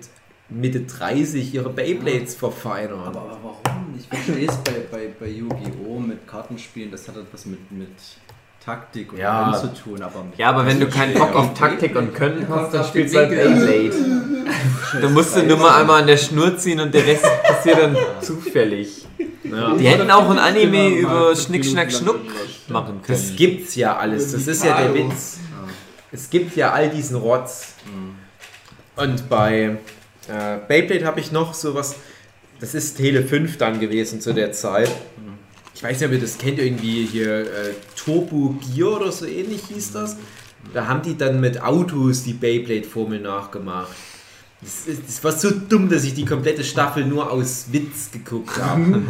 Mitte 0.50 0.82
30 0.82 1.54
ihre 1.54 1.70
Beyblades 1.70 2.36
verfeinern. 2.36 3.00
Aber, 3.00 3.22
aber 3.22 3.40
warum? 3.66 3.96
Ich 3.98 4.08
verstehe 4.08 4.48
es 4.48 4.56
bei, 4.58 4.86
bei, 4.92 5.10
bei 5.20 5.28
Yu-Gi-Oh! 5.28 6.00
mit 6.00 6.28
Kartenspielen, 6.28 6.92
das 6.92 7.08
hat 7.08 7.18
etwas 7.18 7.46
mit, 7.46 7.72
mit 7.72 7.90
Taktik 8.68 9.14
und 9.14 9.20
Ja. 9.20 9.50
Können 9.62 9.74
zu 9.74 9.82
tun. 9.82 10.02
Aber 10.04 10.26
Ja, 10.38 10.50
aber 10.50 10.66
wenn 10.66 10.78
du 10.78 10.88
keinen 10.90 11.14
Bock 11.14 11.34
auf 11.34 11.54
Taktik 11.54 11.96
und 11.96 12.14
Können 12.14 12.46
hast, 12.50 12.74
dann 12.74 12.84
spielst 12.84 13.16
du 13.16 13.20
halt 13.20 13.30
Beyblade. 13.30 13.94
Da 15.02 15.10
musst 15.10 15.36
du 15.36 15.44
nur 15.44 15.58
mal 15.58 15.82
einmal 15.82 16.02
an 16.02 16.08
der 16.08 16.18
Schnur 16.18 16.58
ziehen 16.58 16.80
und 16.80 16.94
der 16.94 17.06
Rest 17.06 17.24
passiert 17.48 17.80
dann 17.80 17.98
zufällig. 18.22 19.06
Ja. 19.44 19.74
Die 19.76 19.88
hätten 19.88 20.10
auch 20.12 20.30
ein 20.30 20.38
Anime 20.40 20.78
Mal 20.90 20.92
über 20.92 21.28
fünf 21.36 21.46
Schnick, 21.48 21.66
Schnack, 21.66 21.88
Minuten 21.92 22.28
Schnuck 22.30 22.70
machen 22.70 23.02
Das 23.08 23.26
können. 23.28 23.36
gibt's 23.38 23.76
ja 23.76 23.96
alles. 23.98 24.32
Das 24.34 24.48
ist 24.48 24.64
ja 24.66 24.82
der 24.82 24.94
Witz. 24.94 25.40
Es 26.12 26.30
gibt 26.30 26.56
ja 26.58 26.72
all 26.72 26.90
diesen 26.90 27.18
Rotz. 27.18 27.74
Und 28.98 29.30
bei 29.30 29.78
äh, 30.28 30.58
Beyblade 30.68 31.06
habe 31.06 31.20
ich 31.22 31.32
noch 31.32 31.54
sowas. 31.54 31.96
Das 32.60 32.74
ist 32.74 32.96
Tele 32.98 33.24
5 33.24 33.58
dann 33.58 33.80
gewesen 33.80 34.20
zu 34.22 34.34
der 34.34 34.52
Zeit. 34.52 34.92
Ich 35.78 35.84
weiß 35.84 36.00
nicht, 36.00 36.08
ob 36.08 36.14
ihr 36.16 36.20
das 36.20 36.40
kennt, 36.40 36.58
irgendwie 36.58 37.06
hier 37.06 37.42
äh, 37.42 37.74
Turbo 37.96 38.56
Gear 38.74 39.00
oder 39.00 39.12
so 39.12 39.28
ähnlich 39.28 39.62
hieß 39.68 39.92
das. 39.92 40.18
Da 40.74 40.88
haben 40.88 41.04
die 41.04 41.16
dann 41.16 41.40
mit 41.40 41.62
Autos 41.62 42.24
die 42.24 42.34
Beyblade-Formel 42.34 43.20
nachgemacht. 43.20 43.96
Das, 44.62 44.88
ist, 44.88 45.08
das 45.08 45.24
war 45.24 45.32
so 45.32 45.52
dumm, 45.52 45.88
dass 45.88 46.04
ich 46.04 46.16
die 46.16 46.26
komplette 46.26 46.64
Staffel 46.64 47.06
nur 47.06 47.32
aus 47.32 47.68
Witz 47.72 48.10
geguckt 48.12 48.60
habe. 48.60 49.04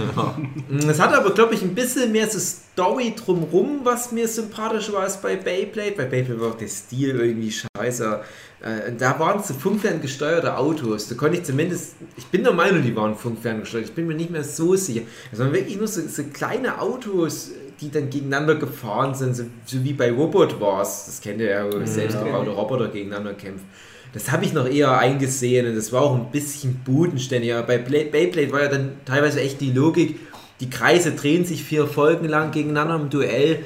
Es 0.90 1.00
hat 1.00 1.14
aber, 1.14 1.34
glaube 1.34 1.56
ich, 1.56 1.62
ein 1.62 1.74
bisschen 1.74 2.12
mehr 2.12 2.30
so 2.30 2.38
Story 2.38 3.14
drumrum, 3.16 3.80
was 3.84 4.12
mir 4.12 4.28
sympathisch 4.28 4.92
war 4.92 5.04
als 5.04 5.22
bei 5.22 5.38
Beyblade. 5.38 5.94
Bei 5.96 6.04
Beyblade 6.04 6.42
war 6.42 6.50
auch 6.50 6.58
der 6.58 6.68
Stil 6.68 7.20
irgendwie 7.22 7.52
scheiße. 7.52 8.22
Äh, 8.60 8.92
da 8.98 9.18
waren 9.20 9.40
es 9.40 9.48
so 9.48 9.54
funkferngesteuerte 9.54 10.58
Autos. 10.58 11.08
Da 11.08 11.16
konnte 11.16 11.38
ich 11.38 11.44
zumindest, 11.44 11.96
ich 12.18 12.26
bin 12.26 12.44
der 12.44 12.54
Meinung, 12.54 12.84
die 12.84 12.96
waren 12.96 13.16
funkferngesteuert. 13.16 13.86
Ich 13.86 13.94
bin 13.94 14.08
mir 14.08 14.16
nicht 14.16 14.32
mehr 14.32 14.44
so 14.44 14.76
sicher. 14.76 15.02
Es 15.32 15.40
waren 15.40 15.54
wirklich 15.54 15.78
nur 15.78 15.88
so, 15.88 16.02
so 16.08 16.24
kleine 16.34 16.82
Autos, 16.82 17.52
die 17.80 17.90
dann 17.90 18.10
gegeneinander 18.10 18.56
gefahren 18.56 19.16
sind, 19.16 19.36
so, 19.36 19.44
so 19.66 19.84
wie 19.84 19.94
bei 19.94 20.12
Robot 20.12 20.60
Wars. 20.60 21.06
Das 21.06 21.22
kennt 21.22 21.40
ihr 21.40 21.50
ja, 21.50 21.66
wo 21.72 21.86
selbstgebaute 21.86 22.50
Roboter 22.50 22.90
gegeneinander 22.90 23.34
kämpfen. 23.34 23.66
Das 24.14 24.32
habe 24.32 24.46
ich 24.46 24.54
noch 24.54 24.68
eher 24.68 24.98
eingesehen 24.98 25.68
und 25.68 25.76
das 25.76 25.92
war 25.92 26.02
auch 26.02 26.16
ein 26.16 26.32
bisschen 26.32 26.82
bodenständiger. 26.86 27.62
Bei 27.64 27.78
Play- 27.78 28.06
Beyblade 28.06 28.52
war 28.52 28.64
ja 28.64 28.68
dann 28.70 28.92
teilweise 29.06 29.42
echt 29.42 29.62
die 29.62 29.72
Logik, 29.72 30.20
die 30.60 30.70
Kreise 30.70 31.12
drehen 31.12 31.46
sich 31.46 31.64
vier 31.64 31.86
Folgen 31.88 32.28
lang 32.28 32.52
gegeneinander 32.52 32.96
im 32.96 33.10
Duell. 33.10 33.60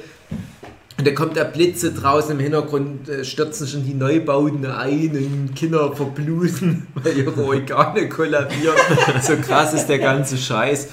Und 0.98 1.06
da 1.06 1.12
kommt 1.12 1.36
der 1.36 1.44
Blitze 1.44 1.92
draußen 1.92 2.32
im 2.32 2.38
Hintergrund, 2.38 3.08
äh, 3.08 3.24
stürzen 3.24 3.66
schon 3.66 3.84
die 3.84 3.94
Neubauten 3.94 4.66
ein 4.66 5.10
und 5.16 5.54
Kinder 5.56 5.96
verbluten, 5.96 6.86
weil 6.94 7.16
ihre 7.16 7.42
Organe 7.44 8.08
kollabieren. 8.08 8.76
so 9.22 9.36
krass 9.36 9.72
ist 9.72 9.86
der 9.86 9.98
ganze 9.98 10.36
Scheiß. 10.36 10.88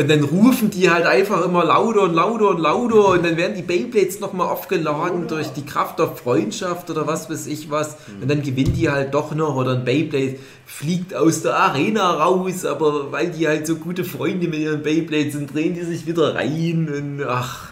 Und 0.00 0.08
dann 0.08 0.24
rufen 0.24 0.70
die 0.70 0.88
halt 0.88 1.04
einfach 1.04 1.44
immer 1.44 1.62
lauter 1.62 2.04
und 2.04 2.14
lauter 2.14 2.48
und 2.48 2.58
lauter 2.58 3.08
und 3.08 3.22
dann 3.22 3.36
werden 3.36 3.54
die 3.54 3.60
Beyblades 3.60 4.18
nochmal 4.18 4.46
aufgeladen 4.46 5.28
durch 5.28 5.48
die 5.48 5.66
Kraft 5.66 5.98
der 5.98 6.08
Freundschaft 6.08 6.88
oder 6.88 7.06
was 7.06 7.28
weiß 7.28 7.46
ich 7.48 7.70
was. 7.70 7.98
Und 8.18 8.30
dann 8.30 8.40
gewinnen 8.40 8.72
die 8.72 8.88
halt 8.88 9.12
doch 9.12 9.34
noch 9.34 9.56
oder 9.56 9.72
ein 9.72 9.84
Beyblade 9.84 10.38
fliegt 10.64 11.14
aus 11.14 11.42
der 11.42 11.54
Arena 11.54 12.12
raus, 12.12 12.64
aber 12.64 13.12
weil 13.12 13.28
die 13.30 13.46
halt 13.46 13.66
so 13.66 13.76
gute 13.76 14.04
Freunde 14.04 14.48
mit 14.48 14.60
ihren 14.60 14.82
Beyblades 14.82 15.34
sind, 15.34 15.52
drehen 15.52 15.74
die 15.74 15.82
sich 15.82 16.06
wieder 16.06 16.34
rein 16.34 16.88
und 16.88 17.22
ach, 17.28 17.68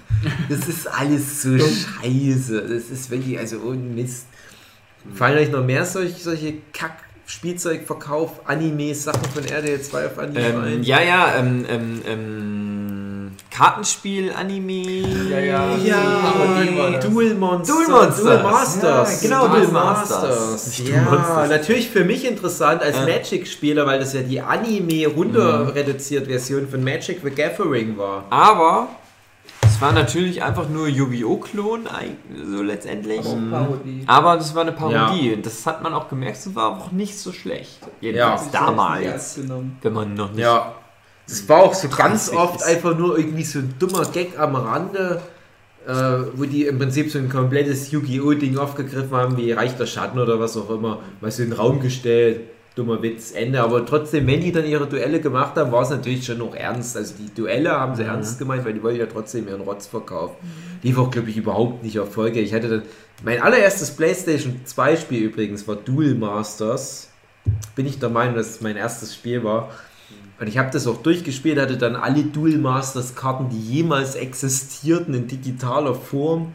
das 0.51 0.69
ist 0.69 0.87
alles 0.87 1.41
so 1.41 1.57
scheiße. 1.59 2.61
Das 2.61 2.91
ist 2.91 3.11
wirklich, 3.11 3.39
also 3.39 3.57
ohne 3.65 3.79
Mist. 3.79 4.27
Fallen 5.15 5.39
euch 5.39 5.51
noch 5.51 5.65
mehr 5.65 5.87
solche, 5.87 6.21
solche 6.23 6.55
Kack- 6.75 7.08
Spielzeugverkauf, 7.29 8.41
Anime, 8.47 8.95
Sachen 8.95 9.23
von 9.35 9.45
RDL 9.45 9.83
2 9.83 10.07
auf 10.07 10.19
Anime 10.19 10.41
Ähm, 10.41 10.61
ein? 10.63 10.83
ja, 10.83 11.03
ja, 11.03 11.35
ähm, 11.39 11.67
ähm, 11.69 12.03
ähm, 12.07 13.33
Kartenspiel, 13.51 14.33
Anime. 14.33 15.07
Ja, 15.31 15.39
ja. 15.39 15.77
Ja, 15.77 16.99
Duel 17.01 17.35
Monsters. 17.35 17.77
Duel 17.77 17.89
Monsters. 17.89 18.23
Duel 18.25 18.43
Masters. 18.43 19.23
Ja, 19.23 19.29
genau, 19.29 19.49
Duel 19.49 19.69
Masters. 19.69 20.51
Masters. 20.51 20.79
Ja, 20.89 21.03
Monsters. 21.03 21.49
natürlich 21.51 21.91
für 21.91 22.05
mich 22.05 22.25
interessant 22.25 22.81
als 22.83 22.97
Ja. 22.97 23.05
Magic-Spieler, 23.05 23.87
weil 23.87 23.99
das 24.01 24.15
ja 24.15 24.23
die 24.23 24.41
Anime 24.41 25.07
runter 25.09 25.75
reduziert 25.75 26.29
Version 26.29 26.67
von 26.67 26.83
Magic 26.83 27.21
the 27.23 27.31
Gathering 27.31 27.99
war. 27.99 28.25
Aber 28.31 28.89
es 29.79 29.83
war 29.83 29.93
natürlich 29.93 30.43
einfach 30.43 30.69
nur 30.69 30.89
Yu-Gi-Oh!-Klon, 30.89 31.87
so 32.51 32.63
letztendlich. 32.63 33.21
Parodie. 33.23 34.03
Aber 34.09 34.37
das 34.37 34.53
war 34.53 34.63
eine 34.63 34.73
Parodie 34.73 35.35
und 35.35 35.47
das 35.47 35.65
hat 35.67 35.85
man 35.85 35.95
auch 35.95 36.09
gemerkt, 36.09 36.37
es 36.39 36.53
war 36.57 36.71
auch 36.77 36.91
nicht 36.91 37.17
so 37.17 37.31
schlecht. 37.31 37.79
Jedenfalls 38.01 38.47
Ja. 38.47 38.67
damals, 38.67 39.39
wenn 39.83 39.93
man 39.93 40.15
noch 40.15 40.31
nicht. 40.33 40.41
Ja. 40.41 40.75
Das 41.29 41.49
war 41.49 41.63
auch 41.63 41.75
so 41.75 41.89
ganz 41.89 42.27
30 42.31 42.39
oft 42.39 42.57
ist. 42.57 42.67
einfach 42.67 42.99
nur 42.99 43.19
irgendwie 43.19 43.45
so 43.45 43.61
ein 43.61 43.73
dummer 43.79 44.05
Gag 44.07 44.37
am 44.37 44.57
Rande, 44.57 45.23
äh, 45.87 45.93
wo 46.35 46.45
die 46.45 46.67
im 46.67 46.79
Prinzip 46.79 47.13
so 47.13 47.19
ein 47.21 47.29
komplettes 47.29 47.93
Yu-Gi-Oh! 47.93 48.33
Ding 48.35 48.59
aufgegriffen 48.59 49.13
haben, 49.17 49.37
wie 49.37 49.53
Reich 49.53 49.77
der 49.77 49.87
Schatten 49.87 50.19
oder 50.19 50.41
was 50.41 50.57
auch 50.57 50.71
immer, 50.71 50.99
mal 51.21 51.31
so 51.31 51.45
in 51.45 51.51
den 51.51 51.57
Raum 51.57 51.79
gestellt. 51.81 52.41
Dummer 52.79 53.03
Witz, 53.03 53.33
Ende. 53.33 53.61
Aber 53.61 53.85
trotzdem, 53.85 54.27
wenn 54.27 54.41
die 54.41 54.53
dann 54.53 54.65
ihre 54.65 54.87
Duelle 54.87 55.21
gemacht 55.21 55.57
haben, 55.57 55.73
war 55.73 55.83
es 55.83 55.91
natürlich 55.91 56.25
schon 56.25 56.39
noch 56.39 56.55
ernst. 56.55 56.97
Also 56.97 57.15
die 57.19 57.35
Duelle 57.35 57.73
haben 57.73 57.97
sie 57.97 58.05
ernst 58.05 58.39
gemeint, 58.39 58.65
weil 58.65 58.73
die 58.73 58.83
wollten 58.83 59.01
ja 59.01 59.07
trotzdem 59.07 59.49
ihren 59.49 59.63
Rotz 59.63 59.89
verkaufen. 59.89 60.37
Lief 60.83 60.97
auch, 60.97 61.11
glaube 61.11 61.29
ich, 61.31 61.37
überhaupt 61.37 61.83
nicht 61.83 61.97
Erfolge. 61.97 62.41
Ich 62.41 62.55
hatte 62.55 62.69
dann, 62.69 62.83
mein 63.25 63.43
allererstes 63.43 63.91
PlayStation 63.91 64.61
2 64.65 64.97
Spiel 64.97 65.25
übrigens 65.25 65.67
war 65.67 65.75
Duel 65.75 66.15
Masters. 66.15 67.11
Bin 67.75 67.87
ich 67.87 67.99
der 67.99 68.11
Meinung, 68.11 68.37
dass 68.37 68.51
es 68.51 68.61
mein 68.61 68.77
erstes 68.77 69.15
Spiel 69.15 69.43
war. 69.43 69.71
Und 70.39 70.47
ich 70.47 70.57
habe 70.57 70.71
das 70.71 70.87
auch 70.87 71.03
durchgespielt, 71.03 71.59
hatte 71.59 71.77
dann 71.77 71.97
alle 71.97 72.23
Duel 72.23 72.59
Masters 72.59 73.17
Karten, 73.17 73.49
die 73.49 73.61
jemals 73.61 74.15
existierten, 74.15 75.15
in 75.15 75.27
digitaler 75.27 75.97
Form 75.97 76.53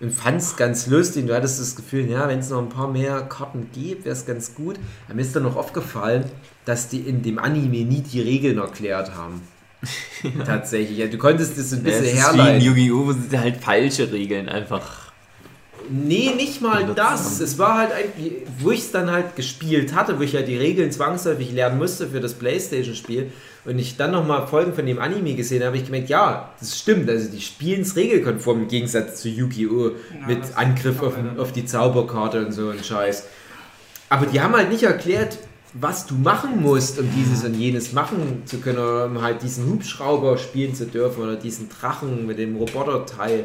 und 0.00 0.12
fand 0.12 0.40
es 0.40 0.56
ganz 0.56 0.86
lustig. 0.88 1.26
Du 1.26 1.34
hattest 1.34 1.60
das 1.60 1.74
Gefühl, 1.74 2.08
ja, 2.10 2.28
wenn 2.28 2.40
es 2.40 2.50
noch 2.50 2.58
ein 2.60 2.68
paar 2.68 2.88
mehr 2.88 3.22
Karten 3.22 3.70
gibt, 3.72 4.04
wäre 4.04 4.14
es 4.14 4.26
ganz 4.26 4.54
gut. 4.54 4.76
Aber 5.06 5.14
mir 5.14 5.22
ist 5.22 5.34
dann 5.34 5.44
noch 5.44 5.56
aufgefallen, 5.56 6.24
dass 6.64 6.88
die 6.88 7.00
in 7.00 7.22
dem 7.22 7.38
Anime 7.38 7.84
nie 7.84 8.02
die 8.02 8.20
Regeln 8.20 8.58
erklärt 8.58 9.14
haben. 9.14 9.40
Tatsächlich. 10.44 10.98
Ja, 10.98 11.06
du 11.06 11.18
konntest 11.18 11.58
das 11.58 11.70
so 11.70 11.76
ein 11.76 11.84
Ja, 11.84 11.92
es 11.92 12.00
bisschen 12.00 12.18
ist 12.18 12.32
wie 12.34 12.38
in 12.38 12.44
herleiten. 12.44 12.62
Yu-Gi-Oh! 12.62 13.12
sie 13.30 13.38
halt 13.38 13.56
falsche 13.58 14.10
Regeln 14.12 14.48
einfach 14.48 15.05
Nee, 15.90 16.32
nicht 16.36 16.60
mal 16.60 16.86
das. 16.94 17.40
Es 17.40 17.58
war 17.58 17.78
halt 17.78 17.92
ein, 17.92 18.04
wo 18.58 18.70
ich 18.70 18.80
es 18.80 18.92
dann 18.92 19.10
halt 19.10 19.36
gespielt 19.36 19.94
hatte, 19.94 20.18
wo 20.18 20.22
ich 20.22 20.32
ja 20.32 20.42
die 20.42 20.56
Regeln 20.56 20.90
zwangsläufig 20.90 21.52
lernen 21.52 21.78
musste 21.78 22.08
für 22.08 22.20
das 22.20 22.34
Playstation-Spiel 22.34 23.30
und 23.64 23.78
ich 23.78 23.96
dann 23.96 24.12
nochmal 24.12 24.46
Folgen 24.46 24.72
von 24.72 24.86
dem 24.86 24.98
Anime 24.98 25.34
gesehen 25.34 25.58
habe, 25.58 25.66
habe 25.68 25.76
ich 25.78 25.86
gemerkt, 25.86 26.08
ja, 26.08 26.52
das 26.60 26.78
stimmt. 26.78 27.08
Also 27.10 27.30
die 27.30 27.40
spielen 27.40 27.82
es 27.82 27.96
regelkonform 27.96 28.62
im 28.62 28.68
Gegensatz 28.68 29.22
zu 29.22 29.28
Yu-Gi-Oh! 29.28 29.88
Ja, 29.88 30.26
mit 30.26 30.40
Angriff 30.56 31.02
auf, 31.02 31.14
auf 31.38 31.52
die 31.52 31.66
Zauberkarte 31.66 32.46
und 32.46 32.52
so 32.52 32.70
ein 32.70 32.82
Scheiß. 32.82 33.24
Aber 34.08 34.26
die 34.26 34.40
haben 34.40 34.54
halt 34.54 34.70
nicht 34.70 34.84
erklärt, 34.84 35.38
was 35.80 36.06
du 36.06 36.14
machen 36.14 36.62
musst, 36.62 36.98
um 36.98 37.08
dieses 37.14 37.44
und 37.44 37.54
jenes 37.54 37.92
machen 37.92 38.42
zu 38.46 38.58
können, 38.58 38.78
oder 38.78 39.06
um 39.06 39.20
halt 39.20 39.42
diesen 39.42 39.68
Hubschrauber 39.68 40.38
spielen 40.38 40.74
zu 40.74 40.86
dürfen 40.86 41.22
oder 41.22 41.36
diesen 41.36 41.68
Drachen 41.68 42.26
mit 42.26 42.38
dem 42.38 42.56
Roboterteil. 42.56 43.44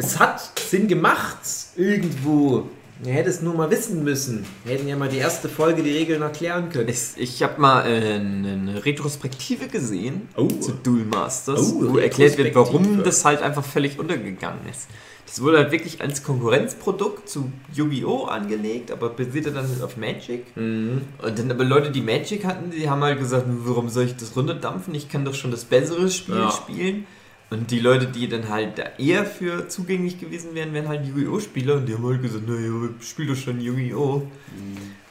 Es 0.00 0.18
hat 0.18 0.40
Sinn 0.58 0.88
gemacht, 0.88 1.38
irgendwo. 1.76 2.68
Wir 3.02 3.12
hätten 3.12 3.28
es 3.28 3.42
nur 3.42 3.54
mal 3.54 3.70
wissen 3.70 4.02
müssen. 4.02 4.44
Wir 4.64 4.74
hätten 4.74 4.88
ja 4.88 4.96
mal 4.96 5.08
die 5.08 5.18
erste 5.18 5.48
Folge 5.48 5.82
die 5.84 5.92
Regeln 5.92 6.20
erklären 6.22 6.68
können. 6.68 6.88
Ich, 6.88 7.10
ich 7.16 7.42
habe 7.44 7.60
mal 7.60 7.86
äh, 7.86 8.14
eine 8.14 8.84
Retrospektive 8.84 9.68
gesehen 9.68 10.28
Oh. 10.36 10.48
zu 10.48 10.72
Duel 10.72 11.04
Masters, 11.04 11.74
Oh, 11.74 11.92
wo 11.92 11.98
erklärt 11.98 12.36
wird, 12.38 12.54
warum 12.56 13.02
das 13.04 13.24
halt 13.24 13.40
einfach 13.42 13.64
völlig 13.64 13.98
untergegangen 14.00 14.60
ist. 14.68 14.88
Das 15.26 15.40
wurde 15.42 15.58
halt 15.58 15.70
wirklich 15.72 16.00
als 16.00 16.22
Konkurrenzprodukt 16.24 17.28
zu 17.28 17.52
Yu-Gi-Oh! 17.72 18.24
angelegt, 18.24 18.90
aber 18.90 19.10
basierte 19.10 19.52
dann 19.52 19.68
halt 19.68 19.82
auf 19.82 19.96
Magic. 19.96 20.56
Mhm. 20.56 21.02
Und 21.22 21.38
dann 21.38 21.50
aber 21.52 21.64
Leute, 21.64 21.90
die 21.92 22.00
Magic 22.00 22.44
hatten, 22.44 22.70
die 22.70 22.88
haben 22.90 23.02
halt 23.04 23.18
gesagt, 23.20 23.44
warum 23.48 23.90
soll 23.90 24.04
ich 24.06 24.16
das 24.16 24.34
runterdampfen? 24.34 24.94
Ich 24.96 25.08
kann 25.08 25.24
doch 25.24 25.34
schon 25.34 25.50
das 25.52 25.64
bessere 25.66 26.08
Spiel 26.10 26.36
Ja. 26.36 26.50
spielen. 26.50 27.06
Und 27.50 27.70
die 27.70 27.78
Leute, 27.78 28.06
die 28.06 28.28
dann 28.28 28.48
halt 28.50 28.78
da 28.78 28.82
eher 28.98 29.24
für 29.24 29.68
zugänglich 29.68 30.20
gewesen 30.20 30.54
wären, 30.54 30.74
wären 30.74 30.86
halt 30.88 31.06
Yu-Gi-Oh! 31.06 31.40
Spieler. 31.40 31.76
Und 31.76 31.86
die 31.86 31.94
haben 31.94 32.06
halt 32.06 32.20
gesagt, 32.20 32.46
naja, 32.46 32.90
spiel 33.00 33.26
doch 33.26 33.36
schon 33.36 33.60
Yu-Gi-Oh! 33.60 34.22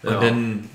Ja. 0.03 0.09
Und 0.11 0.23
dann 0.23 0.69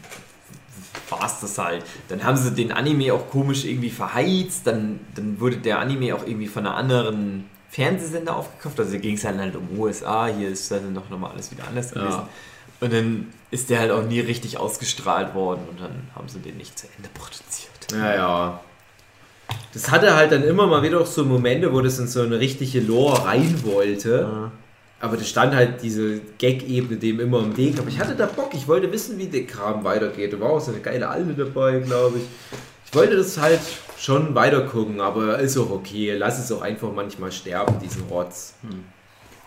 war 1.08 1.24
es 1.24 1.40
das 1.40 1.58
halt. 1.58 1.84
Dann 2.08 2.24
haben 2.24 2.36
sie 2.36 2.52
den 2.52 2.72
Anime 2.72 3.14
auch 3.14 3.28
komisch 3.30 3.64
irgendwie 3.64 3.90
verheizt. 3.90 4.66
Dann, 4.66 4.98
dann 5.14 5.38
wurde 5.38 5.58
der 5.58 5.78
Anime 5.78 6.14
auch 6.16 6.26
irgendwie 6.26 6.48
von 6.48 6.66
einer 6.66 6.76
anderen 6.76 7.44
Fernsehsender 7.70 8.36
aufgekauft. 8.36 8.80
Also 8.80 8.98
ging 8.98 9.14
es 9.14 9.24
halt, 9.24 9.38
halt 9.38 9.54
um 9.54 9.78
USA. 9.78 10.26
Hier 10.26 10.48
ist 10.48 10.68
dann 10.70 10.92
noch 10.92 11.10
nochmal 11.10 11.30
alles 11.32 11.52
wieder 11.52 11.68
anders 11.68 11.94
Ja. 11.94 12.00
gewesen. 12.00 12.22
Und 12.80 12.92
dann 12.92 13.32
ist 13.52 13.70
der 13.70 13.78
halt 13.78 13.92
auch 13.92 14.02
nie 14.02 14.18
richtig 14.18 14.58
ausgestrahlt 14.58 15.34
worden. 15.34 15.60
Und 15.70 15.80
dann 15.80 16.08
haben 16.16 16.28
sie 16.28 16.40
den 16.40 16.56
nicht 16.56 16.76
zu 16.76 16.88
Ende 16.96 17.08
produziert. 17.14 17.92
Ja, 17.92 18.14
ja. 18.16 18.60
Das 19.72 19.90
hatte 19.90 20.14
halt 20.14 20.32
dann 20.32 20.44
immer 20.44 20.66
mal 20.66 20.82
wieder 20.82 21.00
auch 21.00 21.06
so 21.06 21.24
Momente, 21.24 21.72
wo 21.72 21.80
das 21.80 21.98
in 21.98 22.06
so 22.06 22.22
eine 22.22 22.38
richtige 22.38 22.80
Lore 22.80 23.24
rein 23.24 23.60
wollte. 23.64 24.28
Ja. 24.30 24.52
Aber 25.00 25.16
da 25.16 25.24
stand 25.24 25.54
halt 25.54 25.82
diese 25.82 26.20
Gag-Ebene 26.38 26.96
dem 26.96 27.18
immer 27.20 27.40
im 27.40 27.56
Weg. 27.56 27.78
Aber 27.78 27.88
ich 27.88 27.98
hatte 27.98 28.14
da 28.14 28.26
Bock, 28.26 28.50
ich 28.54 28.68
wollte 28.68 28.92
wissen, 28.92 29.18
wie 29.18 29.26
der 29.26 29.46
Kram 29.46 29.82
weitergeht. 29.82 30.32
Da 30.32 30.40
war 30.40 30.50
auch 30.50 30.60
so 30.60 30.70
eine 30.70 30.80
geile 30.80 31.08
Alte 31.08 31.34
dabei, 31.34 31.80
glaube 31.80 32.18
ich. 32.18 32.24
Ich 32.86 32.94
wollte 32.94 33.16
das 33.16 33.40
halt 33.40 33.60
schon 33.98 34.34
weiter 34.34 34.60
gucken, 34.62 35.00
aber 35.00 35.38
ist 35.38 35.56
auch 35.56 35.70
okay. 35.70 36.14
Lass 36.16 36.38
es 36.38 36.52
auch 36.52 36.60
einfach 36.60 36.92
manchmal 36.92 37.32
sterben, 37.32 37.78
diesen 37.82 38.02
Rotz. 38.02 38.54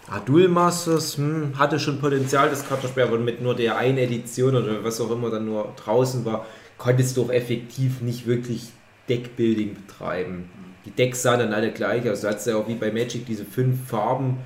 Ah, 0.10 0.20
Duel 0.20 0.50
Masters 0.50 1.18
hm, 1.18 1.58
hatte 1.58 1.80
schon 1.80 2.00
Potenzial, 2.00 2.50
das 2.50 2.68
Kartenspiel, 2.68 3.04
aber 3.04 3.18
mit 3.18 3.42
nur 3.42 3.56
der 3.56 3.78
einen 3.78 3.98
Edition 3.98 4.56
oder 4.56 4.84
was 4.84 5.00
auch 5.00 5.10
immer 5.10 5.30
dann 5.30 5.46
nur 5.46 5.74
draußen 5.84 6.26
war, 6.26 6.46
konntest 6.78 7.18
du 7.18 7.24
auch 7.24 7.30
effektiv 7.30 8.02
nicht 8.02 8.28
wirklich 8.28 8.72
Deckbuilding 9.10 9.76
betreiben. 9.76 10.50
Die 10.86 10.92
Decks 10.92 11.22
sahen 11.22 11.40
dann 11.40 11.54
alle 11.54 11.72
gleich 11.72 12.10
aus. 12.10 12.22
Du 12.22 12.28
hattest 12.28 12.48
ja 12.48 12.58
auch 12.58 12.68
wie 12.68 12.76
bei 12.76 12.92
Magic 12.92 13.26
diese 13.26 13.46
fünf 13.46 13.88
Farben 13.88 14.38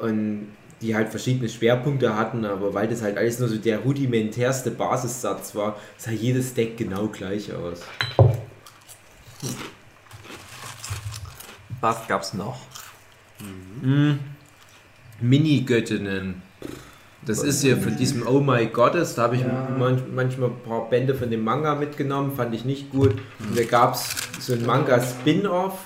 und 0.00 0.48
die 0.80 0.94
halt 0.94 1.08
verschiedene 1.08 1.48
Schwerpunkte 1.48 2.16
hatten, 2.16 2.44
aber 2.44 2.74
weil 2.74 2.88
das 2.88 3.02
halt 3.02 3.16
alles 3.16 3.38
nur 3.38 3.48
so 3.48 3.56
der 3.56 3.78
rudimentärste 3.78 4.70
Basissatz 4.70 5.54
war, 5.54 5.78
sah 5.96 6.10
jedes 6.10 6.54
Deck 6.54 6.76
genau 6.76 7.08
gleich 7.08 7.52
aus. 7.52 7.80
Was 11.80 12.06
gab's 12.06 12.34
noch? 12.34 12.60
Mhm. 13.82 14.18
Mini-Göttinnen. 15.20 16.42
Das 17.26 17.42
ist 17.42 17.62
hier 17.62 17.76
von 17.78 17.96
diesem 17.96 18.26
Oh 18.26 18.40
My 18.40 18.66
Goddess, 18.66 19.14
da 19.14 19.22
habe 19.22 19.36
ich 19.36 19.42
Ja. 19.42 19.68
manch, 19.78 20.00
manchmal 20.14 20.50
ein 20.50 20.60
paar 20.68 20.88
Bände 20.90 21.14
von 21.14 21.30
dem 21.30 21.42
Manga 21.42 21.74
mitgenommen, 21.74 22.32
fand 22.36 22.54
ich 22.54 22.64
nicht 22.64 22.90
gut. 22.90 23.12
Und 23.12 23.56
da 23.58 23.64
gab 23.64 23.94
es 23.94 24.14
so 24.40 24.52
ein 24.52 24.64
Manga-Spin-Off 24.66 25.78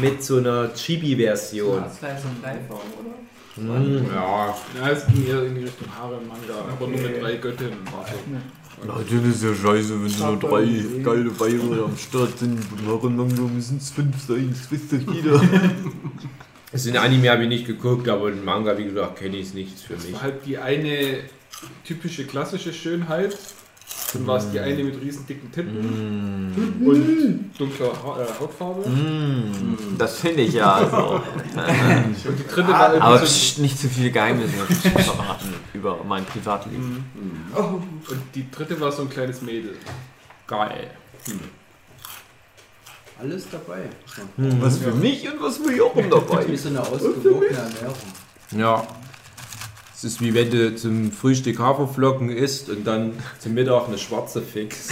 mit 0.00 0.22
so 0.22 0.38
einer 0.38 0.72
Chibi-Version. 0.72 1.84
Slice 1.90 2.24
und 2.24 2.42
Life 2.42 2.60
auch, 2.70 2.82
oder? 2.98 3.14
Mhm, 3.56 4.06
ja, 4.14 4.54
Ja, 4.80 4.88
es 4.90 5.06
ging 5.06 5.26
eher 5.26 5.44
in 5.44 5.54
die 5.56 5.64
Richtung 5.64 5.88
Haare-Manga, 5.98 6.72
aber 6.72 6.86
nur 6.86 6.98
mit 7.00 7.20
drei 7.22 7.36
Göttinnen. 7.36 7.78
Also, 7.98 8.92
Leute, 8.98 9.16
das 9.16 9.36
ist 9.36 9.42
ja 9.44 9.54
scheiße, 9.54 10.02
wenn 10.02 10.08
so 10.08 10.26
nur 10.28 10.38
drei 10.38 10.64
geile 11.02 11.38
Weiber 11.38 11.84
am 11.84 11.96
Start 11.98 12.38
sind. 12.38 12.58
Warum 12.86 13.16
müssen 13.54 13.76
es 13.76 13.90
fünf 13.90 14.16
sein? 14.26 14.48
Das 14.58 14.70
wisst 14.70 14.92
doch 14.92 15.12
jeder. 15.12 15.38
das 16.72 16.86
in 16.86 16.96
Anime 16.96 17.30
habe 17.30 17.42
ich 17.44 17.48
nicht 17.48 17.66
geguckt, 17.66 18.08
aber 18.08 18.30
den 18.30 18.44
Manga, 18.44 18.76
wie 18.78 18.84
gesagt, 18.84 19.16
kenne 19.18 19.36
ich 19.36 19.48
es 19.48 19.54
nichts 19.54 19.82
für 19.82 19.94
das 19.94 20.04
mich. 20.04 20.12
war 20.14 20.22
halt 20.22 20.46
die 20.46 20.58
eine 20.58 21.20
typische 21.84 22.24
klassische 22.24 22.72
Schönheit. 22.72 23.36
Dann 24.12 24.26
war 24.26 24.38
es 24.38 24.50
die 24.50 24.58
eine 24.60 24.82
mit 24.84 25.00
riesen 25.00 25.26
dicken 25.26 25.50
Titten 25.52 26.50
Mm. 26.50 26.86
und 26.86 27.50
dunkler 27.58 27.92
ha 28.04 28.22
äh, 28.22 28.40
Hautfarbe. 28.40 28.88
Mm, 28.88 29.96
das 29.98 30.18
finde 30.20 30.42
ich 30.42 30.54
ja. 30.54 30.72
Also. 30.74 30.96
Und 32.28 32.38
die 32.38 32.46
dritte 32.46 32.68
war 32.72 32.88
irgendwie 32.94 33.02
Aber 33.06 33.18
so 33.18 33.24
pst, 33.24 33.58
nicht 33.58 33.78
zu 33.78 33.88
viele 33.88 34.10
Geheimnisse 34.10 34.56
verraten 34.56 35.54
über 35.74 36.02
mein 36.04 36.24
Privatleben. 36.24 37.04
und 37.54 38.22
die 38.34 38.50
dritte 38.50 38.80
war 38.80 38.90
so 38.92 39.02
ein 39.02 39.10
kleines 39.10 39.42
Mädel. 39.42 39.76
Geil. 40.46 40.90
Alles 43.20 43.44
dabei. 43.50 43.90
Was 44.36 44.78
für 44.78 44.92
mich 44.92 45.28
und 45.30 45.42
was 45.42 45.58
für 45.58 45.74
Jochen 45.74 46.08
dabei. 46.08 46.48
Wie 46.48 46.56
so 46.56 46.70
eine 46.70 46.80
ausgewogene 46.80 47.48
Ernährung. 47.48 47.96
Ja. 48.52 48.86
Es 49.94 50.04
ist 50.04 50.22
wie 50.22 50.32
wenn 50.32 50.50
du 50.50 50.74
zum 50.74 51.12
Frühstück 51.12 51.58
Haferflocken 51.58 52.30
isst 52.30 52.70
und 52.70 52.86
dann 52.86 53.12
zum 53.38 53.52
Mittag 53.52 53.88
eine 53.88 53.98
schwarze 53.98 54.40
Fix. 54.40 54.88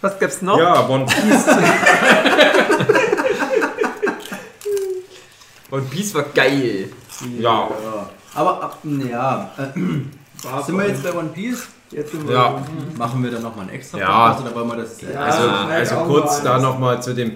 Was 0.00 0.18
gab's 0.18 0.42
noch? 0.42 0.58
Ja, 0.58 0.88
One 0.88 1.06
Piece. 1.06 1.46
One 5.70 5.82
Piece 5.82 6.12
war 6.14 6.24
geil. 6.24 6.90
Ja. 7.38 7.68
Ja. 7.68 8.10
Aber 8.34 8.62
ab, 8.62 8.78
ja, 8.84 9.50
äh, 9.58 10.62
sind 10.64 10.76
wir 10.78 10.88
jetzt 10.88 11.02
bei 11.02 11.12
One 11.14 11.28
Piece? 11.28 11.66
Jetzt 11.90 12.10
sind 12.10 12.26
wir, 12.26 12.34
Ja. 12.34 12.62
Machen 12.98 13.22
wir 13.22 13.30
dann 13.30 13.42
nochmal 13.42 13.66
ein 13.66 13.70
extra 13.74 13.98
Ja. 13.98 14.28
Podcast 14.32 14.46
oder 14.46 14.54
wollen 14.56 14.68
wir 14.68 14.76
das? 14.84 15.00
Ja. 15.00 15.20
Also, 15.20 15.42
Ah, 15.48 15.66
also 15.68 15.94
auch 15.96 16.06
kurz 16.06 16.42
da 16.42 16.58
nochmal 16.58 17.00
zu 17.02 17.14
dem, 17.14 17.32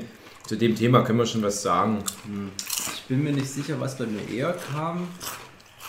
zu 0.47 0.57
dem 0.57 0.75
Thema 0.75 1.03
können 1.03 1.19
wir 1.19 1.27
schon 1.27 1.43
was 1.43 1.63
sagen. 1.63 1.99
Ich 2.95 3.03
bin 3.05 3.23
mir 3.23 3.33
nicht 3.33 3.49
sicher, 3.49 3.75
was 3.79 3.97
bei 3.97 4.07
mir 4.07 4.29
eher 4.37 4.55
kam. 4.75 5.07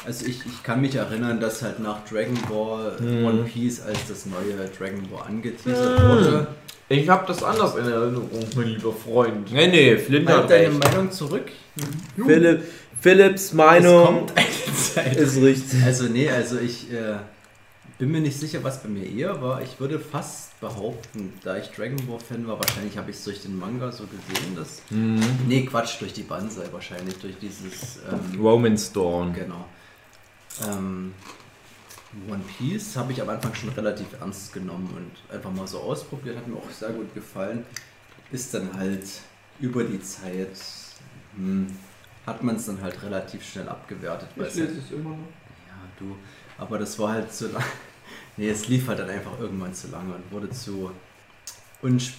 Also 0.06 0.26
ich, 0.28 0.46
ich 0.46 0.64
kann 0.64 0.80
mich 0.82 0.96
erinnern, 0.96 1.40
dass 1.42 1.62
halt 1.62 1.80
nach 1.80 1.98
Dragon 2.10 2.38
Ball 2.50 2.94
Mhm. 3.02 3.26
One 3.26 3.44
Piece 3.44 3.82
als 3.82 4.00
das 4.08 4.26
neue 4.28 4.70
Dragon 4.78 5.06
Ball 5.10 5.24
angeteasert 5.28 6.02
wurde. 6.04 6.48
Ich 6.92 7.08
habe 7.10 7.26
das 7.28 7.44
anders 7.44 7.76
in 7.76 7.86
Erinnerung, 7.86 8.30
mein 8.56 8.68
lieber 8.68 8.94
Freund. 8.94 9.52
Nee, 9.52 9.68
nee, 9.68 9.98
Flint 9.98 10.28
Halt 10.30 10.44
hat 10.44 10.50
deine 10.50 10.68
recht. 10.70 10.84
Meinung 10.84 11.12
zurück. 11.12 11.52
Philipp, 12.16 12.64
Philipps 13.02 13.46
Es 13.46 13.54
Meinung 13.54 14.06
kommt 14.06 14.38
eine 14.38 14.76
Zeit. 14.76 15.16
ist 15.16 15.38
richtig. 15.38 15.84
Also 15.84 16.06
nee, 16.06 16.30
also 16.30 16.60
ich 16.60 16.92
äh, 16.92 17.18
bin 17.98 18.12
mir 18.12 18.22
nicht 18.22 18.40
sicher, 18.40 18.64
was 18.64 18.82
bei 18.82 18.90
mir 18.90 19.06
eher 19.06 19.42
war. 19.42 19.62
Ich 19.62 19.80
würde 19.80 20.00
fast 20.00 20.60
behaupten, 20.62 21.34
da 21.44 21.58
ich 21.58 21.68
Dragon 21.68 21.98
Ball 22.08 22.20
Fan 22.20 22.48
war, 22.48 22.58
wahrscheinlich 22.58 22.98
habe 22.98 23.12
ich 23.12 23.18
es 23.18 23.24
durch 23.24 23.42
den 23.42 23.58
Manga 23.58 23.92
so 23.92 24.06
gesehen, 24.06 24.56
dass... 24.56 24.82
Mhm. 24.90 25.22
Nee, 25.48 25.66
Quatsch, 25.66 26.00
durch 26.00 26.14
die 26.14 26.24
Banzai 26.24 26.66
wahrscheinlich, 26.72 27.16
durch 27.18 27.38
dieses... 27.40 28.00
Ähm, 28.10 28.42
Roman's 28.42 28.92
Dawn. 28.92 29.34
Genau. 29.34 29.66
Ähm, 30.68 31.14
One 32.28 32.44
Piece 32.58 32.96
habe 32.96 33.12
ich 33.12 33.22
am 33.22 33.30
Anfang 33.30 33.54
schon 33.54 33.70
relativ 33.70 34.08
ernst 34.20 34.52
genommen 34.54 34.90
und 34.96 35.36
einfach 35.36 35.52
mal 35.52 35.68
so 35.68 35.80
ausprobiert, 35.80 36.38
hat 36.38 36.48
mir 36.48 36.56
auch 36.58 36.72
sehr 36.72 36.90
gut 36.90 37.14
gefallen. 37.14 37.66
Ist 38.32 38.54
dann 38.54 38.74
halt 38.74 39.04
über 39.60 39.84
die 39.84 40.02
Zeit, 40.02 40.58
hm, 41.36 41.68
hat 42.30 42.44
man 42.44 42.56
es 42.56 42.66
dann 42.66 42.82
halt 42.82 43.02
relativ 43.04 43.44
schnell 43.44 43.68
abgewertet. 43.68 44.30
Ich 44.36 44.42
es 44.42 44.56
lese 44.56 44.80
es 44.80 44.92
immer 44.92 45.10
noch. 45.10 45.18
ja, 45.68 45.80
du, 45.98 46.16
aber 46.58 46.80
das 46.80 46.98
war 47.00 47.14
halt 47.14 47.34
zu 47.34 47.52
lang. 47.52 47.64
Nee, 48.38 48.50
es 48.50 48.70
lief 48.70 48.88
halt 48.88 49.00
dann 49.00 49.10
einfach 49.10 49.38
irgendwann 49.38 49.74
zu 49.74 49.90
lange 49.90 50.14
und 50.14 50.32
wurde 50.32 50.50
zu 50.50 50.92
unsp 51.82 52.14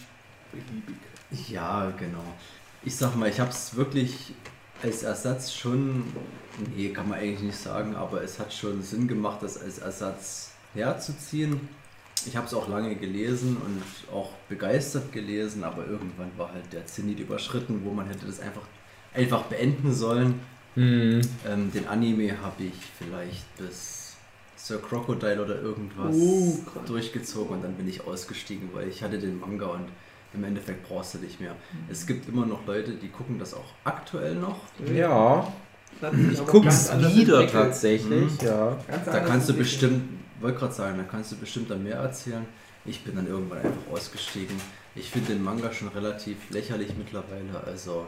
Beliebig. 0.53 0.97
ja, 1.49 1.91
genau. 1.99 2.25
Ich 2.83 2.97
sag 2.97 3.17
mal, 3.17 3.29
ich 3.29 3.41
habe 3.41 3.51
es 3.51 3.75
wirklich 3.77 4.35
als 4.83 5.03
Ersatz 5.03 5.53
schon, 5.53 6.05
nee, 6.75 6.91
kann 6.91 7.09
man 7.09 7.19
eigentlich 7.19 7.41
nicht 7.41 7.59
sagen, 7.59 7.95
aber 7.95 8.23
es 8.23 8.39
hat 8.39 8.53
schon 8.53 8.83
Sinn 8.83 9.07
gemacht, 9.07 9.39
das 9.43 9.61
als 9.61 9.79
Ersatz 9.79 10.53
herzuziehen. 10.75 11.69
ich 12.27 12.37
habe 12.37 12.47
es 12.47 12.55
auch 12.55 12.69
lange 12.69 12.97
gelesen 12.97 13.57
und 13.57 14.15
auch 14.15 14.33
begeistert 14.49 15.13
gelesen, 15.13 15.65
aber 15.65 15.87
irgendwann 15.87 16.31
war 16.37 16.53
halt 16.53 16.73
der 16.73 16.87
Zenit 16.87 17.19
überschritten, 17.21 17.83
wo 17.85 17.93
man 17.93 18.07
hätte 18.07 18.27
das 18.27 18.41
einfach, 18.41 18.63
einfach 19.15 19.45
beenden 19.45 19.93
sollen. 19.93 20.41
Hm. 20.75 21.21
Ähm, 21.49 21.73
den 21.73 21.89
Anime 21.89 22.41
habe 22.43 22.65
ich 22.65 22.75
vielleicht 22.99 23.57
bis 23.57 24.17
Sir 24.57 24.79
Crocodile 24.79 25.43
oder 25.43 25.61
irgendwas 25.61 26.15
Uh, 26.15 26.65
durchgezogen 26.87 27.57
und 27.57 27.65
dann 27.65 27.75
bin 27.75 27.89
ich 27.89 28.07
ausgestiegen, 28.07 28.71
weil 28.73 28.89
ich 28.89 29.03
hatte 29.03 29.19
den 29.19 29.41
Manga 29.41 29.67
und 29.67 29.89
im 30.33 30.45
Endeffekt 30.45 30.89
brauchst 30.89 31.15
du 31.15 31.19
nicht 31.19 31.41
mehr. 31.41 31.57
Es 31.91 32.07
gibt 32.07 32.29
immer 32.29 32.47
noch 32.47 32.65
Leute, 32.67 32.93
die 32.93 33.09
gucken 33.09 33.39
das 33.39 33.55
auch 33.55 33.73
aktuell 33.85 34.37
noch. 34.37 34.59
Ja, 34.95 35.53
ich 36.01 36.41
anders 36.91 37.17
wieder 37.17 37.47
tatsächlich, 37.49 38.41
ja. 38.43 38.77
Ganz 38.87 39.05
Da 39.07 39.21
kannst 39.21 39.49
du 39.49 39.55
bestimmt, 39.55 40.03
wollte 40.41 40.59
gerade 40.59 40.73
sagen, 40.73 40.99
da 40.99 41.05
kannst 41.05 41.33
du 41.33 41.37
bestimmt 41.37 41.71
dann 41.71 41.83
mehr 41.83 41.97
erzählen. 41.97 42.47
Ich 42.85 43.03
bin 43.03 43.17
dann 43.17 43.27
irgendwann 43.27 43.59
einfach 43.59 43.93
ausgestiegen. 43.93 44.57
Ich 44.95 45.11
finde 45.11 45.33
den 45.35 45.43
Manga 45.43 45.73
schon 45.73 45.89
relativ 45.89 46.37
lächerlich 46.51 46.91
mittlerweile. 46.97 47.63
Also 47.67 48.07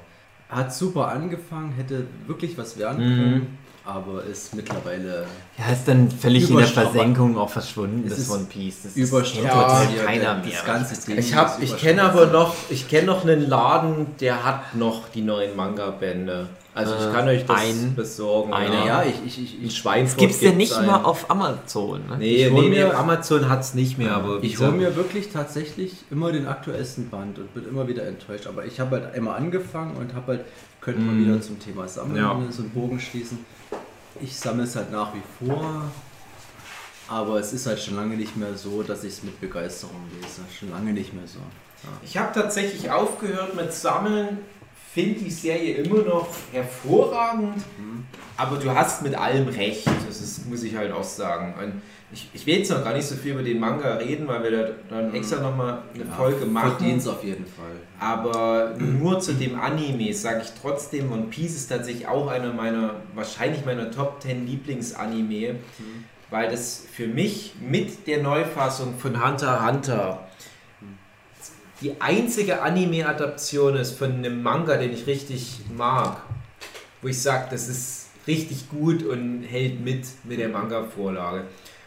hat 0.53 0.74
super 0.74 1.09
angefangen, 1.09 1.73
hätte 1.73 2.07
wirklich 2.27 2.57
was 2.59 2.79
werden 2.79 2.99
Mhm. 3.05 3.16
können, 3.19 3.59
aber 3.85 4.23
ist 4.24 4.55
mittlerweile 4.55 5.27
Ja, 5.59 5.73
ist 5.73 5.89
dann 5.89 6.11
völlig 6.11 6.49
in 6.49 6.57
der 6.57 6.66
Versenkung 6.66 7.37
auch 7.37 7.51
verschwunden, 7.51 8.09
das 8.09 8.19
ist 8.19 8.31
One 8.31 8.45
Piece. 8.49 8.83
Das 8.85 8.97
überstrapaziert. 8.97 9.97
kennt 9.97 10.07
keiner 10.07 10.35
mehr. 10.37 10.45
Das 10.53 10.65
ganze 10.65 11.07
Ding 11.07 11.19
Ich, 11.19 11.35
hab, 11.35 11.61
ich 11.62 11.77
kenne 11.77 12.03
aber 12.05 12.27
noch, 12.27 12.55
ich 12.70 12.89
kenne 12.89 13.07
noch 13.07 13.24
einen 13.24 13.49
Laden, 13.49 14.07
der 14.20 14.45
hat 14.45 14.74
noch 14.77 15.09
die 15.09 15.23
neuen 15.23 15.57
Manga-Bände. 15.57 16.49
Also 16.74 16.94
ich 16.94 17.03
Äh, 17.03 17.12
kann 17.12 17.28
euch 17.28 17.44
das 17.44 17.61
ein- 17.61 17.94
besorgen. 17.94 18.55
einer. 18.55 18.86
Ja, 18.86 19.03
ich, 19.05 19.15
ich, 19.27 19.43
ich, 19.43 19.61
In 19.61 19.66
ich, 19.66 19.77
Schweinfurt 19.77 20.19
Gibt's 20.19 20.40
ja 20.40 20.53
nicht 20.53 20.73
einen. 20.73 20.86
mal 20.86 21.03
auf 21.03 21.31
Amazon, 21.31 22.01
ne? 22.09 22.16
Nee, 22.19 22.49
nee, 22.51 22.69
nee, 22.70 22.82
Amazon 22.82 23.49
hat 23.51 23.61
es 23.61 23.74
nicht 23.74 23.99
mehr, 23.99 24.15
aber 24.16 24.43
ich 24.43 24.59
hole 24.59 24.73
mir 24.73 24.97
wirklich 24.97 25.31
tatsächlich 25.31 25.97
immer 26.11 26.32
den 26.32 26.47
aktuellsten 26.47 27.11
Band 27.11 27.39
und 27.39 27.53
bin 27.53 27.69
immer 27.69 27.86
wieder 27.89 28.07
enttäuscht. 28.07 28.47
Aber 28.47 28.65
ich 28.65 28.81
habe 28.81 29.03
halt 29.03 29.15
einmal 29.15 29.36
angefangen 29.36 29.97
und 29.99 30.15
habe 30.15 30.32
halt, 30.32 30.44
könnte 30.81 31.01
man 31.03 31.20
Mhm. 31.20 31.27
wieder 31.27 31.40
zum 31.43 31.59
Thema 31.61 31.86
Sammeln 31.86 32.16
Ja. 32.16 32.40
so 32.51 32.62
einen 32.62 32.70
Bogen 32.70 32.99
schließen. 32.99 33.44
Ich 34.23 34.35
sammle 34.39 34.65
es 34.65 34.74
halt 34.74 34.90
nach 34.90 35.11
wie 35.15 35.47
vor, 35.47 35.82
aber 37.09 37.39
es 37.39 37.53
ist 37.53 37.66
halt 37.66 37.81
schon 37.81 37.97
lange 37.97 38.16
nicht 38.16 38.36
mehr 38.36 38.55
so, 38.57 38.82
dass 38.82 39.05
ich 39.05 39.12
es 39.12 39.23
mit 39.23 39.39
Begeisterung 39.40 39.97
lese. 40.20 40.40
Schon 40.59 40.70
lange 40.70 40.93
nicht 40.93 41.12
mehr 41.12 41.27
so. 41.27 41.39
Ich 42.05 42.16
habe 42.16 42.32
tatsächlich 42.32 42.90
aufgehört 42.90 43.55
mit 43.57 43.73
Sammeln, 43.74 44.39
finde 44.93 45.20
die 45.20 45.31
Serie 45.31 45.77
immer 45.77 46.02
noch 46.02 46.28
hervorragend, 46.52 47.62
aber 48.36 48.56
du 48.56 48.70
hast 48.70 49.02
mit 49.02 49.14
allem 49.14 49.48
recht, 49.48 49.86
das 49.86 50.20
ist, 50.20 50.47
muss 50.48 50.62
ich 50.62 50.77
halt 50.77 50.93
auch 50.93 51.05
sagen. 51.05 51.55
Und 51.62 51.82
ich, 52.12 52.28
ich 52.35 52.47
will 52.47 52.59
jetzt 52.59 52.70
noch 52.70 52.85
gar 52.85 52.93
nicht 52.93 53.06
so 53.06 53.14
viel 53.14 53.32
über 53.32 53.43
den 53.43 53.59
Manga 53.59 53.94
reden, 53.94 54.28
weil 54.28 54.43
wir 54.43 54.51
da 54.51 54.70
dann 54.90 55.14
extra 55.14 55.40
nochmal 55.40 55.82
eine 55.94 56.05
Folge 56.05 56.44
machen. 56.44 56.77
Verdient 56.77 57.01
es 57.01 57.09
auf 57.09 57.24
jeden 57.24 57.47
Fall. 57.47 57.77
Aber 57.98 58.74
nur 58.78 59.19
zu 59.20 59.32
dem 59.32 59.59
Anime 59.59 60.12
sage 60.12 60.43
ich 60.44 60.52
trotzdem, 60.60 61.10
One 61.10 61.28
Piece 61.31 61.56
ist 61.56 61.69
tatsächlich 61.69 62.06
auch 62.06 62.28
einer 62.28 62.52
meiner, 62.52 62.97
wahrscheinlich 63.14 63.64
meiner 63.64 63.90
Top 63.90 64.20
10 64.20 64.47
Lieblingsanime, 64.47 65.56
weil 66.28 66.51
das 66.51 66.85
für 66.93 67.06
mich 67.06 67.55
mit 67.60 68.06
der 68.06 68.23
Neufassung 68.23 68.98
von 68.98 69.24
Hunter 69.24 69.55
x 69.55 69.66
Hunter 69.66 70.28
die 71.83 72.01
einzige 72.01 72.63
Anime-Adaption 72.63 73.77
ist 73.77 73.99
von 73.99 74.13
einem 74.13 74.43
Manga, 74.43 74.77
den 74.77 74.93
ich 74.93 75.07
richtig 75.07 75.61
mag. 75.77 76.23
Wo 77.01 77.09
ich 77.09 77.21
sage, 77.21 77.49
das 77.51 77.69
ist 77.69 78.07
richtig 78.27 78.69
gut 78.69 79.03
und 79.03 79.43
hält 79.43 79.81
mit 79.85 80.07
mit 80.25 80.39
der 80.39 80.49
Manga-Vorlage. 80.49 81.45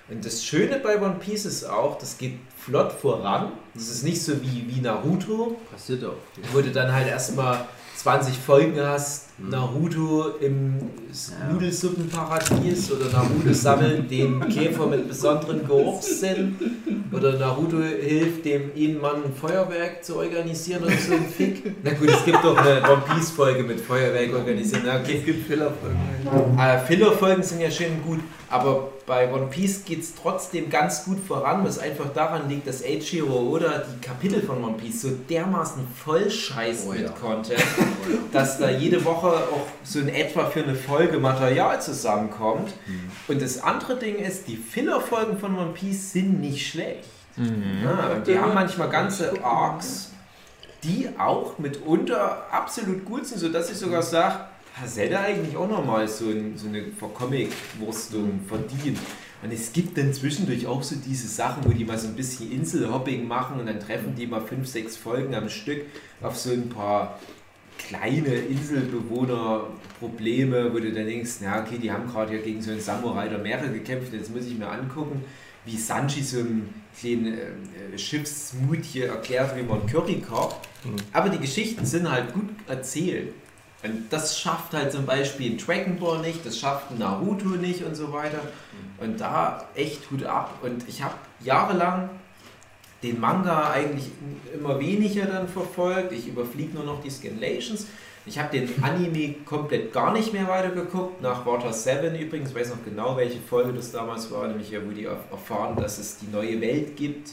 Und 0.09 0.23
das 0.23 0.43
Schöne 0.43 0.79
bei 0.79 1.01
One 1.01 1.15
Piece 1.19 1.45
ist 1.45 1.63
auch, 1.63 1.97
das 1.97 2.17
geht 2.17 2.37
flott 2.57 2.91
voran. 2.91 3.53
Das 3.73 3.87
ist 3.89 4.03
nicht 4.03 4.21
so 4.21 4.33
wie, 4.41 4.65
wie 4.67 4.81
Naruto, 4.81 5.57
Passiert 5.71 6.03
auch. 6.03 6.17
wo 6.53 6.61
du 6.61 6.71
dann 6.71 6.91
halt 6.93 7.07
erstmal 7.07 7.65
20 7.95 8.37
Folgen 8.37 8.79
hast, 8.79 9.29
Naruto 9.37 10.35
im 10.39 10.75
Ja. 11.11 11.51
Nudelsuppenparadies 11.51 12.91
oder 12.91 13.09
Naruto 13.11 13.53
sammelt 13.53 14.09
den 14.09 14.39
Käfer 14.49 14.87
mit 14.87 15.07
besonderen 15.07 15.65
Geruchssinn 15.65 16.55
oder 17.11 17.33
Naruto 17.37 17.77
hilft 17.81 18.45
dem 18.45 18.71
einen 18.75 18.99
Mann 19.01 19.23
ein 19.25 19.33
Feuerwerk 19.33 20.03
zu 20.03 20.17
organisieren 20.17 20.83
oder 20.83 20.97
so 20.97 21.13
ein 21.13 21.25
Fick. 21.25 21.63
Na 21.83 21.91
gut, 21.93 22.09
es 22.09 22.23
gibt 22.25 22.43
doch 22.43 22.57
eine 22.57 22.81
One 22.89 23.03
Piece 23.13 23.31
Folge 23.31 23.63
mit 23.63 23.79
Feuerwerk 23.81 24.33
organisieren. 24.33 24.83
Na, 24.85 24.99
okay. 24.99 25.17
Es 25.19 25.25
gibt 25.25 25.47
Fillerfolgen. 25.47 25.97
Äh, 26.57 26.79
Filler-Folgen 26.79 27.43
sind 27.43 27.61
ja 27.61 27.69
schön 27.71 28.01
gut, 28.05 28.19
aber 28.49 28.89
bei 29.05 29.31
One 29.31 29.45
Piece 29.47 29.85
geht 29.85 30.01
es 30.01 30.15
trotzdem 30.15 30.69
ganz 30.69 31.05
gut 31.05 31.19
voran, 31.25 31.63
was 31.63 31.77
einfach 31.77 32.11
daran 32.13 32.49
liegt, 32.49 32.67
dass 32.67 32.83
Eiichiro 32.83 33.51
Oda 33.51 33.83
die 33.83 34.05
Kapitel 34.05 34.41
von 34.41 34.63
One 34.63 34.73
Piece 34.77 35.03
so 35.03 35.09
dermaßen 35.29 35.83
voll 36.03 36.29
scheißt 36.29 36.85
Oh 36.87 36.91
mit 36.91 37.01
ja. 37.01 37.09
Content, 37.09 37.63
dass 38.31 38.57
da 38.57 38.69
jede 38.71 39.03
Woche 39.05 39.24
auch 39.33 39.67
so 39.83 39.99
in 39.99 40.09
etwa 40.09 40.45
für 40.45 40.63
eine 40.63 40.75
Folge 40.75 41.19
Material 41.19 41.81
zusammenkommt. 41.81 42.73
Und 43.27 43.41
das 43.41 43.61
andere 43.61 43.97
Ding 43.97 44.15
ist, 44.15 44.47
die 44.47 44.57
Filler-Folgen 44.57 45.37
von 45.39 45.57
One 45.57 45.73
Piece 45.73 46.13
sind 46.13 46.39
nicht 46.41 46.67
schlecht. 46.67 47.09
Ja, 47.83 48.15
und 48.15 48.27
die 48.27 48.39
haben 48.39 48.53
manchmal 48.53 48.89
ganze 48.89 49.43
Arcs, 49.43 50.11
die 50.83 51.09
auch 51.17 51.57
mitunter 51.59 52.45
absolut 52.51 53.03
gut 53.03 53.25
sind, 53.25 53.39
sodass 53.39 53.69
ich 53.69 53.77
sogar 53.77 54.01
sage, 54.01 54.45
hätte 54.95 55.19
eigentlich 55.19 55.57
auch 55.57 55.69
nochmal 55.69 56.07
so, 56.07 56.29
ein, 56.29 56.57
so 56.57 56.67
eine 56.67 56.83
Comic-Wurstung 56.83 58.41
verdient. 58.47 58.99
Und 59.43 59.51
es 59.51 59.73
gibt 59.73 59.97
dann 59.97 60.13
zwischendurch 60.13 60.65
auch 60.65 60.81
so 60.81 60.95
diese 60.95 61.27
Sachen, 61.27 61.65
wo 61.65 61.69
die 61.69 61.85
mal 61.85 61.97
so 61.97 62.07
ein 62.07 62.15
bisschen 62.15 62.51
Inselhopping 62.51 63.27
machen 63.27 63.59
und 63.59 63.67
dann 63.67 63.79
treffen 63.79 64.15
die 64.15 64.27
mal 64.27 64.41
fünf, 64.41 64.67
sechs 64.67 64.97
Folgen 64.97 65.35
am 65.35 65.49
Stück 65.49 65.85
auf 66.21 66.37
so 66.37 66.51
ein 66.51 66.69
paar 66.69 67.19
kleine 67.77 68.33
Inselbewohner-Probleme, 68.35 70.73
wo 70.73 70.79
du 70.79 70.91
dann 70.91 71.05
denkst, 71.05 71.33
na 71.41 71.61
okay, 71.61 71.77
die 71.77 71.91
haben 71.91 72.07
gerade 72.07 72.35
ja 72.35 72.41
gegen 72.41 72.59
so 72.61 72.71
einen 72.71 72.81
Samurai 72.81 73.27
der 73.27 73.39
Meere 73.39 73.69
gekämpft, 73.69 74.13
jetzt 74.13 74.33
muss 74.33 74.45
ich 74.45 74.57
mir 74.57 74.69
angucken, 74.69 75.25
wie 75.65 75.75
Sanji 75.77 76.23
so 76.23 76.39
einem 76.39 76.69
kleinen 76.99 77.33
äh, 77.33 77.97
Schiffsmut 77.97 78.83
hier 78.83 79.09
erklärt, 79.09 79.55
wie 79.57 79.63
man 79.63 79.85
Curry 79.87 80.21
kocht. 80.21 80.57
Aber 81.13 81.29
die 81.29 81.39
Geschichten 81.39 81.85
sind 81.85 82.11
halt 82.11 82.33
gut 82.33 82.49
erzählt. 82.67 83.33
Und 83.83 84.11
das 84.11 84.39
schafft 84.39 84.73
halt 84.73 84.91
zum 84.91 85.05
Beispiel 85.05 85.51
ein 85.51 85.57
Dragon 85.57 85.97
Ball 85.97 86.19
nicht, 86.19 86.45
das 86.45 86.59
schafft 86.59 86.91
ein 86.91 86.97
Naruto 86.97 87.49
nicht 87.49 87.83
und 87.83 87.95
so 87.95 88.11
weiter. 88.11 88.39
Und 88.97 89.19
da 89.19 89.67
echt 89.75 90.09
Hut 90.09 90.23
ab. 90.23 90.59
Und 90.63 90.87
ich 90.87 91.03
habe 91.03 91.15
jahrelang 91.41 92.09
den 93.05 93.19
Manga 93.19 93.71
eigentlich 93.71 94.09
immer 94.53 94.79
weniger 94.79 95.25
dann 95.25 95.47
verfolgt. 95.47 96.11
Ich 96.11 96.27
überfliege 96.27 96.75
nur 96.75 96.83
noch 96.83 97.01
die 97.01 97.09
Scanlations. 97.09 97.87
Ich 98.25 98.39
habe 98.39 98.57
den 98.57 98.83
Anime 98.83 99.35
komplett 99.45 99.93
gar 99.93 100.11
nicht 100.11 100.33
mehr 100.33 100.47
weitergeguckt. 100.47 101.21
Nach 101.21 101.45
Water 101.45 101.71
7 101.71 102.15
übrigens, 102.15 102.49
ich 102.49 102.55
weiß 102.55 102.69
noch 102.71 102.83
genau, 102.83 103.15
welche 103.15 103.39
Folge 103.39 103.73
das 103.73 103.91
damals 103.91 104.31
war, 104.31 104.47
nämlich 104.47 104.71
ja, 104.71 104.79
wo 104.83 104.89
die 104.89 105.07
erf- 105.07 105.29
erfahren, 105.31 105.75
dass 105.75 105.99
es 105.99 106.17
die 106.17 106.27
neue 106.27 106.59
Welt 106.59 106.95
gibt. 106.97 107.31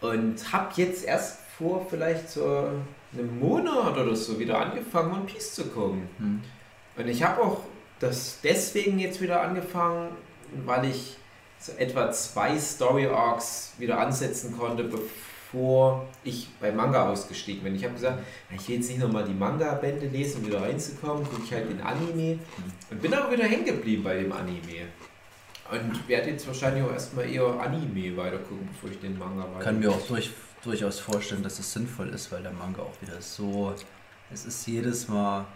Und 0.00 0.52
habe 0.52 0.68
jetzt 0.76 1.04
erst 1.04 1.38
vor 1.56 1.86
vielleicht 1.88 2.28
so 2.28 2.68
einem 3.12 3.38
Monat 3.38 3.96
oder 3.96 4.16
so 4.16 4.38
wieder 4.40 4.58
angefangen, 4.58 5.12
One 5.12 5.24
Piece 5.26 5.54
zu 5.54 5.66
gucken. 5.66 6.08
Hm. 6.18 6.42
Und 6.96 7.08
ich 7.08 7.22
habe 7.22 7.40
auch 7.42 7.60
das 8.00 8.40
deswegen 8.42 8.98
jetzt 8.98 9.20
wieder 9.20 9.40
angefangen, 9.42 10.08
weil 10.66 10.86
ich 10.86 11.16
so 11.64 11.72
etwa 11.78 12.12
zwei 12.12 12.58
Story 12.58 13.06
Arcs 13.06 13.72
wieder 13.78 13.98
ansetzen 13.98 14.56
konnte, 14.58 14.84
bevor 14.84 16.06
ich 16.22 16.48
beim 16.60 16.76
Manga 16.76 17.08
ausgestiegen 17.08 17.64
bin. 17.64 17.74
Ich 17.74 17.84
habe 17.84 17.94
gesagt, 17.94 18.22
ich 18.54 18.68
will 18.68 18.76
jetzt 18.76 18.90
nicht 18.90 19.00
nochmal 19.00 19.24
die 19.24 19.32
Manga-Bände 19.32 20.08
lesen, 20.08 20.42
um 20.42 20.46
wieder 20.46 20.60
reinzukommen, 20.60 21.24
gucke 21.24 21.42
ich 21.42 21.52
halt 21.52 21.70
den 21.70 21.80
Anime 21.80 22.38
und 22.90 23.00
bin 23.00 23.14
aber 23.14 23.32
wieder 23.32 23.44
hängen 23.44 23.64
geblieben 23.64 24.02
bei 24.02 24.16
dem 24.16 24.32
Anime. 24.32 24.88
Und 25.70 26.06
werde 26.06 26.30
jetzt 26.30 26.46
wahrscheinlich 26.46 26.84
auch 26.84 26.92
erstmal 26.92 27.30
eher 27.30 27.46
Anime 27.58 28.14
weitergucken, 28.14 28.68
bevor 28.70 28.90
ich 28.90 29.00
den 29.00 29.18
Manga 29.18 29.44
weiter. 29.44 29.64
kann 29.64 29.78
mir 29.78 29.90
auch 29.90 30.06
durch, 30.06 30.30
durchaus 30.62 31.00
vorstellen, 31.00 31.42
dass 31.42 31.58
es 31.58 31.72
sinnvoll 31.72 32.10
ist, 32.10 32.30
weil 32.30 32.42
der 32.42 32.52
Manga 32.52 32.82
auch 32.82 33.00
wieder 33.00 33.22
so. 33.22 33.74
Es 34.30 34.44
ist 34.44 34.66
jedes 34.66 35.08
Mal 35.08 35.46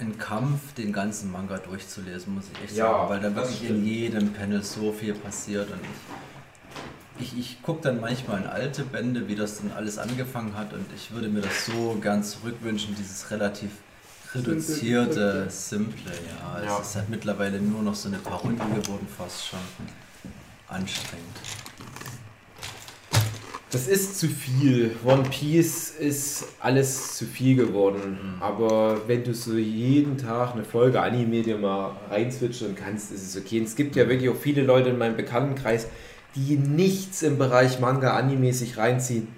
ein 0.00 0.16
Kampf, 0.18 0.74
den 0.74 0.92
ganzen 0.92 1.32
Manga 1.32 1.58
durchzulesen, 1.58 2.34
muss 2.34 2.44
ich 2.52 2.64
echt 2.64 2.76
Ja, 2.76 2.90
sagen, 2.92 3.08
weil 3.10 3.20
da 3.20 3.34
wirklich 3.34 3.56
stimmt. 3.58 3.70
in 3.70 3.86
jedem 3.86 4.32
Panel 4.32 4.62
so 4.62 4.92
viel 4.92 5.14
passiert 5.14 5.70
und 5.70 5.80
ich, 7.18 7.32
ich, 7.32 7.38
ich 7.38 7.62
gucke 7.62 7.82
dann 7.82 8.00
manchmal 8.00 8.42
in 8.42 8.46
alte 8.46 8.84
Bände, 8.84 9.26
wie 9.28 9.34
das 9.34 9.58
dann 9.58 9.72
alles 9.72 9.98
angefangen 9.98 10.56
hat 10.56 10.72
und 10.72 10.86
ich 10.94 11.10
würde 11.10 11.28
mir 11.28 11.40
das 11.40 11.66
so 11.66 11.98
gern 12.00 12.22
zurückwünschen, 12.22 12.94
dieses 12.96 13.30
relativ 13.30 13.70
reduzierte, 14.34 15.46
simple, 15.50 16.12
ja. 16.12 16.62
Ja. 16.64 16.78
Es 16.80 16.88
ist 16.90 16.96
halt 16.96 17.08
mittlerweile 17.08 17.60
nur 17.60 17.82
noch 17.82 17.94
so 17.94 18.08
eine 18.08 18.18
Parodie 18.18 18.56
geworden, 18.56 19.06
fast 19.16 19.46
schon 19.46 19.58
anstrengend. 20.68 21.24
Das 23.70 23.86
ist 23.86 24.18
zu 24.18 24.28
viel. 24.28 24.96
One 25.04 25.24
Piece 25.24 25.90
ist 25.90 26.46
alles 26.58 27.16
zu 27.16 27.26
viel 27.26 27.54
geworden. 27.54 28.36
Aber 28.40 29.06
wenn 29.06 29.24
du 29.24 29.34
so 29.34 29.56
jeden 29.56 30.16
Tag 30.16 30.54
eine 30.54 30.64
Folge 30.64 31.02
Anime 31.02 31.42
dir 31.42 31.58
mal 31.58 31.94
reinswitchen 32.10 32.74
kannst, 32.74 33.12
ist 33.12 33.22
es 33.22 33.36
okay. 33.36 33.58
Und 33.58 33.66
es 33.66 33.76
gibt 33.76 33.94
ja 33.94 34.08
wirklich 34.08 34.30
auch 34.30 34.40
viele 34.40 34.62
Leute 34.62 34.88
in 34.88 34.96
meinem 34.96 35.16
Bekanntenkreis, 35.16 35.86
die 36.34 36.56
nichts 36.56 37.22
im 37.22 37.36
Bereich 37.36 37.78
Manga, 37.78 38.16
Anime 38.16 38.54
sich 38.54 38.78
reinziehen, 38.78 39.28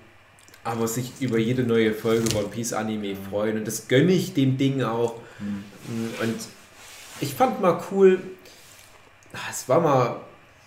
aber 0.62 0.86
sich 0.86 1.12
über 1.20 1.38
jede 1.38 1.64
neue 1.64 1.92
Folge 1.92 2.36
One 2.36 2.48
Piece 2.48 2.72
Anime 2.72 3.16
freuen. 3.16 3.58
Und 3.58 3.66
das 3.66 3.88
gönne 3.88 4.12
ich 4.12 4.32
dem 4.34 4.56
Ding 4.56 4.82
auch. 4.82 5.14
Und 6.22 6.36
ich 7.20 7.34
fand 7.34 7.60
mal 7.60 7.82
cool, 7.90 8.20
ah, 9.32 9.38
es 9.50 9.68
war 9.68 9.80
mal 9.80 10.20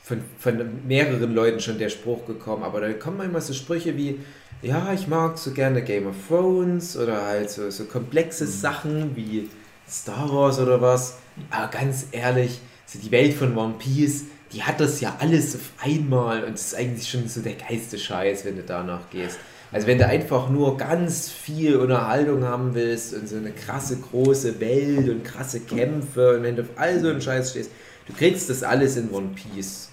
von, 0.04 0.22
von 0.38 0.86
mehreren 0.86 1.34
Leuten 1.34 1.62
schon 1.62 1.80
der 1.80 1.90
Spruch 1.90 2.28
gekommen, 2.28 2.64
aber 2.64 2.82
da 2.82 2.92
kommen 2.94 3.18
manchmal 3.18 3.42
so 3.42 3.54
Sprüche 3.54 3.96
wie, 3.96 4.20
ja, 4.62 4.94
ich 4.94 5.08
mag 5.08 5.38
so 5.38 5.52
gerne 5.52 5.82
Game 5.82 6.08
of 6.08 6.16
Thrones 6.28 6.98
oder 6.98 7.26
halt 7.26 7.50
so, 7.50 7.70
so 7.70 7.86
komplexe 7.86 8.46
Sachen 8.46 9.16
wie 9.16 9.50
Star 9.90 10.30
Wars 10.32 10.60
oder 10.60 10.82
was. 10.82 11.18
Aber 11.50 11.68
ganz 11.68 12.08
ehrlich, 12.12 12.60
so 12.86 13.00
die 13.00 13.12
Welt 13.12 13.34
von 13.34 13.58
One 13.58 13.76
Piece, 13.80 14.26
die 14.52 14.62
hat 14.62 14.80
das 14.80 15.02
ja 15.02 15.16
alles 15.20 15.56
auf 15.56 15.72
einmal 15.82 16.44
und 16.44 16.54
es 16.54 16.68
ist 16.68 16.76
eigentlich 16.76 17.10
schon 17.10 17.28
so 17.28 17.42
der 17.42 17.54
geilste 17.54 17.98
Scheiß, 17.98 18.46
wenn 18.46 18.58
du 18.58 18.64
danach 18.64 19.10
gehst. 19.10 19.40
Also 19.72 19.88
wenn 19.88 19.98
du 19.98 20.06
einfach 20.06 20.50
nur 20.50 20.78
ganz 20.78 21.30
viel 21.30 21.78
Unterhaltung 21.78 22.44
haben 22.44 22.76
willst 22.76 23.14
und 23.16 23.28
so 23.28 23.38
eine 23.38 23.52
krasse 23.52 23.98
große 23.98 24.60
Welt 24.60 25.10
und 25.10 25.24
krasse 25.24 25.62
Kämpfe 25.62 26.38
und 26.38 26.44
wenn 26.44 26.56
du 26.56 26.62
auf 26.62 26.70
all 26.76 27.00
so 27.00 27.08
einen 27.08 27.22
Scheiß 27.22 27.52
stehst, 27.52 27.72
du 28.08 28.14
kriegst 28.14 28.50
das 28.50 28.64
alles 28.64 28.98
in 28.98 29.12
One 29.12 29.30
Piece. 29.36 29.90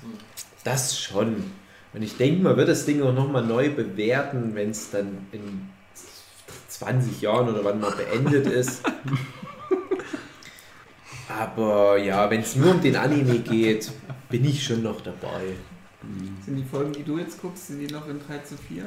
Das 0.65 0.99
schon. 0.99 1.53
Und 1.93 2.03
ich 2.03 2.17
denke, 2.17 2.43
man 2.43 2.57
wird 2.57 2.69
das 2.69 2.87
Ding 2.87 3.03
auch 3.03 3.13
nochmal 3.13 3.45
neu 3.45 3.71
bewerten, 3.71 4.55
wenn 4.55 4.71
es 4.71 4.91
dann 4.91 5.27
in 5.33 5.69
20 6.69 7.21
Jahren 7.21 7.49
oder 7.49 7.65
wann 7.65 7.81
mal 7.81 7.93
beendet 7.93 8.47
ist. 8.53 8.83
Aber 11.29 11.99
ja, 11.99 12.29
wenn 12.31 12.41
es 12.41 12.57
nur 12.57 12.73
um 12.73 12.81
den 12.81 12.97
Anime 12.97 13.39
geht, 13.41 13.91
bin 14.29 14.45
ich 14.45 14.65
schon 14.65 14.83
noch 14.83 15.01
dabei. 15.01 15.55
Sind 16.45 16.57
die 16.57 16.65
Folgen, 16.65 16.93
die 16.93 17.03
du 17.03 17.19
jetzt 17.19 17.41
guckst, 17.41 17.69
sind 17.69 17.81
die 17.81 17.93
noch 17.93 18.09
in 18.09 18.21
3 18.27 18.39
zu 18.39 18.57
4? 18.57 18.85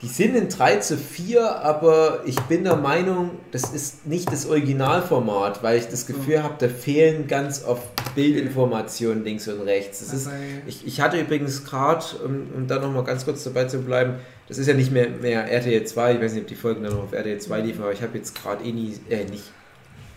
Die 0.00 0.08
sind 0.08 0.34
in 0.34 0.48
3 0.48 0.76
zu 0.76 0.96
4, 0.96 1.60
aber 1.62 2.22
ich 2.24 2.40
bin 2.42 2.64
der 2.64 2.76
Meinung, 2.76 3.32
das 3.50 3.70
ist 3.70 4.06
nicht 4.06 4.32
das 4.32 4.46
Originalformat, 4.46 5.62
weil 5.62 5.78
ich 5.78 5.88
das 5.88 6.06
Gefühl 6.06 6.42
habe, 6.42 6.54
da 6.58 6.68
fehlen 6.68 7.26
ganz 7.26 7.62
oft 7.62 8.14
Bildinformationen 8.14 9.22
links 9.22 9.48
und 9.48 9.60
rechts. 9.60 10.00
Ist, 10.00 10.30
ich, 10.66 10.86
ich 10.86 11.00
hatte 11.02 11.20
übrigens 11.20 11.64
gerade, 11.64 12.04
um, 12.24 12.48
um 12.54 12.66
da 12.66 12.78
nochmal 12.78 13.04
ganz 13.04 13.26
kurz 13.26 13.44
dabei 13.44 13.64
zu 13.64 13.82
bleiben, 13.82 14.14
das 14.48 14.56
ist 14.56 14.66
ja 14.66 14.74
nicht 14.74 14.92
mehr, 14.92 15.10
mehr 15.10 15.50
RTL 15.50 15.84
2, 15.84 16.14
ich 16.14 16.20
weiß 16.22 16.32
nicht, 16.32 16.42
ob 16.42 16.48
die 16.48 16.54
Folgen 16.54 16.82
dann 16.82 16.94
noch 16.94 17.04
auf 17.04 17.12
RTL 17.12 17.38
2 17.38 17.60
liefen, 17.60 17.82
aber 17.82 17.92
ich 17.92 18.00
habe 18.00 18.16
jetzt 18.16 18.34
gerade 18.34 18.64
eh 18.64 18.72
nie, 18.72 18.94
äh, 19.10 19.24
nicht, 19.24 19.44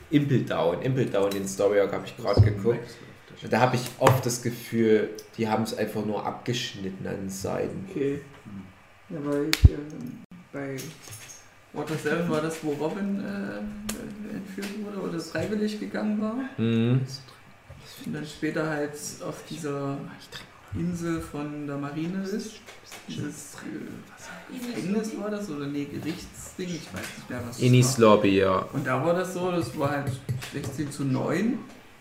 Impel 0.09 0.43
Down, 0.43 0.81
Impel 0.81 1.05
Down, 1.05 1.31
den 1.31 1.47
Story 1.47 1.81
Arc 1.81 1.91
habe 1.91 2.05
ich 2.05 2.15
gerade 2.15 2.41
geguckt. 2.41 2.79
Da 3.49 3.61
habe 3.61 3.77
ich 3.77 3.83
oft 3.99 4.25
das 4.25 4.41
Gefühl, 4.41 5.11
die 5.37 5.47
haben 5.47 5.63
es 5.63 5.77
einfach 5.77 6.05
nur 6.05 6.25
abgeschnitten 6.25 7.07
an 7.07 7.29
Seiten. 7.29 7.87
Okay. 7.89 8.19
Ja, 9.09 9.17
weil 9.23 9.49
ich, 9.49 9.71
äh, 9.71 9.77
bei 10.51 10.77
Water 11.73 11.95
7 11.95 12.29
war 12.29 12.41
das, 12.41 12.63
wo 12.63 12.71
Robin 12.73 13.19
äh, 13.19 14.35
entführt 14.35 14.67
wurde 14.83 15.09
oder 15.09 15.19
freiwillig 15.19 15.79
gegangen 15.79 16.21
war. 16.21 16.35
Mhm. 16.57 17.01
Und 18.05 18.13
dann 18.13 18.25
später 18.25 18.69
halt 18.69 18.93
auf 19.21 19.43
dieser 19.49 19.97
Insel 20.73 21.19
von 21.21 21.67
der 21.67 21.77
Marine 21.77 22.23
ist. 22.23 22.61
Dieses 23.07 23.55
äh, 23.55 24.53
Gefängnis 24.53 25.17
war 25.19 25.29
das 25.29 25.49
oder 25.49 25.65
nee, 25.65 25.85
Gerichtsding, 25.85 26.69
ich 26.69 26.93
weiß 26.93 27.01
nicht 27.17 27.29
mehr 27.29 27.41
was. 27.47 27.57
es 27.57 27.63
Inis 27.63 27.99
war. 27.99 28.15
Lobby, 28.15 28.37
ja. 28.39 28.57
Und 28.73 28.85
da 28.85 29.03
war 29.03 29.13
das 29.13 29.33
so, 29.33 29.51
das 29.51 29.77
war 29.77 29.91
halt 29.91 30.11
16 30.53 30.91
zu 30.91 31.03
9. 31.03 31.57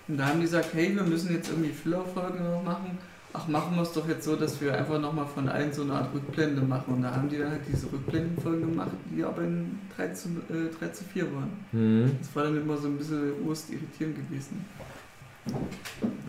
Und 0.09 0.17
da 0.17 0.27
haben 0.27 0.39
die 0.39 0.45
gesagt, 0.47 0.73
hey, 0.73 0.95
wir 0.95 1.03
müssen 1.03 1.33
jetzt 1.33 1.51
irgendwie 1.51 1.71
Filler-Folgen 1.71 2.43
noch 2.43 2.63
machen. 2.63 2.99
Ach, 3.33 3.47
machen 3.47 3.77
wir 3.77 3.83
es 3.83 3.93
doch 3.93 4.09
jetzt 4.09 4.25
so, 4.25 4.37
dass 4.37 4.61
wir 4.61 4.77
einfach 4.77 4.99
nochmal 4.99 5.27
von 5.27 5.49
allen 5.49 5.73
so 5.73 5.83
eine 5.83 5.93
Art 5.95 6.15
Rückblende 6.15 6.63
machen. 6.63 6.95
Und 6.95 7.03
da 7.03 7.15
haben 7.15 7.29
die 7.29 7.39
dann 7.39 7.51
halt 7.51 7.61
diese 7.69 7.87
Rückblendenfolgen 7.93 8.71
gemacht, 8.71 8.91
die 9.15 9.23
aber 9.23 9.43
in 9.43 9.79
3 9.97 10.09
zu, 10.09 10.29
äh, 10.49 10.75
3 10.79 10.89
zu 10.89 11.05
4 11.05 11.25
waren. 11.35 11.65
Mhm. 11.73 12.17
Das 12.19 12.35
war 12.35 12.45
dann 12.45 12.57
immer 12.57 12.77
so 12.79 12.89
ein 12.89 12.97
bisschen 12.97 13.35
urst 13.45 13.71
irritierend 13.71 14.17
gewesen. 14.17 14.65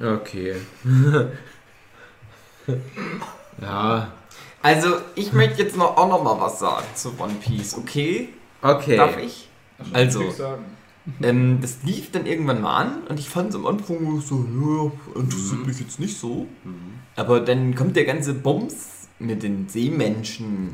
Okay. 0.02 0.56
ja. 3.62 4.12
Also, 4.62 4.98
ich 5.16 5.32
möchte 5.32 5.64
jetzt 5.64 5.78
noch, 5.78 5.96
auch 5.96 6.10
noch 6.10 6.22
mal 6.22 6.40
was 6.40 6.60
sagen 6.60 6.86
zu 6.96 7.14
One 7.18 7.36
Piece, 7.36 7.78
okay? 7.78 8.30
Okay. 8.62 8.98
Darf 8.98 9.18
ich? 9.18 9.50
Also. 9.94 10.34
Sagen. 11.06 11.24
Ähm, 11.24 11.58
das 11.62 11.78
lief 11.84 12.12
dann 12.12 12.26
irgendwann 12.26 12.62
mal 12.62 12.76
an 12.78 13.04
und 13.10 13.20
ich 13.20 13.30
fand 13.30 13.50
es 13.50 13.56
am 13.56 13.66
Anfang 13.66 14.22
so, 14.22 14.46
ja, 15.16 15.20
interessiert 15.22 15.66
mich 15.66 15.80
jetzt 15.80 16.00
nicht 16.00 16.18
so. 16.20 16.48
Aber 17.16 17.40
dann 17.40 17.76
kommt 17.76 17.96
der 17.96 18.06
ganze 18.06 18.34
Bums 18.34 19.08
mit 19.20 19.44
den 19.44 19.68
Seemenschen 19.68 20.72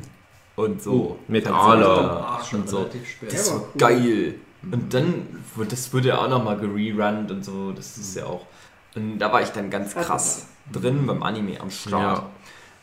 und 0.55 0.81
so. 0.81 0.91
Oh, 0.91 1.17
mit 1.27 1.47
Arla. 1.47 2.39
so, 2.49 2.57
Und 2.57 2.69
so. 2.69 2.77
relativ 2.77 3.09
spät. 3.09 3.33
Das 3.33 3.51
war 3.51 3.61
cool. 3.61 3.67
geil. 3.77 4.35
Und 4.71 4.93
dann, 4.93 5.13
wurde- 5.55 5.69
das 5.69 5.93
wurde 5.93 6.07
ja 6.09 6.17
auch 6.19 6.29
nochmal 6.29 6.57
gererunnt 6.57 7.29
und 7.31 7.43
so, 7.45 7.71
das 7.71 7.97
ist 7.97 8.15
ja 8.15 8.25
auch. 8.25 8.45
Und 8.95 9.19
da 9.19 9.31
war 9.31 9.41
ich 9.41 9.49
dann 9.49 9.69
ganz 9.69 9.93
krass 9.93 10.47
drin 10.71 11.05
beim 11.05 11.21
Anime 11.21 11.59
am 11.61 11.69
Start. 11.69 12.17
Ja. 12.19 12.29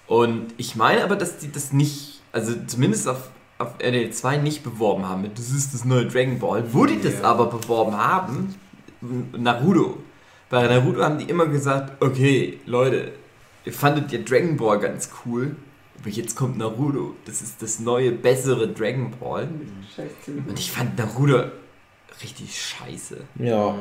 Und 0.07 0.55
ich 0.59 0.77
meine 0.77 1.03
aber, 1.05 1.17
dass 1.17 1.39
die 1.39 1.51
das 1.51 1.73
nicht, 1.73 2.21
also 2.33 2.53
zumindest 2.67 3.09
auf, 3.09 3.31
auf 3.63 3.75
RDL 3.79 4.11
2 4.11 4.37
nicht 4.39 4.63
beworben 4.63 5.09
haben 5.09 5.23
mit, 5.23 5.39
das 5.39 5.51
ist 5.51 5.73
das 5.75 5.85
neue 5.85 6.07
Dragon 6.07 6.39
Ball. 6.39 6.65
Wo 6.73 6.87
die 6.87 7.01
das 7.01 7.21
Ja. 7.21 7.25
aber 7.31 7.47
beworben 7.47 7.97
haben, 7.97 8.55
Naruto. 9.37 9.99
Bei 10.51 10.67
Naruto 10.67 11.03
haben 11.03 11.19
die 11.19 11.25
immer 11.25 11.47
gesagt, 11.47 12.03
okay, 12.03 12.61
Leute, 12.67 13.13
ihr 13.65 13.73
fandet 13.73 14.13
ja 14.13 14.19
Dragon 14.19 14.57
Ball 14.57 14.79
ganz 14.79 15.11
cool, 15.25 15.57
aber 16.01 16.11
jetzt 16.11 16.37
kommt 16.37 16.59
Naruto. 16.59 17.15
Das 17.25 17.41
ist 17.43 17.63
das 17.63 17.81
neue, 17.81 18.13
bessere 18.13 18.69
Dragon 18.69 19.13
Ball. 19.19 19.49
Und 20.47 20.59
ich 20.59 20.71
fand 20.71 20.99
Naruto 20.99 21.45
richtig 22.23 22.61
scheiße. 22.61 23.19
Ja. 23.39 23.75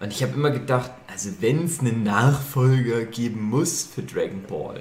Und 0.00 0.08
ich 0.12 0.22
habe 0.22 0.32
immer 0.34 0.50
gedacht, 0.50 0.90
also 1.12 1.30
wenn 1.40 1.64
es 1.64 1.80
einen 1.80 2.02
Nachfolger 2.04 3.04
geben 3.04 3.42
muss 3.42 3.84
für 3.84 4.02
Dragon 4.02 4.42
Ball, 4.48 4.80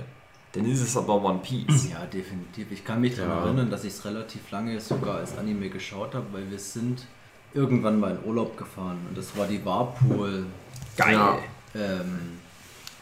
dann 0.54 0.66
ist 0.66 0.82
es 0.82 0.98
aber 0.98 1.24
One 1.24 1.40
Piece. 1.42 1.90
Ja, 1.92 2.06
definitiv. 2.06 2.68
Ich 2.72 2.84
kann 2.84 3.02
mich 3.02 3.16
daran 3.16 3.30
Ja. 3.38 3.46
erinnern, 3.46 3.70
dass 3.70 3.84
ich 3.84 3.94
es 3.94 4.04
relativ 4.06 4.50
lange 4.52 4.80
sogar 4.80 5.16
als 5.18 5.38
Anime 5.38 5.70
geschaut 5.70 6.14
habe, 6.16 6.26
weil 6.32 6.50
wir 6.52 6.60
sind 6.60 7.06
irgendwann 7.54 8.00
mal 8.00 8.12
in 8.22 8.28
Urlaub 8.30 8.58
gefahren 8.58 8.98
und 9.10 9.18
das 9.18 9.36
war 9.38 9.48
die 9.48 9.64
Warpool. 9.66 10.46
Geil. 10.98 11.14
Ja. 11.14 11.38
Ähm, 11.76 12.40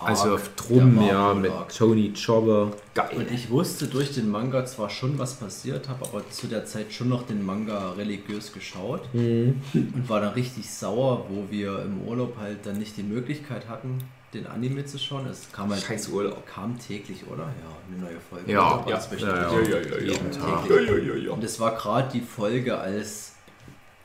Also 0.02 0.36
auf 0.36 0.56
Drum, 0.56 0.98
der 1.00 1.08
ja, 1.08 1.14
Warpool 1.28 1.42
mit. 1.42 1.52
Tony 1.78 2.08
Jobber. 2.16 2.72
Geil. 2.96 3.10
Und 3.18 3.32
ich 3.32 3.50
wusste 3.50 3.88
durch 3.88 4.14
den 4.14 4.30
Manga 4.32 4.66
zwar 4.66 4.90
schon, 4.90 5.20
was 5.20 5.34
passiert, 5.36 5.90
habe 5.90 6.06
aber 6.06 6.30
zu 6.30 6.48
der 6.48 6.66
Zeit 6.66 6.94
schon 6.94 7.10
noch 7.10 7.24
den 7.24 7.46
Manga 7.46 7.92
religiös 7.98 8.54
geschaut 8.54 9.02
Mhm. 9.14 9.62
und 9.74 10.08
war 10.08 10.22
dann 10.22 10.34
richtig 10.36 10.70
sauer, 10.72 11.26
wo 11.30 11.46
wir 11.52 11.82
im 11.84 12.08
Urlaub 12.08 12.38
halt 12.40 12.66
dann 12.66 12.78
nicht 12.80 12.96
die 12.96 13.04
Möglichkeit 13.04 13.68
hatten, 13.68 14.00
den 14.34 14.48
Anime 14.48 14.86
zu 14.86 14.98
schauen. 14.98 15.26
Es 15.28 15.52
kam 15.52 15.72
halt 15.72 15.82
Scheiß 15.82 16.10
Urlaub. 16.10 16.46
kam 16.46 16.78
täglich, 16.80 17.26
oder? 17.28 17.44
Ja, 17.44 17.78
eine 17.88 18.04
neue 18.04 18.20
Folge. 18.20 18.52
Ja, 18.52 18.84
ja, 18.88 18.98
ja, 18.98 19.18
ja, 19.18 19.62
ja, 19.62 19.80
ja, 19.80 19.98
jeden 20.00 20.32
ja. 20.32 20.38
Tag. 20.38 20.70
Ja, 20.70 20.80
ja, 20.80 20.98
ja, 20.98 21.16
ja. 21.16 21.32
Und 21.32 21.44
es 21.44 21.60
war 21.60 21.76
gerade 21.76 22.12
die 22.12 22.22
Folge, 22.22 22.78
als 22.78 23.34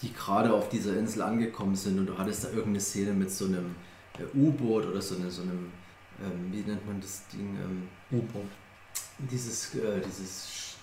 die 0.02 0.12
gerade 0.12 0.52
auf 0.52 0.68
dieser 0.68 0.96
Insel 0.96 1.22
angekommen 1.22 1.76
sind 1.76 1.98
und 1.98 2.06
du 2.06 2.18
hattest 2.18 2.44
da 2.44 2.48
irgendeine 2.48 2.80
Szene 2.80 3.12
mit 3.12 3.30
so 3.30 3.46
einem 3.46 3.74
äh, 4.18 4.38
U-Boot 4.38 4.86
oder 4.86 5.00
so, 5.00 5.16
eine, 5.16 5.30
so 5.30 5.42
einem, 5.42 5.70
ähm, 6.20 6.52
wie 6.52 6.60
nennt 6.60 6.86
man 6.86 7.00
das 7.00 7.22
Ding? 7.32 7.56
Ähm, 7.62 7.88
U-Boot. 8.10 8.44
dieses, 9.30 9.74
äh, 9.74 10.00
dieses 10.06 10.76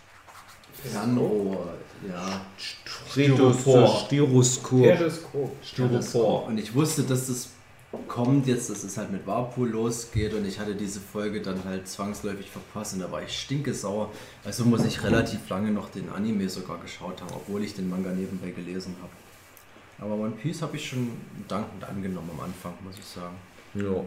Fernrohr, 0.73 1.77
ja. 2.07 2.41
Styroskop. 2.57 4.05
Styroskop. 4.05 5.55
Styropor. 5.63 6.45
Und 6.45 6.57
ich 6.57 6.73
wusste, 6.73 7.03
dass 7.03 7.27
das 7.27 7.49
kommt 8.07 8.47
jetzt, 8.47 8.69
dass 8.69 8.83
es 8.83 8.97
halt 8.97 9.11
mit 9.11 9.27
Warpool 9.27 9.69
losgeht 9.69 10.33
und 10.33 10.45
ich 10.47 10.59
hatte 10.59 10.75
diese 10.75 10.99
Folge 11.01 11.41
dann 11.41 11.63
halt 11.65 11.87
zwangsläufig 11.87 12.49
verpasst 12.49 12.93
und 12.93 12.99
da 13.01 13.11
war 13.11 13.21
ich 13.21 13.37
stinkesauer. 13.37 14.09
Also 14.45 14.63
muss 14.65 14.85
ich 14.85 15.03
relativ 15.03 15.47
lange 15.49 15.71
noch 15.71 15.89
den 15.89 16.09
Anime 16.09 16.47
sogar 16.49 16.77
geschaut 16.79 17.21
haben, 17.21 17.31
obwohl 17.33 17.63
ich 17.63 17.73
den 17.75 17.89
Manga 17.89 18.11
nebenbei 18.11 18.51
gelesen 18.51 18.95
habe. 19.01 19.11
Aber 19.99 20.15
One 20.23 20.31
Piece 20.41 20.61
habe 20.61 20.77
ich 20.77 20.87
schon 20.89 21.09
dankend 21.47 21.83
angenommen 21.83 22.29
am 22.33 22.45
Anfang, 22.45 22.73
muss 22.83 22.95
ich 22.97 23.05
sagen. 23.05 23.35
Ja. 23.75 24.03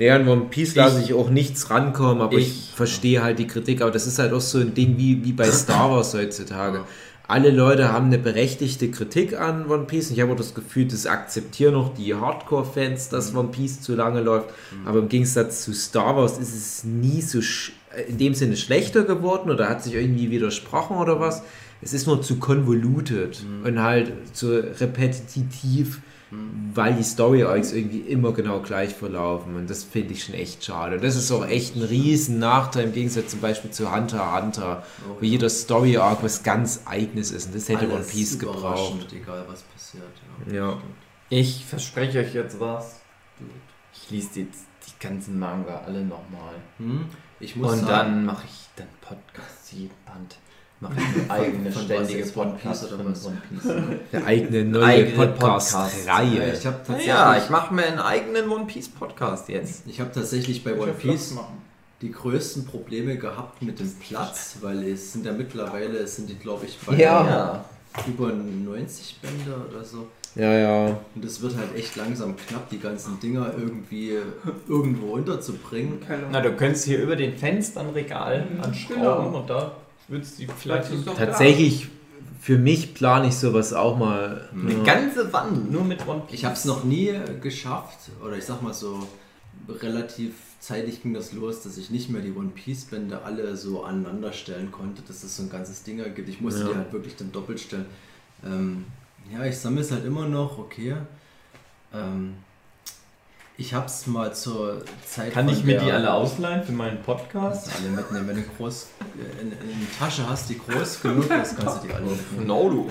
Naja, 0.00 0.14
an 0.14 0.28
One 0.28 0.42
Piece 0.48 0.76
lasse 0.76 1.02
ich 1.02 1.12
auch 1.12 1.28
nichts 1.28 1.70
rankommen, 1.70 2.22
aber 2.22 2.38
ich, 2.38 2.48
Ich- 2.48 2.70
verstehe 2.76 3.20
halt 3.22 3.40
die 3.40 3.48
Kritik. 3.48 3.82
Aber 3.82 3.90
das 3.90 4.06
ist 4.06 4.20
halt 4.20 4.32
auch 4.32 4.40
so 4.40 4.58
ein 4.58 4.72
Ding 4.72 4.96
wie, 4.96 5.24
wie 5.24 5.32
bei 5.32 5.50
Star 5.50 5.90
Wars 5.90 6.14
heutzutage. 6.14 6.84
Alle 7.30 7.50
Leute 7.50 7.92
haben 7.92 8.06
eine 8.06 8.16
berechtigte 8.16 8.90
Kritik 8.90 9.38
an 9.38 9.66
One 9.68 9.84
Piece. 9.84 10.10
Ich 10.10 10.18
habe 10.22 10.32
auch 10.32 10.36
das 10.36 10.54
Gefühl, 10.54 10.86
das 10.88 11.04
akzeptieren 11.04 11.74
noch 11.74 11.92
die 11.92 12.14
Hardcore-Fans, 12.14 13.10
dass 13.10 13.34
One 13.34 13.50
Piece 13.50 13.82
zu 13.82 13.94
lange 13.94 14.22
läuft. 14.22 14.48
Aber 14.86 15.00
im 15.00 15.10
Gegensatz 15.10 15.62
zu 15.62 15.74
Star 15.74 16.16
Wars 16.16 16.38
ist 16.38 16.54
es 16.54 16.84
nie 16.84 17.20
so 17.20 17.42
sch 17.42 17.72
in 18.06 18.16
dem 18.16 18.32
Sinne 18.32 18.56
schlechter 18.56 19.02
geworden 19.02 19.50
oder 19.50 19.68
hat 19.68 19.82
sich 19.82 19.94
irgendwie 19.94 20.30
widersprochen 20.30 20.96
oder 20.96 21.20
was. 21.20 21.42
Es 21.82 21.92
ist 21.92 22.06
nur 22.06 22.22
zu 22.22 22.38
convoluted 22.38 23.44
und 23.62 23.82
halt 23.82 24.12
zu 24.32 24.60
repetitiv 24.80 26.00
weil 26.30 26.94
die 26.94 27.02
Story 27.02 27.44
Arcs 27.44 27.72
irgendwie 27.72 28.00
immer 28.00 28.32
genau 28.32 28.60
gleich 28.60 28.94
verlaufen 28.94 29.56
und 29.56 29.70
das 29.70 29.84
finde 29.84 30.12
ich 30.12 30.24
schon 30.24 30.34
echt 30.34 30.62
schade. 30.64 30.96
Und 30.96 31.04
das 31.04 31.16
ist 31.16 31.32
auch 31.32 31.46
echt 31.46 31.76
ein 31.76 31.82
riesen 31.82 32.38
Nachteil 32.38 32.84
im 32.84 32.92
Gegensatz 32.92 33.30
zum 33.30 33.40
Beispiel 33.40 33.70
zu 33.70 33.94
Hunter 33.94 34.18
x 34.18 34.42
Hunter, 34.42 34.82
wo 35.18 35.24
jeder 35.24 35.48
Story 35.48 35.96
Arc 35.96 36.22
was 36.22 36.42
ganz 36.42 36.82
eigenes 36.84 37.30
ist 37.30 37.46
und 37.46 37.54
das 37.54 37.68
hätte 37.68 37.86
One 37.86 37.94
Alles 37.96 38.08
Piece 38.08 38.38
gebraucht. 38.38 39.12
Egal 39.12 39.44
was 39.48 39.62
passiert. 39.62 40.04
Ja. 40.50 40.54
Ja. 40.54 40.78
Ich 41.30 41.64
verspreche 41.64 42.20
euch 42.20 42.34
jetzt 42.34 42.60
was. 42.60 43.00
Ich 43.92 44.10
lese 44.10 44.40
jetzt 44.40 44.66
die 44.86 45.06
ganzen 45.06 45.38
Manga 45.38 45.82
alle 45.86 46.02
nochmal. 46.02 46.54
Hm? 46.78 47.06
Ich 47.40 47.56
muss 47.56 47.72
Und 47.72 47.80
sagen, 47.80 47.88
dann 47.88 48.24
mache 48.26 48.44
ich 48.46 48.68
dann 48.76 48.88
Podcast 49.00 49.72
jeden 49.72 49.94
Band. 50.04 50.36
Mache 50.80 50.94
ich 50.96 51.30
eine 51.30 51.40
eigene 51.42 51.72
von 51.72 51.82
ständige 51.82 52.18
jetzt, 52.20 52.36
One 52.36 52.52
Piece 52.52 52.62
Podcast 52.62 52.92
oder 52.92 53.04
was? 53.04 53.26
One 53.26 53.42
Piece. 53.48 53.70
Eine 54.12 54.24
eigene 54.26 54.64
neue 54.64 54.84
Eigene 54.84 55.26
Podcast-Reihe. 55.26 56.36
Ja, 56.48 56.52
ich 56.54 56.66
habe 56.66 56.76
tatsächlich, 56.78 57.06
Ja, 57.06 57.36
ich 57.36 57.50
mache 57.50 57.74
mir 57.74 57.84
einen 57.86 57.98
eigenen 57.98 58.48
One 58.50 58.66
Piece 58.66 58.88
Podcast 58.88 59.48
jetzt. 59.48 59.82
ich 59.88 60.00
hab 60.00 60.12
tatsächlich 60.12 60.62
bei 60.62 60.78
One 60.78 60.92
Piece 60.92 61.32
machen. 61.34 61.58
die 62.00 62.12
größten 62.12 62.64
Probleme 62.66 63.16
gehabt 63.16 63.60
mit 63.60 63.80
dem 63.80 63.92
Platz, 63.96 64.58
weil 64.60 64.84
es 64.84 65.12
sind 65.12 65.26
ja 65.26 65.32
mittlerweile, 65.32 65.98
es 65.98 66.14
sind 66.14 66.30
die 66.30 66.36
glaube 66.36 66.66
ich 66.66 66.78
bei 66.86 66.94
Ja. 66.94 67.64
über 68.06 68.28
90 68.32 69.18
Bänder 69.20 69.56
oder 69.68 69.82
so. 69.84 70.06
ja, 70.36 70.52
ja. 70.52 70.98
Und 71.16 71.24
es 71.24 71.42
wird 71.42 71.56
halt 71.56 71.74
echt 71.74 71.96
langsam 71.96 72.36
knapp, 72.36 72.68
die 72.70 72.78
ganzen 72.78 73.18
Dinger 73.18 73.50
irgendwie 73.58 74.12
irgendwo 74.68 75.14
unterzubringen. 75.14 75.98
Na, 76.30 76.40
du 76.40 76.52
könntest 76.52 76.84
hier 76.84 77.02
über 77.02 77.16
den 77.16 77.36
Fenstern 77.36 77.90
Regal 77.90 78.46
anschrauben 78.62 79.00
Genau. 79.02 79.38
und 79.40 79.50
da 79.50 79.72
würdest 80.08 80.38
du 80.38 80.46
die 80.46 80.52
vielleicht 80.56 81.06
doch 81.06 81.16
Tatsächlich, 81.16 81.88
für 82.40 82.58
mich 82.58 82.94
plane 82.94 83.28
ich 83.28 83.36
sowas 83.36 83.72
auch 83.72 83.96
mal. 83.96 84.48
eine 84.52 84.72
Ja. 84.74 84.82
ganze 84.84 85.32
Wand 85.32 85.70
nur 85.70 85.84
mit 85.84 86.06
One 86.06 86.22
Piece. 86.26 86.34
Ich 86.38 86.44
habe 86.44 86.54
es 86.54 86.64
noch 86.64 86.84
nie 86.84 87.12
geschafft, 87.42 87.98
oder 88.24 88.36
ich 88.36 88.44
sag 88.44 88.62
mal 88.62 88.72
so, 88.74 89.06
relativ 89.68 90.34
zeitig 90.60 91.02
ging 91.02 91.14
das 91.14 91.32
los, 91.32 91.62
dass 91.62 91.76
ich 91.76 91.90
nicht 91.90 92.10
mehr 92.10 92.22
die 92.22 92.32
One 92.32 92.48
Piece 92.54 92.84
Bände 92.86 93.22
alle 93.22 93.56
so 93.56 93.84
aneinander 93.84 94.32
stellen 94.32 94.70
konnte, 94.72 95.02
dass 95.06 95.22
es 95.22 95.36
so 95.36 95.44
ein 95.44 95.50
ganzes 95.50 95.82
Ding 95.82 96.02
gibt. 96.14 96.28
Ich 96.28 96.40
musste 96.40 96.62
Ja. 96.62 96.68
die 96.68 96.74
halt 96.76 96.92
wirklich 96.92 97.16
dann 97.16 97.30
doppelt 97.32 97.60
stellen. 97.60 97.86
Ähm, 98.44 98.86
ja, 99.32 99.44
ich 99.44 99.56
sammle 99.58 99.82
es 99.82 99.92
halt 99.92 100.04
immer 100.04 100.26
noch, 100.26 100.58
okay. 100.58 100.96
Ähm, 101.92 102.34
ich 103.60 103.74
habe 103.74 103.86
es 103.86 104.06
mal 104.06 104.32
zur 104.34 104.82
Zeit. 105.06 105.32
Kann 105.32 105.46
von 105.48 105.54
ich 105.56 105.64
mir 105.64 105.74
der- 105.74 105.84
die 105.84 105.92
alle 105.92 106.12
ausleihen 106.12 106.62
für 106.62 106.72
meinen 106.72 107.02
Podcast? 107.02 107.68
alle 107.78 107.90
mitnehmen, 107.90 108.28
wenn 108.28 108.36
du 108.36 108.42
groß 108.56 108.86
äh, 109.18 109.42
in, 109.42 109.48
in 109.52 109.58
die 109.80 109.98
Tasche 109.98 110.22
hast, 110.28 110.48
die 110.48 110.58
groß 110.58 111.02
genug 111.02 111.24
ist, 111.30 111.56
kannst 111.58 111.82
du 111.82 111.88
die 111.88 111.92
alle 111.94 112.06
mitnehmen. 112.06 112.46
No, 112.46 112.70
du. 112.70 112.90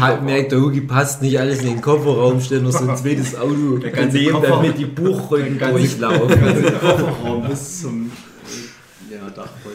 Hat 0.00 0.22
merkt, 0.22 0.52
der 0.52 0.60
Hugi 0.60 0.80
passt 0.82 1.22
nicht 1.22 1.38
alles 1.40 1.60
in 1.60 1.66
den 1.66 1.80
Kofferraum, 1.80 2.40
stellen 2.40 2.62
noch 2.64 2.70
so 2.72 2.88
ein 2.88 2.96
zweites 2.96 3.34
Auto 3.36 3.78
Der 3.78 3.90
ganze 3.90 4.16
daneben, 4.18 4.34
Koffer- 4.36 4.46
damit 4.48 4.78
die 4.78 4.84
Buchrücken 4.86 5.58
der 5.58 5.68
ganze- 5.72 5.78
durchlaufen. 5.98 6.40
Kofferraum 6.80 7.48
bis 7.48 7.82
zum 7.82 8.12
ja, 9.10 9.28
Dachboy. 9.28 9.72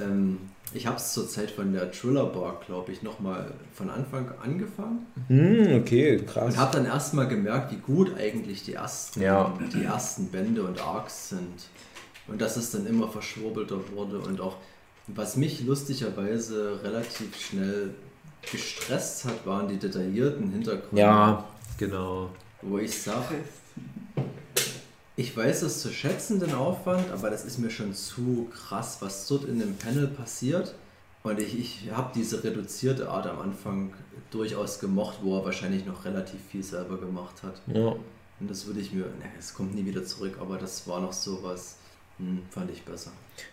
Ähm, 0.00 0.38
ich 0.74 0.86
habe 0.86 0.96
es 0.96 1.12
zur 1.12 1.28
Zeit 1.28 1.50
von 1.50 1.72
der 1.72 1.90
Thriller 1.92 2.26
Bar, 2.26 2.60
glaube 2.66 2.92
ich, 2.92 3.02
nochmal 3.02 3.52
von 3.74 3.90
Anfang 3.90 4.30
angefangen 4.42 5.06
Hm, 5.28 5.80
okay, 5.80 6.18
krass. 6.26 6.54
und 6.54 6.60
habe 6.60 6.76
dann 6.76 6.86
erstmal 6.86 7.28
gemerkt, 7.28 7.72
wie 7.72 7.76
gut 7.76 8.16
eigentlich 8.18 8.64
die 8.64 8.74
ersten, 8.74 9.20
Ja. 9.22 9.56
die 9.74 9.84
ersten 9.84 10.28
Bände 10.28 10.62
und 10.62 10.80
Arcs 10.80 11.30
sind. 11.30 11.64
Und 12.28 12.40
dass 12.40 12.56
es 12.56 12.70
dann 12.70 12.86
immer 12.86 13.08
verschwurbelter 13.08 13.76
wurde 13.94 14.18
und 14.20 14.40
auch, 14.40 14.56
was 15.08 15.36
mich 15.36 15.64
lustigerweise 15.64 16.80
relativ 16.84 17.36
schnell 17.38 17.90
gestresst 18.50 19.24
hat, 19.24 19.44
waren 19.46 19.68
die 19.68 19.76
detaillierten 19.76 20.50
Hintergründe. 20.52 21.00
Ja, 21.00 21.44
genau. 21.78 22.30
Wo 22.62 22.78
ich 22.78 23.00
sage, 23.00 23.34
ich 25.16 25.36
weiß 25.36 25.62
es 25.62 25.80
zu 25.80 25.90
schätzen, 25.90 26.40
den 26.40 26.54
Aufwand, 26.54 27.10
aber 27.10 27.30
das 27.30 27.44
ist 27.44 27.58
mir 27.58 27.70
schon 27.70 27.94
zu 27.94 28.48
krass, 28.52 28.98
was 29.00 29.26
dort 29.26 29.44
in 29.44 29.58
dem 29.58 29.76
Panel 29.76 30.08
passiert. 30.08 30.74
Und 31.22 31.38
ich, 31.38 31.58
ich 31.58 31.90
habe 31.92 32.10
diese 32.14 32.42
reduzierte 32.42 33.08
Art 33.08 33.26
am 33.26 33.38
Anfang 33.38 33.92
durchaus 34.30 34.80
gemocht, 34.80 35.18
wo 35.22 35.38
er 35.38 35.44
wahrscheinlich 35.44 35.86
noch 35.86 36.04
relativ 36.04 36.40
viel 36.50 36.62
selber 36.62 36.98
gemacht 36.98 37.42
hat. 37.42 37.60
Ja. 37.66 37.94
Und 38.40 38.50
das 38.50 38.66
würde 38.66 38.80
ich 38.80 38.92
mir, 38.92 39.04
ne, 39.04 39.30
es 39.38 39.54
kommt 39.54 39.74
nie 39.74 39.86
wieder 39.86 40.04
zurück, 40.04 40.38
aber 40.40 40.58
das 40.58 40.88
war 40.88 41.00
noch 41.00 41.12
sowas, 41.12 41.76
hm, 42.18 42.40
fand 42.50 42.70
ich 42.72 42.82
besser. 42.82 43.12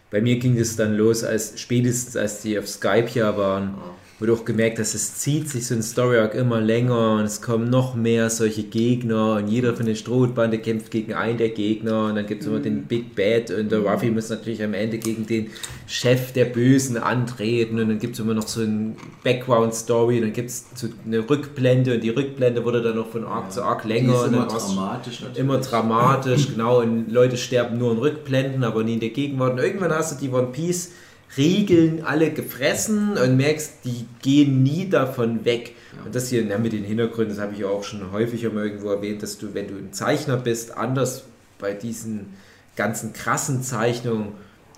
Bei 0.09 0.19
mir 0.19 0.39
ging 0.39 0.57
es 0.57 0.75
dann 0.75 0.95
los, 0.95 1.23
als 1.23 1.59
spätestens 1.59 2.15
als 2.15 2.41
die 2.41 2.57
auf 2.57 2.67
Skype 2.67 3.09
ja 3.13 3.37
waren, 3.37 3.75
Ja. 3.77 3.95
Wurde 4.19 4.33
auch 4.33 4.43
gemerkt, 4.43 4.79
dass 4.79 4.93
es 4.93 5.15
zieht 5.15 5.49
sich 5.49 5.65
so 5.65 5.73
ein 5.73 5.81
Story 5.81 6.17
Arc 6.17 6.35
immer 6.35 6.59
länger 6.59 7.13
und 7.13 7.23
es 7.23 7.41
kommen 7.41 7.69
noch 7.69 7.95
mehr 7.95 8.29
solche 8.29 8.63
Gegner 8.63 9.35
und 9.35 9.47
jeder 9.47 9.73
von 9.73 9.85
den 9.85 9.95
Strohbande 9.95 10.59
kämpft 10.59 10.91
gegen 10.91 11.13
einen 11.13 11.37
der 11.37 11.49
Gegner 11.49 12.05
und 12.07 12.15
dann 12.15 12.27
gibt 12.27 12.41
es 12.41 12.47
immer 12.47 12.59
den 12.59 12.83
Big 12.83 13.15
Bad 13.15 13.49
und 13.49 13.71
der 13.71 13.79
Ruffy 13.79 14.11
muss 14.11 14.29
natürlich 14.29 14.61
am 14.61 14.73
Ende 14.73 14.97
gegen 14.97 15.25
den 15.25 15.47
Chef 15.87 16.33
der 16.33 16.45
Bösen 16.45 16.97
antreten 16.97 17.79
und 17.79 17.87
dann 17.87 17.99
gibt 17.99 18.15
es 18.15 18.19
immer 18.19 18.33
noch 18.33 18.47
so 18.47 18.61
ein 18.61 18.97
Background 19.23 19.73
Story 19.73 20.17
und 20.17 20.23
dann 20.23 20.33
gibt 20.33 20.49
es 20.49 20.65
so 20.75 20.87
eine 21.05 21.29
Rückblende 21.29 21.95
und 21.95 22.03
die 22.03 22.09
Rückblende 22.09 22.65
wurde 22.65 22.81
dann 22.81 22.97
noch 22.97 23.09
von 23.09 23.23
Arc 23.25 23.53
zu 23.53 23.63
Arc 23.63 23.83
Die 23.83 23.87
länger 23.87 24.15
ist 24.15 24.23
und 24.23 24.33
immer 24.33 24.47
dramatisch 24.47 25.21
natürlich. 25.21 25.39
Immer 25.39 25.57
dramatisch, 25.59 26.47
genau. 26.49 26.81
Und 26.81 27.09
Leute 27.09 27.37
sterben 27.37 27.77
nur 27.77 27.93
in 27.93 27.99
Rückblenden, 27.99 28.65
aber 28.65 28.83
nie 28.83 28.95
in 28.95 28.99
der 28.99 29.09
Gegenwart. 29.09 29.53
Und 29.53 29.59
irgendwann 29.59 29.91
hast 29.91 30.11
du 30.11 30.25
die 30.25 30.31
One 30.31 30.47
Piece 30.47 30.91
Regeln 31.37 32.03
alle 32.03 32.31
gefressen 32.31 33.17
und 33.17 33.37
merkst, 33.37 33.85
die 33.85 34.05
gehen 34.21 34.63
nie 34.63 34.89
davon 34.89 35.45
weg. 35.45 35.75
Und 36.03 36.15
das 36.15 36.29
hier 36.29 36.43
mit 36.59 36.73
den 36.73 36.83
Hintergründen, 36.83 37.35
das 37.35 37.43
habe 37.43 37.55
ich 37.55 37.65
auch 37.65 37.83
schon 37.83 38.11
häufiger 38.11 38.49
mal 38.49 38.65
irgendwo 38.65 38.89
erwähnt, 38.89 39.21
dass 39.21 39.37
du, 39.37 39.53
wenn 39.53 39.67
du 39.67 39.75
ein 39.75 39.93
Zeichner 39.93 40.37
bist, 40.37 40.75
anders 40.75 41.25
bei 41.59 41.73
diesen 41.73 42.33
ganzen 42.75 43.13
krassen 43.13 43.61
Zeichnungen 43.61 44.33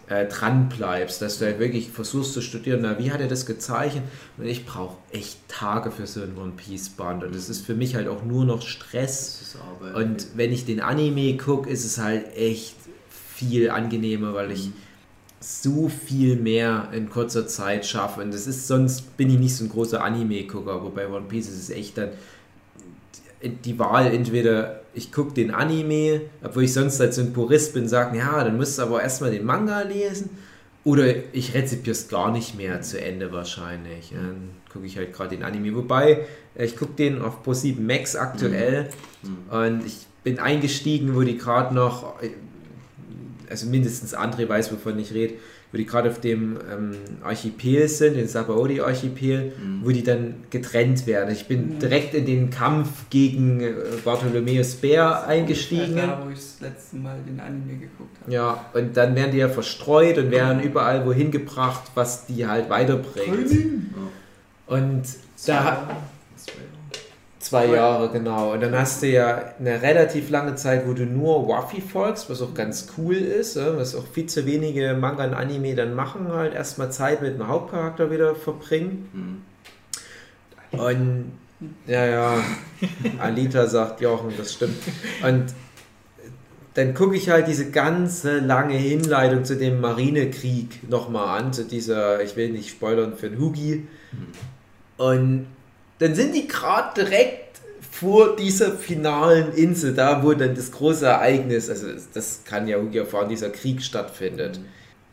äh, 0.07 0.25
dran 0.25 0.67
bleibst, 0.67 1.21
dass 1.21 1.39
du 1.39 1.45
halt 1.45 1.59
wirklich 1.59 1.89
versuchst 1.89 2.33
zu 2.33 2.41
studieren, 2.41 2.79
na, 2.81 2.99
wie 2.99 3.11
hat 3.11 3.21
er 3.21 3.27
das 3.27 3.45
gezeichnet? 3.45 4.03
Und 4.37 4.45
ich 4.45 4.65
brauche 4.65 4.97
echt 5.11 5.37
Tage 5.47 5.91
für 5.91 6.05
so 6.05 6.21
ein 6.21 6.37
One 6.37 6.53
Piece 6.57 6.89
Band. 6.89 7.23
Und 7.23 7.33
es 7.33 7.47
ist 7.47 7.65
für 7.65 7.75
mich 7.75 7.95
halt 7.95 8.09
auch 8.09 8.23
nur 8.23 8.43
noch 8.43 8.61
Stress. 8.61 9.55
Und 9.95 10.27
wenn 10.35 10.51
ich 10.51 10.65
den 10.65 10.81
Anime 10.81 11.37
gucke, 11.37 11.69
ist 11.69 11.85
es 11.85 11.97
halt 11.97 12.35
echt 12.35 12.75
viel 13.09 13.69
angenehmer, 13.69 14.33
weil 14.33 14.51
ich 14.51 14.71
so 15.41 15.89
viel 15.89 16.35
mehr 16.35 16.89
in 16.93 17.09
kurzer 17.09 17.47
Zeit 17.47 17.85
schaffe. 17.85 18.21
Und 18.21 18.33
das 18.33 18.47
ist 18.47 18.67
sonst 18.67 19.17
bin 19.17 19.29
ich 19.29 19.39
nicht 19.39 19.55
so 19.55 19.65
ein 19.65 19.69
großer 19.69 20.03
Anime-Gucker, 20.03 20.71
aber 20.71 20.89
bei 20.91 21.07
One 21.09 21.25
Piece 21.27 21.49
ist 21.49 21.57
es 21.63 21.69
echt 21.71 21.97
dann 21.97 22.09
die- 23.65 23.79
Wahl, 23.79 24.13
entweder 24.13 24.81
ich 24.93 25.11
gucke 25.11 25.33
den 25.33 25.51
Anime, 25.51 26.21
obwohl 26.43 26.63
ich 26.63 26.73
sonst 26.73 26.99
halt 26.99 27.13
so 27.13 27.21
ein 27.21 27.33
Purist 27.33 27.73
bin, 27.73 27.87
sagen, 27.87 28.15
ja, 28.17 28.43
dann 28.43 28.57
musst 28.57 28.77
du 28.77 28.83
aber 28.83 29.01
erstmal 29.01 29.31
den 29.31 29.45
Manga 29.45 29.81
lesen. 29.81 30.29
Oder 30.83 31.05
ich 31.33 31.53
rezipiere 31.53 31.91
es 31.91 32.07
gar 32.07 32.31
nicht 32.31 32.55
mehr 32.57 32.81
zu 32.81 32.99
Ende 32.99 33.31
wahrscheinlich. 33.31 34.11
Dann 34.13 34.49
gucke 34.71 34.85
ich 34.85 34.97
halt 34.97 35.13
gerade 35.13 35.35
den 35.35 35.43
Anime. 35.43 35.75
Wobei, 35.75 36.25
ich 36.55 36.75
gucke 36.75 36.93
den 36.93 37.21
auf 37.21 37.45
Pro7 37.45 37.79
Max 37.79 38.15
aktuell. 38.15 38.89
Und 39.49 39.85
ich 39.85 40.07
bin 40.23 40.39
eingestiegen, 40.39 41.15
wo 41.15 41.21
die 41.21 41.37
gerade 41.37 41.73
noch, 41.73 42.15
also 43.51 43.67
mindestens 43.67 44.15
André 44.15 44.49
weiß, 44.49 44.71
wovon 44.71 44.97
ich 44.97 45.13
rede, 45.13 45.35
wo 45.71 45.77
die 45.77 45.85
gerade 45.85 46.09
auf 46.09 46.19
dem 46.19 46.57
ähm, 46.71 46.91
Archipel 47.23 47.87
sind, 47.87 48.15
den 48.15 48.27
Sabaody-Archipel, 48.27 49.53
wo 49.83 49.91
die 49.91 50.03
dann 50.03 50.35
getrennt 50.49 51.05
werden. 51.07 51.31
Ich 51.31 51.47
bin 51.47 51.79
direkt 51.79 52.13
in 52.13 52.25
den 52.25 52.49
Kampf 52.49 53.09
gegen 53.09 53.61
äh, 53.61 53.73
Bartholomäus 54.03 54.75
Bär 54.75 55.27
eingestiegen. 55.27 55.95
Da, 55.95 56.23
wo 56.25 56.29
ich 56.29 56.37
das 56.37 56.61
letzte 56.61 56.95
Mal 56.97 57.19
den 57.27 57.39
Anime 57.39 57.73
geguckt 57.73 58.17
habe. 58.21 58.31
Ja, 58.31 58.65
und 58.73 58.97
dann 58.97 59.15
werden 59.15 59.31
die 59.31 59.37
ja 59.37 59.49
verstreut 59.49 60.17
und 60.17 60.31
werden 60.31 60.61
überall 60.61 61.05
wohin 61.05 61.31
gebracht, 61.31 61.91
was 61.93 62.25
die 62.25 62.47
halt 62.47 62.69
weiterbringt. 62.69 63.51
Und 64.65 65.03
da, 65.45 65.87
Zwei 67.51 67.65
Jahre, 67.65 68.09
genau. 68.09 68.53
Und 68.53 68.61
dann 68.61 68.73
hast 68.77 69.01
du 69.01 69.07
ja 69.07 69.53
eine 69.59 69.81
relativ 69.81 70.29
lange 70.29 70.55
Zeit, 70.55 70.87
wo 70.87 70.93
du 70.93 71.05
nur 71.05 71.49
Waffy 71.49 71.81
folgst, 71.81 72.29
was 72.29 72.41
auch 72.41 72.53
ganz 72.53 72.87
cool 72.97 73.15
ist, 73.15 73.57
ja, 73.57 73.75
was 73.75 73.93
auch 73.93 74.07
viel 74.07 74.25
zu 74.27 74.45
wenige 74.45 74.93
Manga 74.93 75.25
und 75.25 75.33
Anime 75.33 75.75
dann 75.75 75.93
machen, 75.93 76.31
halt 76.31 76.53
erstmal 76.53 76.93
Zeit 76.93 77.21
mit 77.21 77.33
dem 77.33 77.49
Hauptcharakter 77.49 78.09
wieder 78.09 78.35
verbringen. 78.35 79.43
Und 80.71 81.33
ja, 81.87 82.05
ja, 82.05 82.43
Alita 83.19 83.67
sagt 83.67 83.99
Jochen, 83.99 84.31
das 84.37 84.53
stimmt. 84.53 84.81
Und 85.21 85.47
dann 86.75 86.93
gucke 86.93 87.17
ich 87.17 87.29
halt 87.29 87.47
diese 87.49 87.69
ganze 87.69 88.39
lange 88.39 88.75
Hinleitung 88.75 89.43
zu 89.43 89.57
dem 89.57 89.81
Marinekrieg 89.81 90.89
nochmal 90.89 91.37
an, 91.37 91.51
zu 91.51 91.65
dieser, 91.65 92.23
ich 92.23 92.37
will 92.37 92.51
nicht 92.51 92.69
spoilern 92.69 93.17
für 93.17 93.29
den 93.29 93.41
Hugi. 93.41 93.87
Und 94.95 95.47
dann 96.01 96.15
sind 96.15 96.33
die 96.33 96.47
gerade 96.47 97.03
direkt 97.03 97.40
vor 98.01 98.35
dieser 98.35 98.71
finalen 98.71 99.53
Insel, 99.53 99.93
da 99.93 100.23
wo 100.23 100.33
dann 100.33 100.55
das 100.55 100.71
große 100.71 101.05
Ereignis, 101.05 101.69
also 101.69 101.85
das- 102.13 102.41
kann 102.43 102.67
ja 102.67 102.77
erfahren, 102.93 103.29
dieser 103.29 103.51
Krieg 103.51 103.83
stattfindet. 103.83 104.59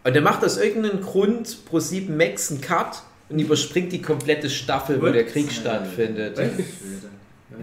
Und 0.05 0.15
der 0.15 0.23
macht 0.23 0.43
aus 0.43 0.56
irgendeinem 0.56 1.02
Grund 1.02 1.66
pro 1.66 1.81
7 1.81 2.16
Max 2.16 2.51
einen 2.51 2.62
Cut 2.62 3.02
und 3.28 3.39
überspringt 3.40 3.93
die 3.93 4.01
komplette 4.01 4.48
Staffel, 4.48 5.02
wo 5.02 5.09
der 5.10 5.27
Krieg 5.27 5.52
stattfindet. 5.52 6.39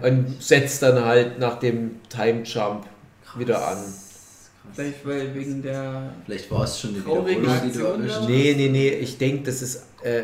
und 0.00 0.40
setzt 0.40 0.82
dann 0.82 1.04
halt 1.04 1.40
nach 1.40 1.58
dem 1.58 1.96
Time 2.08 2.42
Jump 2.44 2.84
wieder 3.36 3.66
an. 3.66 3.78
Vielleicht 4.74 5.04
weil 5.06 5.34
wegen 5.34 5.60
der. 5.62 6.12
Vielleicht 6.24 6.50
war 6.52 6.64
es 6.64 6.78
schon 6.80 6.90
eine 6.90 7.00
Wiederholung. 7.00 8.28
Nee, 8.28 8.54
nee, 8.56 8.68
nee, 8.68 8.88
ich 8.90 9.18
denke, 9.18 9.44
das 9.44 9.62
ist. 9.62 9.82
Äh, 10.02 10.22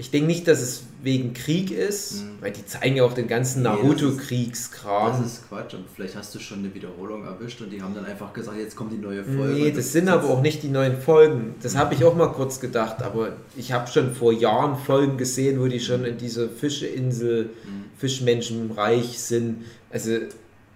ich 0.00 0.10
denke 0.10 0.26
nicht, 0.26 0.48
dass 0.48 0.60
es 0.60 0.82
wegen 1.02 1.34
Krieg 1.34 1.70
ist, 1.70 2.22
Mhm. 2.22 2.30
weil 2.42 2.50
die 2.52 2.64
zeigen 2.66 2.96
ja 2.96 3.04
auch 3.04 3.12
den 3.12 3.28
ganzen 3.28 3.62
Nee, 3.62 3.68
das 3.68 3.76
ist- 3.78 3.82
Naruto-Kriegskram. 3.84 5.12
Das 5.22 5.26
ist 5.32 5.48
Quatsch 5.48 5.74
und 5.74 5.84
vielleicht 5.94 6.16
hast 6.16 6.34
du 6.34 6.38
schon 6.38 6.60
eine 6.60 6.74
Wiederholung 6.74 7.24
erwischt 7.24 7.60
und 7.60 7.70
die 7.70 7.80
haben 7.82 7.94
dann 7.94 8.04
einfach 8.06 8.32
gesagt, 8.32 8.58
jetzt 8.58 8.76
kommt 8.76 8.92
die 8.92 8.98
neue 8.98 9.22
Folge. 9.24 9.54
Nee, 9.54 9.68
und 9.68 9.76
das 9.76 9.92
sind 9.92 10.08
aber 10.08 10.28
auch 10.28 10.40
nicht 10.42 10.62
die 10.62 10.68
neuen 10.68 11.00
Folgen. 11.00 11.54
Das 11.62 11.76
habe 11.76 11.94
ich 11.94 12.04
auch 12.04 12.16
mal 12.16 12.28
kurz 12.32 12.60
gedacht, 12.60 13.02
aber 13.02 13.36
ich 13.56 13.72
habe 13.72 13.88
schon 13.90 14.14
vor 14.14 14.32
Jahren 14.32 14.76
Folgen 14.76 15.16
gesehen, 15.16 15.60
wo 15.60 15.66
die 15.66 15.80
schon 15.80 16.04
in 16.04 16.16
dieser 16.18 16.48
Fischeinsel, 16.48 17.44
Mhm. 17.64 17.84
Fischmenschenreich 17.98 19.18
sind. 19.18 19.64
Also 19.90 20.10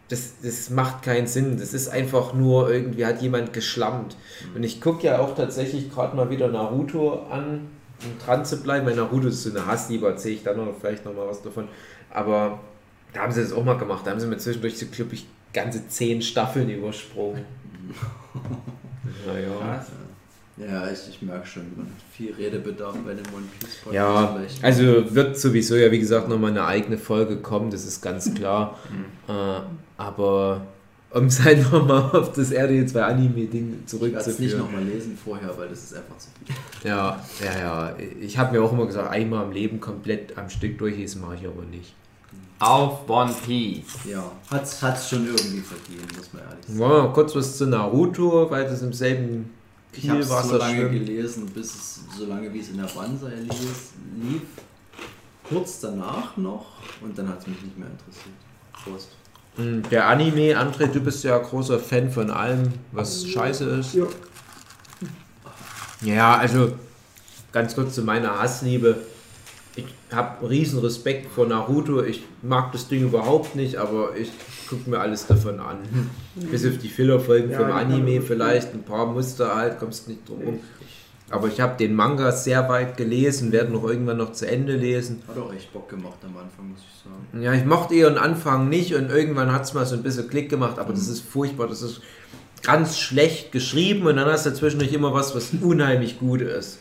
das, 0.08 0.34
das 0.42 0.68
macht 0.70 1.02
keinen 1.02 1.26
Sinn. 1.26 1.56
Das 1.58 1.72
ist 1.72 1.88
einfach 1.88 2.34
nur, 2.34 2.70
irgendwie 2.70 3.06
hat 3.06 3.22
jemand 3.22 3.52
geschlammt. 3.52 4.16
Und 4.54 4.62
ich 4.62 4.80
gucke 4.80 5.06
ja 5.06 5.18
auch 5.18 5.34
tatsächlich 5.34 5.90
gerade 5.90 6.14
mal 6.14 6.28
wieder 6.30 6.48
Naruto 6.48 7.22
an, 7.30 7.68
dran 8.24 8.44
zu 8.44 8.62
bleiben. 8.62 8.86
Weil 8.86 8.96
Naruto 8.96 9.28
ist 9.28 9.42
so 9.42 9.50
eine 9.50 9.66
Hassliebe, 9.66 10.06
erzähle 10.06 10.34
ich 10.34 10.42
dann 10.42 10.56
noch 10.56 10.74
vielleicht 10.80 11.04
noch 11.04 11.14
mal 11.14 11.26
was 11.26 11.42
davon. 11.42 11.68
Aber 12.10 12.60
da 13.12 13.22
haben 13.22 13.32
sie 13.32 13.42
das 13.42 13.52
auch 13.52 13.64
mal 13.64 13.78
gemacht. 13.78 14.06
Da 14.06 14.10
haben 14.10 14.20
sie 14.20 14.26
mir 14.26 14.38
zwischendurch 14.38 14.78
so, 14.78 14.86
glaube 14.86 15.14
ich, 15.14 15.26
ganze 15.52 15.86
zehn 15.88 16.22
Staffeln 16.22 16.68
übersprungen. 16.68 17.44
Naja. 19.26 19.48
Krass. 19.58 19.86
Ja, 20.56 20.88
ich, 20.88 21.08
ich 21.08 21.22
merke 21.22 21.46
schon, 21.46 21.64
viel 22.12 22.32
Redebedarf 22.32 22.96
bei 23.04 23.14
dem 23.14 23.26
One 23.34 23.44
Piece 23.58 23.76
Podcast. 23.82 23.92
Ja, 23.92 24.38
also 24.62 25.14
wird 25.14 25.36
sowieso 25.36 25.74
ja, 25.74 25.90
wie 25.90 25.98
gesagt, 25.98 26.28
nochmal 26.28 26.50
eine 26.50 26.64
eigene 26.64 26.96
Folge 26.96 27.38
kommen, 27.38 27.70
das 27.70 27.84
ist 27.84 28.00
ganz 28.00 28.32
klar. 28.34 28.78
äh, 29.28 29.60
aber 29.96 30.66
um 31.14 31.26
es 31.26 31.42
halt 31.42 31.70
nochmal 31.72 32.10
auf 32.12 32.32
das 32.32 32.50
RDL 32.50 32.86
2 32.86 33.02
Anime-Ding 33.02 33.82
ich 33.86 33.92
werde 34.00 34.16
es 34.16 34.26
nicht 34.38 34.50
zurückzuführen. 34.50 34.58
nochmal 34.58 34.82
lesen 34.82 35.16
vorher, 35.22 35.56
weil 35.56 35.68
das 35.68 35.84
ist 35.84 35.94
einfach 35.94 36.18
zu 36.18 36.28
viel. 36.44 36.54
Ja, 36.90 37.24
ja, 37.42 37.58
ja. 37.58 37.96
Ich 38.20 38.36
habe 38.36 38.52
mir 38.52 38.64
auch 38.64 38.72
immer 38.72 38.86
gesagt, 38.86 39.10
einmal 39.10 39.44
im 39.44 39.52
Leben 39.52 39.80
komplett 39.80 40.36
am 40.36 40.50
Stück 40.50 40.76
durchlesen 40.78 41.20
mache 41.20 41.36
ich 41.36 41.46
aber 41.46 41.62
nicht. 41.62 41.94
Auf 42.58 43.08
One 43.08 43.32
Piece. 43.44 43.84
Ja, 44.10 44.30
hat's, 44.50 44.82
hat's 44.82 45.08
schon 45.08 45.26
irgendwie 45.26 45.60
verdient, 45.60 46.16
muss 46.16 46.32
man 46.32 46.42
ehrlich 46.42 46.66
sagen. 46.66 46.78
Wollen 46.78 46.92
wir 46.92 47.02
mal 47.04 47.12
kurz 47.12 47.34
was 47.36 47.58
zu 47.58 47.66
Naruto, 47.66 48.50
weil 48.50 48.64
das 48.64 48.82
im 48.82 48.92
selben 48.92 49.50
Ich 49.92 50.08
habe 50.08 50.22
so 50.22 50.56
lange 50.56 50.88
schwimmt. 50.88 51.06
gelesen, 51.06 51.46
bis 51.46 51.74
es 51.74 52.00
so 52.18 52.26
lange 52.26 52.52
wie 52.52 52.60
es 52.60 52.70
in 52.70 52.78
der 52.78 52.84
Banzai 52.86 53.34
lief, 53.36 53.92
lief. 54.20 54.42
Kurz 55.48 55.80
danach 55.80 56.36
noch 56.36 56.66
und 57.02 57.16
dann 57.16 57.28
hat 57.28 57.40
es 57.40 57.46
mich 57.46 57.62
nicht 57.62 57.78
mehr 57.78 57.88
interessiert. 57.88 58.34
Prost. 58.72 59.10
Mm, 59.56 59.82
Der 59.90 60.08
Anime, 60.08 60.56
André, 60.58 60.86
du 60.86 61.00
bist 61.00 61.22
ja 61.24 61.38
großer 61.38 61.78
Fan 61.78 62.10
von 62.10 62.30
allem, 62.30 62.72
was 62.92 63.26
scheiße 63.26 63.64
ist. 63.80 63.94
Ja. 63.94 64.06
Ja, 66.02 66.36
also 66.36 66.72
ganz 67.52 67.74
kurz 67.74 67.94
zu 67.94 68.02
meiner 68.02 68.40
Hassliebe. 68.40 68.96
Ich 69.76 69.86
habe 70.12 70.48
riesen 70.48 70.78
Respekt 70.80 71.32
vor 71.32 71.46
Naruto. 71.46 72.02
Ich 72.02 72.24
mag 72.42 72.72
das 72.72 72.88
Ding 72.88 73.02
überhaupt 73.02 73.56
nicht, 73.56 73.76
aber 73.76 74.16
ich 74.16 74.30
gucke 74.68 74.88
mir 74.90 75.00
alles 75.00 75.26
davon 75.26 75.58
an. 75.60 75.78
Bis 76.34 76.66
auf 76.66 76.78
die 76.78 76.88
Fillerfolgen 76.88 77.50
Ja, 77.50 77.58
vom 77.58 77.68
kann 77.68 77.92
Anime 77.92 78.20
vielleicht, 78.22 78.72
ein 78.74 78.82
paar 78.82 79.06
Muster 79.06 79.54
halt, 79.56 79.78
kommst 79.78 80.08
nicht 80.08 80.28
drum 80.28 80.42
rum. 80.42 80.60
Aber 81.30 81.48
ich 81.48 81.60
habe 81.60 81.76
den 81.78 81.94
Manga 81.94 82.32
sehr 82.32 82.68
weit 82.68 82.96
gelesen, 82.96 83.50
werde 83.50 83.72
noch 83.72 83.84
irgendwann 83.84 84.18
noch 84.18 84.32
zu 84.32 84.46
Ende 84.46 84.76
lesen. 84.76 85.22
Hat 85.26 85.38
auch 85.38 85.52
echt 85.52 85.72
Bock 85.72 85.88
gemacht 85.88 86.18
am 86.22 86.36
Anfang, 86.36 86.68
muss 86.70 86.80
ich 86.80 87.02
sagen. 87.02 87.42
Ja, 87.42 87.54
ich 87.54 87.64
mochte 87.64 87.94
eher 87.94 88.10
den 88.10 88.18
Anfang 88.18 88.68
nicht 88.68 88.94
und 88.94 89.10
irgendwann 89.10 89.50
hat 89.50 89.64
es 89.64 89.72
mal 89.72 89.86
so 89.86 89.94
ein 89.94 90.02
bisschen 90.02 90.28
Klick 90.28 90.50
gemacht, 90.50 90.78
aber 90.78 90.92
das 90.92 91.08
ist 91.08 91.20
furchtbar, 91.22 91.66
das 91.66 91.80
ist 91.80 92.02
ganz 92.62 92.98
schlecht 92.98 93.52
geschrieben 93.52 94.06
und 94.06 94.16
dann 94.16 94.26
hast 94.28 94.46
du 94.46 94.54
zwischendurch 94.54 94.92
immer 94.92 95.14
was, 95.14 95.34
was 95.34 95.50
unheimlich 95.62 96.18
gut 96.18 96.42
ist. 96.42 96.78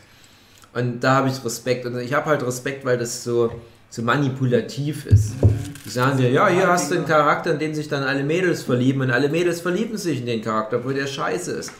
Und 0.73 1.01
da 1.01 1.15
habe 1.15 1.29
ich 1.29 1.45
Respekt 1.45 1.85
und 1.85 1.97
ich 1.99 2.13
habe 2.13 2.25
halt 2.25 2.43
Respekt, 2.43 2.83
weil 2.83 2.97
das 2.97 3.23
so, 3.23 3.51
so 3.89 4.01
manipulativ 4.01 5.05
ist. 5.05 5.35
Die 5.85 5.89
sagen 5.89 6.17
dir, 6.17 6.29
ja, 6.31 6.47
hier 6.47 6.67
hast 6.67 6.91
du 6.91 6.95
einen 6.95 7.05
Charakter, 7.05 7.51
in 7.51 7.59
den 7.59 7.75
sich 7.75 7.87
dann 7.87 8.03
alle 8.03 8.23
Mädels 8.23 8.63
verlieben 8.63 9.01
und 9.01 9.11
alle 9.11 9.29
Mädels 9.29 9.61
verlieben 9.61 9.97
sich 9.97 10.19
in 10.19 10.25
den 10.25 10.41
Charakter, 10.41 10.77
obwohl 10.77 10.95
der 10.95 11.07
scheiße 11.07 11.51
ist. 11.51 11.71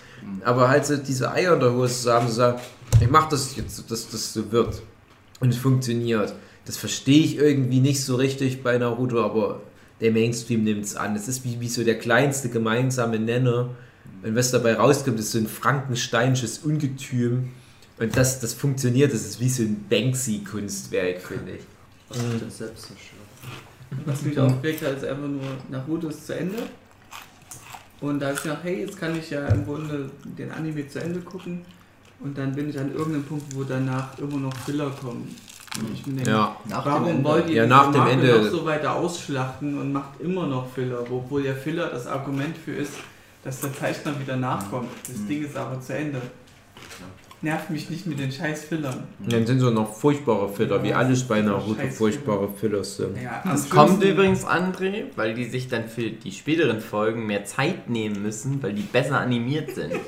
Aber 0.44 0.70
halt 0.70 0.86
so 0.86 0.98
diese 0.98 1.32
Eier 1.32 1.54
in 1.54 1.60
der 1.60 1.74
Hose 1.74 2.04
zu 2.04 2.14
haben, 2.14 2.28
zu 2.28 2.34
sagen, 2.34 2.60
ich 3.00 3.10
mache 3.10 3.32
das 3.32 3.56
jetzt, 3.56 3.76
so, 3.76 3.84
dass 3.84 4.10
das 4.10 4.34
so 4.34 4.52
wird. 4.52 4.82
Und 5.40 5.50
es 5.50 5.58
funktioniert. 5.58 6.34
Das 6.66 6.78
verstehe 6.78 7.24
ich 7.24 7.38
irgendwie 7.38 7.80
nicht 7.80 8.04
so 8.04 8.16
richtig 8.16 8.64
bei 8.64 8.78
Naruto, 8.78 9.24
aber 9.24 9.62
der 10.00 10.12
Mainstream 10.12 10.64
nimmt 10.64 10.86
es 10.86 10.96
an. 10.96 11.16
Es 11.16 11.28
ist 11.28 11.44
wie, 11.44 11.60
wie 11.60 11.68
so 11.68 11.84
der 11.84 11.98
kleinste 11.98 12.50
gemeinsame 12.50 13.20
Nenner. 13.20 13.70
Und 14.24 14.36
was 14.36 14.52
dabei 14.52 14.76
rauskommt, 14.76 15.20
ist 15.20 15.32
so 15.32 15.38
ein 15.38 15.48
frankensteinisches 15.48 16.60
Ungetüm. 16.60 17.52
Und 18.00 18.16
das, 18.16 18.40
das 18.40 18.54
funktioniert, 18.54 19.14
das 19.14 19.26
ist 19.26 19.40
wie 19.40 19.50
so 19.50 19.64
ein 19.64 19.86
Banksy-Kunstwerk, 19.90 21.22
finde 21.22 21.54
ich. 21.54 21.64
Was 22.10 22.18
hat 22.18 22.42
denn 22.42 22.50
selbst 22.50 22.82
zerstört? 22.88 23.22
Was 24.06 24.22
mich 24.24 24.40
aufgeregt 24.40 24.82
hat, 24.82 24.98
ist 24.98 25.06
einfach 25.06 25.28
nur, 25.28 25.42
Naruto 25.70 26.08
ist 26.08 26.26
zu 26.26 26.36
Ende. 26.36 26.58
Und 28.04 28.20
da 28.20 28.26
habe 28.28 28.36
ich 28.36 28.44
gedacht, 28.44 28.60
hey, 28.64 28.82
jetzt 28.82 29.00
kann 29.00 29.18
ich 29.18 29.30
ja 29.30 29.48
im 29.48 29.66
Grunde 29.66 30.10
den 30.26 30.52
Anime 30.52 30.86
zu 30.90 31.00
Ende 31.02 31.22
gucken. 31.22 31.62
Und 32.20 32.38
dann 32.38 32.54
bin 32.54 32.70
ich 32.70 32.78
an 32.78 32.92
irgendeinem 32.92 33.24
Punkt, 33.24 33.56
wo 33.56 33.64
danach 33.64 34.18
immer 34.20 34.38
noch 34.38 34.54
Filler 34.58 34.90
kommen. 35.02 35.34
Und 35.80 35.94
ich 35.94 36.06
mir 36.06 36.16
denke, 36.16 36.30
Ja, 36.32 36.56
Nach 36.70 36.86
warum 36.86 37.24
wollt 37.24 37.50
ihr 37.50 37.56
Ja, 37.64 37.66
nach 37.68 37.92
dem 37.92 37.98
Marke 38.02 38.12
Ende- 38.12 38.42
noch 38.44 38.52
so 38.52 38.66
weiter 38.66 38.94
ausschlachten 38.96 39.80
und 39.80 39.94
macht 39.94 40.20
immer 40.20 40.46
noch 40.48 40.70
Filler, 40.74 41.00
obwohl 41.10 41.44
der 41.44 41.56
Filler 41.56 41.88
das 41.90 42.06
Argument 42.06 42.56
für 42.58 42.74
ist, 42.74 42.94
dass 43.44 43.62
der 43.62 43.74
Zeichner 43.74 44.20
wieder 44.20 44.36
nachkommt. 44.36 44.90
Das 45.08 45.18
Mhm. 45.20 45.28
Ding 45.30 45.46
ist 45.46 45.56
aber 45.56 45.80
zu 45.80 45.96
Ende. 45.96 46.22
Nervt 47.44 47.70
mich 47.70 47.90
nicht 47.90 48.08
mit 48.08 48.18
den 48.20 48.32
scheiß 48.32 48.64
Fillern. 48.64 49.04
dann 49.20 49.46
sind 49.46 49.60
so 49.60 49.70
noch 49.70 49.94
furchtbare 49.94 50.48
Filler, 50.48 50.82
wie 50.82 50.90
Ja, 50.90 50.98
alles 50.98 51.24
bei 51.26 51.42
Naruto 51.42 51.86
furchtbare 51.90 52.50
Fillers 52.60 52.96
sind. 52.98 53.22
Ja, 53.22 53.44
Das 53.46 53.70
kommt 53.70 53.90
schlimmsten- 54.00 54.10
übrigens, 54.12 54.46
André, 54.46 55.04
weil 55.18 55.34
die 55.36 55.44
sich 55.50 55.68
dann 55.68 55.90
für 55.90 56.10
die 56.10 56.32
späteren 56.32 56.80
Folgen 56.80 57.26
mehr 57.26 57.44
Zeit 57.44 57.90
nehmen 57.90 58.22
müssen, 58.24 58.64
weil 58.64 58.72
die 58.74 58.82
besser 58.82 59.20
animiert 59.20 59.76
sind. 59.76 59.94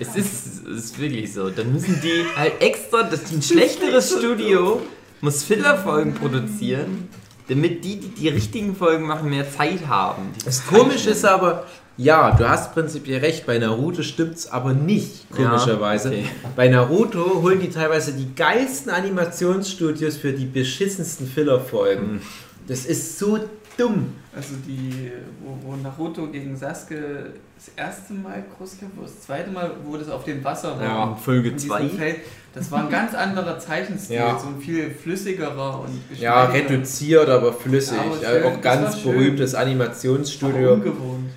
Es, 0.00 0.14
ist, 0.16 0.66
es 0.68 0.84
ist 0.84 0.98
wirklich 1.00 1.32
so. 1.32 1.48
Dann 1.50 1.72
müssen 1.72 1.98
die 2.02 2.22
halt 2.36 2.60
extra, 2.60 3.02
das 3.04 3.32
ein 3.32 3.40
schlechteres 3.42 4.12
Studio 4.16 4.80
muss 5.22 5.42
Fillerfolgen 5.42 6.14
produzieren, 6.14 7.08
damit 7.48 7.84
die, 7.84 7.96
die 7.98 8.08
die 8.08 8.28
richtigen 8.28 8.76
Folgen 8.76 9.06
machen, 9.06 9.28
mehr 9.30 9.50
Zeit 9.50 9.88
haben. 9.88 10.30
Die 10.40 10.44
Das 10.44 10.64
Komische 10.66 11.10
ist 11.10 11.24
aber, 11.24 11.66
ja, 11.98 12.30
du 12.30 12.48
hast 12.48 12.72
prinzipiell 12.72 13.20
recht, 13.20 13.44
bei 13.44 13.58
Naruto 13.58 14.02
stimmt's 14.02 14.50
aber 14.50 14.72
nicht, 14.72 15.26
Ja, 15.30 15.48
komischerweise. 15.50 16.08
okay. 16.08 16.24
Bei 16.56 16.68
Naruto 16.68 17.42
holen 17.42 17.60
die 17.60 17.68
teilweise 17.70 18.12
die 18.12 18.34
geilsten 18.34 18.90
Animationsstudios 18.90 20.16
für 20.16 20.32
die 20.32 20.46
beschissensten 20.46 21.26
Fillerfolgen. 21.26 22.08
Hm. 22.12 22.20
Das 22.66 22.84
ist 22.86 23.18
so 23.18 23.38
dumm. 23.76 24.14
Also 24.34 24.54
die, 24.66 25.10
wo, 25.42 25.70
wo 25.72 25.76
Naruto 25.76 26.28
gegen 26.28 26.56
Sasuke 26.56 27.32
das 27.56 27.70
erste 27.76 28.12
Mal 28.14 28.44
groß 28.56 28.78
kämpft, 28.78 28.94
das 29.02 29.20
zweite 29.22 29.50
Mal, 29.50 29.72
wo 29.84 29.96
das 29.96 30.08
auf 30.08 30.22
dem 30.24 30.44
Wasser 30.44 30.78
war. 30.78 30.84
Ja, 30.84 31.14
Folge 31.16 31.48
in 31.48 31.54
diesem 31.54 31.70
2. 31.70 31.88
Feld, 31.88 32.16
das 32.54 32.70
war 32.70 32.84
ein 32.84 32.90
ganz 32.90 33.14
anderer 33.14 33.58
Zeichenstil, 33.58 34.16
Ja. 34.16 34.38
so 34.38 34.46
ein 34.48 34.60
viel 34.60 34.90
flüssigerer 34.90 35.80
und 35.80 36.16
Ja, 36.20 36.44
reduziert, 36.44 37.28
aber 37.28 37.52
flüssig. 37.52 37.96
Ja, 37.96 38.02
aber 38.04 38.22
Ja, 38.22 38.30
schön, 38.30 38.44
auch 38.44 38.60
ganz 38.60 38.96
berühmtes 39.02 39.54
aber 39.56 39.64
Animationsstudio. 39.66 40.74
ungewohnt. 40.74 41.30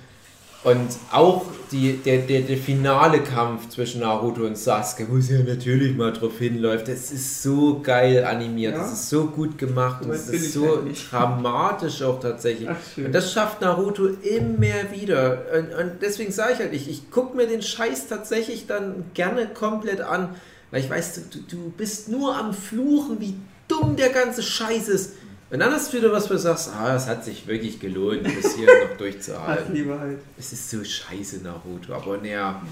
Und 0.64 0.90
auch 1.10 1.46
die, 1.72 1.94
der, 1.96 2.18
der, 2.18 2.42
der 2.42 2.56
finale 2.56 3.20
Kampf 3.20 3.68
zwischen 3.70 4.02
Naruto 4.02 4.42
und 4.44 4.56
Sasuke, 4.56 5.06
wo 5.10 5.18
sie 5.18 5.34
ja 5.34 5.42
natürlich 5.42 5.96
mal 5.96 6.12
drauf 6.12 6.38
hinläuft, 6.38 6.86
das 6.86 7.10
ist 7.10 7.42
so 7.42 7.80
geil 7.82 8.24
animiert, 8.24 8.74
Ja? 8.74 8.80
das 8.82 8.92
ist 8.92 9.08
so 9.08 9.26
gut 9.26 9.58
gemacht 9.58 10.04
und 10.04 10.12
es 10.12 10.26
bin 10.26 10.34
ist 10.40 10.52
so 10.52 10.76
nicht. 10.82 11.10
dramatisch 11.10 12.02
auch 12.02 12.20
tatsächlich. 12.20 12.68
Ach. 12.68 12.76
Und 12.96 13.12
das 13.12 13.32
schafft 13.32 13.60
Naruto 13.60 14.06
immer 14.06 14.92
wieder. 14.92 15.42
Und, 15.58 15.74
und 15.74 15.92
deswegen 16.02 16.30
sage 16.30 16.52
ich 16.52 16.58
halt, 16.60 16.72
ich, 16.74 16.88
ich 16.88 17.10
gucke 17.10 17.36
mir 17.36 17.48
den 17.48 17.62
Scheiß 17.62 18.06
tatsächlich 18.06 18.66
dann 18.68 19.04
gerne 19.14 19.46
komplett 19.48 20.00
an, 20.00 20.28
weil 20.70 20.80
ich 20.84 20.90
weiß, 20.90 21.22
du, 21.30 21.38
du 21.56 21.70
bist 21.76 22.08
nur 22.08 22.36
am 22.36 22.54
Fluchen, 22.54 23.18
wie 23.20 23.34
dumm 23.66 23.96
der 23.96 24.10
ganze 24.10 24.42
Scheiß 24.42 24.88
ist. 24.88 25.14
Und 25.52 25.58
dann 25.58 25.70
hast 25.70 25.92
du 25.92 25.98
wieder 25.98 26.10
was, 26.10 26.30
wo 26.30 26.32
du 26.32 26.38
sagst, 26.38 26.70
ah, 26.74 26.96
es 26.96 27.06
hat 27.06 27.26
sich 27.26 27.46
wirklich 27.46 27.78
gelohnt, 27.78 28.24
das 28.24 28.56
hier 28.56 28.66
noch 28.88 28.96
durchzuhalten. 28.96 29.66
Hassliebe 29.66 30.00
halt. 30.00 30.18
Es 30.38 30.50
ist 30.54 30.70
so 30.70 30.82
scheiße 30.82 31.42
Naruto, 31.42 31.92
aber 31.92 32.16
naja, 32.16 32.62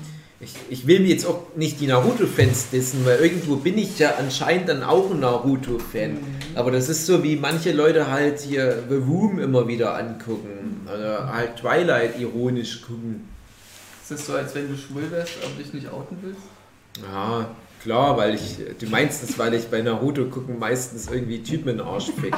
ich, 0.40 0.54
ich 0.70 0.86
will 0.86 1.00
mir 1.00 1.08
jetzt 1.08 1.26
auch 1.26 1.54
nicht 1.56 1.78
die 1.80 1.86
Naruto-Fans 1.86 2.70
dissen, 2.70 3.04
weil 3.04 3.18
irgendwo 3.18 3.56
bin 3.56 3.76
ich 3.76 3.98
ja 3.98 4.14
anscheinend 4.18 4.70
dann 4.70 4.82
auch 4.82 5.10
ein 5.10 5.20
Naruto-Fan. 5.20 6.16
Aber 6.54 6.70
das 6.70 6.88
ist 6.88 7.04
so, 7.04 7.22
wie 7.22 7.36
manche 7.36 7.72
Leute 7.72 8.10
halt 8.10 8.40
hier 8.40 8.82
The 8.88 8.94
Room 8.94 9.38
immer 9.38 9.68
wieder 9.68 9.98
angucken 9.98 10.88
oder 10.90 11.30
halt 11.30 11.56
Twilight 11.56 12.18
ironisch 12.18 12.80
gucken. 12.80 13.28
Ist 14.00 14.10
das 14.12 14.26
so, 14.26 14.32
als 14.32 14.54
wenn 14.54 14.68
du 14.68 14.78
schwul 14.78 15.10
wärst, 15.10 15.34
aber 15.44 15.62
dich 15.62 15.74
nicht 15.74 15.92
outen 15.92 16.16
willst? 16.22 16.40
Ja, 17.02 17.46
klar, 17.82 18.16
weil 18.16 18.34
ich, 18.34 18.58
du 18.78 18.86
meinst 18.86 19.22
es, 19.22 19.38
weil 19.38 19.54
ich 19.54 19.68
bei 19.68 19.82
Naruto 19.82 20.26
gucken 20.26 20.58
meistens 20.58 21.08
irgendwie 21.10 21.42
Typen 21.42 21.68
in 21.68 21.78
den 21.78 21.86
Arsch 21.86 22.10
fick. 22.20 22.34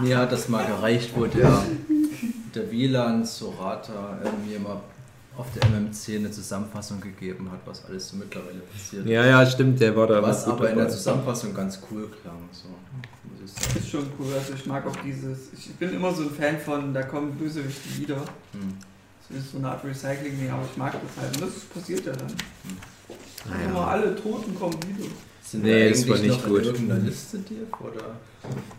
Mir 0.00 0.18
hat 0.18 0.32
das 0.32 0.48
mal 0.48 0.64
gereicht, 0.64 1.10
wo 1.14 1.26
der, 1.26 1.62
der 2.54 2.70
Wieland 2.70 3.26
Sorata 3.26 4.18
mir 4.46 4.58
mal 4.58 4.80
auf 5.36 5.46
der 5.54 5.68
MMC 5.68 6.16
eine 6.16 6.30
Zusammenfassung 6.30 7.00
gegeben 7.00 7.50
hat, 7.50 7.60
was 7.64 7.84
alles 7.86 8.08
so 8.08 8.16
mittlerweile 8.16 8.60
passiert. 8.60 9.06
Ja, 9.06 9.24
ja, 9.24 9.46
stimmt, 9.46 9.80
der 9.80 9.96
war 9.96 10.06
da 10.06 10.22
Was 10.22 10.44
gut 10.44 10.54
aber 10.54 10.70
in 10.70 10.76
der. 10.76 10.88
Zusammenfassung 10.88 11.54
ganz 11.54 11.80
cool 11.90 12.08
klang. 12.20 12.48
So, 12.52 12.68
sagen. 13.46 13.78
ist 13.78 13.90
schon 13.90 14.06
cool. 14.18 14.32
Also 14.34 14.52
ich 14.54 14.66
mag 14.66 14.86
auch 14.86 14.96
dieses. 14.96 15.52
Ich 15.54 15.74
bin 15.76 15.94
immer 15.94 16.12
so 16.12 16.24
ein 16.24 16.30
Fan 16.30 16.58
von, 16.58 16.92
da 16.92 17.02
kommen 17.02 17.32
Bösewichte 17.32 17.98
wieder. 17.98 18.16
Hm. 18.52 18.76
Das 19.28 19.38
ist 19.38 19.52
so 19.52 19.58
eine 19.58 19.70
Art 19.70 19.82
Recycling-Ding, 19.84 20.50
aber 20.50 20.64
ich 20.70 20.76
mag 20.76 20.92
das 20.92 21.22
halt. 21.22 21.34
Und 21.40 21.48
das 21.48 21.60
passiert 21.64 22.04
ja 22.04 22.12
dann. 22.12 22.32
Naja. 23.48 23.68
Immer 23.68 23.88
alle 23.88 24.14
Toten 24.14 24.54
kommen 24.54 24.74
wieder. 24.74 25.08
Sind 25.42 25.64
Nee, 25.64 25.84
wir 25.84 25.90
das 25.90 26.08
war 26.08 26.16
eigentlich 26.16 26.30
nicht 26.30 26.46
noch 26.46 26.54
gut. 26.54 27.04
Liste, 27.04 27.38
Dirk? 27.38 27.80
Oder 27.80 28.16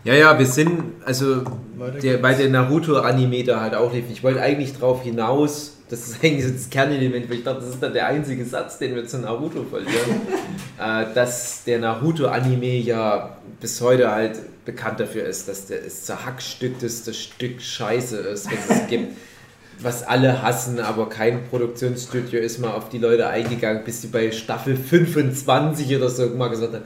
Ja, 0.04 0.14
ja, 0.14 0.38
wir 0.38 0.46
sind, 0.46 0.80
also 1.04 1.42
der, 2.02 2.18
bei 2.18 2.34
der 2.34 2.48
Naruto-Anime 2.48 3.44
da 3.44 3.60
halt 3.60 3.74
auch 3.74 3.92
lief. 3.92 4.04
Ich 4.10 4.22
wollte 4.22 4.40
eigentlich 4.40 4.76
drauf 4.76 5.02
hinaus, 5.02 5.76
das 5.90 6.08
ist 6.08 6.18
eigentlich 6.24 6.46
so 6.46 6.52
das 6.52 6.70
Kernelement, 6.70 7.28
weil 7.28 7.38
ich 7.38 7.44
dachte, 7.44 7.60
das 7.60 7.70
ist 7.70 7.82
dann 7.82 7.92
der 7.92 8.06
einzige 8.06 8.44
Satz, 8.44 8.78
den 8.78 8.94
wir 8.94 9.06
zu 9.06 9.18
Naruto 9.18 9.64
verlieren, 9.64 10.22
äh, 10.78 11.04
dass 11.14 11.64
der 11.64 11.78
Naruto-Anime 11.80 12.78
ja 12.78 13.36
bis 13.60 13.80
heute 13.80 14.10
halt 14.10 14.38
bekannt 14.64 14.98
dafür 15.00 15.24
ist, 15.24 15.46
dass 15.46 15.66
der 15.66 15.82
das 15.82 16.04
zerhackstückteste 16.04 17.12
Stück 17.12 17.60
Scheiße 17.60 18.16
ist, 18.16 18.46
was 18.46 18.80
es 18.80 18.86
gibt. 18.86 19.16
Was 19.80 20.02
alle 20.02 20.42
hassen, 20.42 20.80
aber 20.80 21.08
kein 21.08 21.44
Produktionsstudio 21.48 22.40
ist 22.40 22.58
mal 22.58 22.70
auf 22.70 22.88
die 22.88 22.98
Leute 22.98 23.26
eingegangen, 23.28 23.84
bis 23.84 24.00
die 24.00 24.06
bei 24.06 24.30
Staffel 24.30 24.76
25 24.76 25.94
oder 25.96 26.08
so 26.08 26.28
mal 26.30 26.48
gesagt 26.48 26.74
haben, 26.74 26.84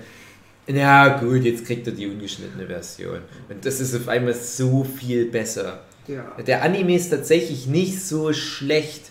ja 0.77 1.19
gut, 1.19 1.43
jetzt 1.43 1.65
kriegt 1.65 1.86
er 1.86 1.93
die 1.93 2.06
ungeschnittene 2.06 2.66
Version. 2.66 3.20
Und 3.48 3.65
das 3.65 3.81
ist 3.81 3.94
auf 3.94 4.09
einmal 4.09 4.35
so 4.35 4.85
viel 4.85 5.27
besser. 5.31 5.81
Ja. 6.06 6.24
Der 6.47 6.62
Anime 6.62 6.94
ist 6.94 7.10
tatsächlich 7.10 7.66
nicht 7.66 8.05
so 8.05 8.32
schlecht, 8.32 9.10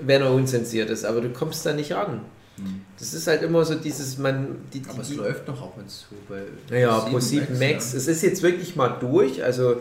wenn 0.00 0.22
er 0.22 0.32
unzensiert 0.32 0.90
ist, 0.90 1.04
aber 1.04 1.20
du 1.20 1.30
kommst 1.30 1.64
da 1.64 1.72
nicht 1.72 1.92
ran. 1.92 2.22
Hm. 2.56 2.82
Das 2.98 3.14
ist 3.14 3.26
halt 3.26 3.42
immer 3.42 3.64
so 3.64 3.74
dieses, 3.74 4.18
man, 4.18 4.56
die, 4.72 4.80
die, 4.80 4.90
Aber 4.90 5.00
es 5.00 5.08
die, 5.08 5.14
läuft 5.14 5.46
noch 5.46 5.62
ab 5.62 5.74
und 5.76 5.88
zu 5.90 6.06
bei 6.28 6.42
naja, 6.70 6.98
Pro7 6.98 7.10
Pro 7.10 7.20
7 7.20 7.58
Max. 7.58 7.92
ja. 7.92 7.98
Es 7.98 8.08
ist 8.08 8.22
jetzt 8.22 8.42
wirklich 8.42 8.76
mal 8.76 8.96
durch. 9.00 9.42
Also 9.42 9.76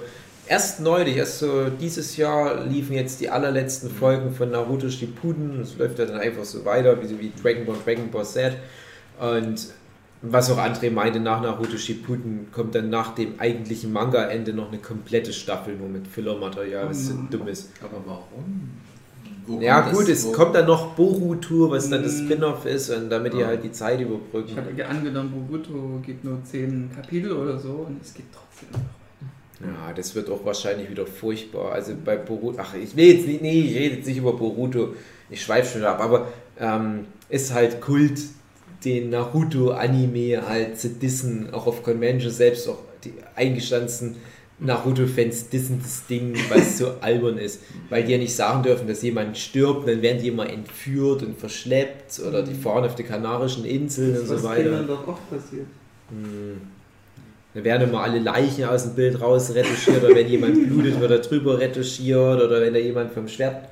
erst 0.49 0.80
neulich, 0.80 1.18
erst 1.18 1.40
so 1.40 1.69
dieses 1.69 2.18
Jahr 2.18 2.64
liefen 2.65 2.94
jetzt 2.94 3.19
die 3.22 3.30
allerletzten 3.30 3.90
Folgen 3.90 4.32
von 4.34 4.52
Naruto 4.52 4.90
Shippuden. 4.90 5.61
Es 5.61 5.78
läuft 5.78 5.99
ja 5.99 6.06
dann 6.06 6.19
einfach 6.19 6.45
so 6.45 6.64
weiter, 6.65 6.98
wie, 7.02 7.19
wie 7.19 7.32
Dragon 7.41 7.65
Ball, 7.65 7.76
Dragon 7.84 8.10
Ball 8.11 8.26
Z. 8.26 8.53
Und 9.19 9.68
was 10.22 10.49
auch 10.52 10.57
André 10.57 10.90
meinte, 10.91 11.19
nach 11.19 11.41
Naruto 11.41 11.78
Shippuden 11.78 12.48
kommt 12.52 12.74
dann 12.76 12.90
nach 12.90 13.14
dem 13.15 13.40
eigentlichen 13.40 13.91
Manga-Ende 13.94 14.53
noch 14.53 14.69
eine 14.69 14.80
komplette 14.80 15.32
Staffel 15.34 15.76
nur 15.76 15.90
mit 15.90 16.07
Filler-Material, 16.07 16.90
was 16.90 17.07
so 17.07 17.14
Mhm. 17.14 17.30
dumm 17.30 17.48
ist. 17.48 17.69
Aber 17.82 18.02
warum? 18.06 18.69
Wo 19.45 19.61
Ja 19.61 19.80
gut, 19.91 20.10
es 20.10 20.26
wo- 20.26 20.32
kommt 20.34 20.56
dann 20.56 20.65
noch 20.65 20.94
Boruto, 20.95 21.69
was 21.72 21.90
dann 21.90 22.03
das 22.03 22.19
Mhm. 22.19 22.26
Spin-off 22.26 22.65
ist 22.65 22.90
und 22.90 23.10
damit 23.10 23.34
ihr 23.34 23.41
Ja. 23.41 23.48
halt 23.48 23.64
die 23.64 23.72
Zeit 23.72 23.99
Ich 24.02 24.06
überbrücken. 24.07 24.57
habe 24.57 24.72
ja 24.76 24.88
angenommen, 24.88 25.32
Boruto 25.49 26.02
gibt 26.06 26.26
nur 26.26 26.44
10 26.44 26.90
Kapitel 26.94 27.32
oder 27.32 27.57
so 27.57 27.86
und 27.88 28.02
es 28.03 28.14
gibt 28.14 28.34
trotzdem 28.34 28.69
noch. 28.74 28.97
Ja, 29.59 29.91
das 29.93 30.13
wird 30.13 30.29
auch 30.29 30.45
wahrscheinlich 30.45 30.89
wieder 30.89 31.07
furchtbar. 31.07 31.71
Also 31.71 31.93
bei 32.03 32.15
Boruto, 32.15 32.57
ach, 32.59 32.75
ich 32.75 32.95
will 32.95 33.15
jetzt 33.15 33.27
nicht, 33.27 33.41
nee, 33.41 33.61
ich 33.61 33.75
rede 33.75 33.95
jetzt 33.95 34.07
nicht 34.07 34.17
über 34.17 34.34
Boruto, 34.34 34.93
ich 35.29 35.41
schweife 35.41 35.73
schon 35.73 35.84
ab, 35.88 35.99
aber 35.99 36.27
ähm, 36.59 37.05
ist 37.29 37.53
halt 37.53 37.81
Kult, 37.81 38.19
den 38.85 39.09
Naruto-Anime 39.09 40.47
halt 40.47 40.79
zu 40.79 40.89
dissen, 40.89 41.53
auch 41.53 41.65
auf 41.65 41.81
Convention 41.81 42.31
selbst, 42.31 42.69
auch 42.69 42.77
die 43.03 43.13
eingestanzten 43.35 44.17
Naruto-Fans 44.59 45.49
dissen 45.49 45.79
das 45.81 46.05
Ding, 46.07 46.35
weil 46.49 46.59
es 46.59 46.77
so 46.77 46.93
albern 47.01 47.38
ist, 47.38 47.61
weil 47.89 48.03
die 48.03 48.11
ja 48.11 48.17
nicht 48.17 48.35
sagen 48.35 48.63
dürfen, 48.63 48.88
dass 48.88 49.01
jemand 49.01 49.38
stirbt, 49.38 49.88
dann 49.88 50.01
werden 50.01 50.21
die 50.21 50.27
immer 50.27 50.49
entführt 50.49 51.23
und 51.23 51.38
verschleppt 51.38 52.19
oder 52.19 52.43
die 52.43 52.53
fahren 52.53 52.85
auf 52.85 52.95
die 52.95 53.03
Kanarischen 53.03 53.65
Inseln 53.65 54.19
und 54.19 54.29
was 54.29 54.41
so 54.41 54.47
weiter. 54.47 54.63
Kindern 54.63 54.88
doch 54.88 55.07
oft 55.07 55.29
passiert. 55.29 55.67
Hm. 56.09 56.61
Dann 57.57 57.63
werden 57.63 57.89
immer 57.89 58.03
alle 58.03 58.19
Leichen 58.19 58.65
aus 58.65 58.84
dem 58.84 58.93
Bild 58.93 59.19
raus 59.19 59.51
retuschiert 59.55 60.03
oder 60.03 60.13
wenn 60.13 60.27
jemand 60.27 60.67
blutet, 60.67 60.99
wird 61.01 61.09
er 61.09 61.17
drüber 61.17 61.57
retuschiert 61.57 62.39
oder 62.39 62.61
wenn 62.61 62.71
da 62.71 62.79
jemand 62.79 63.11
vom 63.11 63.27
Schwert 63.27 63.69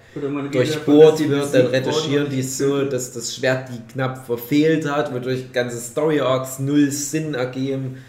durchbohrt 0.52 1.30
wird, 1.30 1.54
dann 1.54 1.68
retuschieren 1.68 2.28
die 2.28 2.42
so, 2.42 2.84
dass 2.86 3.14
das 3.14 3.36
Schwert 3.36 3.70
die 3.70 3.94
knapp 3.94 4.26
verfehlt 4.26 4.90
hat, 4.90 5.14
wodurch 5.14 5.52
ganze 5.54 5.78
Story 5.78 6.20
Arcs 6.20 6.58
null 6.58 6.90
Sinn 6.90 7.36
ergeben. 7.36 8.04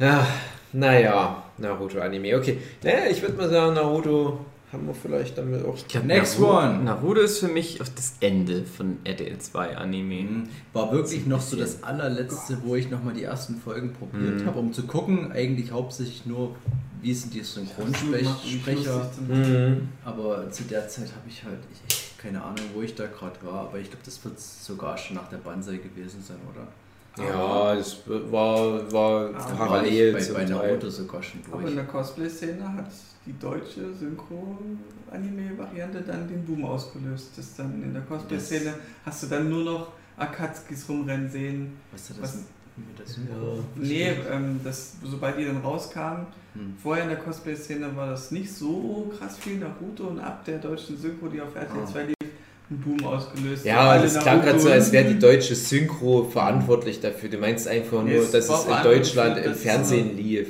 Ja, 0.00 0.26
naja, 0.72 1.40
Naruto-Anime, 1.58 2.36
okay. 2.36 2.58
Naja, 2.82 3.02
ich 3.08 3.22
würde 3.22 3.36
mal 3.36 3.48
sagen, 3.48 3.74
Naruto 3.74 4.40
haben 4.72 4.86
wir 4.86 4.94
vielleicht 4.94 5.36
damit 5.36 5.64
auch. 5.64 5.76
glaub, 5.88 6.04
Next 6.04 6.38
one. 6.40 6.84
Naruto 6.84 7.20
ist 7.20 7.38
für 7.40 7.48
mich 7.48 7.78
das 7.78 8.14
Ende 8.20 8.64
von 8.64 8.98
RTL 9.04 9.38
2 9.38 9.76
Anime. 9.76 10.22
Mhm. 10.22 10.48
War 10.72 10.92
wirklich 10.92 11.26
noch 11.26 11.40
so 11.40 11.56
das 11.56 11.82
allerletzte, 11.82 12.58
wo 12.64 12.76
ich 12.76 12.90
nochmal 12.90 13.14
die 13.14 13.24
ersten 13.24 13.56
Folgen 13.56 13.92
probiert 13.92 14.40
Mhm. 14.42 14.46
habe, 14.46 14.58
um 14.60 14.72
zu 14.72 14.84
gucken, 14.84 15.32
eigentlich 15.32 15.72
hauptsächlich 15.72 16.24
nur, 16.26 16.54
wie 17.02 17.12
sind 17.14 17.34
die 17.34 17.42
Synchronsprecher. 17.42 19.10
Mhm. 19.28 19.88
Aber 20.04 20.50
zu 20.50 20.64
der 20.64 20.88
Zeit 20.88 21.06
habe 21.08 21.28
ich 21.28 21.42
halt, 21.44 21.58
ich, 21.72 21.80
ich, 21.96 22.18
keine 22.18 22.42
Ahnung, 22.42 22.64
wo 22.74 22.82
ich 22.82 22.94
da 22.94 23.06
gerade 23.06 23.36
war, 23.42 23.60
aber 23.68 23.78
ich 23.78 23.88
glaube, 23.90 24.04
das 24.04 24.22
wird 24.24 24.38
sogar 24.38 24.96
schon 24.98 25.16
nach 25.16 25.28
der 25.28 25.38
Banzai 25.38 25.76
gewesen 25.78 26.22
sein, 26.22 26.36
oder? 26.52 26.66
Ja, 27.18 27.74
das 27.74 27.98
war, 28.06 28.92
war 28.92 29.32
War 29.32 29.56
parallel 29.56 30.16
ich 30.16 30.24
zum 30.26 30.34
bei, 30.34 30.40
bei 30.44 30.46
Teil. 30.46 30.68
Naruto 30.68 30.90
sogar 30.90 31.22
schon 31.22 31.40
Aber 31.50 31.56
in 31.58 31.62
durch. 31.62 31.74
der 31.74 31.84
Cosplay-Szene 31.86 32.72
hat 32.76 32.86
die 33.30 33.38
deutsche 33.38 33.92
Synchro-Anime-Variante 33.98 36.02
dann 36.06 36.28
den 36.28 36.44
Boom 36.44 36.64
ausgelöst. 36.64 37.30
Das 37.36 37.54
dann 37.56 37.82
in 37.82 37.92
der 37.92 38.02
Cosplay-Szene 38.02 38.74
hast 39.04 39.22
du 39.22 39.26
dann 39.28 39.48
nur 39.48 39.64
noch 39.64 39.88
Akatskis 40.16 40.88
rumrennen 40.88 41.30
sehen. 41.30 41.72
Was 41.92 42.10
ist 42.10 42.20
Was- 42.22 42.32
das? 42.32 42.42
Mit 42.76 42.98
der 42.98 43.06
Ja. 43.06 43.12
Nee, 43.76 44.10
ähm, 44.32 44.60
das, 44.64 44.94
sobald 45.04 45.38
die 45.38 45.44
dann 45.44 45.58
rauskamen, 45.58 46.26
Hm. 46.54 46.74
vorher 46.82 47.04
in 47.04 47.10
der 47.10 47.18
Cosplay-Szene 47.18 47.94
war 47.94 48.06
das 48.08 48.30
nicht 48.30 48.50
so 48.52 49.12
krass 49.18 49.36
viel 49.38 49.58
Naruto 49.58 50.04
und 50.04 50.18
ab 50.20 50.44
der 50.44 50.58
deutschen 50.58 50.96
Synchro, 50.96 51.28
die 51.28 51.40
auf 51.40 51.54
RTL 51.54 51.82
Ah. 51.82 51.86
2 51.86 52.04
lief, 52.04 52.14
ein 52.70 52.78
Boom 52.78 53.04
ausgelöst. 53.04 53.64
Ja, 53.66 53.98
das 54.00 54.18
klang 54.20 54.40
gerade 54.40 54.58
so, 54.58 54.70
als 54.70 54.90
wäre 54.92 55.12
die 55.12 55.18
deutsche 55.18 55.54
Synchro 55.56 56.24
verantwortlich 56.24 57.00
dafür. 57.00 57.28
Du 57.28 57.36
meinst 57.38 57.68
einfach 57.68 58.02
Nee, 58.02 58.14
nur, 58.14 58.22
es 58.22 58.30
dass 58.30 58.48
es 58.48 58.64
in 58.64 58.82
Deutschland 58.82 59.36
im 59.44 59.54
Fernsehen 59.54 60.16
lief. 60.16 60.48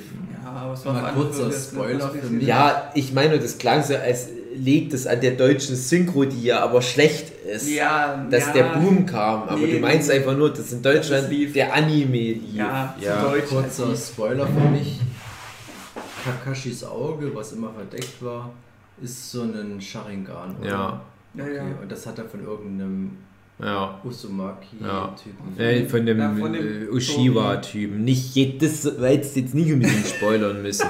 Ja, 0.55 0.61
aber 0.63 0.75
es 0.75 0.85
war 0.87 0.93
Mal 0.95 1.05
allem 1.05 1.15
kurzer 1.15 1.47
das- 1.47 1.69
Spoiler 1.71 2.11
für 2.11 2.27
mich. 2.27 2.47
Ja, 2.47 2.91
ich 2.95 3.13
meine, 3.13 3.39
das 3.39 3.59
klang 3.59 3.83
so, 3.83 3.95
als 3.97 4.29
liegt 4.55 4.93
es 4.93 5.07
an 5.07 5.21
der 5.21 5.33
deutschen 5.33 5.77
Synchro, 5.77 6.25
die 6.25 6.43
ja 6.45 6.61
aber 6.61 6.83
schlecht 6.83 7.33
ist. 7.47 7.69
Ja, 7.71 8.27
Dass 8.31 8.47
ja, 8.49 8.53
der 8.53 8.63
Boom 8.75 9.07
kam, 9.07 9.45
aber 9.45 9.57
Nee, 9.57 9.75
du 9.75 9.79
meinst 9.81 10.09
nee. 10.09 10.17
einfach 10.17 10.37
nur, 10.37 10.51
dass 10.53 10.73
in 10.73 10.83
Deutschland 10.83 11.25
Das 11.25 11.31
lief. 11.31 11.53
der 11.53 11.73
Anime 11.73 12.17
lief. 12.33 12.55
Ja, 12.55 12.95
ja. 13.01 13.33
Kurzer 13.49 13.95
Spoiler 13.97 14.47
für 14.47 14.69
mich. 14.71 14.99
Kakashis 16.25 16.85
Auge, 16.85 17.35
was 17.35 17.53
immer 17.53 17.73
verdeckt 17.73 18.23
war, 18.23 18.51
ist 19.03 19.31
so 19.31 19.43
ein 19.43 19.81
Sharingan. 19.81 20.57
oder? 20.61 20.69
Ja, 20.69 21.01
Ja, 21.35 21.45
Okay, 21.45 21.57
ja. 21.57 21.63
und 21.83 21.91
das 21.91 22.07
hat 22.07 22.19
er 22.19 22.25
von 22.27 22.45
irgendeinem 22.45 23.17
ja. 23.63 24.01
Usumaki-Typen. 24.05 25.59
Äh, 25.59 25.87
von 25.87 26.07
dem, 26.07 26.19
Ja, 26.19 26.35
von 26.35 26.53
dem 26.53 26.85
äh, 26.85 26.89
Ushiwa-Typen. 26.89 28.05
Nicht 28.05 28.35
jedes, 28.35 29.01
weil 29.01 29.17
jetzt 29.17 29.37
nicht 29.37 29.73
unbedingt 29.73 30.07
spoilern 30.17 30.63
müssen. 30.63 30.87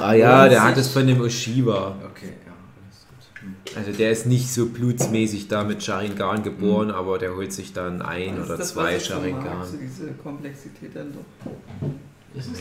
Ah 0.00 0.14
ja, 0.14 0.48
der 0.48 0.64
hat 0.64 0.76
es 0.76 0.88
von 0.88 1.06
dem 1.06 1.20
Ushiwa. 1.20 1.96
Okay, 2.10 2.32
ja, 2.46 2.52
alles 2.86 3.06
gut. 3.08 3.42
Hm. 3.42 3.54
Also 3.76 3.92
der 3.92 4.10
ist 4.10 4.26
nicht 4.26 4.52
so 4.52 4.66
blutsmäßig 4.66 5.48
da 5.48 5.64
mit 5.64 5.82
Sharingan 5.82 6.42
geboren, 6.42 6.90
aber 6.90 7.18
der 7.18 7.34
holt 7.34 7.52
sich 7.52 7.72
dann 7.72 8.02
ein 8.02 8.42
oder 8.42 8.56
das, 8.56 8.70
zwei 8.70 8.98
Sharingan. 8.98 9.64
so 9.64 9.76
diese 9.76 10.12
Komplexität 10.12 10.94
dann 10.94 11.12
doch. 11.12 11.88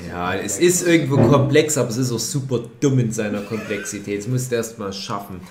Ja, 0.09 0.33
es 0.33 0.57
ist 0.59 0.87
irgendwo 0.87 1.17
komplex, 1.17 1.77
aber 1.77 1.89
es 1.89 1.97
ist 1.97 2.11
auch 2.11 2.19
super 2.19 2.61
dumm 2.79 2.99
in 2.99 3.11
seiner 3.11 3.41
Komplexität. 3.41 4.19
Das 4.19 4.27
musst 4.27 4.51
du 4.51 4.55
erst 4.55 4.79
mal 4.79 4.91
schaffen. 4.91 5.41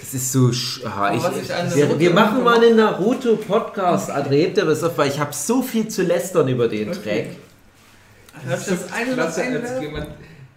Es 0.00 0.14
ist 0.14 0.32
so. 0.32 0.46
sch- 0.48 0.84
Aha, 0.86 1.14
ich, 1.14 1.22
wir, 1.22 1.86
Naruto 1.86 1.98
wir 2.00 2.10
machen 2.14 2.44
mal 2.44 2.64
einen 2.64 2.76
Naruto-Podcast. 2.76 4.10
Auf, 4.10 4.96
weil 4.98 5.10
ich 5.10 5.18
habe 5.18 5.32
so 5.34 5.62
viel 5.62 5.88
zu 5.88 6.02
lästern 6.02 6.48
über 6.48 6.68
den 6.68 6.90
Okay. 6.90 7.26
Track. 8.32 8.46
Darf 8.48 8.60
ich 8.60 8.66
das 8.78 8.92
eine 8.92 9.12
klasse, 9.14 9.42
als 9.42 9.80
jemand, 9.82 10.06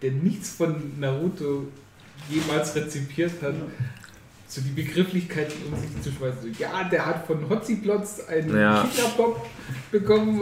der 0.02 0.12
nichts 0.12 0.50
von 0.50 1.00
Naruto 1.00 1.68
jemals 2.30 2.76
rezipiert 2.76 3.32
hat, 3.42 3.54
so 4.52 4.62
die 4.62 4.72
Begrifflichkeiten 4.82 5.54
um 5.72 5.80
sich 5.80 5.90
zu 6.02 6.10
schmeißen. 6.12 6.42
So, 6.42 6.48
ja, 6.64 6.84
der 6.92 7.06
hat 7.06 7.28
von 7.28 7.48
Hotzi 7.48 7.76
Plotz 7.76 8.20
einen 8.28 8.60
Ja. 8.60 8.84
Kicker-Pop 8.84 9.46
bekommen. 9.92 10.42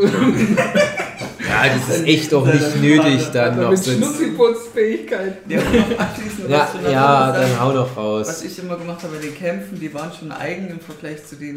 Ja, 1.47 1.65
das 1.73 1.97
ist 1.97 2.05
echt 2.07 2.31
doch 2.31 2.45
nicht 2.45 2.81
nötig, 2.81 3.27
dann 3.33 3.59
noch 3.61 3.69
Mit 3.71 3.79
so. 3.79 3.91
Schnuffelputzfähigkeiten. 3.91 5.51
Ja, 5.51 5.59
Ja, 5.59 6.67
was 6.83 6.91
ja, 6.91 7.33
sagen. 7.33 7.41
dann 7.51 7.59
hau 7.59 7.73
doch 7.73 7.89
Was 7.95 8.27
raus. 8.29 8.43
ich 8.43 8.59
immer 8.59 8.77
gemacht 8.77 9.03
habe 9.03 9.15
bei 9.15 9.21
den 9.21 9.35
Kämpfen, 9.35 9.79
die 9.79 9.93
waren 9.93 10.11
schon 10.17 10.31
eigen 10.31 10.67
im 10.69 10.79
Vergleich 10.79 11.25
zu 11.25 11.35
den 11.35 11.55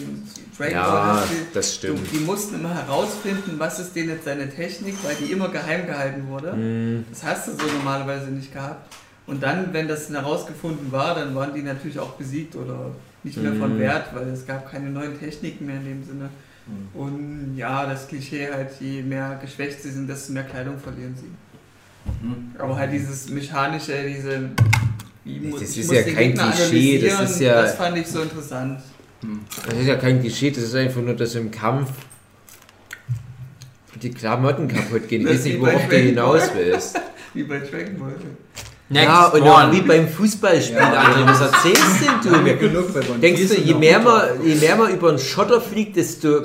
Dragon 0.57 0.73
Ja. 0.75 1.23
Spielen. 1.25 1.47
das 1.55 1.75
stimmt. 1.75 2.01
Du, 2.13 2.19
die 2.19 2.25
mussten 2.25 2.57
immer 2.57 2.75
herausfinden, 2.75 3.55
was 3.59 3.79
ist 3.79 3.95
denen 3.95 4.11
jetzt 4.11 4.25
seine 4.25 4.49
Technik, 4.51 4.95
weil 5.05 5.15
die 5.17 5.31
immer 5.33 5.49
geheim 5.51 5.87
gehalten 5.87 6.27
wurde. 6.29 6.53
Hm, 6.53 7.05
Das 7.11 7.23
hast 7.25 7.49
du 7.49 7.53
so 7.53 7.73
normalerweise 7.77 8.27
nicht 8.31 8.53
gehabt. 8.53 8.93
Und 9.27 9.43
dann, 9.43 9.73
wenn 9.73 9.87
das 9.89 10.11
herausgefunden 10.11 10.91
war, 10.91 11.15
dann 11.15 11.35
waren 11.35 11.55
die 11.55 11.63
natürlich 11.63 11.99
auch 11.99 12.13
besiegt 12.15 12.57
oder 12.57 12.91
nicht 13.23 13.37
mehr 13.41 13.55
von 13.55 13.75
Mhm. 13.77 13.81
Wert, 13.81 14.15
weil 14.15 14.29
es 14.29 14.47
gab 14.47 14.71
keine 14.71 14.91
neuen 14.91 15.19
Techniken 15.19 15.67
mehr 15.67 15.77
in 15.77 15.85
dem 15.85 16.05
Sinne. 16.05 16.31
Und 16.95 17.55
ja, 17.57 17.87
das 17.87 18.07
Klischee 18.09 18.49
halt, 18.53 18.71
je 18.81 19.03
mehr 19.03 19.39
geschwächt 19.43 19.83
sie 19.83 19.91
sind, 19.91 20.09
desto 20.09 20.33
mehr 20.33 20.45
Kleidung 20.45 20.79
verlieren 20.79 21.15
sie. 21.17 21.27
Mhm. 22.27 22.53
Aber 22.59 22.77
halt 22.77 22.93
dieses 22.93 23.29
mechanische, 23.29 23.93
diese. 24.07 24.51
Das 25.61 25.63
ist 25.77 25.93
ja 25.93 26.03
kein 26.03 26.15
Gegner 26.29 26.51
Klischee, 26.53 26.99
das 27.09 27.31
ist 27.33 27.41
ja- 27.41 27.63
Das 27.63 27.75
fand 27.75 27.97
ich 27.99 28.07
so 28.07 28.23
interessant. 28.23 28.81
Das 29.67 29.75
ist 29.79 29.87
ja 29.87 29.97
kein 29.97 30.21
Klischee, 30.21 30.51
das 30.51 30.65
ist 30.65 30.75
einfach 30.75 31.03
nur, 31.03 31.15
dass 31.15 31.35
im 31.35 31.51
Kampf 31.51 31.91
die 34.01 34.11
Klamotten 34.11 34.67
kaputt 34.69 35.09
gehen. 35.09 35.23
Ich 35.23 35.29
weiß 35.29 35.45
nicht, 35.45 35.61
worauf 35.61 35.89
du 35.89 35.97
hinaus 35.97 36.51
willst. 36.55 36.99
Wie 37.35 37.43
bei 37.45 37.59
Dragon 37.59 37.99
Ball. 37.99 38.15
Ja, 38.91 39.27
und 39.27 39.43
one. 39.43 39.51
auch 39.53 39.73
wie 39.73 39.81
beim 39.83 40.09
Fußballspiel, 40.09 40.77
Ja. 40.77 41.03
André, 41.05 41.27
was 41.27 41.41
erzählst 41.41 41.83
denn 42.03 42.33
du 42.33 42.39
mir? 42.41 42.57
Denkst 43.19 43.49
du, 43.49 43.55
je 43.55 43.75
mehr, 43.75 44.01
man, 44.01 44.23
je 44.45 44.55
mehr 44.57 44.77
man 44.77 44.93
über 44.93 45.11
den 45.11 45.19
Schotter 45.19 45.61
fliegt, 45.61 45.97
desto 45.97 46.43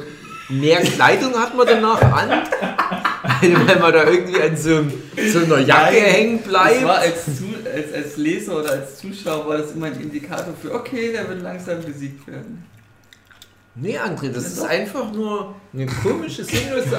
mehr 0.50 0.82
Kleidung 0.82 1.34
hat 1.36 1.56
man 1.56 1.66
danach 1.68 2.02
an? 2.02 2.30
Weil 3.42 3.80
man 3.80 3.92
da 3.94 4.04
irgendwie 4.04 4.40
an 4.42 4.56
so, 4.56 4.82
so 5.32 5.40
einer 5.46 5.60
Jacke 5.60 5.94
Nein, 5.96 6.04
hängen 6.04 6.40
Das 6.44 6.48
bleibt? 6.48 6.84
war 6.86 6.98
als, 7.00 7.26
Zu 7.26 7.46
als, 7.74 7.94
als 7.94 8.18
Leser 8.18 8.60
oder 8.60 8.72
als 8.72 8.98
Zuschauer 9.00 9.48
war 9.48 9.58
das 9.58 9.72
immer 9.72 9.88
ein 9.88 10.00
Indikator 10.00 10.54
für, 10.62 10.74
okay, 10.74 11.12
der 11.12 11.28
wird 11.28 11.42
langsam 11.42 11.82
besiegt 11.82 12.28
werden. 12.28 12.64
Nee, 13.78 14.00
André, 14.00 14.30
das 14.30 14.46
ist 14.46 14.64
einfach 14.64 15.12
nur 15.12 15.54
eine 15.74 15.86
komische, 16.04 16.46
sinnlose 16.46 16.98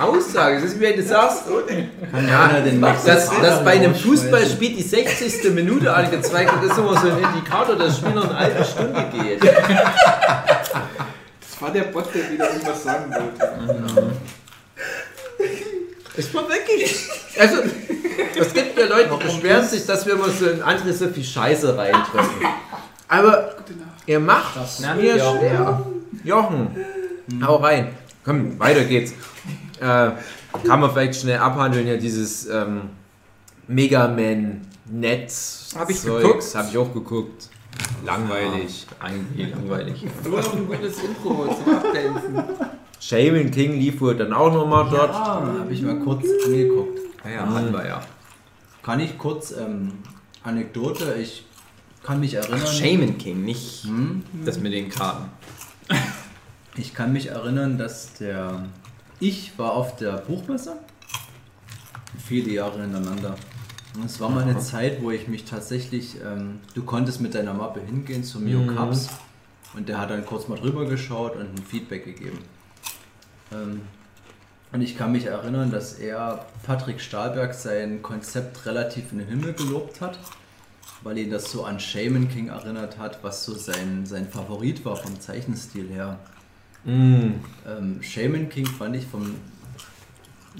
Aussage. 0.00 0.54
Das 0.56 0.64
ist, 0.64 0.80
wie 0.80 0.84
wenn 0.84 0.96
du 0.96 1.02
sagst, 1.02 1.42
ja 2.26 2.60
dass, 3.04 3.28
dass 3.28 3.62
bei 3.62 3.72
einem? 3.72 3.94
Fußballspiel 3.94 4.76
die 4.76 4.82
60. 4.82 5.52
Minute 5.52 5.92
angezeigt 5.92 6.52
wird, 6.54 6.72
ist 6.72 6.78
immer 6.78 6.98
so 6.98 7.08
ein 7.08 7.18
Indikator, 7.22 7.76
dass 7.76 7.88
das 7.88 7.98
Spiel 7.98 8.12
noch 8.12 8.30
eine 8.30 8.38
halbe 8.38 8.64
Stunde 8.64 9.04
geht. 9.12 9.42
Das 9.44 9.52
war 11.60 11.70
der 11.70 11.82
Bot, 11.82 12.06
der 12.14 12.30
wieder 12.30 12.50
irgendwas 12.50 12.82
sagen 12.82 13.12
wollte. 13.12 14.12
Es 16.14 16.34
war 16.34 16.46
wirklich. 16.46 17.08
Also, 17.38 17.62
es 18.38 18.52
gibt 18.52 18.78
ja 18.78 18.84
Leute, 18.84 19.08
die 19.18 19.24
beschweren 19.24 19.66
sich, 19.66 19.86
dass 19.86 20.04
wir 20.04 20.12
immer 20.12 20.28
so 20.28 20.46
in 20.46 20.60
andere 20.62 20.92
so 20.92 21.08
viel 21.08 21.24
Scheiße 21.24 21.74
reindrücken. 21.76 22.28
Aber 23.08 23.54
ihr 24.06 24.20
macht 24.20 24.58
Na, 24.80 24.94
mir 24.94 25.16
Jochen. 25.16 25.38
schwer. 25.38 25.86
Jochen, 26.24 26.68
hau 27.44 27.56
rein. 27.56 27.88
Komm, 28.24 28.58
weiter 28.58 28.84
geht's. 28.84 29.12
Äh, 29.80 30.10
kann 30.66 30.80
man 30.80 30.90
vielleicht 30.92 31.20
schnell 31.20 31.38
abhandeln, 31.38 31.86
ja, 31.88 31.96
dieses 31.96 32.46
ähm, 32.46 32.82
Mega 33.66 34.06
Man 34.08 34.60
Netz. 34.86 35.74
Hab 35.76 35.90
ich 35.90 36.00
Zeugs. 36.00 36.22
geguckt. 36.22 36.54
Hab 36.54 36.68
ich 36.70 36.78
auch 36.78 36.92
geguckt. 36.92 37.48
Langweilig. 38.04 38.86
Eigentlich 39.00 39.50
langweilig. 39.50 40.04
Nur 40.24 40.38
noch 40.40 40.54
ein 40.54 40.66
gutes 40.66 41.02
Intro 41.02 41.46
zum 41.64 41.74
Abdancen. 41.74 42.44
Shaman 43.00 43.50
King 43.50 43.72
lief 43.72 44.00
wohl 44.00 44.14
dann 44.14 44.32
auch 44.32 44.52
nochmal 44.52 44.88
dort. 44.90 45.10
Ah, 45.10 45.42
habe 45.60 45.72
ich 45.72 45.82
mal 45.82 45.98
kurz 45.98 46.24
angeguckt. 46.44 47.00
Ja, 47.24 47.48
hatten 47.52 47.72
wir 47.72 47.86
ja. 47.86 48.00
Kann 48.82 49.00
ich 49.00 49.16
kurz 49.18 49.52
ähm, 49.52 49.92
Anekdote? 50.44 51.14
Ich 51.20 51.44
kann 52.02 52.20
mich 52.20 52.34
erinnern. 52.34 52.60
Ach, 52.64 52.72
Shaman 52.72 53.18
King, 53.18 53.44
nicht 53.44 53.84
Hm? 53.84 54.22
das 54.44 54.58
mit 54.58 54.72
den 54.72 54.88
Karten. 54.88 55.24
Ich 56.74 56.94
kann 56.94 57.12
mich 57.12 57.26
erinnern, 57.26 57.76
dass 57.76 58.14
der. 58.14 58.64
Ich 59.20 59.58
war 59.58 59.72
auf 59.72 59.96
der 59.96 60.12
Buchmesse. 60.12 60.76
Viele 62.26 62.50
Jahre 62.50 62.80
hintereinander. 62.80 63.36
Und 63.94 64.06
es 64.06 64.18
war 64.20 64.30
mal 64.30 64.42
eine 64.44 64.58
Zeit, 64.58 65.02
wo 65.02 65.10
ich 65.10 65.28
mich 65.28 65.44
tatsächlich. 65.44 66.16
Ähm, 66.24 66.60
du 66.74 66.82
konntest 66.82 67.20
mit 67.20 67.34
deiner 67.34 67.52
Mappe 67.52 67.80
hingehen 67.80 68.24
zum 68.24 68.44
Mio 68.44 68.60
Mhm. 68.60 68.74
Cups. 68.74 69.08
Und 69.74 69.86
der 69.90 69.98
hat 69.98 70.08
dann 70.08 70.24
kurz 70.24 70.48
mal 70.48 70.58
drüber 70.58 70.86
geschaut 70.86 71.36
und 71.36 71.42
ein 71.42 71.62
Feedback 71.62 72.06
gegeben. 72.06 72.38
Ähm, 73.52 73.82
und 74.72 74.80
ich 74.80 74.96
kann 74.96 75.12
mich 75.12 75.26
erinnern, 75.26 75.70
dass 75.70 75.92
er 75.94 76.46
Patrick 76.62 77.02
Stahlberg 77.02 77.52
sein 77.52 78.00
Konzept 78.00 78.64
relativ 78.64 79.12
in 79.12 79.18
den 79.18 79.28
Himmel 79.28 79.52
gelobt 79.52 80.00
hat, 80.00 80.18
weil 81.02 81.18
ihn 81.18 81.30
das 81.30 81.50
so 81.50 81.64
an 81.64 81.80
Shaman 81.80 82.28
King 82.28 82.48
erinnert 82.48 82.98
hat, 82.98 83.22
was 83.22 83.44
so 83.44 83.54
sein, 83.54 84.06
sein 84.06 84.28
Favorit 84.28 84.84
war 84.84 84.96
vom 84.96 85.20
Zeichenstil 85.20 85.88
her. 85.88 86.18
Mm. 86.84 87.34
Ähm, 87.66 88.02
Shaman 88.02 88.48
King 88.48 88.66
fand 88.66 88.96
ich 88.96 89.06
vom 89.06 89.34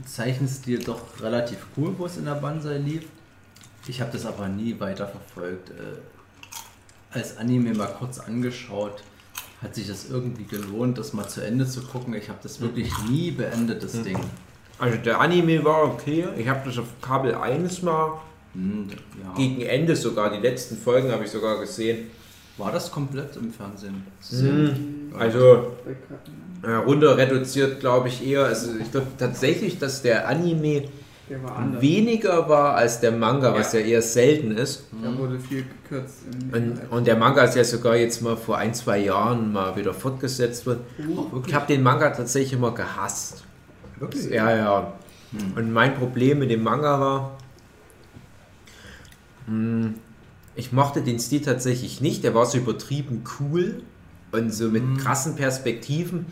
Zeichenstil 0.05 0.83
doch 0.83 1.21
relativ 1.21 1.59
cool, 1.77 1.95
wo 1.99 2.07
es 2.07 2.17
in 2.17 2.25
der 2.25 2.35
Banzai 2.35 2.79
lief. 2.79 3.05
Ich 3.87 4.01
habe 4.01 4.13
das 4.13 4.27
aber 4.27 4.49
nie 4.49 4.79
weiter 4.79 5.09
verfolgt. 5.09 5.71
Äh, 5.71 5.99
als 7.11 7.37
Anime 7.37 7.75
mal 7.75 7.89
kurz 7.99 8.19
angeschaut, 8.19 9.03
hat 9.61 9.75
sich 9.75 9.87
das 9.87 10.09
irgendwie 10.09 10.45
gelohnt, 10.45 10.99
das 10.99 11.13
mal 11.13 11.29
zu 11.29 11.41
Ende 11.41 11.67
zu 11.67 11.83
gucken. 11.83 12.15
Ich 12.15 12.29
habe 12.29 12.39
das 12.43 12.61
wirklich 12.61 12.91
nie 13.09 13.31
beendet, 13.31 13.83
das 13.83 14.03
Ding. 14.03 14.19
Also 14.79 14.99
der 14.99 15.21
Anime 15.21 15.65
war 15.65 15.85
okay. 15.85 16.27
Ich 16.37 16.49
habe 16.49 16.63
das 16.65 16.79
auf 16.79 16.87
Kabel 17.01 17.35
1 17.35 17.83
mal 17.83 18.21
Hm, 18.55 18.89
ja. 19.23 19.35
gegen 19.35 19.63
Ende 19.63 19.97
sogar. 19.97 20.31
Die 20.31 20.41
letzten 20.41 20.77
Folgen 20.77 21.11
habe 21.11 21.25
ich 21.25 21.31
sogar 21.31 21.59
gesehen. 21.61 22.11
War 22.59 22.71
das 22.71 22.91
komplett 22.91 23.35
im 23.37 23.51
Fernsehen 23.51 24.07
sehen? 24.21 25.11
Mhm. 25.11 25.17
Also 25.19 25.73
äh, 26.63 26.71
runter 26.71 27.17
reduziert 27.17 27.81
glaube 27.81 28.09
ich 28.09 28.27
eher. 28.27 28.45
Also 28.45 28.73
ich 28.79 28.91
glaube 28.91 29.07
tatsächlich, 29.19 29.79
dass 29.79 30.03
der 30.03 30.29
Anime 30.29 30.85
Der 31.31 31.43
war 31.43 31.81
weniger 31.81 32.47
war 32.51 32.75
als 32.75 33.01
der 33.01 33.13
Manga, 33.13 33.55
was 33.55 33.73
ja 33.73 33.81
eher 33.81 34.03
selten 34.03 34.51
ist. 34.51 34.85
Da 35.03 35.17
wurde 35.17 35.41
viel 35.41 35.65
gekürzt. 35.65 36.25
Und, 36.53 36.79
und 36.91 37.07
der 37.07 37.17
Manga 37.17 37.43
ist 37.45 37.57
ja 37.57 37.65
sogar 37.65 37.97
jetzt 37.97 38.21
mal 38.21 38.37
vor 38.37 38.59
ein, 38.59 38.75
zwei 38.75 38.99
Jahren 38.99 39.51
mal 39.51 39.75
wieder 39.75 39.95
fortgesetzt 39.95 40.67
worden. 40.67 40.81
Ich 41.47 41.55
habe 41.55 41.67
den 41.67 41.83
Manga 41.83 42.11
tatsächlich 42.11 42.53
immer 42.53 42.73
gehasst. 42.75 43.45
Wirklich? 43.99 44.31
Ja, 44.31 44.55
ja. 44.55 44.93
Und 45.57 45.73
mein 45.73 45.95
Problem 45.95 46.41
mit 46.41 46.51
dem 46.51 46.63
Manga 46.63 47.01
war, 47.01 47.39
ich 50.55 50.73
mochte 50.73 51.03
den 51.03 51.19
Stil 51.19 51.41
tatsächlich 51.41 52.01
nicht. 52.01 52.25
Der 52.25 52.35
war 52.35 52.47
so 52.47 52.59
übertrieben 52.59 53.25
cool 53.41 53.83
und 54.33 54.53
so 54.53 54.69
mit 54.69 54.99
krassen 54.99 55.37
Perspektiven. 55.37 56.27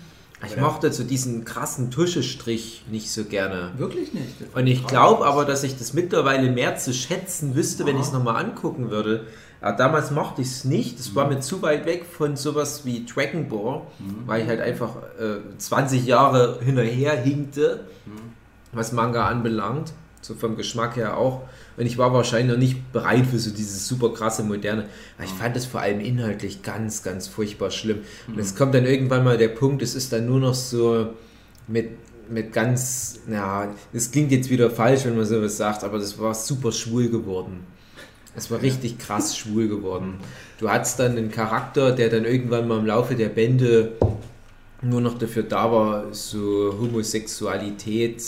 Ich 0.47 0.57
Ja. 0.57 0.63
mochte 0.63 0.91
so 0.93 1.05
diesen 1.05 1.45
krassen 1.45 1.91
Tuschestrich 1.91 2.85
nicht 2.91 3.11
so 3.11 3.25
gerne. 3.25 3.73
Wirklich 3.77 4.15
nicht. 4.15 4.35
Und 4.55 4.67
ich 4.67 4.87
glaube 4.87 5.27
aber, 5.27 5.45
dass 5.45 5.65
ich 5.65 5.77
das 5.77 5.93
mittlerweile 5.93 6.51
mehr 6.51 6.77
zu 6.77 6.95
schätzen 6.95 7.55
wüsste, 7.55 7.85
wenn 7.85 7.97
ich 7.97 8.03
es 8.07 8.13
nochmal 8.13 8.43
angucken 8.43 8.91
würde. 8.91 9.27
Aber 9.61 9.77
damals 9.77 10.11
mochte 10.11 10.41
ich 10.41 10.49
es 10.49 10.65
nicht. 10.65 10.99
Es 10.99 11.15
war 11.15 11.29
mir 11.29 11.41
zu 11.41 11.61
weit 11.61 11.85
weg 11.85 12.07
von 12.11 12.37
sowas 12.37 12.87
wie 12.87 13.05
Dragon 13.05 13.51
Ball, 13.51 13.83
weil 14.25 14.43
ich 14.43 14.49
halt 14.49 14.61
einfach 14.63 14.97
äh, 15.19 15.41
20 15.59 16.07
Jahre 16.07 16.59
hinterher 16.65 17.13
hinkte, 17.21 17.85
was 18.73 18.93
Manga 18.93 19.27
anbelangt. 19.27 19.93
So 20.23 20.35
vom 20.35 20.57
Geschmack 20.57 20.97
her 20.97 21.19
auch. 21.19 21.43
Und 21.77 21.87
ich 21.87 21.99
war 21.99 22.13
wahrscheinlich 22.13 22.53
noch 22.53 22.59
nicht 22.59 22.93
bereit 22.93 23.27
für 23.27 23.39
so 23.39 23.51
dieses 23.51 23.87
super 23.89 24.13
krasse 24.13 24.43
Moderne. 24.43 24.87
Aber 25.17 25.25
ich 25.25 25.33
fand 25.33 25.57
es 25.57 25.67
vor 25.67 25.81
allem 25.81 26.01
inhaltlich 26.01 26.63
ganz, 26.63 27.03
ganz 27.03 27.29
furchtbar 27.29 27.71
schlimm. 27.71 28.01
Und 28.29 28.39
es 28.39 28.55
kommt 28.55 28.75
dann 28.75 28.85
irgendwann 28.85 29.25
mal 29.25 29.39
der 29.39 29.49
Punkt, 29.49 29.83
es 29.83 29.95
ist 29.95 30.13
dann 30.13 30.27
nur 30.27 30.41
noch 30.41 30.55
so 30.55 31.11
mit, 31.69 31.91
mit 32.29 32.53
ganz, 32.53 33.21
ja, 33.31 33.75
das 33.93 34.11
klingt 34.11 34.33
jetzt 34.33 34.51
wieder 34.51 34.71
falsch, 34.71 35.05
wenn 35.05 35.17
man 35.17 35.25
sowas 35.25 35.57
sagt, 35.57 35.85
aber 35.85 35.99
das 35.99 36.19
war 36.19 36.35
super 36.35 36.73
schwul 36.73 37.09
geworden. 37.09 37.67
Es 38.37 38.51
war 38.51 38.63
richtig 38.63 38.99
krass 38.99 39.37
schwul 39.37 39.69
geworden. 39.69 40.19
Du 40.59 40.71
hattest 40.71 40.99
dann 41.01 41.17
einen 41.17 41.31
Charakter, 41.31 41.93
der 41.93 42.11
dann 42.11 42.25
irgendwann 42.25 42.69
mal 42.69 42.79
im 42.79 42.87
Laufe 42.87 43.15
der 43.15 43.29
Bände 43.29 43.93
nur 44.83 45.01
noch 45.01 45.19
dafür 45.19 45.43
da 45.43 45.71
war, 45.71 46.15
so 46.15 46.75
Homosexualität 46.81 48.23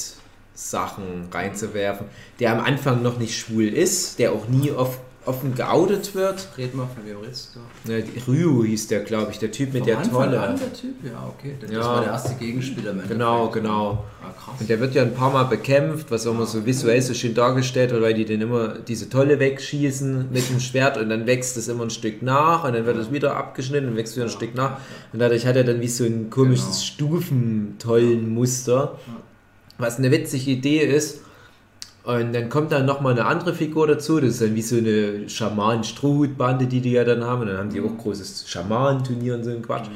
Sachen 0.55 1.29
reinzuwerfen, 1.33 2.07
der 2.41 2.53
am 2.53 2.61
Anfang 2.65 3.03
noch 3.03 3.19
nicht 3.19 3.39
schwul 3.39 3.65
ist, 3.69 4.19
der 4.19 4.33
auch 4.33 4.49
nie 4.49 4.71
off 4.71 4.99
offen 5.25 5.55
geoutet 5.55 6.17
wird. 6.17 6.49
Red 6.59 6.75
mal, 6.75 6.89
von 6.93 7.07
wem 7.07 7.17
redest 7.19 7.55
du? 7.55 7.61
Ne, 7.93 8.03
Ryu 8.27 8.65
hieß 8.65 8.89
der, 8.89 9.03
glaube 9.05 9.31
ich, 9.31 9.39
der 9.39 9.53
Typ 9.53 9.73
mit 9.73 9.83
Vom 9.83 9.87
der 9.87 9.99
Anfang 9.99 10.13
Tolle. 10.15 10.41
an 10.41 10.59
der 10.59 10.73
Typ? 10.73 10.95
Ja, 11.05 11.33
okay. 11.39 11.55
Das 11.61 11.71
Ja. 11.71 11.79
war 11.81 12.01
der 12.01 12.11
erste 12.11 12.35
Gegenspieler 12.35 12.93
Genau, 13.07 13.49
genau. 13.49 14.03
Ah, 14.21 14.33
krass. 14.33 14.55
Und 14.59 14.69
der 14.69 14.81
wird 14.81 14.97
ja 14.97 15.03
ein 15.03 15.15
paar 15.15 15.31
Mal 15.33 15.45
bekämpft, 15.45 16.11
was 16.11 16.27
auch 16.27 16.33
immer 16.33 16.47
so 16.47 16.67
visuell 16.67 17.01
so 17.01 17.15
schön 17.15 17.35
dargestellt 17.35 17.93
wird, 17.93 18.03
weil 18.03 18.15
die 18.15 18.25
den 18.25 18.41
immer 18.41 18.71
diese 18.81 19.09
Tolle 19.09 19.39
wegschießen 19.39 20.33
mit 20.33 20.51
dem 20.51 20.59
Schwert 20.59 20.97
und 20.99 21.09
dann 21.09 21.25
wächst 21.25 21.57
es 21.57 21.69
immer 21.69 21.85
ein 21.85 21.91
Stück 21.91 22.21
nach 22.23 22.65
und 22.65 22.73
dann 22.73 22.85
wird 22.85 22.97
es 22.97 23.13
wieder 23.13 23.37
abgeschnitten 23.37 23.91
und 23.91 23.97
wächst 23.97 24.17
wieder 24.17 24.27
ein 24.27 24.31
Stück 24.33 24.57
nach. 24.57 24.79
Und 25.13 25.21
dadurch 25.21 25.47
hat 25.47 25.55
er 25.55 25.63
dann 25.63 25.81
wie 25.81 25.87
so 25.87 26.03
ein 26.03 26.31
komisches 26.31 26.65
Genau. 26.99 27.13
Stufentollenmuster. 27.13 28.99
Was 29.83 29.99
eine 29.99 30.11
witzige 30.11 30.53
Idee 30.53 30.81
ist. 30.81 31.21
Und 32.05 32.33
dann 32.33 32.49
kommt 32.49 32.73
dann 32.73 32.85
nochmal 32.85 33.13
eine 33.13 33.27
andere 33.27 33.55
Figur 33.55 33.87
dazu, 33.87 34.19
das 34.19 34.31
ist 34.31 34.43
dann 34.43 34.55
wie 34.57 34.63
so 34.63 34.77
eine 34.77 35.29
Schamanen-Strohhut-Bande, 35.29 36.67
die 36.67 36.81
die 36.81 36.93
ja 36.93 37.05
dann 37.05 37.23
haben. 37.23 37.43
Und 37.43 37.49
dann 37.49 37.59
haben 37.59 37.71
die 37.71 37.81
auch 37.81 37.97
großes 37.97 38.49
Schamanenturnier 38.49 39.35
und 39.35 39.45
so 39.45 39.51
ein 39.51 39.63
Quatsch. 39.63 39.89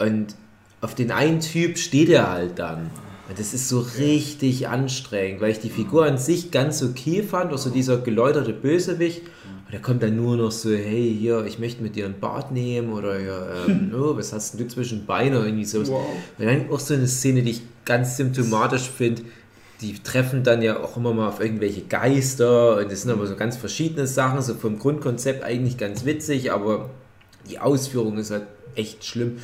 Und 0.00 0.34
auf 0.80 0.94
den 0.94 1.12
einen 1.12 1.40
Typ 1.40 1.78
steht 1.78 2.08
er 2.08 2.30
halt 2.30 2.58
dann. 2.58 2.90
Und 3.28 3.38
das 3.38 3.52
ist 3.52 3.68
so 3.68 3.80
richtig 3.98 4.68
anstrengend, 4.68 5.40
weil 5.40 5.50
ich 5.50 5.60
die 5.60 5.70
Figur 5.70 6.06
an 6.06 6.18
sich 6.18 6.50
ganz 6.50 6.82
okay 6.82 7.22
fand, 7.22 7.52
auch 7.52 7.58
so 7.58 7.70
dieser 7.70 7.98
geläuterte 7.98 8.52
Bösewicht. 8.52 9.22
Und 9.68 9.74
der 9.74 9.82
kommt 9.82 10.02
dann 10.02 10.16
nur 10.16 10.38
noch 10.38 10.50
so, 10.50 10.70
hey, 10.70 11.14
hier, 11.20 11.44
ich 11.44 11.58
möchte 11.58 11.82
mit 11.82 11.94
dir 11.94 12.06
ein 12.06 12.18
Bad 12.18 12.52
nehmen 12.52 12.90
oder 12.90 13.20
ja, 13.20 13.66
ähm, 13.66 13.92
oh, 13.94 14.16
was 14.16 14.32
hast 14.32 14.54
denn 14.54 14.66
du 14.66 14.68
zwischen 14.68 15.04
Beine 15.04 15.36
irgendwie 15.40 15.66
so. 15.66 15.86
Wow. 15.86 16.06
Und 16.38 16.46
dann 16.46 16.70
auch 16.70 16.80
so 16.80 16.94
eine 16.94 17.06
Szene, 17.06 17.42
die 17.42 17.50
ich 17.50 17.62
ganz 17.84 18.16
symptomatisch 18.16 18.88
finde. 18.88 19.22
Die 19.82 19.92
treffen 20.02 20.42
dann 20.42 20.62
ja 20.62 20.82
auch 20.82 20.96
immer 20.96 21.12
mal 21.12 21.28
auf 21.28 21.40
irgendwelche 21.40 21.82
Geister 21.82 22.78
und 22.78 22.90
das 22.90 23.02
sind 23.02 23.10
aber 23.10 23.26
so 23.26 23.36
ganz 23.36 23.58
verschiedene 23.58 24.06
Sachen, 24.06 24.40
so 24.40 24.54
vom 24.54 24.78
Grundkonzept 24.78 25.44
eigentlich 25.44 25.76
ganz 25.76 26.06
witzig, 26.06 26.50
aber 26.50 26.88
die 27.50 27.58
Ausführung 27.58 28.16
ist 28.16 28.30
halt 28.30 28.46
echt 28.74 29.04
schlimm. 29.04 29.36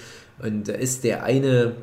Und 0.43 0.69
da 0.69 0.73
ist 0.73 1.05
der 1.05 1.23
eine, 1.23 1.75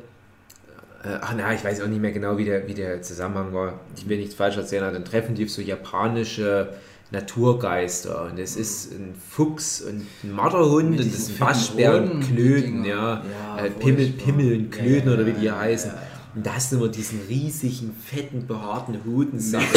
äh, 1.04 1.16
ach 1.20 1.32
na, 1.36 1.54
ich 1.54 1.64
weiß 1.64 1.80
auch 1.80 1.86
nicht 1.86 2.02
mehr 2.02 2.10
genau, 2.10 2.38
wie 2.38 2.44
der, 2.44 2.66
wie 2.66 2.74
der 2.74 3.02
Zusammenhang 3.02 3.54
war. 3.54 3.80
Ich 3.96 4.08
will 4.08 4.18
nichts 4.18 4.34
falsch 4.34 4.56
erzählen, 4.56 4.92
dann 4.92 5.04
treffen 5.04 5.36
die 5.36 5.46
so 5.46 5.62
japanische 5.62 6.70
Naturgeister 7.12 8.28
und 8.30 8.38
es 8.38 8.56
ist 8.56 8.92
ein 8.92 9.14
Fuchs 9.30 9.80
und 9.82 10.06
ein 10.24 10.32
Marderhund 10.32 10.98
und 10.98 11.14
das 11.14 11.28
fetten 11.28 11.40
Waschbär 11.40 12.02
und 12.02 12.20
Klöten, 12.20 12.84
ja. 12.84 13.22
Ja, 13.56 13.64
äh, 13.64 13.70
Pimmel. 13.70 14.08
Pimmel 14.12 14.56
und 14.56 14.70
Klöten 14.70 15.08
Ja, 15.08 15.14
oder 15.14 15.26
wie 15.26 15.32
die 15.32 15.44
ja, 15.44 15.58
heißen. 15.58 15.90
Und 16.34 16.46
da 16.46 16.54
hast 16.54 16.72
du 16.72 16.76
immer 16.76 16.88
diesen 16.88 17.20
riesigen, 17.28 17.94
fetten, 17.94 18.46
behaarten 18.46 18.98
Hutensack. 19.04 19.60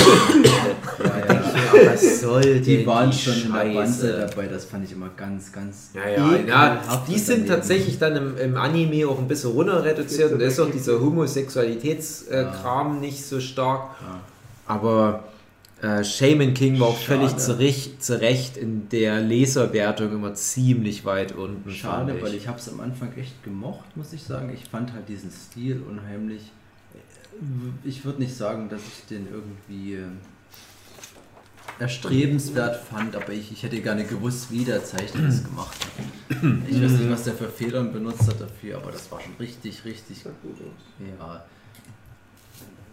Ja, 1.03 1.17
ja. 1.27 1.43
was 1.91 2.21
soll 2.21 2.61
Die 2.61 2.77
denn 2.77 2.85
waren 2.85 3.11
die 3.11 3.17
schon 3.17 3.33
in 3.33 3.51
der 3.51 3.73
Scheiße? 3.73 4.27
Dabei, 4.29 4.47
das 4.47 4.63
fand 4.63 4.85
ich 4.85 4.93
immer 4.93 5.09
ganz, 5.17 5.51
ganz. 5.51 5.89
Ja, 5.93 6.07
ja, 6.07 6.37
ja. 6.47 6.81
Die 7.07 7.19
sind 7.19 7.47
tatsächlich 7.47 7.99
dann 7.99 8.15
im, 8.15 8.37
im 8.37 8.55
Anime 8.55 9.05
auch 9.07 9.19
ein 9.19 9.27
bisschen 9.27 9.51
runter 9.51 9.83
reduziert 9.83 10.31
und 10.31 10.39
da 10.39 10.45
ist 10.45 10.57
auch 10.59 10.71
dieser 10.71 11.01
Homosexualitätskram 11.01 13.01
nicht 13.01 13.25
so 13.25 13.41
stark. 13.41 13.89
Aber 14.67 15.25
äh, 15.81 16.03
Shaman 16.03 16.53
King 16.53 16.79
war 16.79 16.87
auch 16.87 16.97
völlig 16.97 17.31
Schade. 17.31 17.41
zurecht, 17.41 18.03
zurecht 18.03 18.57
in 18.57 18.87
der 18.89 19.21
Leserwertung 19.21 20.13
immer 20.13 20.33
ziemlich 20.33 21.03
weit 21.05 21.33
unten. 21.33 21.69
Schade, 21.69 22.13
fand 22.13 22.23
weil 22.23 22.33
ich 22.33 22.47
habe 22.47 22.59
es 22.59 22.69
am 22.69 22.79
Anfang 22.79 23.13
echt 23.17 23.43
gemocht, 23.43 23.95
muss 23.97 24.13
ich 24.13 24.23
sagen. 24.23 24.51
Ich 24.53 24.69
fand 24.69 24.93
halt 24.93 25.09
diesen 25.09 25.31
Stil 25.31 25.81
unheimlich. 25.87 26.51
Ich 27.83 28.05
würde 28.05 28.19
nicht 28.19 28.35
sagen, 28.35 28.69
dass 28.69 28.79
ich 28.79 29.05
den 29.09 29.27
irgendwie 29.29 29.95
äh, 29.95 30.07
erstrebenswert 31.79 32.77
fand, 32.77 33.15
aber 33.15 33.33
ich, 33.33 33.51
ich 33.51 33.63
hätte 33.63 33.81
gerne 33.81 34.05
gewusst, 34.05 34.51
wie 34.51 34.63
der 34.63 34.83
Zeichner 34.83 35.23
das 35.23 35.43
gemacht 35.49 35.77
hat. 35.83 36.35
Ich 36.69 36.81
weiß 36.81 36.91
nicht, 36.91 37.11
was 37.11 37.23
der 37.23 37.33
für 37.33 37.49
Federn 37.49 37.91
benutzt 37.91 38.27
hat 38.27 38.39
dafür, 38.39 38.77
aber 38.77 38.91
das 38.93 39.11
war 39.11 39.19
schon 39.19 39.33
richtig, 39.39 39.83
richtig 39.83 40.23
ja, 40.23 41.45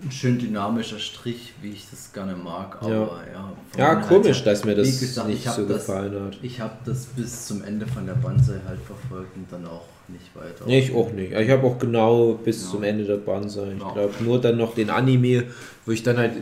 ein 0.04 0.10
schön 0.10 0.38
dynamischer 0.38 0.98
Strich, 0.98 1.52
wie 1.62 1.70
ich 1.70 1.86
das 1.90 2.12
gerne 2.12 2.34
mag. 2.34 2.76
Aber 2.80 2.90
ja, 3.32 3.52
Ja, 3.78 3.90
vorne 4.00 4.06
komisch, 4.06 4.38
halt- 4.38 4.46
dass 4.46 4.64
mir 4.64 4.74
das 4.74 4.98
gesagt, 5.00 5.28
nicht 5.28 5.44
so 5.48 5.64
das- 5.66 5.86
gefallen 5.86 6.24
hat. 6.24 6.38
Ich 6.42 6.60
habe 6.60 6.74
das 6.84 7.06
bis 7.06 7.46
zum 7.46 7.62
Ende 7.62 7.86
von 7.86 8.04
der 8.06 8.14
Banzai 8.14 8.60
halt 8.66 8.80
verfolgt 8.80 9.36
und 9.36 9.46
dann 9.50 9.64
auch 9.66 9.86
nicht 10.08 10.34
weiter. 10.34 10.64
Nee, 10.66 10.80
ich 10.80 10.94
auch 10.94 11.12
nicht. 11.12 11.32
Ich 11.32 11.50
habe 11.50 11.66
auch 11.66 11.78
genau 11.78 12.34
bis 12.34 12.64
Ja. 12.64 12.70
zum 12.70 12.82
Ende 12.82 13.04
der 13.04 13.16
Banzai. 13.18 13.72
Ich 13.74 13.80
Ja. 13.80 13.92
glaube 13.92 14.14
nur 14.24 14.40
dann 14.40 14.56
noch 14.58 14.74
den 14.74 14.90
Anime, 14.90 15.44
wo 15.86 15.92
ich 15.92 16.02
dann 16.02 16.16
halt 16.18 16.32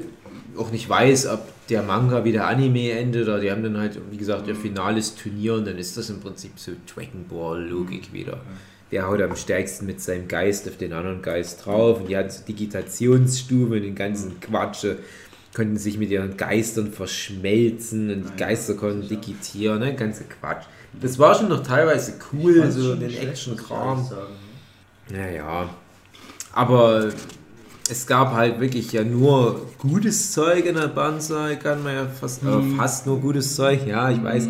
auch 0.57 0.70
nicht 0.73 0.89
weiß, 0.89 1.27
ob 1.28 1.41
der 1.69 1.82
Manga 1.82 2.24
wie 2.24 2.32
der 2.32 2.47
Anime 2.49 2.91
endet 2.93 3.24
oder 3.28 3.39
die 3.39 3.51
haben 3.51 3.62
dann 3.62 3.77
halt, 3.78 3.99
wie 4.11 4.16
gesagt, 4.16 4.49
ihr 4.49 4.57
finales 4.57 5.15
Turnier 5.15 5.55
und 5.55 5.66
dann 5.66 5.78
ist 5.78 5.97
das 5.97 6.11
im 6.11 6.20
Prinzip 6.20 6.53
so 6.59 6.73
Dragon 6.93 7.24
Ball 7.28 7.62
Logik 7.62 8.12
wieder. 8.12 8.39
Der 8.93 9.07
haut 9.07 9.21
am 9.23 9.37
stärksten 9.37 9.87
mit 9.87 10.01
seinem 10.01 10.27
Geist 10.27 10.69
auf 10.69 10.77
den 10.77 10.93
anderen 10.93 11.23
Geist 11.23 11.65
drauf. 11.65 12.01
Und 12.01 12.09
die 12.09 12.17
hatten 12.17 12.31
so 12.31 12.45
Digitationsstufen, 12.45 13.83
den 13.83 13.95
ganzen 13.95 14.41
Quatsch, 14.41 14.85
äh, 14.85 14.97
konnten 15.55 15.77
sich 15.77 15.99
mit 15.99 16.11
ihren 16.11 16.37
Geistern 16.37 16.93
verschmelzen 16.93 18.11
und 18.11 18.25
die 18.31 18.37
Geister 18.37 18.75
konnten 18.75 19.09
digitieren, 19.09 19.81
ne, 19.81 19.95
ganze 19.95 20.25
Quatsch. 20.25 20.65
Das 21.01 21.19
war 21.19 21.35
schon 21.35 21.49
noch 21.49 21.62
teilweise 21.62 22.15
cool, 22.33 22.71
so 22.71 22.95
den 22.95 23.17
Action-Kram. 23.17 24.09
Naja, 25.09 25.71
aber 26.53 27.11
es 27.91 28.07
gab 28.07 28.33
halt 28.33 28.61
wirklich 28.61 28.93
ja 28.93 29.03
nur 29.03 29.69
gutes 29.79 30.33
Zeug 30.33 30.67
in 30.67 30.77
der 30.77 30.89
Banzai, 30.89 31.57
kann 31.57 31.83
man 31.83 31.95
ja 31.95 32.07
fast, 32.07 32.43
äh, 32.45 32.77
fast 32.77 33.07
nur 33.07 33.21
gutes 33.21 33.57
Zeug, 33.57 33.87
ja, 33.87 34.11
ich 34.11 34.23
weiß. 34.23 34.49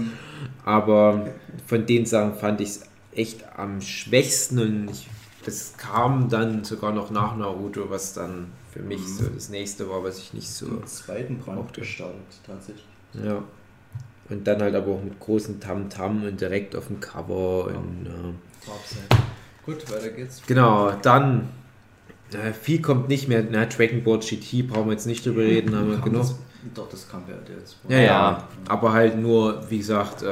Aber 0.65 1.27
von 1.67 1.87
den 1.87 2.05
Sachen 2.05 2.35
fand 2.35 2.61
ich 2.61 2.69
es 2.69 2.83
echt 3.13 3.45
am 3.57 3.81
schwächsten 3.81 4.59
und 4.59 4.91
ich, 4.91 5.09
es 5.47 5.77
kam 5.77 6.29
dann 6.29 6.65
sogar 6.65 6.93
noch 6.93 7.11
nach 7.11 7.37
Naruto, 7.37 7.91
was 7.91 8.15
dann 8.15 8.53
für 8.73 8.83
mich 8.83 9.01
so 9.07 9.25
das 9.27 9.49
nächste 9.49 9.89
war, 9.89 10.05
was 10.05 10.19
ich 10.19 10.33
nicht 10.33 10.49
so. 10.49 10.67
Im 10.67 10.87
zweiten 10.87 11.39
Brand 11.39 11.73
gestartet, 11.75 12.21
tatsächlich. 12.47 12.85
Ja. 13.15 13.43
Und 14.29 14.47
dann 14.47 14.63
halt 14.63 14.77
aber 14.77 14.93
auch 14.93 15.03
mit 15.03 15.19
großen 15.19 15.59
Tamtam 15.59 16.23
und 16.23 16.41
direkt 16.41 16.77
auf 16.77 16.87
dem 16.87 17.01
Cover 17.01 17.67
und 17.67 18.07
ja. 18.07 18.13
Farbseite. 18.61 19.23
Gut, 19.67 19.91
weiter 19.91 20.11
geht's. 20.11 20.41
Genau, 20.47 20.93
dann 21.03 21.49
äh, 22.33 22.53
viel 22.53 22.81
kommt 22.81 23.09
nicht 23.09 23.29
mehr. 23.29 23.45
Na, 23.51 23.67
Dragon 23.67 24.05
Ball 24.05 24.21
GT 24.21 24.69
brauchen 24.69 24.87
wir 24.87 24.93
jetzt 24.93 25.07
nicht 25.07 25.27
drüber 25.27 25.43
reden, 25.43 25.75
haben 25.75 25.91
wir 25.91 25.99
genug. 25.99 26.27
Doch, 26.75 26.89
das 26.91 27.09
kam 27.09 27.23
ja 27.29 27.35
jetzt. 27.57 27.77
Ja, 27.89 27.99
ja, 27.99 28.49
aber 28.69 28.93
halt 28.93 29.19
nur, 29.19 29.65
wie 29.71 29.79
gesagt, 29.79 30.23
äh, 30.23 30.27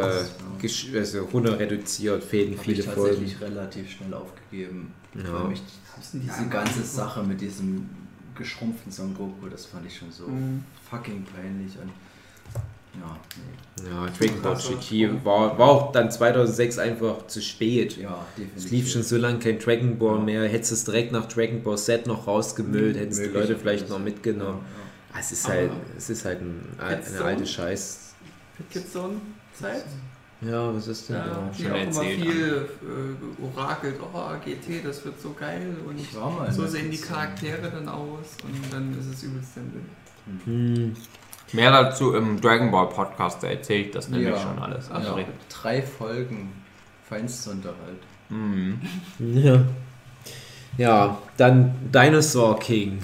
also 0.97 1.23
runter 1.33 1.59
reduziert, 1.59 2.23
fehlen 2.23 2.53
Habe 2.53 2.63
viele 2.63 2.81
ich 2.81 2.87
Folgen. 2.87 3.03
tatsächlich 3.17 3.41
relativ 3.41 3.91
schnell 3.91 4.15
aufgegeben. 4.15 4.93
Ja. 5.15 5.33
Weil 5.33 5.49
mich 5.49 5.63
diese 6.13 6.49
ganze 6.49 6.83
Sache 6.83 7.23
mit 7.23 7.41
diesem 7.41 7.89
geschrumpften 8.37 8.93
Son 8.93 9.15
Goku, 9.15 9.49
das 9.51 9.67
fand 9.67 9.87
ich 9.87 9.97
schon 9.97 10.13
so 10.13 10.27
Mhm. 10.29 10.65
fucking 10.91 11.25
peinlich 11.25 11.73
und 11.83 11.91
ja, 13.01 13.17
nee. 13.83 13.89
Ja, 13.91 14.07
Dragon 14.19 14.43
Ball 14.43 14.57
GT 14.57 15.25
war, 15.25 15.59
war 15.59 15.69
auch 15.69 15.93
dann 15.93 16.11
2006 16.11 16.79
einfach 16.79 17.27
zu 17.27 17.41
spät. 17.41 17.97
ja, 17.97 18.25
definitiv. 18.37 18.65
Es 18.65 18.71
lief 18.71 18.91
schon 18.91 19.03
so 19.03 19.17
lange 19.17 19.39
kein 19.39 19.59
Dragon 19.59 19.99
Ball 19.99 20.19
mehr. 20.21 20.45
Hättest 20.49 20.71
du 20.73 20.75
es 20.75 20.85
direkt 20.85 21.13
nach 21.13 21.27
Dragon 21.27 21.63
Ball 21.63 21.79
Z 21.79 22.07
noch 22.07 22.27
rausgemüllt, 22.27 22.97
hättest 22.97 23.21
du 23.21 23.29
die 23.29 23.35
Leute 23.35 23.57
vielleicht 23.57 23.89
noch 23.89 23.99
mitgenommen. 24.01 24.61
Ah, 24.63 24.88
Es 25.19 25.33
ist 25.33 25.49
halt, 25.49 25.71
es 25.97 26.11
ist 26.11 26.25
halt 26.25 26.41
ein, 26.41 26.65
Jetzt 26.91 27.09
eine 27.11 27.19
so? 27.19 27.25
alte 27.25 27.47
Scheiß. 27.47 28.15
Kidzone-Zeit. 28.71 29.85
Ja, 30.41 30.73
was 30.75 30.87
ist 30.87 31.09
denn 31.09 31.17
Ja, 31.17 31.25
da? 31.27 31.51
die 31.57 31.63
schon 31.63 31.73
auch 31.73 31.77
immer 31.83 32.01
viel 32.03 32.69
äh, 32.83 33.43
orakelt, 33.59 33.97
oh 34.01 34.31
GT, 34.45 34.85
das 34.85 35.05
wird 35.05 35.21
so 35.21 35.33
geil 35.33 35.77
und 35.87 35.99
Ich 35.99 36.15
war 36.15 36.31
mal 36.31 36.47
in 36.47 36.53
so 36.53 36.67
sehen 36.67 36.91
die. 36.91 36.97
Charaktere 36.99 37.71
dann 37.71 37.89
aus 37.89 38.37
und 38.45 38.73
dann 38.73 38.97
ist 38.99 39.07
es 39.07 39.23
übelst 39.25 39.55
simpel. 39.55 39.81
Hm. 40.45 40.95
Mehr 41.53 41.71
dazu 41.73 42.15
im 42.15 42.41
Dragon 42.41 42.71
Ball 42.71 42.89
Podcast, 42.89 43.43
da 43.43 43.49
erzähle 43.49 43.85
ich 43.87 43.91
das 43.91 44.09
nämlich 44.11 44.29
Ja. 44.29 44.39
schon 44.39 44.59
alles. 44.61 44.89
Also, 44.91 45.19
Ja, 45.19 45.25
drei 45.49 45.83
Folgen 45.83 46.53
feinster 47.09 47.53
Unterhalt. 47.53 48.03
mhm. 48.29 48.81
Ja. 49.19 49.61
Ja, 50.77 51.19
dann 51.37 51.75
Dinosaur 51.93 52.57
King. 52.61 53.03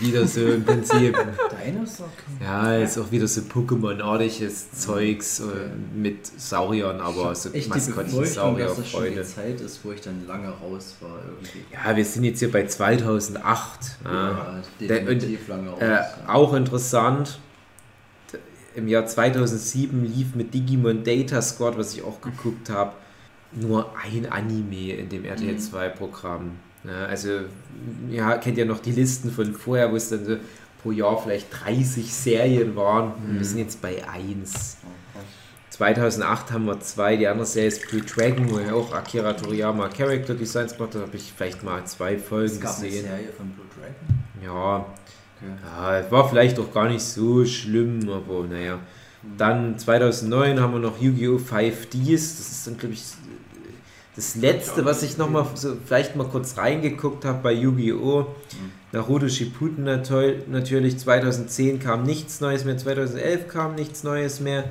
Wieder 0.00 0.26
so 0.26 0.40
im 0.40 0.64
Prinzip. 0.64 1.16
Dinosaur 1.64 2.08
King? 2.16 2.38
Ja, 2.40 2.76
ist 2.76 2.98
auch 2.98 3.10
wieder 3.10 3.26
so 3.26 3.40
Pokémon-artiges 3.42 4.72
Zeugs 4.72 5.40
äh, 5.40 5.44
mit 5.94 6.26
Sauriern, 6.26 7.00
aber 7.00 7.34
so 7.34 7.50
die 7.50 7.60
Befürchtung, 7.60 7.94
dass 7.96 8.76
das 8.76 8.90
schon 8.90 9.04
die 9.04 9.14
Saurier-Freunde. 9.14 9.22
Zeit 9.24 9.60
ist, 9.60 9.84
wo 9.84 9.92
ich 9.92 10.00
dann 10.00 10.26
lange 10.26 10.48
raus 10.48 10.96
war 11.00 11.18
irgendwie. 11.26 11.64
Ja, 11.72 11.96
wir 11.96 12.04
sind 12.04 12.24
jetzt 12.24 12.38
hier 12.40 12.50
bei 12.50 12.66
2008. 12.66 13.98
Ja. 14.04 14.12
Ja, 14.12 14.62
definitiv 14.80 15.48
lange 15.48 15.70
raus. 15.70 15.80
Äh, 15.80 15.92
ja. 15.92 16.06
auch 16.28 16.54
interessant, 16.54 17.38
im 18.74 18.88
Jahr 18.88 19.06
2007 19.06 20.04
lief 20.04 20.34
mit 20.34 20.52
Digimon 20.52 21.04
Data 21.04 21.40
Squad, 21.40 21.78
was 21.78 21.94
ich 21.94 22.02
auch 22.02 22.20
geguckt 22.20 22.70
habe, 22.70 22.92
nur 23.52 23.94
ein 23.96 24.26
Anime 24.26 24.94
in 24.94 25.08
dem 25.08 25.24
RTL 25.24 25.58
2 25.58 25.88
Programm. 25.90 26.58
Ja, 26.84 27.06
also, 27.06 27.28
ja, 28.10 28.36
kennt 28.38 28.58
ihr 28.58 28.66
noch 28.66 28.80
die 28.80 28.92
Listen 28.92 29.30
von 29.30 29.54
vorher, 29.54 29.90
wo 29.90 29.96
es 29.96 30.10
dann 30.10 30.24
so 30.24 30.36
pro 30.82 30.92
Jahr 30.92 31.20
vielleicht 31.22 31.46
30 31.64 32.12
Serien 32.12 32.76
waren. 32.76 33.12
Wir 33.30 33.44
sind 33.44 33.58
jetzt 33.58 33.80
bei 33.80 34.06
1. 34.06 34.76
2008 35.70 36.52
haben 36.52 36.66
wir 36.66 36.78
zwei, 36.80 37.16
die 37.16 37.26
andere 37.26 37.46
Serie 37.46 37.68
ist 37.68 37.88
Blue 37.88 38.02
Dragon, 38.02 38.48
wo 38.50 38.58
er 38.58 38.76
auch 38.76 38.92
Akira 38.92 39.32
Toriyama 39.32 39.88
Character 39.88 40.34
Designs 40.34 40.78
macht. 40.78 40.94
Da 40.94 41.00
habe 41.00 41.16
ich 41.16 41.32
vielleicht 41.36 41.64
mal 41.64 41.84
zwei 41.86 42.16
Folgen 42.16 42.46
Es 42.52 42.60
gab 42.60 42.76
eine 42.78 42.86
gesehen. 42.86 43.06
Serie 43.06 43.28
von 43.36 43.48
Blue 43.50 43.66
Dragon. 43.76 44.24
Ja, 44.44 44.86
Okay. 45.36 45.50
ja, 45.66 45.98
es 45.98 46.10
war 46.12 46.28
vielleicht 46.28 46.58
auch 46.60 46.72
gar 46.72 46.88
nicht 46.88 47.02
so 47.02 47.44
schlimm, 47.44 48.08
aber 48.08 48.44
naja. 48.46 48.78
Dann 49.36 49.76
2009 49.78 50.60
haben 50.60 50.74
wir 50.74 50.78
noch 50.78 51.00
Yu-Gi-Oh! 51.00 51.38
5Ds. 51.38 52.12
Das 52.38 52.50
ist 52.52 52.66
dann, 52.66 52.76
glaube 52.78 52.94
ich, 52.94 53.02
das 54.16 54.36
letzte, 54.36 54.84
was 54.84 55.02
ich 55.02 55.18
nochmal 55.18 55.46
so 55.54 55.76
vielleicht 55.84 56.14
mal 56.14 56.28
kurz 56.28 56.56
reingeguckt 56.56 57.24
habe 57.24 57.40
bei 57.42 57.52
Yu-Gi-Oh! 57.52 58.26
Naruto 58.92 59.28
Shippuden 59.28 59.84
natürlich. 59.84 60.98
2010 60.98 61.80
kam 61.80 62.04
nichts 62.04 62.40
Neues 62.40 62.64
mehr. 62.64 62.76
2011 62.78 63.48
kam 63.48 63.74
nichts 63.74 64.04
Neues 64.04 64.38
mehr. 64.38 64.64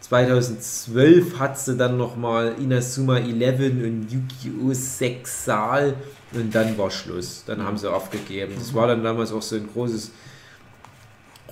2012 0.00 1.38
hat 1.38 1.58
sie 1.58 1.76
dann 1.76 1.96
nochmal 1.96 2.54
Inazuma 2.60 3.18
11 3.18 3.60
und 3.84 4.08
Yu-Gi-Oh! 4.10 4.72
6 4.72 5.44
Saal 5.44 5.94
und 6.32 6.52
dann 6.54 6.76
war 6.76 6.90
Schluss. 6.90 7.44
Dann 7.46 7.62
haben 7.62 7.78
sie 7.78 7.90
aufgegeben. 7.90 8.54
Das 8.58 8.74
war 8.74 8.88
dann 8.88 9.04
damals 9.04 9.32
auch 9.32 9.42
so 9.42 9.56
ein 9.56 9.68
großes 9.72 10.10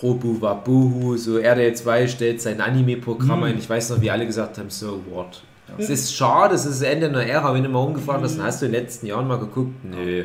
Robu 0.02 0.40
Wabuhu, 0.40 1.16
so 1.16 1.38
RDL 1.38 1.74
2 1.74 2.08
stellt 2.08 2.42
sein 2.42 2.60
Anime-Programm 2.60 3.44
ein. 3.44 3.58
Ich 3.58 3.70
weiß 3.70 3.90
noch, 3.90 4.00
wie 4.00 4.10
alle 4.10 4.26
gesagt 4.26 4.58
haben, 4.58 4.68
so 4.68 5.00
what. 5.10 5.42
Es 5.78 5.90
ist 5.90 6.14
schade, 6.14 6.54
es 6.54 6.64
ist 6.64 6.80
das 6.80 6.88
Ende 6.88 7.08
einer 7.08 7.24
Ära. 7.24 7.52
Wenn 7.52 7.62
du 7.62 7.68
mal 7.68 7.80
umgefragt 7.80 8.22
hast, 8.22 8.38
dann 8.38 8.46
hast 8.46 8.62
du 8.62 8.66
in 8.66 8.72
den 8.72 8.82
letzten 8.82 9.06
Jahren 9.06 9.26
mal 9.26 9.38
geguckt. 9.38 9.84
Nö. 9.84 10.24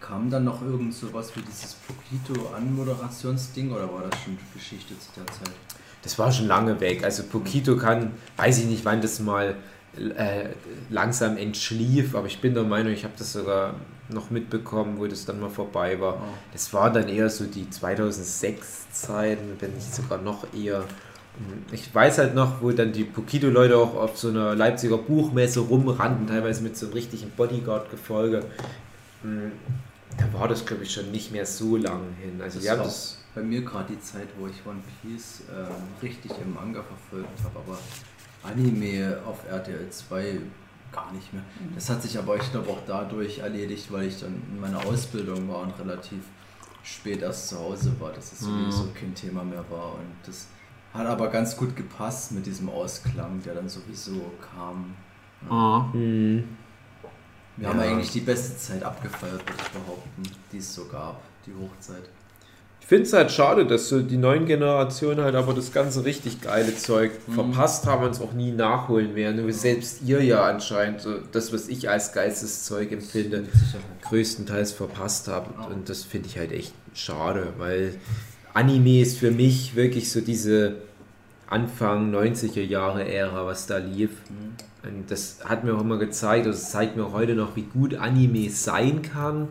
Kam 0.00 0.30
dann 0.30 0.44
noch 0.44 0.62
irgend 0.62 0.94
sowas 0.94 1.32
wie 1.34 1.40
dieses 1.40 1.76
Pokito-Anmoderationsding 1.86 3.72
oder 3.72 3.92
war 3.92 4.04
das 4.08 4.20
schon 4.22 4.38
Geschichte 4.54 4.94
zu 4.98 5.08
der 5.16 5.26
Zeit? 5.26 5.50
Das 6.02 6.18
war 6.18 6.30
schon 6.30 6.46
lange 6.46 6.78
weg. 6.80 7.02
Also 7.02 7.24
Pokito 7.24 7.76
kann, 7.76 8.12
weiß 8.36 8.58
ich 8.60 8.66
nicht, 8.66 8.84
wann 8.84 9.00
das 9.00 9.18
mal 9.18 9.56
äh, 9.96 10.50
langsam 10.90 11.36
entschlief, 11.36 12.14
aber 12.14 12.26
ich 12.26 12.40
bin 12.40 12.54
der 12.54 12.62
Meinung, 12.62 12.92
ich 12.92 13.04
habe 13.04 13.14
das 13.18 13.32
sogar 13.32 13.74
noch 14.08 14.30
mitbekommen, 14.30 14.98
wo 14.98 15.06
das 15.06 15.24
dann 15.24 15.40
mal 15.40 15.50
vorbei 15.50 16.00
war. 16.00 16.14
Oh. 16.14 16.34
Das 16.52 16.72
war 16.72 16.92
dann 16.92 17.08
eher 17.08 17.28
so 17.28 17.44
die 17.44 17.68
2006 17.68 18.90
Zeit, 18.92 19.38
wenn 19.58 19.72
nicht 19.74 19.94
sogar 19.94 20.18
noch 20.18 20.46
eher. 20.54 20.84
Ich 21.72 21.94
weiß 21.94 22.18
halt 22.18 22.34
noch, 22.34 22.62
wo 22.62 22.70
dann 22.72 22.92
die 22.92 23.04
Pokito-Leute 23.04 23.76
auch 23.76 23.94
auf 23.94 24.16
so 24.18 24.28
einer 24.28 24.54
Leipziger 24.54 24.96
Buchmesse 24.98 25.60
rumrannten, 25.60 26.26
teilweise 26.26 26.62
mit 26.62 26.76
so 26.76 26.86
einem 26.86 26.94
richtigen 26.94 27.30
Bodyguard-Gefolge. 27.30 28.44
Hm, 29.22 29.52
Da 30.18 30.32
war 30.38 30.48
das, 30.48 30.64
glaube 30.64 30.84
ich, 30.84 30.92
schon 30.92 31.10
nicht 31.10 31.30
mehr 31.32 31.44
so 31.44 31.76
lang 31.76 32.00
hin. 32.22 32.40
Also, 32.42 32.58
Das 32.58 32.70
haben 32.70 32.78
das. 32.84 33.18
bei 33.34 33.42
mir 33.42 33.62
gerade 33.62 33.92
die 33.92 34.00
Zeit, 34.00 34.28
wo 34.38 34.46
ich 34.46 34.54
One 34.66 34.80
Piece 35.02 35.42
ähm, 35.54 35.66
richtig 36.02 36.32
im 36.42 36.54
Manga 36.54 36.82
verfolgt 36.82 37.38
habe, 37.44 37.58
aber 37.58 37.78
Anime 38.42 39.18
auf 39.26 39.38
RTL 39.50 39.90
2 39.90 40.38
gar 40.92 41.12
nicht 41.12 41.32
mehr. 41.34 41.42
Das 41.74 41.90
hat 41.90 42.00
sich 42.02 42.16
aber, 42.18 42.36
ich 42.36 42.50
glaube, 42.50 42.70
auch 42.70 42.78
dadurch 42.86 43.38
erledigt, 43.40 43.90
weil 43.92 44.06
ich 44.06 44.20
dann 44.20 44.40
in 44.50 44.60
meiner 44.60 44.84
Ausbildung 44.86 45.48
war 45.50 45.62
und 45.62 45.78
relativ 45.78 46.20
spät 46.82 47.20
erst 47.22 47.48
zu 47.48 47.58
Hause 47.58 47.92
war, 47.98 48.12
dass 48.12 48.32
es 48.32 48.42
Mhm. 48.42 48.70
sowieso 48.70 48.88
kein 48.98 49.14
Thema 49.14 49.42
mehr 49.44 49.64
war. 49.68 49.94
Und 49.94 50.06
das 50.24 50.46
hat 50.96 51.06
aber 51.06 51.28
ganz 51.28 51.56
gut 51.56 51.74
gepasst 51.76 52.32
mit 52.32 52.46
diesem 52.46 52.68
Ausklang, 52.68 53.40
der 53.44 53.54
dann 53.54 53.68
sowieso 53.68 54.32
kam. 54.54 54.94
Ah. 55.50 55.92
Hm. 55.92 56.44
Wir 57.56 57.68
haben 57.68 57.78
Ja. 57.80 57.86
eigentlich 57.86 58.10
die 58.10 58.20
beste 58.20 58.56
Zeit 58.56 58.82
abgefeiert, 58.82 59.40
würde 59.46 59.62
ich 59.62 59.68
behaupten, 59.70 60.22
die 60.52 60.58
es 60.58 60.74
so 60.74 60.84
gab, 60.86 61.20
die 61.46 61.52
Hochzeit. 61.52 62.02
Ich 62.80 62.86
finde 62.86 63.04
es 63.04 63.12
halt 63.14 63.32
schade, 63.32 63.66
dass 63.66 63.88
so 63.88 64.00
die 64.00 64.16
neuen 64.18 64.46
Generationen 64.46 65.20
halt 65.24 65.34
aber 65.34 65.54
das 65.54 65.72
ganze 65.72 66.04
richtig 66.04 66.40
geile 66.40 66.76
Zeug 66.76 67.10
Mhm. 67.26 67.32
verpasst 67.32 67.86
haben 67.86 68.04
und 68.04 68.10
es 68.12 68.20
auch 68.20 68.32
nie 68.32 68.52
nachholen 68.52 69.14
werden. 69.16 69.42
Nur 69.42 69.52
selbst 69.52 70.02
ihr 70.02 70.22
ja 70.22 70.44
anscheinend 70.44 71.00
so 71.00 71.14
das, 71.32 71.52
was 71.52 71.66
ich 71.68 71.88
als 71.90 72.12
geistes 72.12 72.64
Zeug 72.64 72.92
empfinde, 72.92 73.44
größtenteils 74.02 74.70
verpasst 74.72 75.26
habt. 75.28 75.58
Ja. 75.58 75.66
Und 75.66 75.88
das 75.88 76.04
finde 76.04 76.28
ich 76.28 76.38
halt 76.38 76.52
echt 76.52 76.74
schade, 76.94 77.54
weil 77.58 77.94
Anime 78.54 79.00
ist 79.00 79.18
für 79.18 79.30
mich 79.32 79.74
wirklich 79.74 80.12
so 80.12 80.20
diese 80.20 80.76
Anfang 81.48 82.14
90er 82.14 82.62
Jahre 82.62 83.08
Ära, 83.08 83.46
was 83.46 83.66
da 83.66 83.78
lief. 83.78 84.10
Mhm. 84.28 84.88
Und 84.88 85.10
das 85.10 85.40
hat 85.44 85.64
mir 85.64 85.74
auch 85.74 85.80
immer 85.80 85.98
gezeigt, 85.98 86.46
also 86.46 86.58
es 86.58 86.70
zeigt 86.70 86.96
mir 86.96 87.04
auch 87.04 87.12
heute 87.12 87.34
noch, 87.34 87.56
wie 87.56 87.62
gut 87.62 87.94
Anime 87.94 88.50
sein 88.50 89.02
kann. 89.02 89.48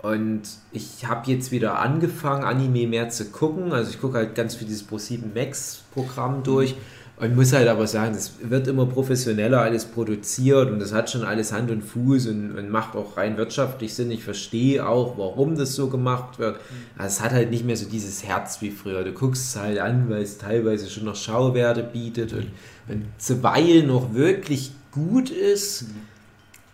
Und 0.00 0.42
ich 0.70 1.06
habe 1.06 1.30
jetzt 1.30 1.50
wieder 1.50 1.80
angefangen, 1.80 2.44
Anime 2.44 2.86
mehr 2.86 3.08
zu 3.08 3.26
gucken. 3.30 3.72
Also 3.72 3.90
ich 3.90 4.00
gucke 4.00 4.16
halt 4.16 4.34
ganz 4.34 4.54
viel 4.54 4.68
dieses 4.68 4.88
Pro7 4.88 5.34
Max 5.34 5.82
Programm 5.92 6.44
durch. 6.44 6.76
Und 7.20 7.34
muss 7.34 7.52
halt 7.52 7.66
aber 7.66 7.88
sagen, 7.88 8.14
es 8.14 8.34
wird 8.42 8.68
immer 8.68 8.86
professioneller 8.86 9.60
alles 9.60 9.84
produziert 9.86 10.70
und 10.70 10.78
das 10.78 10.92
hat 10.92 11.10
schon 11.10 11.24
alles 11.24 11.52
Hand 11.52 11.68
und 11.68 11.82
Fuß 11.82 12.28
und, 12.28 12.56
und 12.56 12.70
macht 12.70 12.94
auch 12.94 13.16
rein 13.16 13.36
wirtschaftlich 13.36 13.92
Sinn. 13.94 14.12
Ich 14.12 14.22
verstehe 14.22 14.86
auch, 14.86 15.18
warum 15.18 15.56
das 15.56 15.74
so 15.74 15.88
gemacht 15.88 16.38
wird. 16.38 16.60
Also 16.96 17.16
es 17.16 17.20
hat 17.20 17.32
halt 17.32 17.50
nicht 17.50 17.64
mehr 17.64 17.76
so 17.76 17.88
dieses 17.88 18.22
Herz 18.22 18.62
wie 18.62 18.70
früher. 18.70 19.02
Du 19.02 19.12
guckst 19.12 19.48
es 19.48 19.60
halt 19.60 19.80
an, 19.80 20.08
weil 20.08 20.22
es 20.22 20.38
teilweise 20.38 20.88
schon 20.88 21.06
noch 21.06 21.16
Schauwerte 21.16 21.82
bietet 21.82 22.32
und, 22.32 22.50
und 22.88 23.06
zuweilen 23.18 23.88
noch 23.88 24.14
wirklich 24.14 24.70
gut 24.92 25.30
ist. 25.30 25.86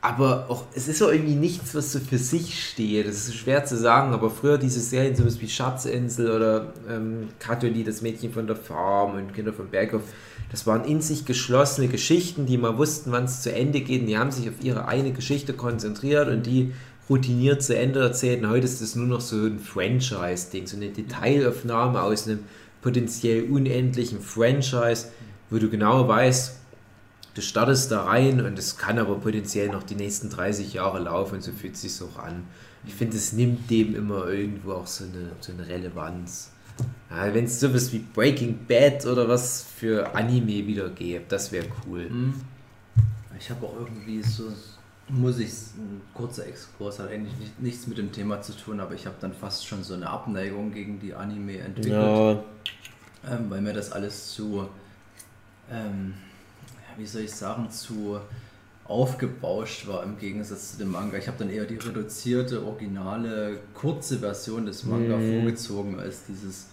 Aber 0.05 0.51
auch, 0.51 0.65
es 0.75 0.87
ist 0.87 1.03
auch 1.03 1.09
irgendwie 1.09 1.35
nichts, 1.35 1.75
was 1.75 1.91
so 1.91 1.99
für 1.99 2.19
sich 2.19 2.63
steht. 2.69 3.09
Das 3.09 3.27
ist 3.27 3.37
schwer 3.37 3.65
zu 3.65 3.75
sagen, 3.75 4.13
aber 4.13 4.29
früher 4.29 4.59
diese 4.59 4.81
Serien, 4.81 5.17
sowas 5.17 5.41
wie 5.41 5.49
Schatzinsel 5.49 6.31
oder 6.31 6.75
ähm, 6.91 7.29
Katholi, 7.39 7.85
das 7.85 8.03
Mädchen 8.03 8.31
von 8.31 8.47
der 8.47 8.55
Farm 8.55 9.15
und 9.15 9.33
Kinder 9.33 9.55
vom 9.55 9.69
Berghof, 9.69 10.03
das 10.51 10.67
waren 10.67 10.85
in 10.85 11.01
sich 11.01 11.25
geschlossene 11.25 11.89
Geschichten, 11.89 12.45
die 12.45 12.59
mal 12.59 12.77
wussten, 12.77 13.13
wann 13.13 13.25
es 13.25 13.41
zu 13.41 13.51
Ende 13.51 13.81
geht. 13.81 14.03
Und 14.03 14.09
die 14.09 14.19
haben 14.19 14.31
sich 14.31 14.47
auf 14.51 14.63
ihre 14.63 14.87
eine 14.89 15.13
Geschichte 15.13 15.55
konzentriert 15.55 16.29
und 16.29 16.45
die 16.45 16.75
routiniert 17.09 17.63
zu 17.63 17.75
Ende 17.75 18.01
erzählt. 18.01 18.43
Und 18.43 18.51
heute 18.51 18.67
ist 18.67 18.83
das 18.83 18.97
nur 18.97 19.07
noch 19.07 19.23
so 19.23 19.37
ein 19.37 19.59
Franchise-Ding, 19.59 20.67
so 20.67 20.77
eine 20.77 20.91
Detailaufnahme 20.91 22.03
aus 22.03 22.29
einem 22.29 22.41
potenziell 22.83 23.45
unendlichen 23.45 24.21
Franchise, 24.21 25.07
wo 25.49 25.57
du 25.57 25.71
genau 25.71 26.07
weißt, 26.07 26.59
du 27.35 27.43
startest 27.43 27.91
da 27.91 28.05
rein 28.05 28.41
und 28.45 28.59
es 28.59 28.77
kann 28.77 28.99
aber 28.99 29.17
potenziell 29.17 29.69
noch 29.69 29.83
die 29.83 29.97
nächsten 29.97 30.31
30 30.31 30.75
Jahre 30.75 31.01
laufen 31.01 31.37
und 31.37 31.43
so 31.43 31.53
fühlt 31.53 31.75
es 31.75 31.83
sich 31.83 32.01
auch 32.03 32.19
an. 32.19 32.45
Ich 32.87 32.95
finde, 32.95 33.17
es 33.17 33.33
nimmt 33.33 33.71
dem 33.71 33.95
immer 33.95 34.29
irgendwo 34.29 34.73
auch 34.73 34.87
so 34.87 35.05
eine, 35.05 35.31
so 35.41 35.53
eine 35.53 35.67
Relevanz. 35.67 36.51
Ja, 37.11 37.33
Wenn 37.33 37.45
es 37.45 37.61
sowas 37.61 37.93
wie 37.93 37.99
Breaking 37.99 38.67
Bad 38.67 39.07
oder 39.07 39.29
was 39.29 39.65
für 39.77 40.15
Anime 40.15 40.67
wieder 40.67 40.89
gäbe, 40.91 41.25
das 41.29 41.53
wäre 41.53 41.67
cool. 41.87 42.09
Mhm. 42.09 42.35
Ich 43.39 43.51
habe 43.51 43.67
auch 43.67 43.75
irgendwie 43.81 44.23
so, 44.23 44.45
muss 45.09 45.39
ich, 45.39 45.51
ein 45.77 46.01
kurzer 46.13 46.47
Exkurs, 46.47 46.99
hat 46.99 47.11
eigentlich 47.11 47.37
nicht, 47.39 47.61
nichts 47.61 47.87
mit 47.87 47.99
dem 47.99 48.13
Thema 48.13 48.41
zu 48.43 48.53
tun, 48.53 48.81
aber 48.81 48.95
ich 48.95 49.07
habe 49.07 49.17
dann 49.21 49.33
fast 49.33 49.67
schon 49.67 49.83
so 49.83 49.95
eine 49.95 50.09
Abneigung 50.09 50.73
gegen 50.73 51.01
die 51.01 51.15
Anime 51.15 51.59
entwickelt, 51.59 51.93
Ja, 51.93 52.33
ähm, 53.31 53.51
weil 53.51 53.61
mir 53.61 53.73
das 53.73 53.93
alles 53.93 54.33
zu, 54.33 54.69
ähm, 55.71 56.15
wie 56.99 57.07
soll 57.07 57.23
ich 57.23 57.33
sagen, 57.33 57.71
zu 57.71 58.19
aufgebauscht 58.87 59.87
war 59.87 60.03
im 60.03 60.19
Gegensatz 60.19 60.73
zu 60.73 60.79
dem 60.79 60.91
Manga. 60.93 61.17
Ich 61.17 61.27
habe 61.27 61.39
dann 61.39 61.51
eher 61.51 61.65
die 61.65 61.77
reduzierte, 61.77 62.65
originale, 62.65 63.59
kurze 63.73 64.19
Version 64.19 64.67
des 64.67 64.85
Manga 64.85 65.17
Mhm. 65.17 65.33
vorgezogen 65.41 65.99
als 65.99 66.27
dieses 66.27 66.67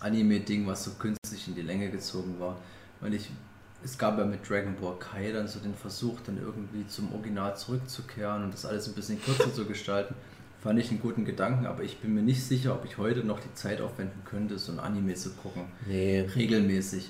Anime-Ding, 0.00 0.66
was 0.66 0.84
so 0.84 0.90
künstlich 0.92 1.48
in 1.48 1.54
die 1.54 1.62
Länge 1.62 1.88
gezogen 1.90 2.36
war. 2.38 2.58
Und 3.00 3.14
ich, 3.14 3.30
es 3.82 3.96
gab 3.96 4.18
ja 4.18 4.24
mit 4.26 4.48
Dragon 4.48 4.74
Ball 4.78 4.96
Kai 4.98 5.32
dann 5.32 5.48
so 5.48 5.58
den 5.58 5.74
Versuch, 5.74 6.20
dann 6.26 6.38
irgendwie 6.38 6.86
zum 6.86 7.12
Original 7.14 7.56
zurückzukehren 7.56 8.44
und 8.44 8.52
das 8.52 8.66
alles 8.66 8.86
ein 8.88 8.94
bisschen 8.94 9.20
kürzer 9.22 9.52
zu 9.52 9.64
gestalten. 9.64 10.14
Fand 10.62 10.78
ich 10.78 10.90
einen 10.90 11.00
guten 11.00 11.24
Gedanken, 11.26 11.66
aber 11.66 11.82
ich 11.82 11.98
bin 11.98 12.14
mir 12.14 12.22
nicht 12.22 12.42
sicher, 12.42 12.74
ob 12.74 12.84
ich 12.86 12.96
heute 12.96 13.20
noch 13.24 13.38
die 13.40 13.52
Zeit 13.54 13.80
aufwenden 13.82 14.22
könnte, 14.24 14.58
so 14.58 14.72
ein 14.72 14.78
Anime 14.78 15.14
zu 15.14 15.30
gucken. 15.30 15.64
nee. 15.86 16.20
Regelmäßig. 16.34 17.08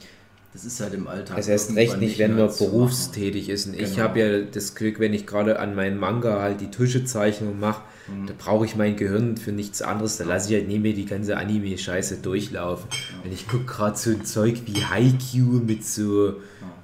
Das 0.54 0.64
ist 0.64 0.80
halt 0.80 0.94
im 0.94 1.08
Alltag. 1.08 1.36
Erst 1.36 1.50
irgendwann 1.50 1.76
recht 1.76 1.98
nicht, 1.98 2.18
wenn 2.20 2.36
man 2.36 2.46
berufstätig 2.56 3.48
ist. 3.48 3.66
Und 3.66 3.74
ich 3.74 3.94
Genau. 3.96 4.04
habe 4.08 4.20
ja 4.20 4.40
das 4.42 4.74
Glück, 4.76 5.00
wenn 5.00 5.12
ich 5.12 5.26
gerade 5.26 5.58
an 5.58 5.74
meinen 5.74 5.98
Manga 5.98 6.40
halt 6.40 6.60
die 6.60 6.70
Tuschezeichnung 6.70 7.58
mache, 7.58 7.82
Mhm. 8.08 8.26
da 8.28 8.34
brauche 8.38 8.64
ich 8.64 8.76
mein 8.76 8.94
Gehirn 8.96 9.36
für 9.36 9.50
nichts 9.50 9.82
anderes. 9.82 10.16
Da 10.18 10.24
lasse 10.24 10.50
ich 10.50 10.54
halt 10.60 10.68
neben 10.68 10.82
mir 10.82 10.94
die 10.94 11.06
ganze 11.06 11.36
Anime-Scheiße 11.38 12.18
durchlaufen. 12.18 12.88
Und 13.24 13.32
ich 13.32 13.48
gucke 13.48 13.64
gerade 13.64 13.96
so 13.98 14.10
ein 14.10 14.24
Zeug 14.24 14.62
wie 14.66 14.84
Haikyuu 14.84 15.60
mit 15.66 15.84
so 15.84 16.34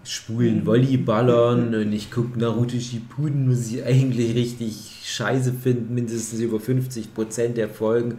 schwulen 0.02 0.66
Volleyballern 0.66 1.74
und 1.74 1.92
ich 1.92 2.10
gucke 2.10 2.38
Naruto 2.40 2.78
Shippuden, 2.80 3.46
muss 3.48 3.70
ich 3.70 3.84
eigentlich 3.84 4.34
richtig 4.34 5.02
scheiße 5.04 5.52
finden, 5.52 5.94
mindestens 5.94 6.40
über 6.40 6.58
50% 6.58 7.54
der 7.58 7.68
Folgen. 7.68 8.14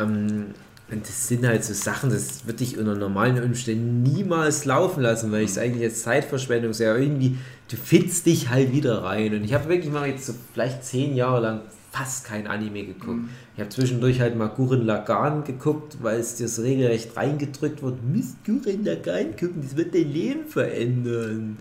Ähm, 0.00 0.46
und 0.90 1.08
das 1.08 1.28
sind 1.28 1.46
halt 1.46 1.64
so 1.64 1.72
Sachen, 1.72 2.10
das 2.10 2.46
würde 2.46 2.62
ich 2.62 2.76
unter 2.76 2.94
normalen 2.94 3.42
Umständen 3.42 4.02
niemals 4.02 4.66
laufen 4.66 5.02
lassen, 5.02 5.32
weil 5.32 5.42
ich 5.42 5.50
es 5.50 5.58
eigentlich 5.58 5.84
als 5.84 6.02
Zeitverschwendung 6.02 6.74
sehe. 6.74 6.90
Aber 6.90 6.98
irgendwie, 6.98 7.38
du 7.68 7.76
fitzt 7.76 8.26
dich 8.26 8.50
halt 8.50 8.72
wieder 8.72 9.02
rein. 9.02 9.34
Und 9.34 9.44
ich 9.44 9.54
habe 9.54 9.68
wirklich 9.68 9.90
mal 9.90 10.08
jetzt 10.08 10.26
so 10.26 10.34
vielleicht 10.52 10.84
zehn 10.84 11.16
Jahre 11.16 11.40
lang 11.40 11.60
fast 11.90 12.26
kein 12.26 12.46
Anime 12.46 12.84
geguckt. 12.84 13.20
Ich 13.54 13.60
habe 13.60 13.70
zwischendurch 13.70 14.20
halt 14.20 14.36
mal 14.36 14.48
Gurren 14.48 14.84
Lagann 14.84 15.44
geguckt, 15.44 15.98
weil 16.02 16.20
es 16.20 16.34
dir 16.34 16.48
so 16.48 16.62
regelrecht 16.62 17.16
reingedrückt 17.16 17.82
wird. 17.82 18.04
Mist, 18.04 18.44
Gurren 18.44 18.84
Lagann 18.84 19.36
gucken, 19.36 19.62
das 19.62 19.76
wird 19.76 19.94
dein 19.94 20.12
Leben 20.12 20.46
verändern. 20.46 21.56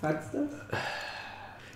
Sagst 0.00 0.34
du 0.34 0.38
das? 0.38 0.78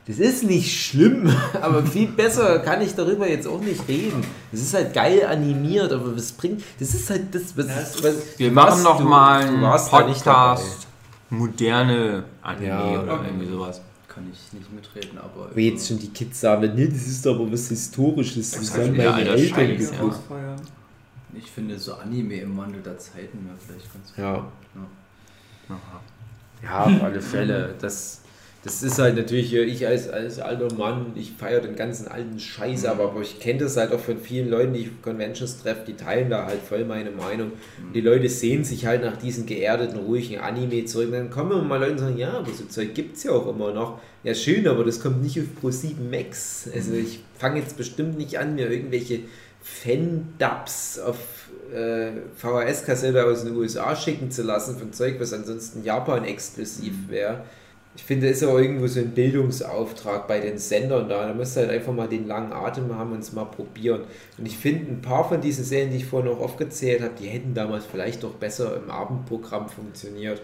Das 0.09 0.19
ist 0.19 0.45
nicht 0.45 0.73
schlimm, 0.87 1.29
aber 1.61 1.85
viel 1.85 2.07
besser 2.09 2.61
kann 2.61 2.81
ich 2.81 2.95
darüber 2.95 3.29
jetzt 3.29 3.47
auch 3.47 3.61
nicht 3.61 3.89
reden. 3.89 4.25
Das 4.53 4.61
ist 4.61 4.73
halt 4.73 4.95
geil 4.95 5.27
animiert, 5.27 5.93
aber 5.93 6.17
was 6.17 6.31
bringt. 6.33 6.63
Das 6.79 6.95
ist 6.95 7.11
halt 7.11 7.35
das, 7.35 7.57
was. 7.57 7.67
Ja, 7.67 7.81
ist- 7.81 8.05
was 8.05 8.39
Wir 8.39 8.53
machen 8.53 8.83
noch 8.85 8.99
du- 8.99 9.05
mal 9.05 9.47
du 9.47 9.67
einen. 9.67 9.89
Podcast 9.91 10.87
moderne 11.29 12.23
Anime 12.41 12.67
Ja, 12.69 13.03
oder 13.03 13.15
okay. 13.15 13.25
irgendwie 13.27 13.49
sowas. 13.51 13.81
kann 14.07 14.25
ich 14.33 14.53
nicht 14.57 14.73
mitreden, 14.73 15.19
aber. 15.19 15.51
Wo 15.53 15.59
jetzt 15.59 15.89
schon 15.89 15.99
die 15.99 16.09
Kids 16.09 16.41
sagen, 16.41 16.73
nee, 16.77 16.87
das 16.87 17.07
ist 17.07 17.27
aber 17.27 17.51
was 17.53 17.69
Historisches, 17.69 18.53
das, 18.53 18.63
ist 18.63 18.73
haben 18.75 18.83
halt 18.83 18.97
meine 18.97 19.29
Eltern 19.31 19.39
Scheiß, 19.57 19.91
ja. 19.91 19.91
geguckt. 19.97 20.15
Ausfeiern. 20.15 20.61
Ich 21.35 21.51
finde 21.51 21.79
so 21.79 21.95
Anime 21.95 22.37
im 22.37 22.57
Wandel 22.57 22.81
der 22.81 22.97
Zeiten 22.97 23.45
wäre 23.45 23.57
vielleicht 23.67 23.93
ganz 23.93 24.07
gut. 24.15 24.19
Ja. 24.19 24.47
Ja, 26.63 26.85
auf 26.85 27.03
alle 27.03 27.21
Fälle. 27.21 27.75
Das, 27.81 28.21
das 28.67 28.83
ist 28.83 28.99
halt 28.99 29.17
natürlich, 29.17 29.55
äh, 29.55 29.63
ich 29.63 29.87
als, 29.87 30.09
als 30.11 30.39
alter 30.41 30.75
Mann, 30.75 31.13
ich 31.15 31.33
feiere 31.39 31.61
den 31.61 31.77
ganzen 31.77 32.09
alten 32.09 32.39
Scheiß, 32.39 32.83
Mhm. 32.83 32.89
aber, 32.89 33.15
ich 33.23 33.41
kenne 33.41 33.61
das 33.61 33.77
halt 33.77 33.93
auch 33.93 34.01
von 34.01 34.19
vielen 34.19 34.51
Leuten, 34.51 34.75
die 34.75 34.81
ich 34.81 34.87
auf 34.89 35.03
Conventions 35.03 35.63
treffe, 35.63 35.83
die 35.87 35.95
teilen 35.95 36.29
da 36.29 36.45
halt 36.47 36.61
voll 36.61 36.85
meine 36.85 37.11
Meinung. 37.13 37.53
Mhm. 37.79 37.93
Die 37.95 38.01
Leute 38.01 38.29
sehen 38.29 38.65
sich 38.65 38.85
halt 38.87 39.03
nach 39.03 39.17
diesen 39.17 39.47
geerdeten, 39.47 39.99
ruhigen 39.99 40.41
Anime 40.41 40.85
zurück. 40.85 41.09
Dann 41.13 41.31
kommen 41.31 41.53
immer 41.53 41.63
mal 41.63 41.79
Leute 41.81 41.93
und 41.93 41.99
sagen, 41.99 42.19
ja, 42.19 42.33
aber 42.35 42.53
so 42.53 42.65
Zeug 42.67 42.93
gibt 42.95 43.17
es 43.17 43.23
ja 43.23 43.31
auch 43.33 43.49
immer 43.49 43.73
noch. 43.73 44.01
Ja, 44.25 44.35
schön, 44.35 44.67
aber 44.67 44.83
das 44.85 45.01
kommt 45.01 45.23
nicht 45.23 45.39
auf 45.39 45.47
Pro7 45.63 45.95
Max. 46.11 46.69
Also 46.75 46.91
Mhm. 46.91 47.01
ich 47.05 47.21
fange 47.39 47.61
jetzt 47.61 47.77
bestimmt 47.77 48.19
nicht 48.19 48.39
an, 48.39 48.57
mir 48.57 48.71
irgendwelche 48.71 49.21
Fan-Dubs 49.63 50.99
auf 51.01 51.17
äh, 51.75 52.11
VHS-Kassette 52.37 53.25
aus 53.25 53.45
den 53.45 53.57
USA 53.57 53.95
schicken 53.97 54.31
zu 54.31 54.43
lassen 54.43 54.77
von 54.79 54.93
Zeug, 54.93 55.17
was 55.19 55.33
ansonsten 55.33 55.83
Japan-exklusiv 55.85 56.93
wäre. 57.09 57.45
Ich 57.97 58.05
finde, 58.05 58.29
ist 58.29 58.43
aber 58.43 58.61
irgendwo 58.61 58.87
so 58.87 59.01
ein 59.01 59.13
Bildungsauftrag 59.15 60.29
bei 60.29 60.39
den 60.41 60.59
Sendern 60.59 61.09
da. 61.09 61.27
Da 61.27 61.35
musst 61.35 61.57
du 61.57 61.61
halt 61.61 61.71
einfach 61.71 61.93
mal 61.95 62.09
den 62.09 62.27
langen 62.29 62.53
Atem 62.53 62.95
haben 62.95 63.13
und 63.13 63.21
es 63.21 63.33
mal 63.33 63.47
probieren. 63.47 64.03
Und 64.37 64.47
ich 64.47 64.59
finde, 64.59 64.91
ein 64.93 65.01
paar 65.03 65.27
von 65.27 65.41
diesen 65.41 65.65
Serien, 65.65 65.91
die 65.91 65.97
ich 65.99 66.07
vorhin 66.07 66.31
auch 66.31 66.41
aufgezählt 66.41 67.01
habe, 67.03 67.15
die 67.19 67.27
hätten 67.29 67.55
damals 67.55 67.87
vielleicht 67.87 68.23
doch 68.23 68.35
besser 68.35 68.77
im 68.77 68.91
Abendprogramm 68.91 69.69
funktioniert, 69.69 70.43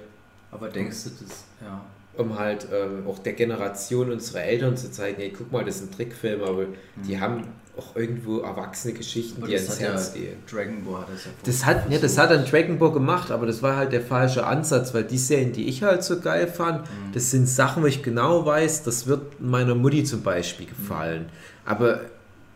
Aber 0.51 0.69
denkst 0.71 1.05
du, 1.05 1.11
das. 1.25 1.45
Ja. 1.61 1.85
um 2.15 2.39
halt 2.39 2.67
ähm, 2.73 3.07
auch 3.07 3.19
der 3.19 3.35
Generation 3.35 4.11
unserer 4.11 4.43
Eltern 4.45 4.77
zu 4.77 4.91
zeigen, 4.91 5.17
hey, 5.21 5.33
guck 5.37 5.53
mal, 5.53 5.65
das 5.65 5.79
sind 5.79 5.95
Trickfilme, 5.95 6.45
aber 6.45 6.67
die 6.97 7.21
haben 7.21 7.45
auch 7.77 7.97
irgendwo 7.97 8.41
erwachsene 8.41 8.93
Geschichten, 8.95 9.39
Aber 9.43 9.49
die 9.49 9.55
ans 9.57 9.71
hat 9.71 9.81
ja 9.81 9.89
Herz 9.93 10.13
gehen. 10.13 10.37
Dragon 10.51 10.85
Ball 10.85 11.01
hat 11.01 11.09
das 11.15 11.25
ja 11.25 11.31
Das 11.43 11.65
hat, 11.65 11.91
ja, 11.91 11.99
das 11.99 12.19
hat 12.19 12.31
dann 12.31 12.45
Dragon 12.45 12.79
Ball 12.79 12.93
gemacht, 12.93 13.31
aber 13.31 13.47
das 13.47 13.63
war 13.63 13.77
halt 13.77 13.93
der 13.93 14.03
falsche 14.03 14.47
Ansatz, 14.47 14.93
weil 14.93 15.05
die 15.05 15.17
Serien, 15.19 15.53
die 15.53 15.69
ich 15.69 15.83
halt 15.83 16.05
so 16.05 16.21
geil 16.21 16.49
fand, 16.49 16.87
das 17.15 17.31
sind 17.31 17.49
Sachen, 17.49 17.83
wo 17.83 17.87
ich 17.87 18.03
genau 18.03 18.45
weiß, 18.45 18.83
das 18.83 19.07
wird 19.07 19.41
meiner 19.41 19.75
Mutti 19.75 20.05
zum 20.05 20.23
Beispiel 20.23 20.67
gefallen. 20.67 21.27
Aber 21.65 22.01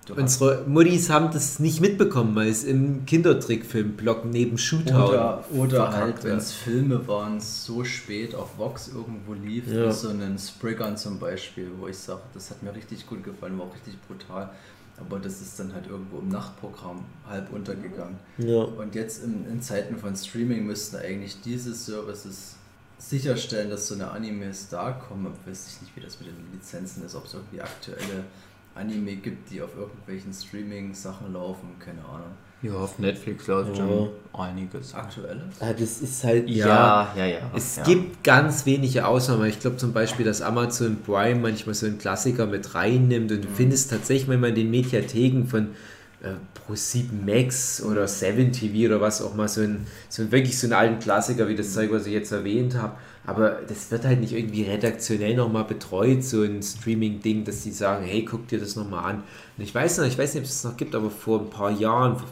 Du 0.07 0.15
unsere 0.15 0.63
Muttis 0.69 1.11
haben 1.11 1.33
das 1.33 1.59
nicht 1.59 1.81
mitbekommen, 1.81 2.37
weil 2.37 2.49
es 2.49 2.63
im 2.63 3.05
Kindertrickfilmblock 3.07 4.25
neben 4.25 4.57
Shootout 4.57 5.09
Oder, 5.09 5.45
oder 5.53 5.93
halt, 5.93 6.23
wenn 6.23 6.37
es 6.37 6.53
Filme 6.53 7.09
waren, 7.09 7.41
so 7.41 7.83
spät 7.83 8.33
auf 8.35 8.57
Vox 8.57 8.87
irgendwo 8.95 9.33
lief, 9.35 9.67
Ja. 9.67 9.89
wie 9.89 9.93
so 9.93 10.09
einen 10.11 10.39
Spriggern 10.39 10.97
zum 10.97 11.19
Beispiel, 11.19 11.71
wo 11.81 11.89
ich 11.89 11.99
sage, 11.99 12.21
das 12.35 12.51
hat 12.51 12.63
mir 12.63 12.73
richtig 12.73 13.05
gut 13.09 13.25
gefallen, 13.25 13.59
war 13.59 13.67
auch 13.67 13.75
richtig 13.75 13.97
brutal. 14.07 14.51
Aber 14.99 15.19
das 15.19 15.43
ist 15.43 15.59
dann 15.59 15.73
halt 15.75 15.87
irgendwo 15.87 16.19
im 16.19 16.29
Nachtprogramm 16.29 17.05
halb 17.29 17.53
untergegangen. 17.53 18.17
Ja. 18.39 18.63
Und 18.63 18.95
jetzt 18.95 19.23
in, 19.23 19.47
in 19.47 19.61
Zeiten 19.61 19.97
von 19.99 20.17
Streaming 20.17 20.67
müssten 20.67 20.97
eigentlich 20.97 21.41
diese 21.43 21.75
Services 21.75 22.57
sicherstellen, 22.99 23.69
dass 23.71 23.89
so 23.89 23.95
eine 23.95 24.11
Animes 24.11 24.69
da 24.69 24.93
kommen. 24.93 25.33
Ich 25.43 25.51
weiß 25.51 25.69
ich 25.69 25.83
nicht, 25.83 25.97
wie 25.97 26.01
das 26.01 26.19
mit 26.19 26.29
den 26.29 26.53
Lizenzen 26.53 27.05
ist, 27.05 27.15
ob 27.15 27.27
es 27.27 27.35
irgendwie 27.35 27.61
aktuelle 27.61 28.25
Anime 28.75 29.17
gibt, 29.17 29.51
die 29.51 29.61
auf 29.61 29.75
irgendwelchen 29.77 30.33
Streaming-Sachen 30.33 31.33
laufen, 31.33 31.79
keine 31.79 32.05
Ahnung. 32.05 32.33
Ja, 32.63 32.73
auf 32.73 32.99
Netflix 32.99 33.47
läuft 33.47 33.71
Ja. 33.77 33.85
schon 33.85 34.09
einiges. 34.33 34.95
Aktuelles? 34.95 35.43
Ah, 35.61 35.73
Das 35.73 36.01
ist 36.01 36.25
halt, 36.25 36.49
Ja, 36.49 37.13
ja, 37.17 37.27
ja. 37.27 37.51
Es 37.55 37.77
ja. 37.77 37.85
gibt 37.85 38.25
ganz 38.25 38.65
wenige 38.67 39.07
Ausnahmen. 39.07 39.45
Ich 39.47 39.61
glaube 39.61 39.77
zum 39.77 39.93
Beispiel, 39.93 40.25
dass 40.25 40.41
Amazon 40.43 40.97
Prime 41.05 41.41
manchmal 41.41 41.75
so 41.75 41.87
einen 41.87 41.99
Klassiker 41.99 42.47
mit 42.47 42.75
reinnimmt 42.75 43.31
und 43.31 43.45
du 43.45 43.49
findest 43.49 43.91
tatsächlich, 43.91 44.29
wenn 44.29 44.41
man 44.41 44.51
in 44.51 44.57
den 44.57 44.71
Mediatheken 44.71 45.45
von 45.47 45.69
äh, 46.23 46.31
Pro7 46.67 47.13
Max 47.25 47.83
oder 47.83 48.09
7 48.09 48.51
TV 48.53 48.87
oder 48.89 49.01
was 49.03 49.21
auch 49.23 49.35
mal 49.35 49.49
so 49.49 49.61
ein, 49.61 49.87
so 50.09 50.23
ein 50.23 50.33
wirklich 50.33 50.59
so 50.59 50.67
einen 50.67 50.73
alten 50.73 50.99
Klassiker 50.99 51.47
wie 51.49 51.55
das 51.57 51.75
Zeug, 51.75 51.91
was 51.93 52.07
ich 52.07 52.15
jetzt 52.15 52.33
erwähnt 52.33 52.75
habe. 52.75 52.95
Aber 53.27 53.59
das 53.69 53.91
wird 53.91 54.05
halt 54.05 54.21
nicht 54.21 54.33
irgendwie 54.33 54.63
redaktionell 54.63 55.35
nochmal 55.35 55.65
betreut, 55.65 56.23
so 56.25 56.43
ein 56.43 56.63
Streaming-Ding, 56.63 57.45
dass 57.45 57.65
die 57.65 57.73
sagen, 57.73 58.05
hey, 58.07 58.25
guck 58.25 58.47
dir 58.49 58.59
das 58.61 58.77
nochmal 58.77 59.05
an. 59.11 59.17
Und 59.59 59.65
ich 59.65 59.75
weiß 59.75 59.99
noch, 59.99 60.07
ich 60.07 60.17
weiß 60.17 60.35
nicht, 60.35 60.43
ob 60.45 60.49
es 60.49 60.63
das 60.63 60.71
noch 60.71 60.77
gibt, 60.77 60.95
aber 60.95 61.11
vor 61.11 61.41
ein 61.41 61.51
paar 61.51 61.71
Jahren, 61.73 62.17
vor 62.17 62.29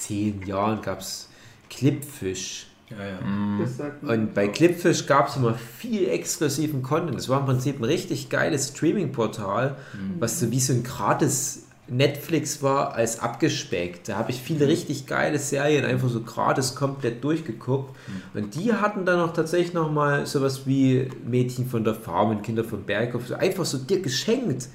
zehn 0.00 0.46
Jahren 0.46 0.82
gab 0.82 1.00
es 1.00 1.28
Clipfish. 1.68 2.66
Ja, 2.90 3.06
ja. 3.06 3.20
Mir 3.20 3.66
Und 4.02 4.34
bei 4.34 4.48
Clipfish 4.48 5.06
gab 5.06 5.28
es 5.28 5.36
immer 5.36 5.54
viel 5.54 6.08
exklusiven 6.08 6.82
Content. 6.82 7.16
Das 7.16 7.28
war 7.28 7.40
im 7.40 7.46
Prinzip 7.46 7.78
ein 7.78 7.84
richtig 7.84 8.28
geiles 8.30 8.68
Streaming-Portal, 8.68 9.76
was 10.18 10.40
so 10.40 10.50
wie 10.50 10.58
so 10.58 10.72
ein 10.72 10.82
gratis 10.82 11.66
Netflix 11.86 12.62
war, 12.62 12.94
als 12.94 13.18
abgespeckt. 13.18 14.08
Da 14.08 14.16
habe 14.16 14.30
ich 14.30 14.40
viele 14.40 14.66
richtig 14.68 15.06
geile 15.06 15.38
Serien 15.38 15.84
einfach 15.84 16.08
so 16.08 16.22
gratis 16.22 16.74
komplett 16.74 17.22
durchgeguckt. 17.22 17.96
Und 18.34 18.54
die 18.54 18.72
hatten 18.72 19.04
dann 19.04 19.20
auch 19.20 19.32
tatsächlich 19.32 19.74
nochmal 19.74 20.26
sowas 20.26 20.66
wie 20.66 21.08
Mädchen 21.24 21.66
von 21.66 21.84
der 21.84 21.94
Farm 21.94 22.30
und 22.30 22.42
Kinder 22.42 22.64
vom 22.64 22.82
Berghof, 22.84 23.26
so 23.26 23.34
einfach 23.34 23.64
so 23.64 23.78
dir 23.78 24.00
geschenkt. 24.00 24.68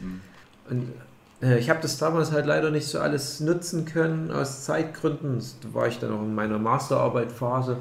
Und 0.70 0.84
äh, 0.84 0.92
ich 1.58 1.70
habe 1.70 1.82
das 1.82 1.98
damals 1.98 2.32
halt 2.32 2.46
leider 2.46 2.72
nicht 2.72 2.88
so 2.88 3.00
alles 3.00 3.40
nutzen 3.40 3.86
können 3.86 4.32
aus 4.32 4.64
Zeitgründen. 4.64 5.40
Da 5.62 5.74
war 5.74 5.88
ich 5.88 6.00
dann 6.00 6.14
auch 6.14 6.22
in 6.22 6.34
meiner 6.34 6.60
Masterarbeit-Phase. 6.60 7.78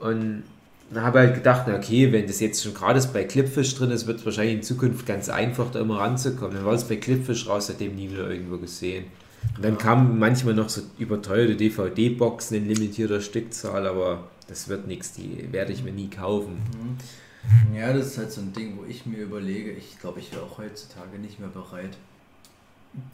Und 0.00 0.44
da 0.90 1.02
habe 1.02 1.18
ich 1.18 1.26
halt 1.26 1.34
gedacht, 1.36 1.64
na 1.66 1.76
okay, 1.76 2.12
wenn 2.12 2.26
das 2.26 2.40
jetzt 2.40 2.62
schon 2.62 2.72
gratis 2.72 3.08
bei 3.08 3.24
Clipfish 3.24 3.74
drin 3.74 3.90
ist, 3.90 4.06
wird 4.06 4.20
es 4.20 4.24
wahrscheinlich 4.24 4.54
in 4.54 4.62
Zukunft 4.62 5.06
ganz 5.06 5.28
einfach, 5.28 5.70
da 5.70 5.80
immer 5.80 5.98
ranzukommen. 5.98 6.56
Dann 6.56 6.64
war 6.64 6.72
es 6.72 6.84
bei 6.84 6.96
Clipfish 6.96 7.46
raus, 7.46 7.66
seitdem 7.66 7.94
nie 7.94 8.10
wieder 8.10 8.30
irgendwo 8.30 8.56
gesehen. 8.56 9.04
Und 9.56 9.64
dann 9.64 9.78
kamen 9.78 10.18
manchmal 10.18 10.54
noch 10.54 10.68
so 10.68 10.82
überteuerte 10.98 11.56
DVD-Boxen 11.56 12.56
in 12.56 12.68
limitierter 12.68 13.20
Stückzahl, 13.20 13.86
aber 13.86 14.24
das 14.48 14.68
wird 14.68 14.86
nichts, 14.86 15.12
die 15.12 15.48
werde 15.52 15.72
ich 15.72 15.84
mir 15.84 15.92
nie 15.92 16.08
kaufen. 16.08 16.62
Ja, 17.74 17.92
das 17.92 18.08
ist 18.08 18.18
halt 18.18 18.32
so 18.32 18.40
ein 18.40 18.52
Ding, 18.52 18.78
wo 18.78 18.84
ich 18.88 19.06
mir 19.06 19.18
überlege, 19.18 19.70
ich 19.70 19.98
glaube, 20.00 20.20
ich 20.20 20.32
wäre 20.32 20.42
auch 20.42 20.58
heutzutage 20.58 21.18
nicht 21.18 21.38
mehr 21.38 21.48
bereit, 21.48 21.96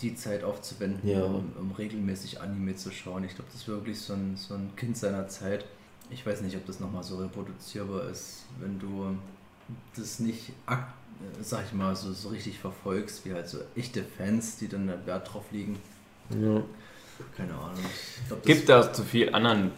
die 0.00 0.14
Zeit 0.14 0.44
aufzuwenden, 0.44 1.08
Ja. 1.08 1.22
um, 1.24 1.52
um 1.58 1.72
regelmäßig 1.72 2.40
Anime 2.40 2.76
zu 2.76 2.90
schauen. 2.90 3.24
Ich 3.24 3.34
glaube, 3.34 3.50
das 3.52 3.62
ist 3.62 3.68
wirklich 3.68 3.98
so 4.00 4.12
ein, 4.14 4.36
so 4.36 4.54
ein 4.54 4.70
Kind 4.76 4.96
seiner 4.96 5.28
Zeit. 5.28 5.64
Ich 6.10 6.24
weiß 6.24 6.42
nicht, 6.42 6.56
ob 6.56 6.66
das 6.66 6.80
nochmal 6.80 7.02
so 7.02 7.16
reproduzierbar 7.16 8.08
ist, 8.08 8.44
wenn 8.60 8.78
du 8.78 9.16
das 9.96 10.20
nicht, 10.20 10.52
sag 11.40 11.64
ich 11.66 11.72
mal, 11.72 11.96
so, 11.96 12.12
so 12.12 12.28
richtig 12.28 12.58
verfolgst, 12.58 13.24
wie 13.24 13.32
halt 13.32 13.48
so 13.48 13.58
echte 13.74 14.04
Fans, 14.04 14.56
die 14.58 14.68
dann 14.68 14.86
da 14.86 14.94
Wert 15.06 15.32
drauf 15.32 15.44
legen. 15.50 15.78
Ja. 16.30 16.62
Keine 17.36 17.54
Ahnung. 17.54 17.78
Glaub, 18.26 18.42
Gibt 18.42 18.70
auch 18.70 18.90
zu 18.92 19.04
viel 19.04 19.32
anderen 19.34 19.70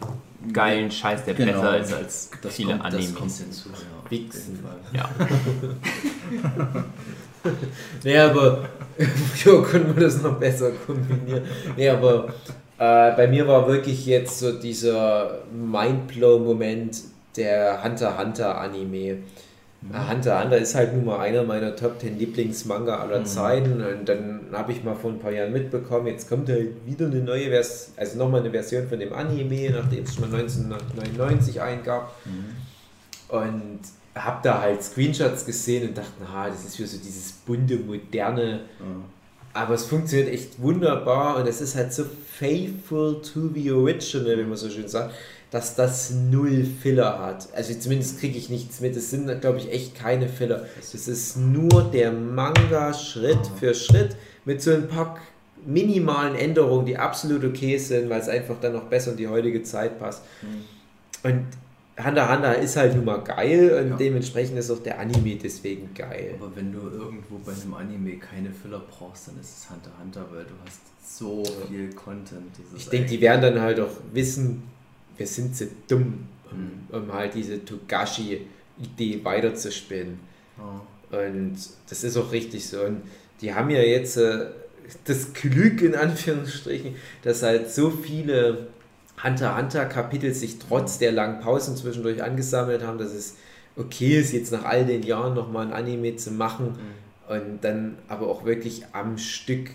geilen 0.51 0.89
Scheiß, 0.89 1.23
der 1.25 1.35
Genau. 1.35 1.61
besser 1.61 1.77
ist 1.79 1.93
als 1.93 2.29
das 2.41 2.55
viele 2.55 2.71
kommt, 2.71 2.85
Animes. 2.85 3.05
Das 3.11 3.15
kommt 3.15 3.31
hinzu, 3.31 3.69
ja. 3.69 3.75
auf 4.03 4.11
Wichsen. 4.11 4.55
jeden 4.55 4.65
Fall. 4.65 4.79
Ja. 4.93 6.83
Nee, 8.03 8.17
aber 8.17 8.69
früher 9.35 9.63
konnte 9.63 9.87
man 9.87 9.99
das 9.99 10.21
noch 10.21 10.39
besser 10.39 10.71
kombinieren. 10.85 11.43
Nee, 11.75 11.89
aber 11.89 12.27
äh, 12.77 13.15
bei 13.15 13.27
mir 13.27 13.47
war 13.47 13.67
wirklich 13.67 14.05
jetzt 14.05 14.39
so 14.39 14.51
dieser 14.53 15.39
Mindblow-Moment 15.51 17.01
der 17.35 17.83
Hunter 17.83 18.17
Hunter 18.17 18.59
Anime. 18.59 18.97
Äh, 18.97 19.17
Hunter 20.09 20.43
Hunter 20.43 20.57
ist 20.57 20.75
halt 20.75 20.93
nun 20.93 21.05
mal 21.05 21.19
einer 21.19 21.43
meiner 21.43 21.75
Top 21.75 21.99
10 21.99 22.17
Lieblingsmanga 22.17 22.97
aller 22.97 23.23
Zeiten 23.25 23.81
und 23.83 24.07
dann 24.07 24.41
habe 24.51 24.71
ich 24.71 24.83
mal 24.83 24.95
vor 24.95 25.11
ein 25.11 25.19
paar 25.19 25.31
Jahren 25.31 25.53
mitbekommen, 25.53 26.07
jetzt 26.07 26.29
kommt 26.29 26.49
halt 26.49 26.69
wieder 26.85 27.05
eine 27.05 27.19
neue 27.19 27.49
Version, 27.49 27.93
also 27.97 28.17
nochmal 28.17 28.41
eine 28.41 28.51
Version 28.51 28.87
von 28.87 28.99
dem 28.99 29.13
Anime, 29.13 29.71
nachdem 29.71 30.03
es 30.03 30.15
schon 30.15 30.29
mal 30.29 30.39
1999 30.39 31.61
eingab. 31.61 32.13
Und 33.29 33.79
habe 34.17 34.39
da 34.43 34.61
halt 34.61 34.83
Screenshots 34.83 35.45
gesehen 35.45 35.89
und 35.89 35.97
dachte, 35.97 36.11
na, 36.19 36.49
das 36.49 36.65
ist 36.65 36.77
wieder 36.77 36.87
so 36.87 36.97
dieses 36.97 37.31
bunte, 37.31 37.77
moderne. 37.77 38.61
Aber 39.53 39.73
es 39.73 39.85
funktioniert 39.85 40.29
echt 40.29 40.61
wunderbar 40.61 41.37
und 41.37 41.47
es 41.47 41.61
ist 41.61 41.75
halt 41.75 41.91
so 41.91 42.05
faithful 42.37 43.21
to 43.21 43.49
the 43.53 43.71
original, 43.71 44.37
wie 44.37 44.43
man 44.43 44.57
so 44.57 44.69
schön 44.69 44.87
sagt, 44.87 45.15
dass 45.49 45.75
das 45.75 46.11
null 46.11 46.65
Filler 46.81 47.19
hat. 47.19 47.47
Also 47.55 47.73
zumindest 47.73 48.19
kriege 48.19 48.37
ich 48.37 48.49
nichts 48.49 48.81
mit. 48.81 48.95
Es 48.95 49.09
sind, 49.09 49.41
glaube 49.41 49.57
ich, 49.57 49.71
echt 49.71 49.95
keine 49.95 50.27
Filler. 50.27 50.65
Es 50.79 50.93
ist 51.07 51.37
nur 51.37 51.89
der 51.91 52.11
Manga 52.11 52.93
Schritt 52.93 53.39
für 53.59 53.73
Schritt 53.73 54.15
mit 54.45 54.61
so 54.61 54.71
ein 54.71 54.87
paar 54.87 55.17
minimalen 55.65 56.35
Änderungen, 56.35 56.85
die 56.85 56.97
absolut 56.97 57.43
okay 57.43 57.77
sind, 57.77 58.09
weil 58.09 58.21
es 58.21 58.29
einfach 58.29 58.55
dann 58.61 58.73
noch 58.73 58.83
besser 58.83 59.11
in 59.11 59.17
die 59.17 59.27
heutige 59.27 59.63
Zeit 59.63 59.99
passt. 59.99 60.21
Und 61.23 61.45
Hunter 62.03 62.31
Hunter 62.31 62.57
ist 62.59 62.75
halt 62.77 62.95
nun 62.95 63.05
mal 63.05 63.23
geil 63.23 63.81
und 63.81 63.89
Ja. 63.91 63.97
dementsprechend 63.97 64.57
ist 64.59 64.69
auch 64.69 64.83
der 64.83 64.99
Anime 64.99 65.35
deswegen 65.35 65.93
geil. 65.95 66.35
Aber 66.39 66.55
wenn 66.55 66.71
du 66.71 66.79
irgendwo 66.79 67.39
bei 67.39 67.51
einem 67.53 67.73
Anime 67.73 68.17
keine 68.17 68.51
Filler 68.51 68.81
brauchst, 68.89 69.27
dann 69.29 69.39
ist 69.39 69.57
es 69.63 69.69
Hunter 69.69 69.91
Hunter, 69.99 70.25
weil 70.31 70.43
du 70.43 70.53
hast 70.65 70.79
so 71.03 71.43
viel 71.67 71.89
Content. 71.93 72.51
Ich 72.75 72.87
denke, 72.89 73.09
die 73.09 73.19
werden 73.21 73.41
dann 73.41 73.61
halt 73.61 73.79
auch 73.79 73.89
wissen, 74.13 74.63
wir 75.17 75.25
sind 75.25 75.55
zu 75.55 75.67
dumm, 75.87 76.27
Mhm. 76.51 76.95
um, 76.95 77.01
um 77.03 77.13
halt 77.13 77.33
diese 77.33 77.63
Togashi-Idee 77.65 79.21
weiterzuspinnen. 79.23 80.19
Ja. 80.57 80.81
Und 81.19 81.55
das 81.89 82.03
ist 82.03 82.17
auch 82.17 82.31
richtig 82.31 82.67
so. 82.67 82.81
Und 82.81 83.01
die 83.41 83.53
haben 83.53 83.69
ja 83.69 83.79
jetzt 83.81 84.17
äh, 84.17 84.47
das 85.05 85.33
Glück 85.33 85.81
in 85.81 85.95
Anführungsstrichen, 85.95 86.95
dass 87.23 87.43
halt 87.43 87.69
so 87.71 87.89
viele 87.89 88.67
Hunter 89.23 89.57
Hunter 89.57 89.85
Kapitel 89.85 90.33
sich 90.33 90.59
trotz 90.59 90.99
der 90.99 91.11
langen 91.11 91.39
Pausen 91.39 91.75
zwischendurch 91.75 92.21
angesammelt 92.23 92.83
haben, 92.83 92.97
dass 92.97 93.13
es 93.13 93.35
okay 93.75 94.19
ist, 94.19 94.31
jetzt 94.33 94.51
nach 94.51 94.65
all 94.65 94.85
den 94.85 95.03
Jahren 95.03 95.33
nochmal 95.33 95.67
ein 95.67 95.73
Anime 95.73 96.15
zu 96.15 96.31
machen 96.31 96.75
und 97.29 97.63
dann 97.63 97.97
aber 98.07 98.27
auch 98.27 98.45
wirklich 98.45 98.83
am 98.93 99.17
Stück 99.17 99.69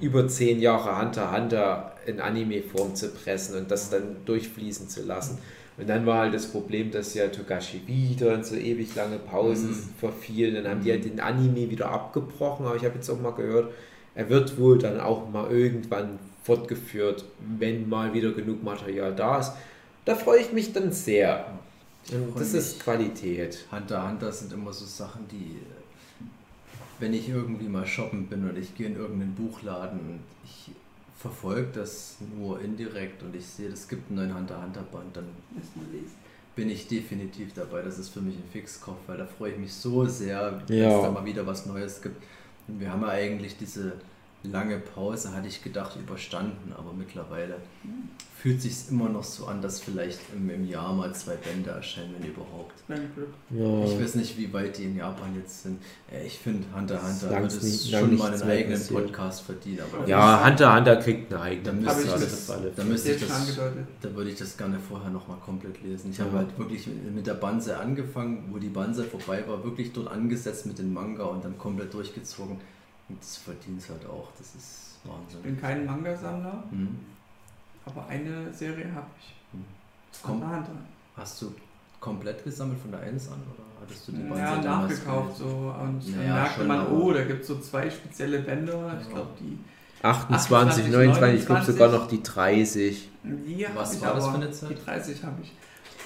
über 0.00 0.26
zehn 0.28 0.60
Jahre 0.60 1.00
Hunter 1.00 1.32
Hunter 1.36 1.92
in 2.06 2.20
Anime-Form 2.20 2.94
zu 2.94 3.10
pressen 3.10 3.56
und 3.56 3.70
das 3.70 3.90
dann 3.90 4.16
durchfließen 4.26 4.88
zu 4.88 5.02
lassen. 5.04 5.38
Und 5.76 5.88
dann 5.88 6.06
war 6.06 6.18
halt 6.20 6.34
das 6.34 6.46
Problem, 6.46 6.90
dass 6.90 7.14
ja 7.14 7.28
Togashi 7.28 7.82
wieder 7.86 8.34
in 8.34 8.44
so 8.44 8.54
ewig 8.54 8.94
lange 8.94 9.18
Pausen 9.18 9.70
Mhm. 9.70 9.88
verfiel. 9.98 10.54
Dann 10.54 10.68
haben 10.68 10.82
die 10.84 10.90
halt 10.92 11.04
den 11.04 11.20
Anime 11.20 11.68
wieder 11.70 11.90
abgebrochen, 11.90 12.66
aber 12.66 12.76
ich 12.76 12.84
habe 12.84 12.94
jetzt 12.96 13.10
auch 13.10 13.20
mal 13.20 13.32
gehört, 13.32 13.72
er 14.14 14.28
wird 14.28 14.56
wohl 14.58 14.78
dann 14.78 15.00
auch 15.00 15.28
mal 15.28 15.50
irgendwann 15.50 16.18
fortgeführt, 16.44 17.24
wenn 17.58 17.88
mal 17.88 18.12
wieder 18.14 18.30
genug 18.32 18.62
Material 18.62 19.14
da 19.14 19.40
ist. 19.40 19.52
Da 20.04 20.14
freue 20.14 20.40
ich 20.40 20.52
mich 20.52 20.72
dann 20.72 20.92
sehr. 20.92 21.46
Und 22.12 22.38
das 22.38 22.52
ist 22.54 22.80
Qualität. 22.80 23.64
Hunter 23.72 24.06
Hunter 24.08 24.30
sind 24.30 24.52
immer 24.52 24.72
so 24.72 24.84
Sachen, 24.84 25.26
die, 25.28 25.56
wenn 27.00 27.14
ich 27.14 27.28
irgendwie 27.28 27.66
mal 27.68 27.86
shoppen 27.86 28.26
bin 28.28 28.48
und 28.48 28.56
ich 28.58 28.74
gehe 28.76 28.86
in 28.86 28.96
irgendeinen 28.96 29.34
Buchladen 29.34 29.98
und 30.00 30.20
ich 30.44 30.70
verfolge 31.18 31.68
das 31.72 32.16
nur 32.38 32.60
indirekt 32.60 33.22
und 33.22 33.34
ich 33.34 33.46
sehe, 33.46 33.70
es 33.70 33.88
gibt 33.88 34.10
einen 34.10 34.18
neuen 34.28 34.36
Hunter 34.38 34.62
Hunter 34.62 34.82
Band, 34.92 35.16
dann 35.16 35.24
bin 36.54 36.68
ich 36.70 36.86
definitiv 36.86 37.54
dabei. 37.54 37.80
Das 37.82 37.98
ist 37.98 38.10
für 38.10 38.20
mich 38.20 38.34
ein 38.36 38.44
Fixkauf, 38.52 38.96
weil 39.06 39.16
da 39.16 39.26
freue 39.26 39.52
ich 39.52 39.58
mich 39.58 39.72
so 39.72 40.04
sehr, 40.04 40.62
wenn 40.68 40.76
Ja. 40.78 40.96
es 40.98 41.02
da 41.04 41.10
mal 41.10 41.24
wieder 41.24 41.46
was 41.46 41.64
Neues 41.66 42.02
gibt. 42.02 42.22
Und 42.68 42.78
wir 42.80 42.92
haben 42.92 43.00
ja 43.02 43.08
eigentlich 43.08 43.56
diese 43.56 43.94
lange 44.44 44.78
Pause, 44.78 45.32
hatte 45.32 45.48
ich 45.48 45.62
gedacht, 45.62 45.96
überstanden, 45.96 46.72
aber 46.76 46.92
mittlerweile 46.92 47.56
fühlt 48.36 48.60
sich 48.60 48.74
immer 48.90 49.08
noch 49.08 49.24
so 49.24 49.46
an, 49.46 49.62
dass 49.62 49.80
vielleicht 49.80 50.18
im, 50.36 50.50
im 50.50 50.68
Jahr 50.68 50.92
mal 50.92 51.14
zwei 51.14 51.34
Bände 51.36 51.70
erscheinen, 51.70 52.14
wenn 52.18 52.28
überhaupt. 52.28 52.74
Ja. 52.88 53.84
Ich 53.84 53.98
weiß 53.98 54.16
nicht, 54.16 54.36
wie 54.36 54.52
weit 54.52 54.76
die 54.76 54.84
in 54.84 54.96
Japan 54.98 55.34
jetzt 55.34 55.62
sind. 55.62 55.80
Äh, 56.12 56.26
Ich 56.26 56.38
finde, 56.38 56.66
Hunter 56.76 56.96
x 56.96 57.22
Hunter 57.22 57.40
würde 57.40 57.46
es 57.46 57.90
schon 57.90 58.16
mal 58.18 58.32
einen 58.34 58.42
eigenen 58.42 58.78
passiert. 58.78 59.02
Podcast 59.06 59.42
verdienen. 59.42 59.80
Aber 59.90 60.06
ja, 60.06 60.44
Hunter 60.44 60.66
x 60.66 60.76
Hunter 60.76 60.96
kriegt 60.96 61.32
einen 61.32 61.40
da 61.40 61.42
eigenen 61.42 61.82
müsste 61.82 62.02
ich 62.02 62.10
das, 62.12 62.46
da 62.76 62.84
müsste 62.84 63.12
ich 63.12 63.20
das, 63.26 63.58
da 64.02 64.14
würde 64.14 64.30
ich 64.30 64.36
das 64.38 64.56
gerne 64.58 64.78
vorher 64.78 65.08
nochmal 65.10 65.38
komplett 65.38 65.82
lesen. 65.82 66.10
Ich 66.10 66.18
Ja. 66.18 66.26
habe 66.26 66.36
halt 66.38 66.58
wirklich 66.58 66.86
mit 66.86 67.26
der 67.26 67.34
Banse 67.34 67.78
angefangen, 67.78 68.48
wo 68.50 68.58
die 68.58 68.68
Banse 68.68 69.04
vorbei 69.04 69.42
war, 69.48 69.64
wirklich 69.64 69.92
dort 69.94 70.08
angesetzt 70.08 70.66
mit 70.66 70.78
dem 70.78 70.92
Manga 70.92 71.24
und 71.24 71.42
dann 71.42 71.56
komplett 71.56 71.94
durchgezogen. 71.94 72.58
Und 73.14 73.22
das 73.22 73.36
verdient 73.36 73.80
es 73.80 73.88
halt 73.88 74.04
auch. 74.06 74.28
Das 74.38 74.48
ist 74.56 74.98
Ich 75.04 75.10
Wahnsinn. 75.10 75.42
bin 75.42 75.60
kein 75.60 75.86
Manga-Sammler, 75.86 76.64
Mhm. 76.70 76.98
aber 77.86 78.06
eine 78.08 78.52
Serie 78.52 78.86
habe 78.94 79.06
ich. 79.20 79.34
Hm. 79.52 79.64
X 80.10 80.26
Hunter. 80.26 80.64
Hast 81.16 81.42
du 81.42 81.54
komplett 82.00 82.42
gesammelt 82.42 82.80
von 82.80 82.90
der 82.90 83.00
1 83.00 83.28
an 83.28 83.34
oder 83.54 83.62
hattest 83.80 84.08
du 84.08 84.12
die 84.12 84.22
Banse 84.22 84.40
Ja, 84.42 84.56
damals 84.60 84.92
nachgekauft 84.94 85.36
so. 85.38 85.44
Und 85.44 86.02
dann 86.04 86.16
Naja, 86.16 86.34
merkte 86.34 86.58
schon, 86.58 86.66
man, 86.66 86.86
oh, 86.92 87.12
da 87.12 87.22
gibt 87.24 87.42
es 87.42 87.46
so 87.46 87.58
zwei 87.60 87.88
spezielle 87.88 88.40
Bänder. 88.40 88.98
Ich 89.00 89.06
Ja. 89.06 89.12
glaube, 89.14 89.30
die, 89.38 89.58
28, 90.02 90.34
28, 90.34 90.92
29, 90.92 91.40
ich 91.40 91.46
glaube 91.46 91.60
29. 91.60 91.72
sogar 91.74 91.88
noch 92.00 92.08
die 92.08 92.22
30. 92.22 93.08
die 93.22 93.66
Was 93.74 93.94
ich 93.94 94.02
war 94.02 94.14
das 94.14 94.26
für 94.28 94.34
eine 94.34 94.50
Zeit? 94.50 94.70
Die 94.70 94.84
30 94.84 95.22
habe 95.24 95.36
ich. 95.42 95.52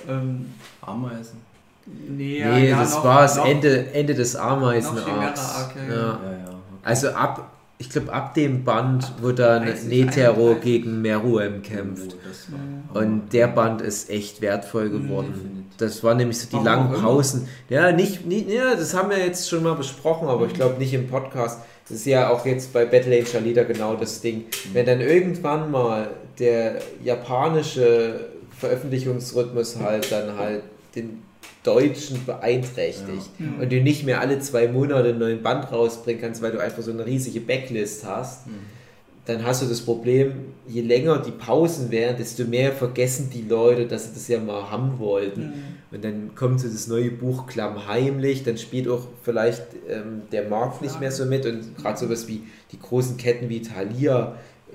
Ähm, 0.06 0.52
Ameisen. 0.82 1.40
nee, 1.86 2.44
nee, 2.44 2.68
ja, 2.68 2.78
das 2.80 2.94
noch- 2.96 3.04
war 3.04 3.22
das 3.22 3.36
noch- 3.36 3.46
Ende, 3.46 3.92
Ende 3.92 4.14
des 4.14 4.34
Noch 4.34 4.40
Ameisen-Arcs. 4.42 5.70
Ja, 5.74 5.94
Ja. 5.94 6.20
ja. 6.22 6.57
Also 6.82 7.08
ab, 7.08 7.50
ich 7.78 7.90
glaube 7.90 8.12
ab 8.12 8.34
dem 8.34 8.64
Band, 8.64 9.12
wo 9.20 9.32
dann 9.32 9.64
30, 9.64 9.88
Netero 9.88 10.48
31. 10.48 10.62
gegen 10.62 11.02
Meruem 11.02 11.62
kämpft. 11.62 12.14
Oh. 12.14 12.28
Hammer. 12.92 13.06
Und 13.06 13.32
der 13.32 13.48
Band 13.48 13.82
ist 13.82 14.10
echt 14.10 14.40
wertvoll 14.40 14.90
geworden. 14.90 15.32
Definitiv. 15.34 15.76
Das 15.78 16.02
waren 16.02 16.16
nämlich 16.16 16.38
so 16.38 16.46
die 16.48 16.54
Warum 16.54 16.64
langen. 16.64 17.02
Pausen. 17.02 17.48
Ja, 17.68 17.92
nicht, 17.92 18.26
nicht, 18.26 18.48
ja, 18.48 18.74
das 18.74 18.94
haben 18.94 19.10
wir 19.10 19.18
jetzt 19.18 19.48
schon 19.48 19.62
mal 19.62 19.74
besprochen, 19.74 20.28
aber 20.28 20.46
ich 20.46 20.54
glaube 20.54 20.78
nicht 20.78 20.92
im 20.94 21.06
Podcast. 21.06 21.60
Das 21.88 21.98
ist 21.98 22.06
ja 22.06 22.30
auch 22.30 22.44
jetzt 22.44 22.72
bei 22.72 22.84
Battle 22.84 23.16
Angel 23.16 23.36
Alita 23.36 23.62
genau 23.62 23.94
das 23.94 24.20
Ding. 24.20 24.44
Wenn 24.72 24.86
dann 24.86 25.00
irgendwann 25.00 25.70
mal 25.70 26.10
der 26.38 26.80
japanische 27.02 28.28
Veröffentlichungsrhythmus 28.58 29.78
halt 29.80 30.10
dann 30.10 30.36
halt 30.36 30.62
den 30.94 31.22
deutschen 31.64 32.24
beeinträchtigt 32.24 33.30
Ja. 33.38 33.62
und 33.62 33.72
du 33.72 33.80
nicht 33.80 34.04
mehr 34.04 34.20
alle 34.20 34.38
zwei 34.40 34.68
Monate 34.68 35.10
einen 35.10 35.18
neuen 35.18 35.42
Band 35.42 35.70
rausbringen 35.72 36.20
kannst, 36.20 36.40
weil 36.42 36.52
du 36.52 36.58
einfach 36.58 36.82
so 36.82 36.90
eine 36.92 37.04
riesige 37.04 37.40
Backlist 37.40 38.04
hast, 38.06 38.46
Mhm. 38.46 38.52
dann 39.26 39.44
hast 39.44 39.62
du 39.62 39.66
das 39.66 39.80
Problem, 39.82 40.32
je 40.66 40.80
länger 40.82 41.18
die 41.18 41.32
Pausen 41.32 41.90
wären, 41.90 42.16
desto 42.16 42.44
mehr 42.44 42.72
vergessen 42.72 43.28
die 43.32 43.42
Leute, 43.42 43.86
dass 43.86 44.04
sie 44.08 44.14
das 44.14 44.28
ja 44.28 44.40
mal 44.40 44.70
haben 44.70 44.98
wollten. 44.98 45.40
Mhm. 45.42 45.52
Und 45.90 46.04
dann 46.04 46.34
kommt 46.34 46.60
so 46.60 46.68
das 46.68 46.86
neue 46.86 47.10
Buch 47.10 47.46
klammheimlich, 47.46 48.42
dann 48.44 48.56
spielt 48.56 48.88
auch 48.88 49.06
vielleicht 49.22 49.62
ähm, 49.88 50.22
der 50.32 50.48
Markt 50.48 50.80
nicht 50.82 51.00
mehr 51.00 51.10
so 51.12 51.24
mit 51.26 51.44
und 51.44 51.76
gerade 51.76 51.98
sowas 51.98 52.28
wie 52.28 52.42
die 52.72 52.78
großen 52.78 53.16
Ketten 53.16 53.48
wie 53.48 53.60
Thalia, 53.62 54.36
äh, 54.70 54.74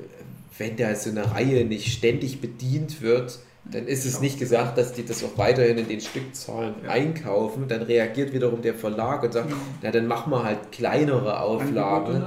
wenn 0.59 0.75
da 0.75 0.93
so 0.95 1.09
eine 1.09 1.31
Reihe 1.33 1.65
nicht 1.65 1.91
ständig 1.91 2.41
bedient 2.41 3.01
wird, 3.01 3.39
dann 3.65 3.87
ist 3.87 4.05
es 4.05 4.19
nicht 4.19 4.39
gesagt, 4.39 4.77
dass 4.77 4.91
die 4.91 5.05
das 5.05 5.23
auch 5.23 5.37
weiterhin 5.37 5.77
in 5.77 5.87
den 5.87 6.01
Stückzahlen 6.01 6.75
Ja. 6.83 6.89
einkaufen. 6.91 7.67
Dann 7.69 7.81
reagiert 7.83 8.33
wiederum 8.33 8.61
der 8.61 8.73
Verlag 8.73 9.23
und 9.23 9.31
sagt, 9.33 9.49
Mhm. 9.49 9.55
na 9.81 9.89
dann 9.91 10.05
machen 10.07 10.31
wir 10.31 10.43
halt 10.43 10.71
kleinere 10.73 11.39
Auflagen. 11.39 12.23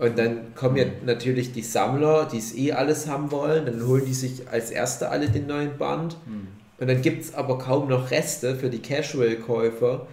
Und 0.00 0.18
dann 0.18 0.54
kommen 0.56 0.76
ja 0.76 0.84
natürlich 1.06 1.52
die 1.52 1.62
Sammler, 1.62 2.28
die 2.30 2.38
es 2.38 2.56
eh 2.56 2.72
alles 2.72 3.06
haben 3.08 3.30
wollen, 3.30 3.66
dann 3.66 3.86
holen 3.86 4.04
die 4.04 4.14
sich 4.14 4.48
als 4.50 4.70
Erste 4.72 5.10
alle 5.10 5.28
den 5.28 5.46
neuen 5.46 5.78
Band. 5.78 6.16
Mhm. 6.26 6.48
Und 6.80 6.88
dann 6.90 7.00
gibt 7.02 7.22
es 7.24 7.34
aber 7.34 7.58
kaum 7.58 7.88
noch 7.88 8.10
Reste 8.10 8.56
für 8.56 8.68
die 8.68 8.80
Casual-Käufer. 8.82 10.06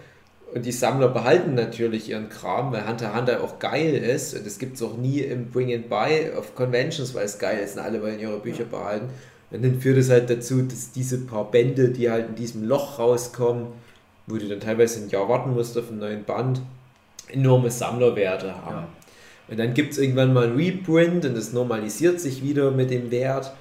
Und 0.54 0.66
die 0.66 0.72
Sammler 0.72 1.08
behalten 1.08 1.54
natürlich 1.54 2.10
ihren 2.10 2.28
Kram, 2.28 2.72
weil 2.72 2.86
Hunter 2.86 3.16
Hunter 3.16 3.42
auch 3.42 3.58
geil 3.58 3.94
ist. 3.94 4.34
Und 4.36 4.46
das 4.46 4.58
gibt 4.58 4.76
es 4.76 4.82
auch 4.82 4.96
nie 4.96 5.20
im 5.20 5.50
Bring 5.50 5.72
and 5.74 5.88
Buy 5.88 6.30
auf 6.38 6.54
Conventions, 6.54 7.14
weil 7.14 7.24
es 7.24 7.38
geil 7.38 7.58
ist 7.64 7.76
und 7.76 7.82
alle 7.82 8.02
wollen 8.02 8.20
ihre 8.20 8.38
Bücher 8.38 8.64
behalten. 8.64 9.08
Und 9.52 9.62
dann 9.62 9.80
führt 9.80 9.98
es 9.98 10.10
halt 10.10 10.30
dazu, 10.30 10.62
dass 10.62 10.92
diese 10.92 11.18
paar 11.18 11.50
Bände, 11.50 11.90
die 11.90 12.10
halt 12.10 12.30
in 12.30 12.34
diesem 12.34 12.64
Loch 12.64 12.98
rauskommen, 12.98 13.66
wo 14.26 14.36
du 14.36 14.48
dann 14.48 14.60
teilweise 14.60 15.02
ein 15.02 15.10
Jahr 15.10 15.28
warten 15.28 15.52
musst 15.52 15.76
auf 15.76 15.90
einen 15.90 15.98
neuen 16.00 16.24
Band, 16.24 16.62
enorme 17.28 17.70
Sammlerwerte 17.70 18.54
haben. 18.64 18.76
Ja. 18.76 18.88
Und 19.48 19.58
dann 19.58 19.74
gibt 19.74 19.92
es 19.92 19.98
irgendwann 19.98 20.32
mal 20.32 20.46
ein 20.48 20.56
Reprint 20.56 21.26
und 21.26 21.36
das 21.36 21.52
normalisiert 21.52 22.20
sich 22.20 22.42
wieder 22.42 22.70
mit 22.70 22.90
dem 22.90 23.10
Wert. 23.10 23.52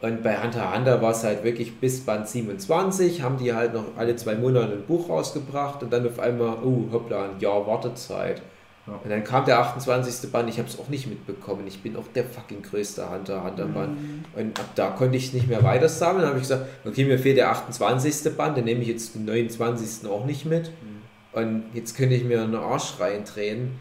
Und 0.00 0.22
bei 0.22 0.40
Hunter 0.40 0.74
Hunter 0.74 1.02
war 1.02 1.10
es 1.10 1.24
halt 1.24 1.44
wirklich 1.44 1.78
bis 1.78 2.00
Band 2.00 2.28
27, 2.28 3.22
haben 3.22 3.36
die 3.36 3.52
halt 3.52 3.74
noch 3.74 3.84
alle 3.96 4.16
zwei 4.16 4.34
Monate 4.34 4.72
ein 4.72 4.86
Buch 4.86 5.08
rausgebracht 5.08 5.82
und 5.82 5.92
dann 5.92 6.06
auf 6.06 6.18
einmal, 6.18 6.58
oh, 6.64 6.84
hoppla, 6.92 7.24
ein 7.24 7.40
Jahr 7.40 7.66
Wartezeit. 7.66 8.40
Ja. 8.86 8.94
Und 8.94 9.10
dann 9.10 9.22
kam 9.24 9.44
der 9.44 9.58
28. 9.60 10.30
Band, 10.32 10.48
ich 10.48 10.58
habe 10.58 10.68
es 10.68 10.78
auch 10.78 10.88
nicht 10.88 11.06
mitbekommen. 11.06 11.66
Ich 11.66 11.82
bin 11.82 11.96
auch 11.96 12.06
der 12.14 12.24
fucking 12.24 12.62
größte 12.62 13.10
Hunter 13.10 13.44
Hunter 13.44 13.66
Band. 13.66 14.00
Mhm. 14.00 14.24
Und 14.34 14.58
ab 14.58 14.70
da 14.74 14.90
konnte 14.90 15.16
ich 15.16 15.26
es 15.26 15.32
nicht 15.32 15.48
mehr 15.48 15.62
weiter 15.62 15.88
sammeln. 15.88 16.22
Dann 16.22 16.30
habe 16.30 16.38
ich 16.38 16.48
gesagt, 16.48 16.66
okay, 16.84 17.04
mir 17.04 17.18
fehlt 17.18 17.36
der 17.36 17.50
28. 17.50 18.36
Band, 18.36 18.56
dann 18.56 18.64
nehme 18.64 18.80
ich 18.82 18.88
jetzt 18.88 19.14
den 19.14 19.26
29. 19.26 20.08
auch 20.08 20.24
nicht 20.24 20.46
mit. 20.46 20.70
Und 21.32 21.64
jetzt 21.74 21.96
könnte 21.96 22.14
ich 22.14 22.24
mir 22.24 22.42
einen 22.42 22.56
Arsch 22.56 22.98
reindrehen, 22.98 23.78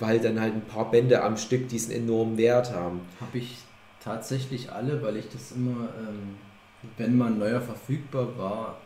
weil 0.00 0.18
dann 0.18 0.40
halt 0.40 0.54
ein 0.54 0.62
paar 0.62 0.90
Bände 0.90 1.22
am 1.22 1.36
Stück 1.36 1.68
diesen 1.68 1.92
enormen 1.92 2.36
Wert 2.36 2.72
haben. 2.72 3.02
Habe 3.20 3.38
ich 3.38 3.58
tatsächlich 4.02 4.72
alle, 4.72 5.02
weil 5.02 5.16
ich 5.16 5.28
das 5.28 5.52
immer, 5.52 5.88
ähm, 5.98 6.36
wenn 6.98 7.16
mal 7.16 7.28
ein 7.28 7.38
neuer 7.38 7.60
verfügbar 7.60 8.26
war, 8.36 8.78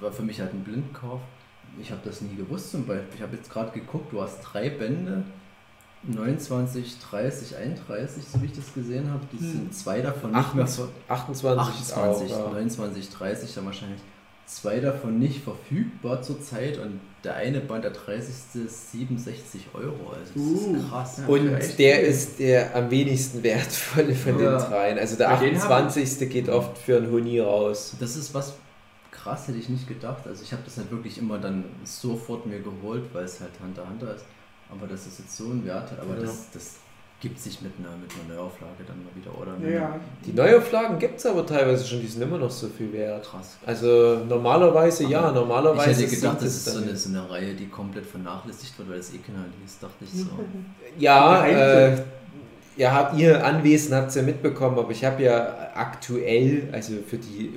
war 0.00 0.12
für 0.12 0.22
mich 0.22 0.40
halt 0.40 0.54
ein 0.54 0.64
Blindkauf. 0.64 1.20
Ich 1.80 1.90
habe 1.90 2.00
das 2.04 2.20
nie 2.20 2.34
gewusst 2.36 2.70
zum 2.70 2.86
Beispiel. 2.86 3.06
Ich 3.16 3.22
habe 3.22 3.36
jetzt 3.36 3.50
gerade 3.50 3.70
geguckt, 3.72 4.12
du 4.12 4.20
hast 4.22 4.40
drei 4.40 4.70
Bände, 4.70 5.22
29, 6.02 6.96
30, 7.10 7.56
31, 7.56 8.24
so 8.26 8.40
wie 8.40 8.46
ich 8.46 8.52
das 8.54 8.72
gesehen 8.72 9.10
habe. 9.10 9.20
Die 9.32 9.38
Hm. 9.38 9.52
sind 9.52 9.74
zwei 9.74 10.00
davon 10.00 10.32
nicht 10.32 10.54
mehr 10.54 10.66
ver 10.66 10.88
28, 11.08 11.80
ist 11.80 11.92
28, 11.92 12.32
auch. 12.34 12.46
Ja. 12.46 12.52
29, 12.52 13.10
30 13.10 13.54
dann 13.54 13.66
wahrscheinlich. 13.66 14.00
Zwei 14.46 14.80
davon 14.80 15.18
nicht 15.20 15.44
verfügbar 15.44 16.22
zurzeit 16.22 16.76
und 16.78 16.98
der 17.22 17.36
eine 17.36 17.60
Band, 17.60 17.84
der 17.84 17.92
30. 17.92 18.64
ist 18.64 18.90
67 18.90 19.66
Euro. 19.74 20.10
Also 20.12 20.32
das 20.34 20.42
Uh, 20.42 20.74
ist 20.76 20.90
krass. 20.90 21.18
ja. 21.18 21.26
Und 21.28 21.50
der 21.78 21.96
viel. 21.96 22.04
ist 22.06 22.38
der 22.40 22.74
am 22.74 22.90
wenigsten 22.90 23.42
wertvolle 23.44 24.14
von 24.14 24.40
Ja. 24.42 24.58
den 24.58 24.68
dreien. 24.70 24.98
Also 24.98 25.16
der 25.16 25.28
Bei 25.28 25.36
denen 25.36 25.56
28. 25.58 26.28
geht 26.30 26.48
oft 26.48 26.76
für 26.78 26.96
einen 26.96 27.12
Huni 27.12 27.38
raus. 27.38 27.94
Das 28.00 28.16
ist 28.16 28.34
was 28.34 28.54
krass, 29.22 29.48
hätte 29.48 29.58
ich 29.58 29.68
nicht 29.68 29.86
gedacht. 29.88 30.26
Also 30.26 30.42
ich 30.42 30.52
habe 30.52 30.62
das 30.64 30.76
halt 30.76 30.90
wirklich 30.90 31.18
immer 31.18 31.38
dann 31.38 31.64
sofort 31.84 32.46
mir 32.46 32.60
geholt, 32.60 33.04
weil 33.12 33.24
es 33.24 33.40
halt 33.40 33.50
Hunter 33.62 33.88
Hunter 33.88 34.14
ist. 34.14 34.24
Aber 34.70 34.86
dass 34.86 35.06
es 35.06 35.18
jetzt 35.18 35.36
so 35.36 35.44
einen 35.44 35.64
Wert 35.66 35.90
hat, 35.90 36.00
aber 36.00 36.14
Ja. 36.14 36.20
das, 36.22 36.50
das 36.52 36.76
gibt 37.20 37.38
sich 37.38 37.60
mit 37.60 37.72
einer, 37.78 37.94
mit 37.98 38.10
einer 38.14 38.34
Neuauflage 38.34 38.82
dann 38.86 38.96
mal 39.04 39.10
wieder, 39.14 39.36
oder? 39.36 39.68
Ja. 39.68 40.00
Die 40.24 40.32
Neuauflagen 40.32 40.98
gibt 40.98 41.18
es 41.18 41.26
aber 41.26 41.44
teilweise 41.44 41.86
schon, 41.86 42.00
die 42.00 42.06
sind 42.06 42.22
immer 42.22 42.38
noch 42.38 42.50
so 42.50 42.68
viel 42.68 42.90
wert. 42.92 43.26
Krass. 43.26 43.58
Also 43.66 44.22
normalerweise 44.26 45.04
ja, 45.04 45.28
Ich 45.28 45.34
normalerweise 45.34 46.02
hätte 46.02 46.14
gedacht, 46.16 46.36
das 46.38 46.44
es 46.44 46.66
ist 46.66 46.74
so 46.74 46.82
eine, 46.82 46.96
so 46.96 47.08
eine 47.10 47.30
Reihe, 47.30 47.54
die 47.54 47.66
komplett 47.66 48.06
vernachlässigt 48.06 48.78
wird, 48.78 48.88
weil 48.90 48.98
es 48.98 49.12
eh 49.12 49.18
keiner 49.18 49.44
liest, 49.60 49.82
dachte 49.82 50.02
ich 50.04 50.10
so. 50.10 50.26
Ja, 50.98 51.44
äh, 51.46 52.02
ja, 52.76 52.92
habt 52.92 53.18
ihr 53.18 53.44
Anwesen 53.44 53.94
habt 53.94 54.08
es 54.08 54.14
ja 54.14 54.22
mitbekommen, 54.22 54.78
aber 54.78 54.90
ich 54.90 55.04
habe 55.04 55.22
ja 55.22 55.70
aktuell, 55.74 56.68
also 56.72 56.94
für 57.06 57.18
die 57.18 57.52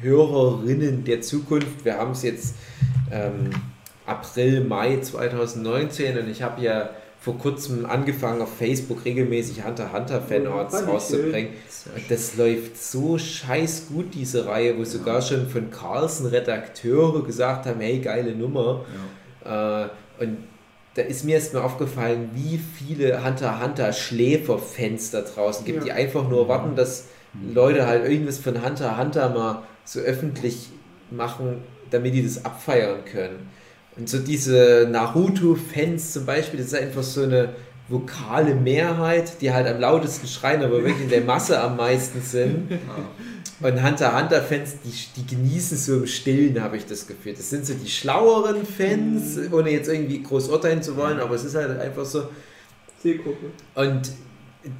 Hörerinnen 0.00 1.04
der 1.04 1.20
Zukunft, 1.20 1.84
wir 1.84 1.98
haben 1.98 2.12
es 2.12 2.22
jetzt 2.22 2.54
ähm, 3.10 3.50
April, 4.06 4.62
Mai 4.64 4.98
2019 5.00 6.18
und 6.18 6.28
ich 6.30 6.42
habe 6.42 6.62
ja 6.62 6.90
vor 7.20 7.36
kurzem 7.36 7.84
angefangen 7.84 8.40
auf 8.42 8.56
Facebook 8.56 9.04
regelmäßig 9.04 9.64
Hunter 9.64 9.92
Hunter 9.92 10.20
Fanarts 10.22 10.82
Oh, 10.86 10.90
rauszubringen. 10.92 11.50
Das 12.08 12.36
läuft 12.36 12.80
so 12.80 13.18
scheiß 13.18 13.88
gut, 13.88 14.14
diese 14.14 14.46
Reihe, 14.46 14.78
wo 14.78 14.84
sogar 14.84 15.20
schon 15.20 15.48
von 15.48 15.70
Carlsen 15.70 16.26
Redakteure 16.26 17.24
gesagt 17.24 17.66
haben, 17.66 17.80
hey, 17.80 17.98
geile 17.98 18.34
Nummer. 18.36 18.84
Ja. 19.44 19.84
Äh, 19.84 19.88
und 20.20 20.38
da 20.94 21.02
ist 21.02 21.24
mir 21.24 21.34
erst 21.36 21.54
mal 21.54 21.62
aufgefallen, 21.62 22.30
wie 22.34 22.58
viele 22.58 23.24
Hunter 23.24 23.52
x 23.56 23.64
Hunter 23.66 23.92
Schläfer-Fans 23.92 25.10
da 25.10 25.20
draußen 25.22 25.64
gibt, 25.64 25.78
Ja. 25.78 25.84
die 25.84 25.92
einfach 25.92 26.28
nur 26.28 26.48
warten, 26.48 26.76
dass 26.76 27.06
Leute 27.52 27.86
halt 27.86 28.04
irgendwas 28.08 28.38
von 28.38 28.64
Hunter 28.64 28.96
Hunter 28.96 29.28
mal 29.28 29.62
so 29.88 30.00
öffentlich 30.00 30.68
machen, 31.10 31.62
damit 31.90 32.14
die 32.14 32.22
das 32.22 32.44
abfeiern 32.44 33.04
können. 33.10 33.48
Und 33.96 34.08
so 34.08 34.18
diese 34.18 34.86
Naruto-Fans 34.90 36.12
zum 36.12 36.26
Beispiel, 36.26 36.60
das 36.60 36.68
ist 36.68 36.74
einfach 36.74 37.02
so 37.02 37.22
eine 37.22 37.54
vokale 37.88 38.54
Mehrheit, 38.54 39.40
die 39.40 39.50
halt 39.50 39.66
am 39.66 39.80
lautesten 39.80 40.26
schreien, 40.26 40.62
aber 40.62 40.84
wirklich 40.84 41.04
in 41.04 41.08
der 41.08 41.22
Masse 41.22 41.58
am 41.58 41.78
meisten 41.78 42.20
sind. 42.20 42.78
Und 43.60 43.82
Hunter 43.82 44.12
x 44.12 44.20
Hunter 44.20 44.42
Fans, 44.42 44.74
die, 44.84 45.20
die 45.20 45.34
genießen 45.34 45.78
so 45.78 45.94
im 45.94 46.06
Stillen, 46.06 46.62
habe 46.62 46.76
ich 46.76 46.84
das 46.84 47.06
Gefühl. 47.06 47.32
Das 47.32 47.48
sind 47.48 47.64
so 47.64 47.72
die 47.72 47.88
schlaueren 47.88 48.66
Fans, 48.66 49.38
ohne 49.50 49.70
jetzt 49.70 49.88
irgendwie 49.88 50.22
groß 50.22 50.50
urteilen 50.50 50.82
zu 50.82 50.96
wollen, 50.96 51.18
aber 51.18 51.34
es 51.34 51.44
ist 51.44 51.54
halt 51.54 51.80
einfach 51.80 52.04
so. 52.04 52.28
Zielgruppe. 53.00 53.46
Und 53.74 54.12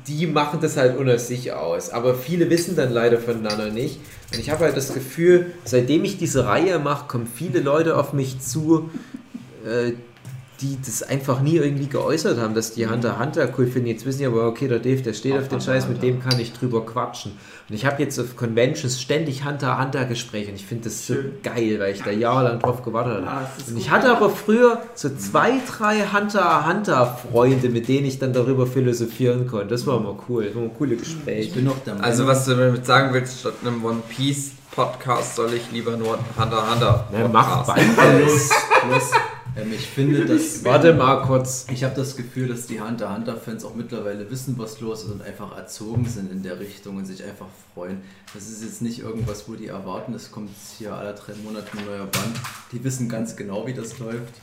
die 0.07 0.27
machen 0.27 0.61
das 0.61 0.77
halt 0.77 0.97
unter 0.97 1.19
sich 1.19 1.53
aus. 1.53 1.91
Aber 1.91 2.15
viele 2.15 2.51
wissen 2.51 2.77
dann 2.77 2.93
leider 2.93 3.19
voneinander 3.19 3.71
nicht. 3.71 4.01
Und 4.33 4.41
ich 4.41 4.51
habe 4.51 4.65
halt 4.65 4.77
das 4.77 4.93
Gefühl, 4.93 5.53
seitdem 5.65 6.05
ich 6.05 6.19
diese 6.19 6.47
Reihe 6.47 6.79
mache, 6.79 7.09
kommen 7.09 7.27
viele 7.27 7.61
Leute 7.61 7.97
auf 7.97 8.13
mich 8.13 8.41
zu, 8.41 8.91
äh, 9.65 9.93
die 10.61 10.77
das 10.85 11.03
einfach 11.05 11.41
nie 11.41 11.57
irgendwie 11.57 11.87
geäußert 11.87 12.39
haben, 12.41 12.53
dass 12.55 12.73
die 12.75 12.89
Hunter 12.89 13.19
Hunter 13.19 13.49
cool 13.57 13.67
finden. 13.69 13.89
Jetzt 13.89 14.05
wissen 14.07 14.19
die 14.19 14.27
aber, 14.27 14.47
okay, 14.49 14.67
der 14.67 14.81
Dave, 14.81 15.03
der 15.03 15.13
steht 15.13 15.33
auf, 15.35 15.39
Auf 15.43 15.45
den 15.49 15.53
Hunter 15.61 15.73
Scheiß, 15.73 15.89
mit 15.89 16.03
dem 16.03 16.21
kann 16.21 16.39
ich 16.41 16.53
drüber 16.53 16.85
quatschen. 16.85 17.33
Und 17.69 17.75
ich 17.75 17.85
habe 17.87 18.03
jetzt 18.03 18.19
auf 18.19 18.35
Conventions 18.37 19.01
ständig 19.01 19.45
Hunter 19.45 19.79
Hunter 19.81 20.05
Gespräche 20.07 20.51
und 20.51 20.57
ich 20.57 20.67
finde 20.67 20.85
das 20.85 21.07
so 21.07 21.15
Schön. 21.15 21.33
geil, 21.43 21.77
weil 21.79 21.93
ich 21.95 22.03
da 22.03 22.11
jahrelang 22.11 22.59
drauf 22.59 22.83
gewartet 22.83 23.17
habe. 23.25 23.27
Ah, 23.29 23.49
es 23.57 23.65
ist 23.65 23.71
Und 23.73 23.79
ich 23.79 23.91
hatte 23.91 24.11
aber 24.11 24.31
früher 24.31 24.83
so 24.95 25.11
zwei, 25.11 25.53
drei 25.71 26.01
Hunter 26.13 26.67
Hunter 26.67 27.19
Freunde, 27.31 27.69
mit 27.69 27.87
denen 27.87 28.07
ich 28.07 28.19
dann 28.19 28.33
darüber 28.33 28.67
philosophieren 28.67 29.47
konnte. 29.47 29.69
Das 29.69 29.87
war 29.87 29.99
immer 29.99 30.17
cool. 30.29 30.47
Das 30.47 30.55
war 30.57 30.63
immer 30.63 30.73
coole 30.73 30.95
Ich 30.95 31.01
Gespräche. 31.03 31.55
bin 31.55 31.65
noch 31.65 31.79
der 31.85 31.95
Meinung, 31.95 32.05
Also 32.09 32.27
was 32.27 32.45
du 32.47 32.55
damit 32.57 32.85
sagen 32.87 33.13
willst, 33.15 33.41
statt 33.41 33.53
einem 33.65 33.85
One 33.85 34.03
Piece 34.09 34.53
Podcast 34.71 35.37
soll 35.37 35.53
ich 35.55 35.71
lieber 35.73 35.97
nur 35.97 36.19
Hunter 36.39 36.71
Hunter 36.73 37.09
Na, 37.13 37.29
mach 37.29 37.65
Podcast. 37.67 37.97
beides. 37.97 38.51
Ähm, 39.59 39.73
ich 39.73 39.87
finde, 39.87 40.25
dass 40.27 40.65
Warte 40.65 40.95
mal 40.95 41.23
kurz. 41.23 41.67
Ich 41.71 41.85
habe 41.85 41.95
das 41.95 42.17
Gefühl, 42.17 42.49
dass 42.49 42.67
die 42.67 42.81
Hunter 42.81 43.15
Hunter-Fans 43.15 43.65
auch 43.65 43.75
mittlerweile 43.75 44.31
wissen, 44.31 44.55
was 44.59 44.81
los 44.81 45.05
ist 45.05 45.11
und 45.11 45.23
einfach 45.23 45.57
erzogen 45.57 46.07
sind 46.07 46.31
in 46.33 46.43
der 46.43 46.59
Richtung 46.61 46.97
und 46.97 47.05
sich 47.07 47.23
einfach 47.25 47.47
freuen. 47.75 48.01
Das 48.35 48.49
ist 48.49 48.63
jetzt 48.63 48.83
nicht 48.83 49.01
irgendwas, 49.01 49.49
wo 49.49 49.55
die 49.55 49.67
erwarten, 49.67 50.15
es 50.15 50.31
kommt 50.31 50.51
hier 50.79 50.95
alle 50.95 51.15
drei 51.15 51.35
Monate 51.45 51.67
ein 51.77 51.85
neuer 51.85 52.07
Band. 52.07 52.37
Die 52.73 52.83
wissen 52.85 53.09
ganz 53.09 53.37
genau, 53.37 53.67
wie 53.67 53.75
das 53.75 53.99
läuft. 53.99 54.35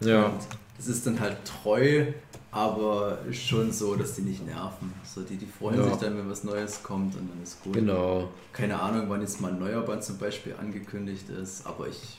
Ja. 0.00 0.26
Und 0.26 0.38
es 0.78 0.88
ist 0.88 1.06
dann 1.06 1.20
halt 1.20 1.36
treu, 1.44 2.06
aber 2.50 3.18
schon 3.32 3.72
so, 3.72 3.94
dass 3.96 4.14
die 4.14 4.22
nicht 4.22 4.46
nerven. 4.46 4.92
So, 5.04 5.22
die, 5.22 5.36
die 5.36 5.46
freuen 5.46 5.78
Ja. 5.78 5.84
sich 5.88 5.96
dann, 5.96 6.16
wenn 6.16 6.30
was 6.30 6.44
Neues 6.44 6.82
kommt 6.82 7.14
und 7.16 7.28
dann 7.30 7.42
ist 7.42 7.62
gut. 7.62 7.74
Genau. 7.74 8.28
Keine 8.52 8.80
Ahnung, 8.80 9.06
wann 9.08 9.20
jetzt 9.20 9.40
mal 9.40 9.52
ein 9.52 9.58
neuer 9.58 9.82
Band 9.82 10.04
zum 10.04 10.18
Beispiel 10.18 10.54
angekündigt 10.60 11.28
ist, 11.30 11.66
aber 11.66 11.88
ich 11.88 12.18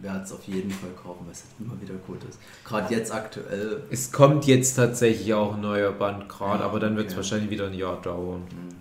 werde 0.00 0.22
es 0.24 0.32
auf 0.32 0.44
jeden 0.44 0.70
Fall 0.70 0.90
kaufen, 1.00 1.20
weil 1.24 1.32
es 1.32 1.44
halt 1.44 1.52
immer 1.60 1.80
wieder 1.80 1.94
gut 2.06 2.22
ist. 2.28 2.38
Gerade 2.64 2.94
jetzt 2.94 3.12
aktuell 3.12 3.82
Es 3.90 4.10
kommt 4.12 4.46
jetzt 4.46 4.74
tatsächlich 4.74 5.32
auch 5.34 5.54
ein 5.54 5.60
neuer 5.60 5.92
Band 5.92 6.28
gerade, 6.28 6.60
Ja, 6.60 6.66
aber 6.66 6.80
dann 6.80 6.96
wird 6.96 7.06
es 7.06 7.12
okay. 7.12 7.18
wahrscheinlich 7.18 7.50
wieder 7.50 7.66
ein 7.66 7.74
Jahr 7.74 8.00
dauern. 8.02 8.42
Mhm. 8.50 8.74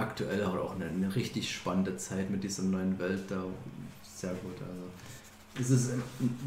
Aktuell 0.00 0.44
hat 0.46 0.54
auch 0.56 0.74
eine, 0.76 0.84
eine 0.86 1.14
richtig 1.14 1.52
spannende 1.52 1.96
Zeit 1.96 2.30
mit 2.30 2.44
dieser 2.44 2.62
neuen 2.62 2.98
Welt 3.00 3.22
da. 3.28 3.42
Sehr 4.14 4.30
gut. 4.30 4.54
Also 4.60 4.84
es 5.60 5.70
ist 5.70 5.92
ähm, 5.92 6.02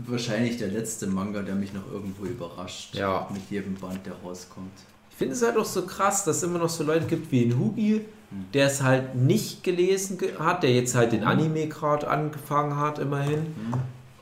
wahrscheinlich 0.07 0.57
der 0.57 0.69
letzte 0.69 1.07
Manga, 1.07 1.41
der 1.41 1.55
mich 1.55 1.73
noch 1.73 1.89
irgendwo 1.91 2.23
überrascht. 2.25 2.95
Ja. 2.95 3.27
Mit 3.33 3.41
jedem 3.49 3.75
Band, 3.75 4.05
der 4.05 4.13
rauskommt. 4.23 4.71
Ich 5.09 5.17
finde 5.17 5.35
es 5.35 5.41
halt 5.43 5.57
auch 5.57 5.65
so 5.65 5.81
krass, 5.85 6.23
dass 6.23 6.37
es 6.37 6.43
immer 6.43 6.59
noch 6.59 6.69
so 6.69 6.83
Leute 6.85 7.05
gibt 7.07 7.31
wie 7.31 7.43
ein 7.43 7.59
Hugi, 7.59 8.01
Mhm. 8.31 8.45
der 8.53 8.67
es 8.67 8.81
halt 8.81 9.15
nicht 9.15 9.61
gelesen 9.61 10.17
ge 10.17 10.37
hat, 10.39 10.63
der 10.63 10.73
jetzt 10.73 10.95
halt 10.95 11.11
den 11.11 11.25
Anime 11.25 11.67
gerade 11.67 12.07
angefangen 12.07 12.77
hat, 12.77 12.97
immerhin. 12.97 13.47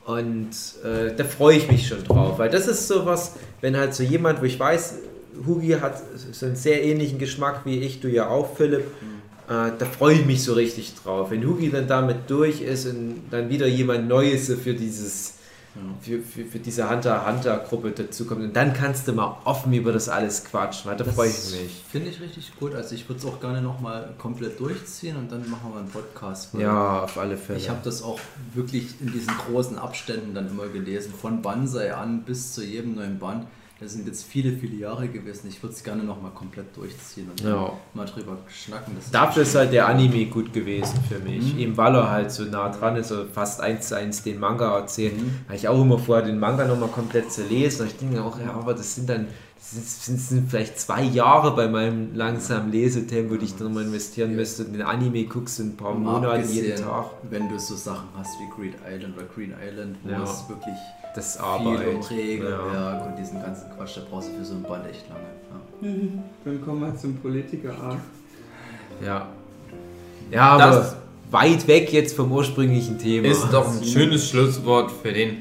Und 0.06 0.50
äh, 0.84 1.14
da 1.14 1.24
freue 1.24 1.56
ich 1.56 1.70
mich 1.70 1.86
schon 1.86 2.02
drauf, 2.04 2.38
weil 2.38 2.50
das 2.50 2.66
ist 2.66 2.88
sowas, 2.88 3.34
wenn 3.60 3.76
halt 3.76 3.94
so 3.94 4.02
jemand, 4.02 4.40
wo 4.40 4.44
ich 4.44 4.58
weiß, 4.58 4.98
Hugi 5.46 5.70
hat 5.80 6.02
so 6.32 6.46
einen 6.46 6.56
sehr 6.56 6.82
ähnlichen 6.82 7.18
Geschmack 7.18 7.62
wie 7.64 7.78
ich, 7.80 8.00
du 8.00 8.08
ja 8.08 8.28
auch, 8.28 8.56
Philipp, 8.56 8.84
äh, 9.48 9.72
da 9.78 9.86
freue 9.86 10.14
ich 10.14 10.26
mich 10.26 10.42
so 10.42 10.54
richtig 10.54 10.94
drauf. 10.94 11.30
Wenn 11.30 11.46
Hugi 11.46 11.70
dann 11.70 11.88
damit 11.88 12.28
durch 12.28 12.60
ist 12.60 12.86
und 12.86 13.22
dann 13.30 13.48
wieder 13.48 13.66
jemand 13.66 14.08
Neues 14.08 14.52
für 14.62 14.74
dieses. 14.74 15.34
Für, 16.00 16.20
für, 16.20 16.44
für 16.44 16.58
diese 16.58 16.90
Hunter-Hunter-Gruppe 16.90 17.92
dazukommt. 17.92 18.42
Und 18.42 18.56
dann 18.56 18.72
kannst 18.72 19.06
du 19.06 19.12
mal 19.12 19.36
offen 19.44 19.72
über 19.72 19.92
das 19.92 20.08
alles 20.08 20.44
quatschen, 20.44 20.90
weil 20.90 20.96
da 20.96 21.04
freue 21.04 21.28
ich 21.28 21.52
mich. 21.52 21.82
Finde 21.90 22.10
ich 22.10 22.20
richtig 22.20 22.52
gut. 22.58 22.74
Also 22.74 22.94
ich 22.94 23.08
würde 23.08 23.20
es 23.20 23.26
auch 23.26 23.40
gerne 23.40 23.62
nochmal 23.62 24.14
komplett 24.18 24.58
durchziehen 24.58 25.16
und 25.16 25.30
dann 25.30 25.48
machen 25.48 25.72
wir 25.72 25.80
einen 25.80 25.88
Podcast. 25.88 26.54
Ja, 26.54 27.04
auf 27.04 27.16
alle 27.16 27.36
Fälle. 27.36 27.58
Ich 27.58 27.68
habe 27.68 27.80
das 27.84 28.02
auch 28.02 28.18
wirklich 28.54 29.00
in 29.00 29.12
diesen 29.12 29.32
großen 29.46 29.78
Abständen 29.78 30.34
dann 30.34 30.48
immer 30.48 30.66
gelesen, 30.66 31.12
von 31.14 31.40
Banzai 31.40 31.94
an 31.94 32.22
bis 32.22 32.52
zu 32.52 32.64
jedem 32.64 32.96
neuen 32.96 33.18
Band. 33.18 33.46
Das 33.80 33.92
sind 33.92 34.06
jetzt 34.06 34.24
viele, 34.24 34.52
viele 34.52 34.76
Jahre 34.76 35.08
gewesen. 35.08 35.48
Ich 35.48 35.62
würde 35.62 35.74
es 35.74 35.82
gerne 35.82 36.04
nochmal 36.04 36.32
komplett 36.32 36.76
durchziehen 36.76 37.30
und 37.30 37.40
Ja. 37.40 37.72
mal 37.94 38.04
drüber 38.04 38.36
schnacken. 38.48 38.94
Das 38.94 39.10
Dafür 39.10 39.42
ist 39.42 39.54
halt 39.54 39.72
der 39.72 39.88
Anime 39.88 40.26
gut 40.26 40.52
gewesen 40.52 40.98
für 41.08 41.18
mich. 41.18 41.54
Mhm. 41.54 41.58
Eben 41.60 41.76
weil 41.78 41.94
er 41.94 42.10
halt 42.10 42.30
so 42.30 42.44
nah 42.44 42.68
dran 42.68 42.96
ist, 42.96 43.08
so 43.08 43.24
fast 43.32 43.60
eins 43.62 43.88
zu 43.88 43.96
eins 43.96 44.22
den 44.22 44.38
Manga 44.38 44.76
erzählt. 44.78 45.16
Mhm. 45.18 45.30
Habe 45.46 45.56
ich 45.56 45.66
auch 45.66 45.80
immer 45.80 45.98
vorher 45.98 46.26
den 46.26 46.38
Manga 46.38 46.66
nochmal 46.66 46.90
komplett 46.90 47.32
zu 47.32 47.42
lesen. 47.44 47.82
Und 47.82 47.86
ich 47.88 47.96
denke 47.96 48.16
mir 48.16 48.24
auch, 48.24 48.38
ja, 48.38 48.52
aber 48.52 48.74
das 48.74 48.94
sind 48.94 49.08
dann 49.08 49.26
das 49.62 50.06
sind, 50.06 50.18
das 50.18 50.28
sind- 50.30 50.50
vielleicht 50.50 50.80
zwei 50.80 51.02
Jahre 51.02 51.54
bei 51.54 51.68
meinem 51.68 52.14
langsamen 52.14 52.72
Lesetempo, 52.72 53.36
die 53.36 53.44
ich 53.44 53.56
dann 53.56 53.68
nochmal 53.68 53.84
investieren 53.84 54.34
müsste. 54.34 54.64
Den 54.64 54.80
Anime 54.82 55.24
guckst 55.24 55.58
du 55.58 55.62
in 55.64 55.68
ein 55.70 55.76
paar 55.76 55.94
Monate 55.94 56.42
jeden 56.48 56.76
Tag. 56.82 57.06
Wenn 57.28 57.48
du 57.48 57.58
so 57.58 57.76
Sachen 57.76 58.08
hast 58.16 58.38
wie 58.40 58.48
Greed 58.60 58.74
Island 58.90 59.16
oder 59.16 59.26
Green 59.26 59.52
Island, 59.62 59.96
wo 60.02 60.10
Ja. 60.10 60.22
es 60.22 60.48
wirklich 60.48 60.74
Das 61.14 61.26
ist 61.26 61.36
viel 61.36 61.44
Arbeit. 61.44 61.94
um 61.94 62.00
Regelwerk 62.02 62.60
Ja. 62.74 62.98
und 63.04 63.16
diesen 63.18 63.42
ganzen 63.42 63.64
Quatsch, 63.76 63.96
da 63.96 64.02
brauchst 64.10 64.28
du 64.28 64.38
für 64.38 64.44
so 64.44 64.54
ein 64.54 64.62
Band 64.62 64.86
echt 64.88 65.04
lange. 65.08 65.20
Ja. 65.82 65.90
Dann 66.44 66.64
kommen 66.64 66.80
wir 66.80 66.96
zum 66.96 67.16
Politiker-Arc. 67.16 67.98
Ja. 69.04 69.28
Ja, 70.30 70.42
aber 70.50 70.76
Das- 70.76 70.96
weit 71.30 71.66
weg 71.66 71.92
jetzt 71.92 72.14
vom 72.14 72.30
ursprünglichen 72.32 72.98
Thema. 72.98 73.28
Ist 73.28 73.46
doch 73.52 73.66
ein 73.68 73.84
schönes 73.84 74.28
Schlusswort 74.28 74.90
für 74.90 75.12
den 75.12 75.38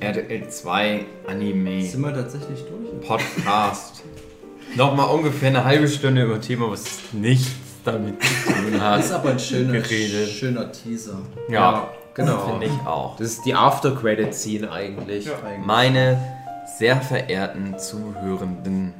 RTL 0.00 0.48
2 0.50 1.04
Anime 1.26 1.82
Sind 1.82 2.02
wir 2.02 2.12
tatsächlich 2.12 2.60
durch? 2.64 3.06
Podcast. 3.06 4.02
Nochmal 4.76 5.08
ungefähr 5.14 5.48
eine 5.48 5.64
halbe 5.64 5.88
Stunde 5.88 6.24
über 6.24 6.34
ein 6.34 6.42
Thema, 6.42 6.70
was 6.70 6.84
nichts 7.12 7.52
damit 7.84 8.22
zu 8.22 8.52
tun 8.52 8.72
Das 8.72 8.80
hat. 8.82 9.00
ist 9.00 9.12
aber 9.12 9.30
ein 9.30 9.38
schöner, 9.38 9.72
Geredet. 9.74 10.28
schöner 10.28 10.70
Teaser. 10.72 11.18
Ja, 11.48 11.88
genau. 12.16 12.48
Finde 12.48 12.66
ich 12.66 12.86
auch. 12.86 13.16
Das 13.16 13.28
ist 13.28 13.44
die 13.44 13.54
After-Credit-Scene 13.54 14.70
eigentlich. 14.72 15.30
Eigentlich. 15.30 15.64
Meine 15.64 16.20
sehr 16.78 17.00
verehrten 17.00 17.78
Zuhörenden. 17.78 18.92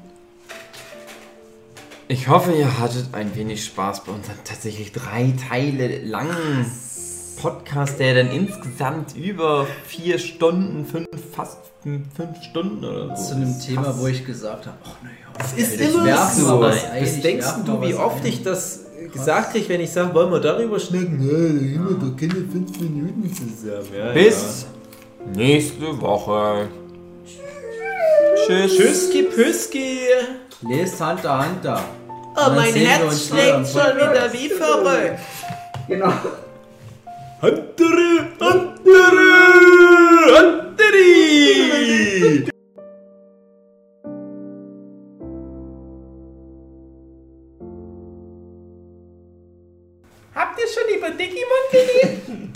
Ich 2.09 2.29
hoffe, 2.29 2.53
ihr 2.53 2.79
hattet 2.79 3.09
ein 3.15 3.35
wenig 3.35 3.65
Spaß 3.65 4.05
bei 4.05 4.13
unserem 4.13 4.37
tatsächlich 4.45 4.93
drei 4.93 5.35
Teile 5.51 5.99
langen 6.05 6.71
Podcast, 7.43 7.99
der 7.99 8.15
dann 8.15 8.31
insgesamt 8.31 9.17
über 9.17 9.67
vier 9.87 10.19
Stunden, 10.21 10.87
fünf, 10.87 11.09
fast 11.35 11.59
fünf 11.83 12.43
Stunden 12.43 12.85
oder 12.85 13.17
so. 13.17 13.31
Zu 13.31 13.35
einem 13.37 13.61
Thema, 13.61 13.85
Fast. 13.85 14.01
wo 14.01 14.07
ich 14.07 14.25
gesagt 14.25 14.67
habe, 14.67 14.77
ach 14.85 15.03
naja, 15.03 15.15
Das 15.39 15.53
ist 15.53 15.81
immer 15.81 16.27
so. 16.31 16.61
was 16.61 16.77
Was 17.01 17.21
denkst 17.21 17.47
du, 17.65 17.83
wie 17.83 17.95
oft 17.95 18.21
ein. 18.21 18.27
ich 18.27 18.43
das 18.43 18.86
gesagt 19.13 19.53
kriege, 19.53 19.69
wenn 19.69 19.81
ich 19.81 19.91
sage, 19.91 20.15
wollen 20.15 20.31
wir 20.31 20.41
darüber 20.41 20.79
schnacken? 20.79 21.21
Ja, 21.21 21.33
da 21.33 21.79
haben 21.79 21.89
wir 22.01 22.09
doch 22.09 22.17
keine 22.17 22.47
fünf 22.51 22.79
Minuten 22.81 23.33
zusammen. 23.35 23.87
Ja, 23.97 24.13
Bis 24.13 24.67
nächste 25.35 26.01
Woche. 26.01 26.69
Tschüss. 28.47 28.49
Ja. 28.49 28.67
Tschüsski 28.85 29.23
Püski. 29.25 29.99
Lest 30.69 31.01
Hunter 31.01 31.45
Hunter. 31.45 31.81
Oh, 32.37 32.51
mein 32.55 32.73
Herz 32.75 33.27
schlägt 33.29 33.67
schon 33.69 33.97
wieder 33.97 34.33
wie 34.33 34.49
verrückt. 34.49 35.19
Genau. 35.89 36.13
Huntere, 37.41 38.27
Huntere, 38.41 39.27
Huntere! 40.37 42.47
Ihr 50.67 50.73
schon 50.73 50.89
über 50.97 51.11
Digimon 51.11 51.65
gelesen? 51.71 52.53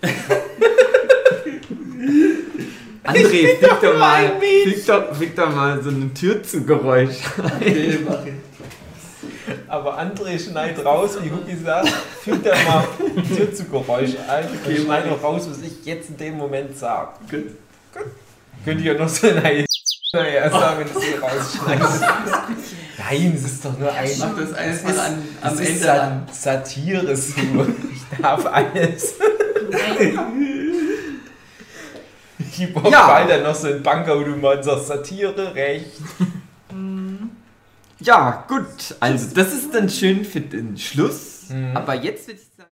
André, 3.04 3.26
fick 3.26 3.60
doch 3.60 3.82
nur 3.82 3.94
mal, 3.94 4.24
ein 4.24 4.40
fick 4.40 4.86
doch, 4.86 5.12
fick 5.14 5.34
doch 5.34 5.52
mal 5.54 5.82
so 5.82 5.90
ein 5.90 6.14
Türzugeräusch. 6.14 7.16
Okay, 7.38 7.98
mach 8.06 8.24
ich. 8.26 8.34
Aber 9.66 9.98
André 9.98 10.38
schneidet 10.38 10.84
raus, 10.84 11.16
wie 11.22 11.30
Hugi 11.30 11.56
sagt, 11.56 11.88
fügt 12.22 12.44
da 12.46 12.54
mal 12.64 12.86
Tür 13.36 13.52
zu 13.52 13.64
Geräusch 13.64 14.12
ein 14.28 14.46
und 14.48 14.76
schneidet 14.76 15.20
raus, 15.22 15.48
was 15.50 15.60
ich 15.62 15.84
jetzt 15.84 16.10
in 16.10 16.16
dem 16.16 16.36
Moment 16.36 16.76
sage. 16.76 17.10
Gut. 17.30 17.46
Könnt 18.64 18.80
ihr 18.82 18.98
noch 18.98 19.08
so 19.08 19.28
ein 19.28 19.64
naja, 20.12 20.50
sagen, 20.50 20.80
wenn 20.80 20.92
du 20.92 21.00
sie 21.00 21.14
rausschneidest. 21.14 22.00
Nein, 22.98 23.32
es 23.36 23.44
ist 23.44 23.64
doch 23.64 23.78
nur 23.78 23.92
ein. 23.92 24.10
Mach 24.18 24.36
das 24.36 24.50
Es 24.50 24.54
einfach 24.56 24.90
ist, 24.90 24.98
an, 24.98 25.22
es 25.42 25.46
am 25.46 25.58
ist 25.58 25.68
Ende 25.68 25.80
Sa 25.84 25.92
an. 25.94 26.26
Satire 26.32 27.16
so. 27.16 27.40
Ich 27.92 28.18
darf 28.22 28.46
alles. 28.46 29.14
Ich 32.38 32.72
Bob 32.72 32.90
Ja. 32.90 33.24
dann 33.26 33.42
noch 33.42 33.54
so 33.54 33.66
ein 33.68 33.82
Bankautomat 33.82 34.58
und 34.58 34.62
sagt 34.64 34.86
Satire, 34.86 35.54
recht. 35.54 35.90
Ja, 38.00 38.44
gut. 38.48 38.94
Also, 39.00 39.34
das 39.34 39.52
ist 39.52 39.74
dann 39.74 39.88
schön 39.88 40.24
für 40.24 40.40
den 40.40 40.78
Schluss. 40.78 41.46
Aber 41.74 41.94
jetzt 41.94 42.28
ich 42.28 42.38
sagen. 42.38 42.47